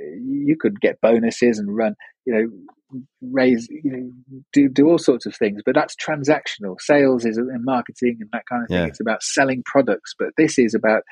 you 0.46 0.56
could 0.58 0.80
get 0.80 1.00
bonuses 1.00 1.58
and 1.58 1.76
run 1.76 1.94
you 2.26 2.34
know 2.34 2.98
raise 3.22 3.68
you 3.70 3.90
know 3.92 4.10
do 4.52 4.68
do 4.68 4.88
all 4.88 4.98
sorts 4.98 5.26
of 5.26 5.34
things 5.36 5.62
but 5.64 5.74
that's 5.74 5.94
transactional. 5.96 6.80
Sales 6.80 7.24
is 7.24 7.38
in 7.38 7.64
marketing 7.64 8.18
and 8.20 8.30
that 8.32 8.44
kind 8.50 8.64
of 8.64 8.68
thing 8.68 8.78
yeah. 8.78 8.86
it's 8.86 9.00
about 9.00 9.22
selling 9.22 9.62
products 9.64 10.14
but 10.18 10.28
this 10.36 10.58
is 10.58 10.74
about 10.74 11.02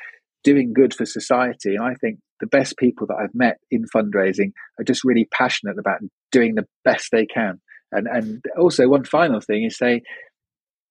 doing 0.44 0.72
good 0.72 0.94
for 0.94 1.04
society. 1.04 1.74
And 1.76 1.84
i 1.84 1.94
think 1.94 2.18
the 2.40 2.46
best 2.46 2.76
people 2.78 3.06
that 3.08 3.16
i've 3.20 3.34
met 3.34 3.58
in 3.70 3.84
fundraising 3.94 4.52
are 4.78 4.84
just 4.84 5.04
really 5.04 5.28
passionate 5.32 5.78
about 5.78 6.00
doing 6.32 6.54
the 6.54 6.66
best 6.84 7.08
they 7.12 7.26
can. 7.26 7.60
And 7.90 8.06
and 8.06 8.44
also 8.58 8.88
one 8.88 9.04
final 9.04 9.40
thing 9.40 9.64
is 9.64 9.78
say 9.78 10.02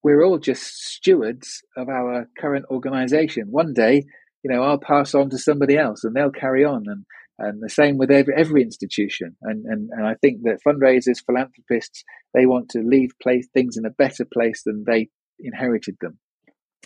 we're 0.07 0.23
all 0.23 0.37
just 0.37 0.63
stewards 0.63 1.61
of 1.75 1.89
our 1.89 2.29
current 2.39 2.65
organization 2.71 3.47
one 3.49 3.73
day 3.73 4.05
you 4.41 4.49
know 4.49 4.61
i'll 4.61 4.79
pass 4.79 5.13
on 5.13 5.29
to 5.29 5.37
somebody 5.37 5.77
else 5.77 6.05
and 6.05 6.15
they'll 6.15 6.31
carry 6.31 6.63
on 6.63 6.83
and 6.87 7.05
and 7.39 7.61
the 7.61 7.69
same 7.69 7.97
with 7.97 8.09
every, 8.09 8.33
every 8.35 8.63
institution. 8.63 9.35
And, 9.43 9.65
and, 9.65 9.89
and 9.91 10.07
I 10.07 10.15
think 10.15 10.41
that 10.43 10.59
fundraisers, 10.67 11.23
philanthropists, 11.23 12.03
they 12.33 12.45
want 12.45 12.69
to 12.69 12.79
leave 12.79 13.11
place, 13.21 13.47
things 13.53 13.77
in 13.77 13.85
a 13.85 13.91
better 13.91 14.25
place 14.25 14.63
than 14.65 14.85
they 14.87 15.09
inherited 15.39 15.97
them. 16.01 16.17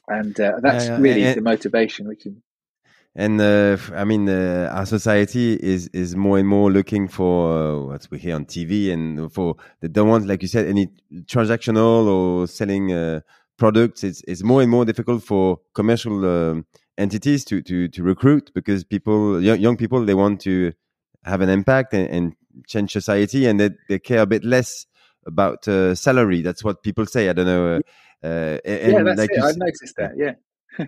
And 0.07 0.37
uh, 0.39 0.53
that's 0.61 0.85
yeah, 0.85 0.91
yeah. 0.91 1.01
really 1.01 1.33
the 1.33 1.41
motivation, 1.41 2.07
which 2.07 2.25
is, 2.25 2.33
and 3.15 3.41
uh, 3.41 3.77
I 3.93 4.05
mean, 4.05 4.29
uh, 4.29 4.71
our 4.73 4.85
society 4.85 5.53
is 5.53 5.87
is 5.93 6.15
more 6.15 6.39
and 6.39 6.47
more 6.47 6.71
looking 6.71 7.07
for 7.07 7.57
uh, 7.57 7.79
what 7.87 8.07
we 8.09 8.19
hear 8.19 8.35
on 8.35 8.45
TV, 8.45 8.91
and 8.91 9.31
for 9.31 9.55
they 9.81 9.87
don't 9.89 10.07
want, 10.07 10.27
like 10.27 10.41
you 10.41 10.47
said, 10.47 10.67
any 10.67 10.89
transactional 11.25 12.07
or 12.07 12.47
selling 12.47 12.93
uh, 12.93 13.21
products. 13.57 14.03
It's 14.03 14.21
it's 14.27 14.43
more 14.43 14.61
and 14.61 14.71
more 14.71 14.85
difficult 14.85 15.23
for 15.23 15.59
commercial 15.73 16.25
um, 16.25 16.65
entities 16.97 17.43
to 17.45 17.61
to 17.63 17.87
to 17.89 18.03
recruit 18.03 18.51
because 18.53 18.83
people 18.83 19.41
young, 19.41 19.59
young 19.59 19.77
people 19.77 20.05
they 20.05 20.13
want 20.13 20.39
to 20.41 20.71
have 21.23 21.41
an 21.41 21.49
impact 21.49 21.93
and, 21.93 22.07
and 22.09 22.33
change 22.67 22.91
society 22.91 23.45
and 23.45 23.59
they, 23.59 23.69
they 23.89 23.99
care 23.99 24.21
a 24.21 24.25
bit 24.25 24.43
less 24.43 24.85
about 25.25 25.67
uh, 25.67 25.93
salary 25.95 26.41
that's 26.41 26.63
what 26.63 26.81
people 26.83 27.05
say 27.05 27.29
i 27.29 27.33
don't 27.33 27.45
know 27.45 27.75
uh, 27.75 28.27
uh, 28.27 28.57
yeah 28.65 29.03
that's 29.03 29.17
like 29.17 29.29
it. 29.31 29.43
I've 29.43 29.57
noticed 29.57 29.95
that 29.97 30.11
yeah 30.17 30.33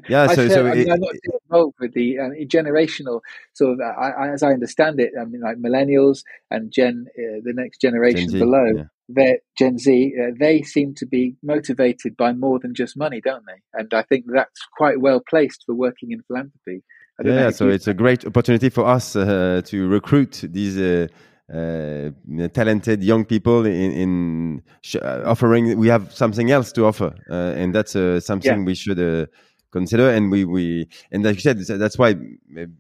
yeah 0.08 0.28
so, 0.28 0.48
so 0.48 0.68
I 0.68 0.76
mean, 0.76 0.92
i'm 0.92 1.00
not 1.00 1.16
involved 1.44 1.76
with 1.80 1.94
the 1.94 2.20
uh, 2.20 2.30
generational 2.46 3.22
sort 3.54 3.74
of 3.74 3.80
I, 3.82 4.10
I, 4.10 4.30
as 4.30 4.44
i 4.44 4.52
understand 4.52 5.00
it 5.00 5.12
i 5.20 5.26
mean 5.26 5.42
like 5.42 5.58
millennials 5.58 6.24
and 6.50 6.72
gen 6.72 7.06
uh, 7.18 7.42
the 7.44 7.54
next 7.54 7.82
generation 7.82 8.30
gen 8.30 8.40
below 8.40 8.66
yeah 8.76 8.84
that 9.10 9.40
Gen 9.58 9.78
Z, 9.78 10.14
uh, 10.20 10.32
they 10.40 10.62
seem 10.62 10.94
to 10.96 11.06
be 11.06 11.36
motivated 11.44 12.16
by 12.16 12.34
more 12.34 12.60
than 12.60 12.74
just 12.74 12.98
money, 12.98 13.22
don't 13.22 13.44
they? 13.46 13.80
And 13.80 13.94
I 13.94 14.04
think 14.04 14.26
that's 14.34 14.62
quite 14.78 15.02
well 15.02 15.22
placed 15.30 15.64
for 15.66 15.76
working 15.76 16.12
in 16.12 16.22
philanthropy. 16.24 16.84
Yeah, 17.24 17.52
so 17.52 17.70
it's 17.70 17.88
a 17.88 17.94
great 18.04 18.26
opportunity 18.26 18.70
for 18.70 18.86
us 18.86 19.16
uh, 19.16 19.62
to 19.66 19.88
recruit 19.88 20.44
these 20.50 20.78
uh, 20.78 21.08
uh 21.54 22.10
talented 22.54 23.04
young 23.04 23.26
people 23.26 23.66
in, 23.66 23.92
in 23.92 24.64
uh, 24.96 25.24
offering. 25.26 25.78
We 25.78 25.90
have 25.90 26.14
something 26.14 26.50
else 26.50 26.72
to 26.74 26.86
offer, 26.86 27.14
uh, 27.30 27.60
and 27.60 27.76
that's 27.76 27.92
something 28.26 28.60
yeah. 28.60 28.66
we 28.66 28.76
should 28.76 29.30
consider. 29.74 30.10
And 30.10 30.32
we, 30.32 30.46
we 30.46 30.88
and 31.12 31.24
like 31.24 31.36
you 31.36 31.42
said, 31.42 31.58
that's 31.60 31.98
why 31.98 32.16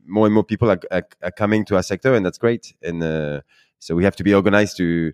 more 0.05 0.25
and 0.25 0.33
more 0.33 0.45
people 0.45 0.71
are, 0.71 0.79
are, 0.91 1.05
are 1.21 1.31
coming 1.31 1.65
to 1.65 1.75
our 1.75 1.83
sector, 1.83 2.13
and 2.13 2.25
that's 2.25 2.37
great. 2.37 2.73
And 2.81 3.43
so 3.83 3.95
we 3.95 4.05
have 4.05 4.15
to 4.15 4.23
be 4.23 4.33
organized 4.33 4.77
to 4.77 5.11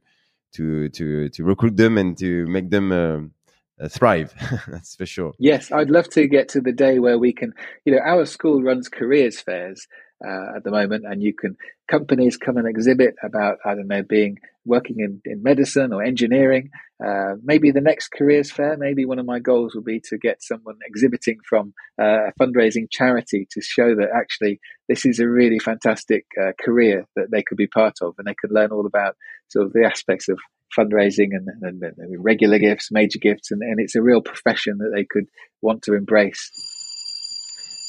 to 0.54 0.90
to 0.90 1.30
to 1.30 1.44
recruit 1.44 1.78
them 1.78 1.98
and 1.98 2.18
to 2.18 2.46
make 2.48 2.70
them 2.70 2.92
uh, 2.92 3.84
uh, 3.84 3.88
thrive. 3.90 4.34
That's 4.68 4.96
for 4.96 5.06
sure. 5.06 5.34
Yes, 5.40 5.72
I'd 5.72 5.90
love 5.90 6.10
to 6.10 6.28
get 6.28 6.50
to 6.50 6.62
the 6.62 6.72
day 6.72 7.00
where 7.00 7.18
we 7.18 7.34
can. 7.34 7.54
You 7.86 7.96
know, 7.96 8.02
our 8.06 8.26
school 8.26 8.62
runs 8.62 8.90
careers 8.90 9.42
fairs 9.42 9.88
uh, 10.26 10.58
at 10.58 10.64
the 10.64 10.72
moment, 10.72 11.06
and 11.06 11.22
you 11.22 11.34
can 11.34 11.56
companies 11.90 12.38
come 12.38 12.58
and 12.58 12.68
exhibit 12.68 13.16
about 13.24 13.58
I 13.66 13.76
don't 13.76 13.88
know 13.88 14.04
being 14.04 14.38
working 14.66 14.98
in, 15.00 15.22
in 15.26 15.42
medicine 15.42 15.94
or 15.94 16.04
engineering. 16.04 16.70
Uh, 17.04 17.36
maybe 17.44 17.72
the 17.72 17.82
next 17.82 18.10
careers 18.12 18.52
fair, 18.52 18.78
maybe 18.78 19.06
one 19.06 19.20
of 19.20 19.26
my 19.26 19.40
goals 19.40 19.74
will 19.74 19.82
be 19.82 20.02
to 20.02 20.18
get 20.18 20.44
someone 20.44 20.76
exhibiting 20.86 21.38
from 21.48 21.74
uh, 22.00 22.28
a 22.28 22.34
fundraising 22.40 22.88
charity 22.92 23.48
to 23.52 23.62
show 23.62 23.96
that 23.96 24.10
actually 24.14 24.60
this 24.88 25.06
is 25.06 25.20
a 25.20 25.28
really 25.28 25.60
fantastic 25.60 26.26
uh, 26.40 26.52
career 26.62 27.06
that 27.16 27.32
they 27.32 27.42
could 27.42 27.58
be 27.58 27.68
part 27.68 27.96
of 28.02 28.16
and 28.18 28.28
they 28.28 28.36
could 28.40 28.52
learn 28.52 28.72
all 28.72 28.86
about 28.86 29.16
sort 29.48 29.66
of 29.66 29.74
the 29.74 29.86
aspects 29.86 30.28
of 30.28 30.38
fundraising 30.78 31.30
and, 31.32 31.48
and, 31.62 31.82
and 31.82 32.24
regular 32.24 32.60
gifts, 32.60 32.90
major 32.92 33.20
gifts, 33.20 33.52
and, 33.52 33.62
and 33.62 33.80
it's 33.80 33.96
a 33.96 34.02
real 34.02 34.22
profession 34.22 34.78
that 34.80 34.92
they 34.94 35.06
could 35.06 35.26
want 35.62 35.82
to 35.84 35.96
embrace. 35.96 36.52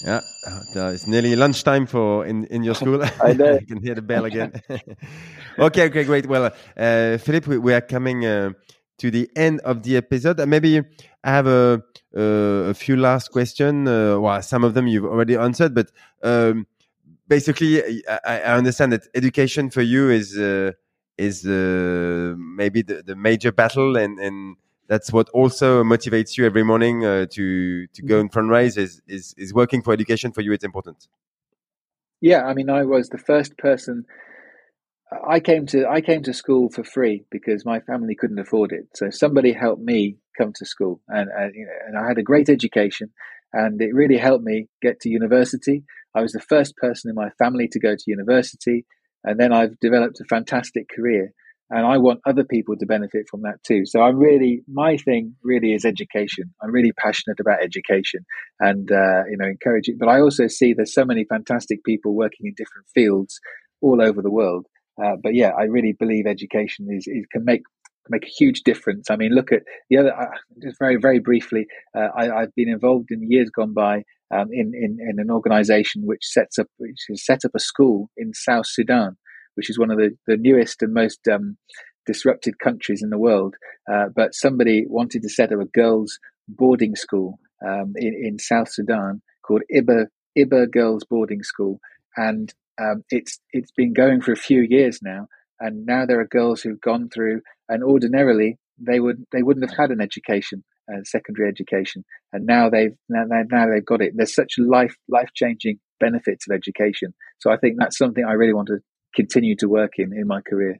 Yeah, 0.02 0.20
uh, 0.46 0.92
it's 0.92 1.06
nearly 1.06 1.36
lunchtime 1.36 1.86
for 1.86 2.24
in, 2.24 2.44
in 2.46 2.62
your 2.62 2.74
school. 2.74 3.02
I 3.22 3.34
know. 3.34 3.52
you 3.60 3.66
can 3.66 3.82
hear 3.82 3.94
the 3.94 4.02
bell 4.02 4.24
again. 4.24 4.52
okay, 5.58 5.84
okay, 5.86 6.04
great. 6.04 6.26
Well, 6.26 6.52
uh, 6.76 7.18
Phillip, 7.18 7.46
we, 7.46 7.58
we, 7.58 7.74
are 7.74 7.82
coming 7.82 8.24
uh, 8.24 8.52
to 8.98 9.10
the 9.10 9.28
end 9.36 9.60
of 9.60 9.82
the 9.82 9.98
episode. 9.98 10.40
Uh, 10.40 10.46
maybe 10.46 10.78
I 11.22 11.30
have 11.30 11.46
a, 11.46 11.82
a 12.14 12.72
few 12.72 12.96
last 12.96 13.30
questions. 13.30 13.86
Uh, 13.86 14.16
well, 14.18 14.40
some 14.40 14.64
of 14.64 14.72
them 14.72 14.86
you've 14.86 15.04
already 15.04 15.36
answered, 15.36 15.74
but 15.74 15.90
um, 16.22 16.66
basically, 17.28 18.02
I, 18.08 18.18
I, 18.24 18.56
understand 18.56 18.94
that 18.94 19.02
education 19.14 19.68
for 19.68 19.82
you 19.82 20.08
is 20.08 20.38
uh, 20.38 20.72
is 21.18 21.44
maybe 21.44 22.80
the, 22.80 23.02
the 23.04 23.16
major 23.16 23.52
battle 23.52 23.98
and 23.98 24.18
and 24.18 24.56
that's 24.90 25.12
what 25.12 25.28
also 25.28 25.84
motivates 25.84 26.36
you 26.36 26.44
every 26.44 26.64
morning 26.64 27.06
uh, 27.06 27.24
to 27.30 27.86
to 27.86 28.02
go 28.02 28.18
and 28.18 28.30
fundraise 28.30 28.76
is, 28.76 29.00
is 29.06 29.34
is 29.38 29.54
working 29.54 29.80
for 29.82 29.92
education 29.94 30.32
for 30.32 30.42
you 30.42 30.52
it's 30.52 30.64
important. 30.64 31.06
Yeah 32.20 32.42
i 32.44 32.52
mean 32.52 32.68
i 32.68 32.82
was 32.84 33.08
the 33.08 33.24
first 33.30 33.56
person 33.56 34.04
i 35.36 35.38
came 35.40 35.64
to 35.66 35.88
i 35.88 36.00
came 36.00 36.22
to 36.24 36.34
school 36.34 36.68
for 36.68 36.84
free 36.84 37.24
because 37.30 37.64
my 37.64 37.80
family 37.80 38.14
couldn't 38.14 38.44
afford 38.46 38.72
it. 38.72 38.86
So 38.94 39.10
somebody 39.10 39.52
helped 39.52 39.82
me 39.82 40.16
come 40.36 40.52
to 40.56 40.66
school 40.66 41.00
and 41.08 41.30
and, 41.40 41.54
you 41.54 41.66
know, 41.66 41.78
and 41.86 41.96
i 41.96 42.06
had 42.06 42.18
a 42.18 42.30
great 42.30 42.48
education 42.48 43.10
and 43.52 43.80
it 43.80 43.94
really 43.94 44.18
helped 44.18 44.44
me 44.44 44.68
get 44.82 45.00
to 45.00 45.08
university. 45.08 45.82
I 46.14 46.20
was 46.20 46.32
the 46.32 46.48
first 46.52 46.76
person 46.76 47.10
in 47.10 47.16
my 47.16 47.30
family 47.30 47.68
to 47.68 47.80
go 47.80 47.94
to 47.94 48.10
university 48.16 48.86
and 49.22 49.38
then 49.38 49.52
i've 49.52 49.78
developed 49.78 50.18
a 50.20 50.24
fantastic 50.24 50.88
career 50.96 51.32
and 51.70 51.86
I 51.86 51.98
want 51.98 52.20
other 52.26 52.44
people 52.44 52.76
to 52.76 52.86
benefit 52.86 53.26
from 53.30 53.42
that 53.42 53.62
too. 53.64 53.86
So 53.86 54.02
I'm 54.02 54.16
really 54.16 54.62
my 54.68 54.96
thing 54.96 55.36
really 55.42 55.72
is 55.72 55.84
education. 55.84 56.52
I'm 56.62 56.72
really 56.72 56.92
passionate 56.92 57.38
about 57.40 57.62
education 57.62 58.26
and 58.58 58.90
uh, 58.90 59.24
you 59.30 59.36
know 59.38 59.46
encouraging. 59.46 59.96
But 59.98 60.08
I 60.08 60.20
also 60.20 60.48
see 60.48 60.74
there's 60.74 60.92
so 60.92 61.04
many 61.04 61.24
fantastic 61.24 61.84
people 61.84 62.14
working 62.14 62.46
in 62.46 62.54
different 62.56 62.88
fields 62.92 63.40
all 63.80 64.02
over 64.02 64.20
the 64.20 64.30
world. 64.30 64.66
Uh, 65.02 65.16
but 65.22 65.34
yeah, 65.34 65.52
I 65.58 65.64
really 65.64 65.94
believe 65.98 66.26
education 66.26 66.88
is, 66.90 67.06
is 67.06 67.24
can 67.32 67.44
make 67.44 67.62
make 68.08 68.24
a 68.24 68.34
huge 68.36 68.62
difference. 68.64 69.08
I 69.08 69.16
mean, 69.16 69.32
look 69.32 69.52
at 69.52 69.62
the 69.88 69.98
other. 69.98 70.12
Uh, 70.12 70.26
just 70.60 70.78
very 70.78 70.96
very 70.96 71.20
briefly, 71.20 71.66
uh, 71.96 72.08
I, 72.16 72.40
have 72.40 72.54
been 72.56 72.68
involved 72.68 73.10
in 73.10 73.30
years 73.30 73.48
gone 73.48 73.74
by 73.74 74.02
um, 74.34 74.48
in, 74.50 74.72
in 74.74 74.98
in 75.00 75.20
an 75.20 75.30
organisation 75.30 76.02
which 76.04 76.24
sets 76.24 76.58
up 76.58 76.66
which 76.78 77.04
has 77.08 77.24
set 77.24 77.44
up 77.44 77.52
a 77.54 77.60
school 77.60 78.10
in 78.16 78.32
South 78.34 78.66
Sudan 78.66 79.16
which 79.60 79.68
is 79.68 79.78
one 79.78 79.90
of 79.90 79.98
the, 79.98 80.16
the 80.26 80.38
newest 80.38 80.80
and 80.80 80.94
most 80.94 81.20
um, 81.30 81.58
disrupted 82.06 82.58
countries 82.58 83.02
in 83.02 83.10
the 83.10 83.18
world. 83.18 83.56
Uh, 83.92 84.06
but 84.16 84.34
somebody 84.34 84.86
wanted 84.88 85.20
to 85.20 85.28
set 85.28 85.52
up 85.52 85.60
a 85.60 85.66
girls' 85.66 86.18
boarding 86.48 86.96
school 86.96 87.38
um, 87.62 87.92
in, 87.96 88.14
in 88.14 88.38
South 88.38 88.72
Sudan 88.72 89.20
called 89.42 89.60
Ibba 89.70 90.06
Ibba 90.38 90.72
Girls 90.72 91.04
Boarding 91.04 91.42
School, 91.42 91.78
and 92.16 92.54
um, 92.80 93.04
it's 93.10 93.38
it's 93.52 93.72
been 93.72 93.92
going 93.92 94.22
for 94.22 94.32
a 94.32 94.46
few 94.48 94.66
years 94.66 95.00
now. 95.02 95.26
And 95.62 95.84
now 95.84 96.06
there 96.06 96.20
are 96.20 96.26
girls 96.26 96.62
who've 96.62 96.80
gone 96.80 97.10
through, 97.12 97.42
and 97.68 97.84
ordinarily 97.84 98.56
they 98.78 98.98
would 98.98 99.26
they 99.30 99.42
wouldn't 99.42 99.68
have 99.68 99.76
had 99.76 99.90
an 99.90 100.00
education, 100.00 100.64
uh, 100.90 101.02
secondary 101.04 101.50
education, 101.50 102.02
and 102.32 102.46
now 102.46 102.70
they've 102.70 102.96
now, 103.10 103.24
now 103.28 103.66
they've 103.66 103.84
got 103.84 104.00
it. 104.00 104.14
There's 104.16 104.34
such 104.34 104.54
life 104.58 104.96
life 105.06 105.28
changing 105.34 105.80
benefits 105.98 106.46
of 106.48 106.54
education. 106.54 107.12
So 107.40 107.52
I 107.52 107.58
think 107.58 107.76
that's 107.78 107.98
something 107.98 108.24
I 108.24 108.32
really 108.32 108.54
want 108.54 108.68
to 108.68 108.78
continue 109.14 109.56
to 109.56 109.68
work 109.68 109.98
in 109.98 110.12
in 110.12 110.26
my 110.26 110.40
career. 110.40 110.78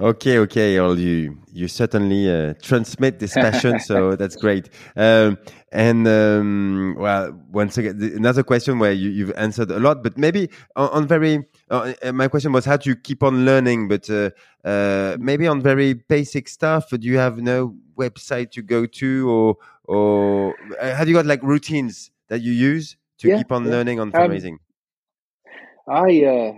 Okay, 0.00 0.38
okay, 0.38 0.80
well, 0.80 0.98
you 0.98 1.38
you 1.52 1.68
certainly 1.68 2.28
uh, 2.28 2.54
transmit 2.62 3.18
this 3.18 3.34
passion, 3.34 3.78
so 3.78 4.16
that's 4.20 4.36
great. 4.36 4.70
Um, 4.96 5.36
and 5.70 6.08
um, 6.08 6.96
well, 6.98 7.38
once 7.52 7.76
again, 7.76 8.00
another 8.16 8.42
question 8.42 8.78
where 8.78 8.92
you, 8.92 9.26
have 9.26 9.36
answered 9.36 9.70
a 9.70 9.78
lot, 9.78 10.02
but 10.02 10.16
maybe 10.16 10.48
on, 10.76 10.88
on 10.88 11.06
very. 11.06 11.44
Uh, 11.70 11.92
my 12.12 12.26
question 12.26 12.52
was 12.52 12.64
how 12.64 12.78
do 12.78 12.88
you 12.88 12.96
keep 12.96 13.22
on 13.22 13.44
learning, 13.44 13.88
but 13.88 14.08
uh, 14.08 14.30
uh 14.64 15.18
maybe 15.20 15.46
on 15.46 15.60
very 15.60 15.92
basic 15.92 16.48
stuff. 16.48 16.88
Do 16.88 17.06
you 17.06 17.18
have 17.18 17.38
no 17.38 17.76
website 17.96 18.50
to 18.52 18.62
go 18.62 18.86
to, 18.86 19.30
or 19.30 19.56
or 19.84 20.54
uh, 20.80 20.94
have 20.96 21.06
you 21.06 21.14
got 21.14 21.26
like 21.26 21.42
routines 21.42 22.10
that 22.28 22.40
you 22.40 22.52
use 22.52 22.96
to 23.18 23.28
yeah, 23.28 23.36
keep 23.36 23.52
on 23.52 23.66
yeah. 23.66 23.70
learning 23.70 24.00
on 24.00 24.08
um, 24.08 24.12
fundraising? 24.12 24.52
Um, 24.54 24.58
I 25.86 26.24
uh, 26.24 26.52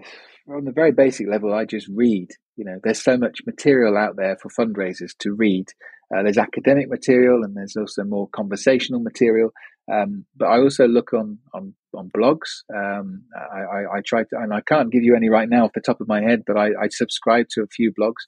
on 0.48 0.64
the 0.64 0.72
very 0.72 0.92
basic 0.92 1.26
level, 1.28 1.54
I 1.54 1.64
just 1.64 1.88
read 1.88 2.30
you 2.56 2.64
know, 2.64 2.78
there's 2.82 3.02
so 3.02 3.16
much 3.16 3.40
material 3.46 3.96
out 3.96 4.16
there 4.16 4.36
for 4.36 4.48
fundraisers 4.48 5.16
to 5.20 5.32
read. 5.32 5.66
Uh, 6.14 6.22
there's 6.22 6.38
academic 6.38 6.88
material 6.88 7.42
and 7.42 7.56
there's 7.56 7.76
also 7.76 8.04
more 8.04 8.28
conversational 8.28 9.00
material. 9.00 9.50
Um, 9.92 10.24
but 10.36 10.46
I 10.46 10.58
also 10.60 10.86
look 10.86 11.12
on 11.12 11.38
on, 11.52 11.74
on 11.94 12.10
blogs. 12.16 12.62
Um, 12.74 13.24
I, 13.36 13.60
I, 13.60 13.96
I, 13.96 14.00
try 14.06 14.22
to, 14.22 14.36
and 14.38 14.54
I 14.54 14.62
can't 14.62 14.90
give 14.90 15.02
you 15.02 15.14
any 15.14 15.28
right 15.28 15.48
now 15.48 15.64
off 15.64 15.72
the 15.74 15.82
top 15.82 16.00
of 16.00 16.08
my 16.08 16.22
head, 16.22 16.42
but 16.46 16.56
I, 16.56 16.68
I 16.68 16.88
subscribe 16.88 17.46
to 17.50 17.62
a 17.62 17.66
few 17.66 17.92
blogs. 17.92 18.22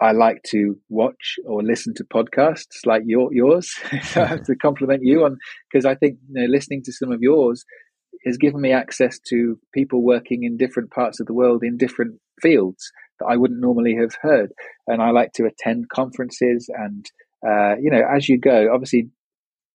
I 0.00 0.12
like 0.12 0.42
to 0.48 0.76
watch 0.90 1.36
or 1.46 1.62
listen 1.62 1.94
to 1.94 2.04
podcasts 2.04 2.84
like 2.84 3.02
your, 3.06 3.32
yours. 3.32 3.72
so 4.02 4.22
I 4.22 4.26
have 4.26 4.44
to 4.44 4.56
compliment 4.56 5.02
you 5.04 5.24
on 5.24 5.38
because 5.72 5.86
I 5.86 5.94
think 5.94 6.18
you 6.28 6.42
know, 6.42 6.46
listening 6.50 6.82
to 6.84 6.92
some 6.92 7.12
of 7.12 7.22
yours 7.22 7.64
has 8.24 8.36
given 8.36 8.60
me 8.60 8.72
access 8.72 9.18
to 9.28 9.58
people 9.72 10.02
working 10.02 10.44
in 10.44 10.56
different 10.56 10.90
parts 10.90 11.20
of 11.20 11.26
the 11.26 11.34
world 11.34 11.62
in 11.62 11.76
different 11.76 12.20
fields 12.40 12.90
that 13.20 13.26
I 13.26 13.36
wouldn't 13.36 13.60
normally 13.60 13.96
have 14.00 14.14
heard. 14.20 14.52
And 14.86 15.02
I 15.02 15.10
like 15.10 15.32
to 15.34 15.46
attend 15.46 15.88
conferences 15.88 16.68
and, 16.72 17.06
uh, 17.46 17.76
you 17.80 17.90
know, 17.90 18.02
as 18.14 18.28
you 18.28 18.38
go, 18.38 18.72
obviously 18.72 19.10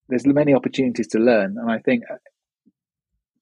there's 0.09 0.25
many 0.25 0.53
opportunities 0.53 1.07
to 1.09 1.19
learn. 1.19 1.55
And 1.59 1.71
I 1.71 1.79
think 1.79 2.03
uh, 2.11 2.15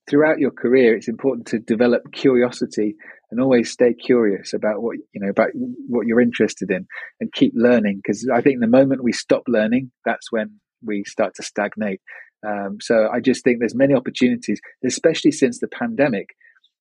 throughout 0.10 0.39
your 0.39 0.52
career, 0.52 0.95
it's 0.95 1.08
important 1.08 1.48
to 1.48 1.60
develop 1.60 2.12
curiosity 2.12 2.95
and 3.32 3.41
always 3.41 3.72
stay 3.72 3.93
curious 3.93 4.54
about 4.54 4.82
what, 4.82 4.98
you 5.14 5.22
know, 5.22 5.30
about 5.30 5.50
what 5.88 6.08
you're 6.08 6.22
interested 6.22 6.72
in 6.72 6.88
and 7.20 7.32
keep 7.34 7.54
learning. 7.56 7.98
Because 7.98 8.30
I 8.34 8.41
think 8.41 8.60
the 8.60 8.68
moment 8.68 9.04
we 9.04 9.14
stop 9.14 9.43
learning, 9.48 9.91
that's 10.06 10.32
when 10.32 10.60
we 10.86 11.04
start 11.06 11.36
to 11.36 11.43
stagnate. 11.43 12.02
Um, 12.45 12.77
so 12.81 13.09
I 13.11 13.19
just 13.19 13.43
think 13.43 13.59
there's 13.59 13.75
many 13.75 13.93
opportunities, 13.93 14.59
especially 14.85 15.31
since 15.31 15.59
the 15.59 15.67
pandemic 15.67 16.35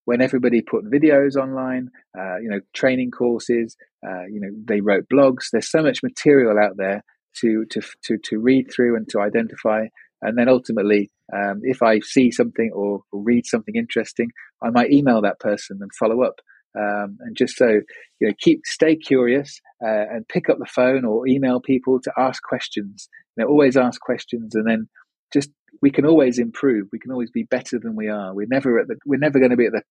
when 0.06 0.22
everybody 0.22 0.62
put 0.62 0.84
videos 0.84 1.34
online, 1.34 1.90
uh, 2.16 2.38
you 2.38 2.48
know, 2.48 2.60
training 2.72 3.10
courses, 3.10 3.76
uh, 4.06 4.24
you 4.30 4.40
know, 4.40 4.50
they 4.64 4.80
wrote 4.80 5.04
blogs. 5.12 5.50
There's 5.52 5.70
so 5.70 5.82
much 5.82 6.02
material 6.02 6.58
out 6.58 6.76
there 6.76 7.02
to 7.40 7.66
to 7.70 7.82
to 8.04 8.16
to 8.16 8.38
read 8.38 8.70
through 8.74 8.96
and 8.96 9.06
to 9.10 9.20
identify, 9.20 9.86
and 10.22 10.38
then 10.38 10.48
ultimately, 10.48 11.10
um, 11.34 11.60
if 11.62 11.82
I 11.82 11.98
see 12.00 12.30
something 12.30 12.70
or, 12.72 13.02
or, 13.12 13.22
read 13.22 13.46
something 13.46 13.74
interesting, 13.74 14.30
I 14.62 14.70
might 14.70 14.92
email 14.92 15.20
that 15.22 15.40
person 15.40 15.78
and 15.80 15.90
follow 15.98 16.22
up. 16.22 16.40
Um, 16.78 17.18
and 17.20 17.36
just 17.36 17.56
so 17.56 17.80
you 18.20 18.28
know, 18.28 18.34
keep 18.38 18.60
stay 18.64 18.96
curious 18.96 19.60
uh, 19.84 20.04
and 20.12 20.28
pick 20.28 20.48
up 20.48 20.58
the 20.58 20.66
phone 20.66 21.04
or 21.04 21.26
email 21.26 21.60
people 21.60 22.00
to 22.02 22.12
ask 22.16 22.42
questions. 22.42 23.08
You 23.36 23.44
know, 23.44 23.50
always 23.50 23.76
ask 23.76 24.00
questions, 24.00 24.54
and 24.54 24.68
then 24.68 24.88
just 25.32 25.50
we 25.82 25.90
can 25.90 26.06
always 26.06 26.38
improve. 26.38 26.88
We 26.92 26.98
can 26.98 27.12
always 27.12 27.30
be 27.30 27.44
better 27.44 27.78
than 27.78 27.96
we 27.96 28.08
are. 28.08 28.34
We're 28.34 28.46
never 28.50 28.78
at 28.78 28.88
the, 28.88 28.96
we're 29.04 29.18
never 29.18 29.38
going 29.38 29.50
to 29.50 29.56
be 29.56 29.66
at 29.66 29.72
the 29.72 29.82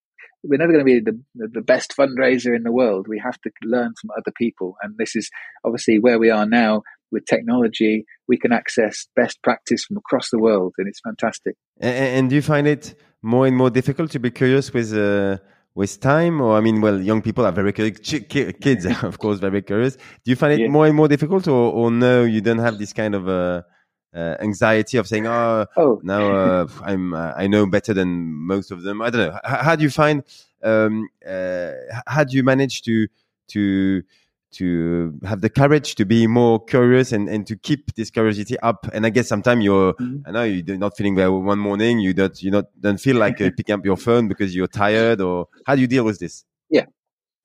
we're 0.43 0.57
never 0.57 0.71
going 0.71 0.85
to 0.85 0.91
be 0.93 0.99
the, 0.99 1.47
the 1.47 1.61
best 1.61 1.95
fundraiser 1.97 2.55
in 2.55 2.63
the 2.63 2.71
world. 2.71 3.07
We 3.07 3.19
have 3.23 3.39
to 3.41 3.51
learn 3.63 3.93
from 3.99 4.11
other 4.11 4.31
people. 4.37 4.75
And 4.81 4.95
this 4.97 5.15
is 5.15 5.29
obviously 5.63 5.99
where 5.99 6.19
we 6.19 6.29
are 6.29 6.45
now 6.45 6.83
with 7.11 7.25
technology. 7.25 8.05
We 8.27 8.37
can 8.37 8.51
access 8.51 9.07
best 9.15 9.41
practice 9.43 9.85
from 9.85 9.97
across 9.97 10.29
the 10.29 10.39
world, 10.39 10.73
and 10.77 10.87
it's 10.87 10.99
fantastic. 10.99 11.55
And, 11.79 11.95
and 11.95 12.29
do 12.29 12.35
you 12.35 12.41
find 12.41 12.67
it 12.67 12.95
more 13.21 13.47
and 13.47 13.55
more 13.55 13.69
difficult 13.69 14.11
to 14.11 14.19
be 14.19 14.31
curious 14.31 14.73
with? 14.73 14.93
Uh, 14.93 15.37
with 15.77 15.99
time 15.99 16.39
or 16.39 16.55
i 16.55 16.61
mean 16.61 16.79
well 16.79 17.01
young 17.01 17.21
people 17.21 17.45
are 17.45 17.51
very 17.51 17.73
curious 17.73 17.99
kids 17.99 18.85
of 19.03 19.19
course 19.19 19.39
very 19.39 19.61
curious 19.61 19.97
do 19.97 20.31
you 20.31 20.35
find 20.37 20.53
it 20.53 20.61
yeah. 20.61 20.67
more 20.69 20.87
and 20.87 20.95
more 20.95 21.09
difficult 21.09 21.49
or, 21.49 21.73
or 21.73 21.91
no 21.91 22.23
you 22.23 22.39
don't 22.39 22.59
have 22.59 22.77
this 22.77 22.93
kind 22.93 23.13
of 23.13 23.27
uh, 23.27 23.61
uh, 24.15 24.37
anxiety 24.39 24.97
of 24.97 25.07
saying, 25.07 25.27
"Oh, 25.27 25.65
oh. 25.75 25.99
now 26.03 26.31
uh, 26.31 26.67
I'm 26.81 27.13
uh, 27.13 27.33
I 27.35 27.47
know 27.47 27.65
better 27.65 27.93
than 27.93 28.33
most 28.33 28.71
of 28.71 28.83
them." 28.83 29.01
I 29.01 29.09
don't 29.09 29.27
know. 29.27 29.39
H- 29.45 29.61
how 29.61 29.75
do 29.75 29.83
you 29.83 29.89
find? 29.89 30.23
Um, 30.63 31.09
uh, 31.27 31.71
how 32.07 32.23
do 32.23 32.35
you 32.35 32.43
manage 32.43 32.81
to 32.83 33.07
to 33.49 34.03
to 34.53 35.19
have 35.25 35.41
the 35.41 35.49
courage 35.49 35.95
to 35.95 36.05
be 36.05 36.27
more 36.27 36.63
curious 36.63 37.11
and, 37.11 37.27
and 37.27 37.45
to 37.47 37.57
keep 37.57 37.93
this 37.95 38.09
curiosity 38.09 38.57
up? 38.61 38.87
And 38.93 39.05
I 39.05 39.09
guess 39.09 39.27
sometimes 39.27 39.65
you're, 39.65 39.93
mm-hmm. 39.95 40.21
I 40.25 40.31
know 40.31 40.43
you're 40.43 40.77
not 40.77 40.95
feeling 40.95 41.15
well 41.15 41.41
one 41.41 41.59
morning. 41.59 41.99
You 41.99 42.13
don't 42.13 42.41
you 42.41 42.51
not 42.51 42.65
don't 42.79 42.99
feel 42.99 43.17
like 43.17 43.41
uh, 43.41 43.51
picking 43.57 43.75
up 43.75 43.85
your 43.85 43.97
phone 43.97 44.27
because 44.27 44.55
you're 44.55 44.67
tired. 44.67 45.19
Or 45.19 45.49
how 45.65 45.75
do 45.75 45.81
you 45.81 45.87
deal 45.87 46.05
with 46.05 46.19
this? 46.19 46.45
Yeah, 46.69 46.85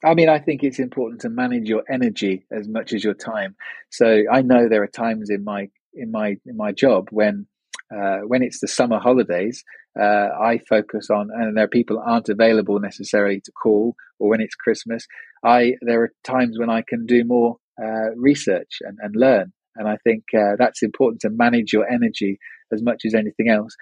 I 0.04 0.14
mean, 0.14 0.28
I 0.28 0.38
think 0.38 0.62
it's 0.62 0.78
important 0.78 1.20
to 1.22 1.28
manage 1.28 1.68
your 1.68 1.82
energy 1.90 2.46
as 2.50 2.68
much 2.68 2.92
as 2.92 3.02
your 3.02 3.14
time. 3.14 3.56
So 3.90 4.24
I 4.30 4.42
know 4.42 4.68
there 4.68 4.82
are 4.82 4.88
times 4.88 5.30
in 5.30 5.44
my 5.44 5.68
in 5.95 6.11
my 6.11 6.36
in 6.47 6.57
my 6.57 6.72
job 6.72 7.09
when 7.11 7.47
uh, 7.95 8.18
when 8.26 8.43
it's 8.43 8.61
the 8.61 8.68
summer 8.68 8.99
holidays, 8.99 9.64
uh, 10.01 10.28
I 10.41 10.61
focus 10.68 11.11
on, 11.11 11.30
and 11.32 11.57
there 11.57 11.64
are 11.64 11.68
people 11.68 12.01
aren't 12.05 12.28
available 12.28 12.78
necessarily 12.78 13.41
to 13.41 13.53
call, 13.53 13.97
or 14.18 14.28
when 14.28 14.41
it's 14.41 14.55
Christmas, 14.55 15.07
I 15.45 15.74
there 15.82 16.03
are 16.03 16.12
times 16.24 16.57
when 16.59 16.70
I 16.70 16.82
can 16.86 17.07
do 17.07 17.24
more 17.24 17.57
uh, 17.82 18.14
research 18.14 18.78
and, 18.82 18.99
and 19.01 19.14
learn, 19.16 19.53
and 19.76 19.88
I 19.88 19.97
think 20.05 20.24
uh, 20.36 20.57
that's 20.59 20.82
important 20.82 21.22
to 21.22 21.30
manage 21.30 21.72
your 21.72 21.88
energy 21.91 22.38
as 22.72 22.82
much 22.82 23.03
as 23.05 23.14
anything 23.14 23.49
else, 23.49 23.74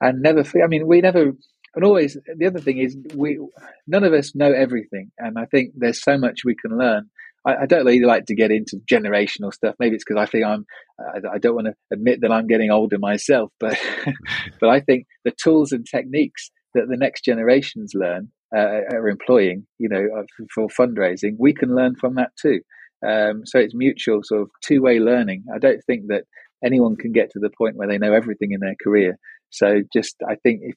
and 0.00 0.22
never. 0.22 0.44
I 0.62 0.68
mean, 0.68 0.86
we 0.86 1.00
never. 1.00 1.32
And 1.74 1.84
always, 1.84 2.16
the 2.38 2.46
other 2.46 2.60
thing 2.60 2.78
is, 2.78 2.96
we 3.14 3.38
none 3.86 4.04
of 4.04 4.12
us 4.12 4.34
know 4.34 4.52
everything, 4.52 5.10
and 5.18 5.38
I 5.38 5.46
think 5.46 5.72
there's 5.76 6.02
so 6.02 6.16
much 6.16 6.44
we 6.44 6.54
can 6.54 6.78
learn 6.78 7.10
I, 7.46 7.62
I, 7.62 7.66
don't 7.66 7.86
really 7.86 8.00
like 8.00 8.26
to 8.26 8.34
get 8.34 8.50
into 8.50 8.80
generational 8.90 9.52
stuff. 9.52 9.74
Maybe 9.78 9.94
it's 9.94 10.04
because 10.06 10.20
I 10.20 10.26
think 10.26 10.44
I'm, 10.44 10.66
I, 10.98 11.34
I 11.34 11.38
don't 11.38 11.54
want 11.54 11.68
to 11.68 11.74
admit 11.92 12.20
that 12.22 12.32
I'm 12.32 12.46
getting 12.46 12.70
older 12.70 12.98
myself, 12.98 13.50
but, 13.60 13.78
but 14.60 14.68
I 14.68 14.80
think 14.80 15.06
the 15.24 15.32
tools 15.42 15.72
and 15.72 15.86
techniques 15.86 16.50
that 16.74 16.88
the 16.88 16.96
next 16.96 17.24
generations 17.24 17.92
learn 17.94 18.30
uh, 18.54 18.80
are 18.92 19.08
employing, 19.08 19.66
you 19.78 19.88
know, 19.88 20.06
uh, 20.18 20.22
for 20.54 20.68
fundraising, 20.68 21.36
we 21.38 21.52
can 21.52 21.74
learn 21.74 21.94
from 21.96 22.16
that 22.16 22.30
too. 22.40 22.60
Um, 23.06 23.42
so 23.44 23.58
it's 23.58 23.74
mutual 23.74 24.20
sort 24.22 24.42
of 24.42 24.50
two 24.64 24.82
way 24.82 24.98
learning. 24.98 25.44
I 25.54 25.58
don't 25.58 25.80
think 25.86 26.08
that 26.08 26.24
anyone 26.64 26.96
can 26.96 27.12
get 27.12 27.30
to 27.30 27.38
the 27.38 27.50
point 27.56 27.76
where 27.76 27.88
they 27.88 27.98
know 27.98 28.12
everything 28.12 28.52
in 28.52 28.60
their 28.60 28.76
career. 28.82 29.18
So 29.50 29.82
just, 29.92 30.16
I 30.28 30.36
think 30.42 30.60
if 30.62 30.74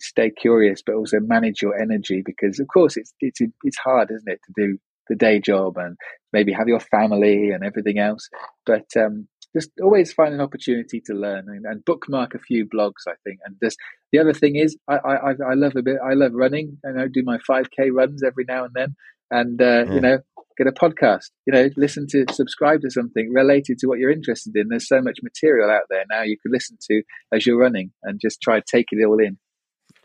stay 0.00 0.30
curious, 0.30 0.82
but 0.84 0.94
also 0.94 1.20
manage 1.20 1.60
your 1.60 1.78
energy 1.78 2.22
because 2.24 2.58
of 2.58 2.66
course 2.72 2.96
it's, 2.96 3.12
it's, 3.20 3.40
it's 3.64 3.78
hard, 3.78 4.10
isn't 4.10 4.30
it, 4.30 4.40
to 4.46 4.52
do 4.56 4.78
the 5.10 5.16
day 5.16 5.40
job 5.40 5.76
and 5.76 5.98
maybe 6.32 6.52
have 6.52 6.68
your 6.68 6.80
family 6.80 7.50
and 7.50 7.62
everything 7.62 7.98
else. 7.98 8.30
But 8.64 8.86
um, 8.96 9.28
just 9.54 9.70
always 9.82 10.12
find 10.12 10.32
an 10.32 10.40
opportunity 10.40 11.02
to 11.06 11.12
learn 11.12 11.46
and, 11.48 11.66
and, 11.66 11.84
bookmark 11.84 12.34
a 12.34 12.38
few 12.38 12.66
blogs. 12.66 13.02
I 13.06 13.14
think, 13.24 13.40
and 13.44 13.56
just 13.62 13.76
the 14.12 14.20
other 14.20 14.32
thing 14.32 14.56
is, 14.56 14.78
I, 14.88 14.96
I 14.96 15.30
I 15.50 15.54
love 15.54 15.74
a 15.76 15.82
bit. 15.82 15.96
I 16.02 16.14
love 16.14 16.32
running, 16.32 16.78
and 16.84 17.00
I 17.00 17.08
do 17.08 17.22
my 17.24 17.38
five 17.46 17.66
k 17.76 17.90
runs 17.90 18.22
every 18.22 18.44
now 18.48 18.64
and 18.64 18.74
then, 18.74 18.94
and 19.30 19.60
uh, 19.60 19.84
you 19.92 20.00
know. 20.00 20.18
Get 20.58 20.66
a 20.66 20.72
podcast, 20.72 21.30
you 21.46 21.54
know, 21.54 21.70
listen 21.78 22.06
to, 22.10 22.26
subscribe 22.32 22.82
to 22.82 22.90
something 22.90 23.32
related 23.32 23.78
to 23.78 23.86
what 23.86 23.98
you're 23.98 24.10
interested 24.10 24.54
in. 24.56 24.68
There's 24.68 24.86
so 24.86 25.00
much 25.00 25.20
material 25.22 25.70
out 25.70 25.84
there 25.88 26.04
now 26.10 26.20
you 26.20 26.36
can 26.36 26.52
listen 26.52 26.76
to 26.90 27.02
as 27.32 27.46
you're 27.46 27.56
running 27.56 27.92
and 28.02 28.20
just 28.20 28.42
try 28.42 28.60
to 28.60 28.66
take 28.70 28.86
it 28.90 29.02
all 29.02 29.18
in. 29.20 29.38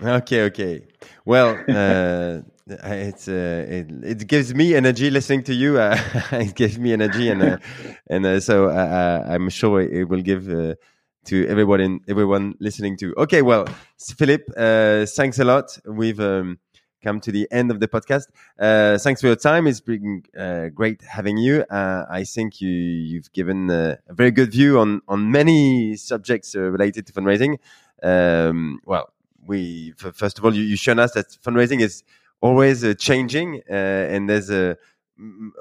Okay, 0.02 0.44
okay. 0.44 0.88
Well, 1.26 1.61
uh, 1.68 2.41
it's 2.67 3.27
uh, 3.27 3.65
it, 3.67 3.87
it 4.03 4.27
gives 4.27 4.53
me 4.55 4.75
energy 4.75 5.09
listening 5.09 5.43
to 5.43 5.53
you. 5.53 5.79
Uh, 5.79 5.99
it 6.31 6.55
gives 6.55 6.79
me 6.79 6.93
energy, 6.93 7.29
and 7.29 7.41
uh, 7.41 7.57
and 8.09 8.25
uh, 8.25 8.39
so 8.39 8.65
uh, 8.65 8.73
uh, 8.73 9.25
I'm 9.27 9.49
sure 9.49 9.81
it 9.81 10.09
will 10.09 10.21
give 10.21 10.45
to 10.45 11.47
everyone 11.47 11.81
in 11.81 11.99
everyone 12.07 12.55
listening 12.59 12.97
to. 12.97 13.13
Okay, 13.17 13.41
well, 13.41 13.67
Phillip, 13.97 14.47
thanks 14.55 15.39
a 15.39 15.45
lot. 15.45 15.77
We've 15.85 16.19
um, 16.19 16.59
come 17.05 17.21
to 17.21 17.31
the 17.31 17.47
end 17.51 17.71
of 17.71 17.79
the 17.79 17.87
podcast. 17.87 18.27
Uh, 18.59 18.97
thanks 18.97 19.21
for 19.21 19.27
your 19.27 19.35
time. 19.35 19.67
It's 19.67 19.79
been 19.79 20.23
uh, 20.37 20.69
great 20.69 21.01
having 21.03 21.37
you. 21.37 21.63
Uh, 21.69 22.05
I 22.09 22.23
think 22.23 22.59
you 22.61 22.69
you've 22.69 23.31
given 23.31 23.69
a 23.69 23.99
very 24.09 24.31
good 24.31 24.51
view 24.51 24.79
on 24.79 25.01
on 25.07 25.31
many 25.31 25.95
subjects 25.95 26.55
uh, 26.55 26.61
related 26.61 27.05
to 27.07 27.13
fundraising. 27.13 27.57
Um, 28.03 28.79
well, 28.85 29.13
we 29.45 29.93
first 29.97 30.39
of 30.39 30.45
all, 30.45 30.53
you, 30.53 30.63
you've 30.63 30.79
shown 30.79 30.99
us 30.99 31.11
that 31.13 31.27
fundraising 31.45 31.79
is 31.81 32.03
always 32.41 32.84
uh, 32.84 32.94
changing, 32.94 33.62
uh, 33.70 33.74
and 33.74 34.30
there's 34.30 34.49
uh, 34.49 34.76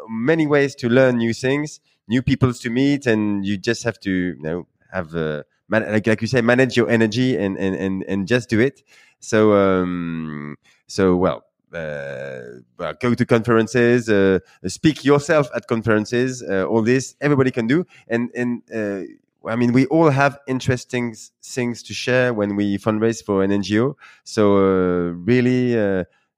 many 0.08 0.46
ways 0.46 0.74
to 0.76 0.88
learn 0.88 1.16
new 1.18 1.32
things, 1.32 1.80
new 2.08 2.22
people 2.22 2.52
to 2.52 2.70
meet, 2.70 3.06
and 3.06 3.44
you 3.44 3.56
just 3.56 3.82
have 3.84 3.98
to 4.00 4.10
you 4.10 4.36
know 4.40 4.66
have 4.92 5.14
uh, 5.14 5.42
man- 5.68 5.90
like 5.92 6.06
like 6.06 6.20
you 6.20 6.26
say, 6.28 6.40
manage 6.40 6.76
your 6.76 6.88
energy 6.90 7.36
and 7.36 7.56
and 7.58 7.74
and, 7.74 8.04
and 8.04 8.26
just 8.28 8.48
do 8.48 8.60
it. 8.60 8.82
So 9.20 9.52
um, 9.54 10.56
so 10.86 11.16
well. 11.16 11.44
Uh, 11.72 12.60
go 13.00 13.14
to 13.14 13.26
conferences, 13.26 14.08
uh, 14.08 14.38
speak 14.68 15.04
yourself 15.04 15.48
at 15.56 15.66
conferences. 15.66 16.40
Uh, 16.40 16.64
all 16.66 16.82
this 16.82 17.16
everybody 17.20 17.50
can 17.50 17.66
do, 17.66 17.84
and 18.06 18.30
and 18.36 18.62
uh, 18.72 19.02
I 19.50 19.56
mean, 19.56 19.72
we 19.72 19.86
all 19.86 20.10
have 20.10 20.38
interesting 20.46 21.16
things 21.42 21.82
to 21.82 21.92
share 21.94 22.32
when 22.32 22.54
we 22.54 22.78
fundraise 22.78 23.24
for 23.24 23.42
an 23.42 23.50
NGO. 23.50 23.96
So 24.22 24.54
really, 25.26 25.76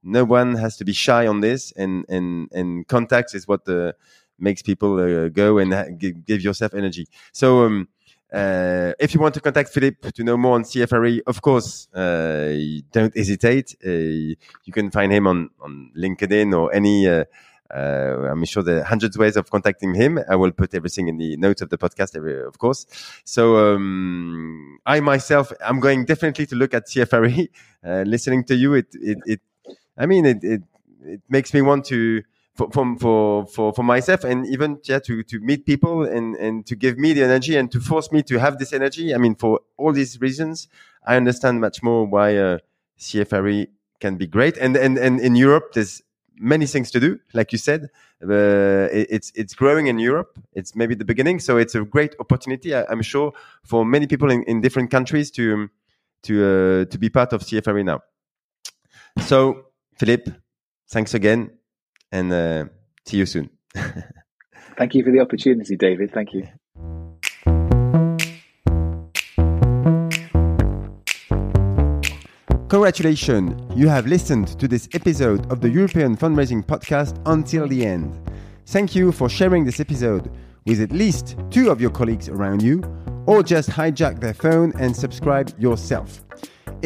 no 0.06 0.24
one 0.24 0.54
has 0.56 0.76
to 0.78 0.84
be 0.84 0.92
shy 0.92 1.26
on 1.26 1.40
this, 1.40 1.72
and 1.72 2.04
and 2.08 2.48
and 2.52 2.86
contacts 2.88 3.34
is 3.34 3.46
what 3.46 3.68
uh, 3.68 3.92
makes 4.38 4.62
people 4.62 4.98
uh, 4.98 5.28
go 5.28 5.58
and 5.58 5.98
give, 5.98 6.24
give, 6.24 6.40
yourself 6.42 6.74
energy. 6.74 7.06
So. 7.32 7.64
Um, 7.64 7.88
uh, 8.32 8.92
if 8.98 9.14
you 9.14 9.20
want 9.20 9.32
to 9.32 9.40
contact 9.40 9.70
Phillip 9.70 10.12
to 10.12 10.24
know 10.24 10.36
more 10.36 10.56
on 10.56 10.64
CFRE, 10.64 11.20
of 11.28 11.40
course, 11.40 11.88
uh, 11.94 12.52
don't 12.90 13.16
hesitate. 13.16 13.76
you 13.82 14.72
can 14.72 14.90
find 14.90 15.12
him 15.12 15.28
on, 15.28 15.48
on 15.60 15.92
LinkedIn 15.96 16.52
or 16.52 16.74
any 16.74 17.06
uh, 17.74 18.28
I'm 18.30 18.44
sure 18.44 18.62
there 18.62 18.80
are 18.80 18.84
hundreds 18.84 19.16
of 19.16 19.20
ways 19.20 19.36
of 19.36 19.50
contacting 19.50 19.94
him. 19.94 20.18
I 20.28 20.36
will 20.36 20.52
put 20.52 20.74
everything 20.74 21.08
in 21.08 21.18
the 21.18 21.36
notes 21.36 21.62
of 21.62 21.70
the 21.70 21.78
podcast, 21.78 22.14
of 22.46 22.58
course. 22.58 22.86
So 23.24 23.74
um, 23.74 24.78
I 24.86 25.00
myself, 25.00 25.52
I'm 25.64 25.80
going 25.80 26.04
definitely 26.04 26.46
to 26.46 26.56
look 26.56 26.74
at 26.74 26.86
CFRE. 26.86 27.48
Uh, 27.86 28.02
listening 28.04 28.42
to 28.42 28.56
you, 28.56 28.74
it, 28.74 28.88
it, 28.94 29.16
it 29.26 29.40
I 29.96 30.06
mean, 30.06 30.26
it, 30.26 30.42
it, 30.42 30.62
it 31.04 31.20
makes 31.28 31.52
me 31.54 31.62
want 31.62 31.84
to 31.86 32.22
for, 32.54 32.70
for, 32.70 33.46
for, 33.46 33.72
for 33.72 33.82
myself 33.82 34.24
and 34.24 34.46
even 34.46 34.78
yeah, 34.84 34.98
to, 35.00 35.22
to 35.24 35.40
meet 35.40 35.66
people 35.66 36.04
and, 36.04 36.34
and 36.36 36.64
to 36.66 36.74
give 36.74 36.96
me 36.96 37.12
the 37.12 37.22
energy 37.22 37.54
and 37.56 37.70
to 37.70 37.80
force 37.80 38.10
me 38.10 38.22
to 38.22 38.38
have 38.38 38.58
this 38.58 38.72
energy. 38.72 39.14
I 39.14 39.18
mean, 39.18 39.34
for 39.34 39.60
all 39.76 39.92
these 39.92 40.20
reasons, 40.20 40.68
I 41.06 41.16
understand 41.16 41.60
much 41.60 41.82
more 41.82 42.06
why 42.06 42.36
uh, 42.36 42.58
CFRE 42.98 43.68
can 44.00 44.16
be 44.16 44.26
great. 44.26 44.56
And, 44.56 44.76
and, 44.76 44.96
and 44.96 45.20
in 45.20 45.36
Europe, 45.36 45.72
there's 45.74 46.02
many 46.38 46.66
things 46.66 46.90
to 46.92 47.00
do, 47.00 47.18
like 47.34 47.52
you 47.52 47.58
said. 47.58 47.90
Uh, 48.22 48.88
it's 48.92 49.30
it's 49.34 49.54
growing 49.54 49.88
in 49.88 49.98
Europe. 49.98 50.38
It's 50.54 50.74
maybe 50.74 50.94
the 50.94 51.04
beginning, 51.04 51.38
so 51.38 51.58
it's 51.58 51.74
a 51.74 51.84
great 51.84 52.14
opportunity. 52.18 52.74
I, 52.74 52.90
am 52.90 53.02
sure 53.02 53.32
for 53.62 53.84
many 53.84 54.06
people 54.06 54.30
in, 54.30 54.42
in 54.44 54.60
different 54.60 54.90
countries 54.90 55.30
to 55.32 55.68
to 56.22 56.44
uh, 56.44 56.84
to 56.86 56.98
be 56.98 57.10
part 57.10 57.32
of 57.32 57.42
CFRE 57.42 57.84
now. 57.84 58.00
So, 59.20 59.65
Philippe, 59.96 60.30
thanks 60.90 61.14
again, 61.14 61.50
and 62.12 62.32
uh, 62.32 62.64
see 63.06 63.16
you 63.18 63.26
soon. 63.26 63.50
Thank 64.76 64.94
you 64.94 65.02
for 65.02 65.10
the 65.10 65.20
opportunity, 65.20 65.76
David. 65.76 66.12
Thank 66.12 66.34
you. 66.34 66.46
Congratulations, 72.68 73.54
you 73.74 73.88
have 73.88 74.06
listened 74.06 74.48
to 74.58 74.68
this 74.68 74.88
episode 74.92 75.50
of 75.50 75.60
the 75.60 75.70
European 75.70 76.16
Fundraising 76.16 76.66
Podcast 76.66 77.18
until 77.24 77.66
the 77.66 77.86
end. 77.86 78.20
Thank 78.66 78.94
you 78.94 79.12
for 79.12 79.30
sharing 79.30 79.64
this 79.64 79.80
episode 79.80 80.30
with 80.66 80.80
at 80.80 80.92
least 80.92 81.36
two 81.50 81.70
of 81.70 81.80
your 81.80 81.90
colleagues 81.90 82.28
around 82.28 82.60
you, 82.60 82.82
or 83.24 83.42
just 83.42 83.70
hijack 83.70 84.20
their 84.20 84.34
phone 84.34 84.72
and 84.78 84.94
subscribe 84.94 85.54
yourself. 85.58 86.24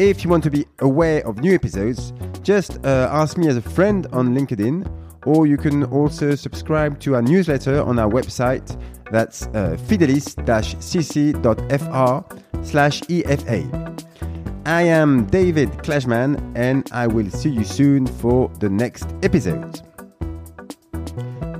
If 0.01 0.23
you 0.23 0.29
want 0.31 0.43
to 0.45 0.49
be 0.49 0.65
aware 0.79 1.21
of 1.27 1.41
new 1.41 1.53
episodes, 1.53 2.11
just 2.41 2.83
uh, 2.83 3.07
ask 3.11 3.37
me 3.37 3.47
as 3.49 3.57
a 3.57 3.61
friend 3.61 4.07
on 4.11 4.35
LinkedIn, 4.35 4.91
or 5.27 5.45
you 5.45 5.57
can 5.57 5.83
also 5.83 6.33
subscribe 6.33 6.99
to 7.01 7.13
our 7.13 7.21
newsletter 7.21 7.83
on 7.83 7.99
our 7.99 8.09
website. 8.09 8.75
That's 9.11 9.45
uh, 9.53 9.77
fidelis-cc.fr 9.87 12.65
slash 12.65 13.01
EFA. 13.01 14.03
I 14.65 14.81
am 14.81 15.27
David 15.27 15.69
Klashman, 15.83 16.51
and 16.55 16.89
I 16.91 17.05
will 17.05 17.29
see 17.29 17.51
you 17.51 17.63
soon 17.63 18.07
for 18.07 18.49
the 18.59 18.71
next 18.71 19.13
episode. 19.21 19.81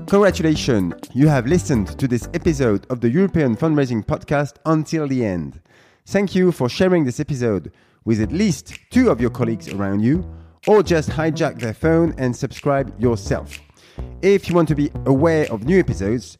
Congratulations, 0.08 0.94
you 1.14 1.28
have 1.28 1.46
listened 1.46 1.96
to 1.96 2.08
this 2.08 2.28
episode 2.34 2.88
of 2.90 3.00
the 3.00 3.08
European 3.08 3.56
Fundraising 3.56 4.04
Podcast 4.04 4.54
until 4.66 5.06
the 5.06 5.24
end. 5.24 5.60
Thank 6.06 6.34
you 6.34 6.50
for 6.50 6.68
sharing 6.68 7.04
this 7.04 7.20
episode 7.20 7.70
with 8.04 8.20
at 8.20 8.32
least 8.32 8.78
two 8.90 9.10
of 9.10 9.20
your 9.20 9.30
colleagues 9.30 9.68
around 9.68 10.00
you, 10.00 10.24
or 10.66 10.82
just 10.82 11.08
hijack 11.10 11.58
their 11.58 11.74
phone 11.74 12.14
and 12.18 12.34
subscribe 12.34 12.98
yourself. 13.00 13.58
If 14.22 14.48
you 14.48 14.54
want 14.54 14.68
to 14.68 14.74
be 14.74 14.90
aware 15.06 15.50
of 15.52 15.64
new 15.64 15.78
episodes, 15.78 16.36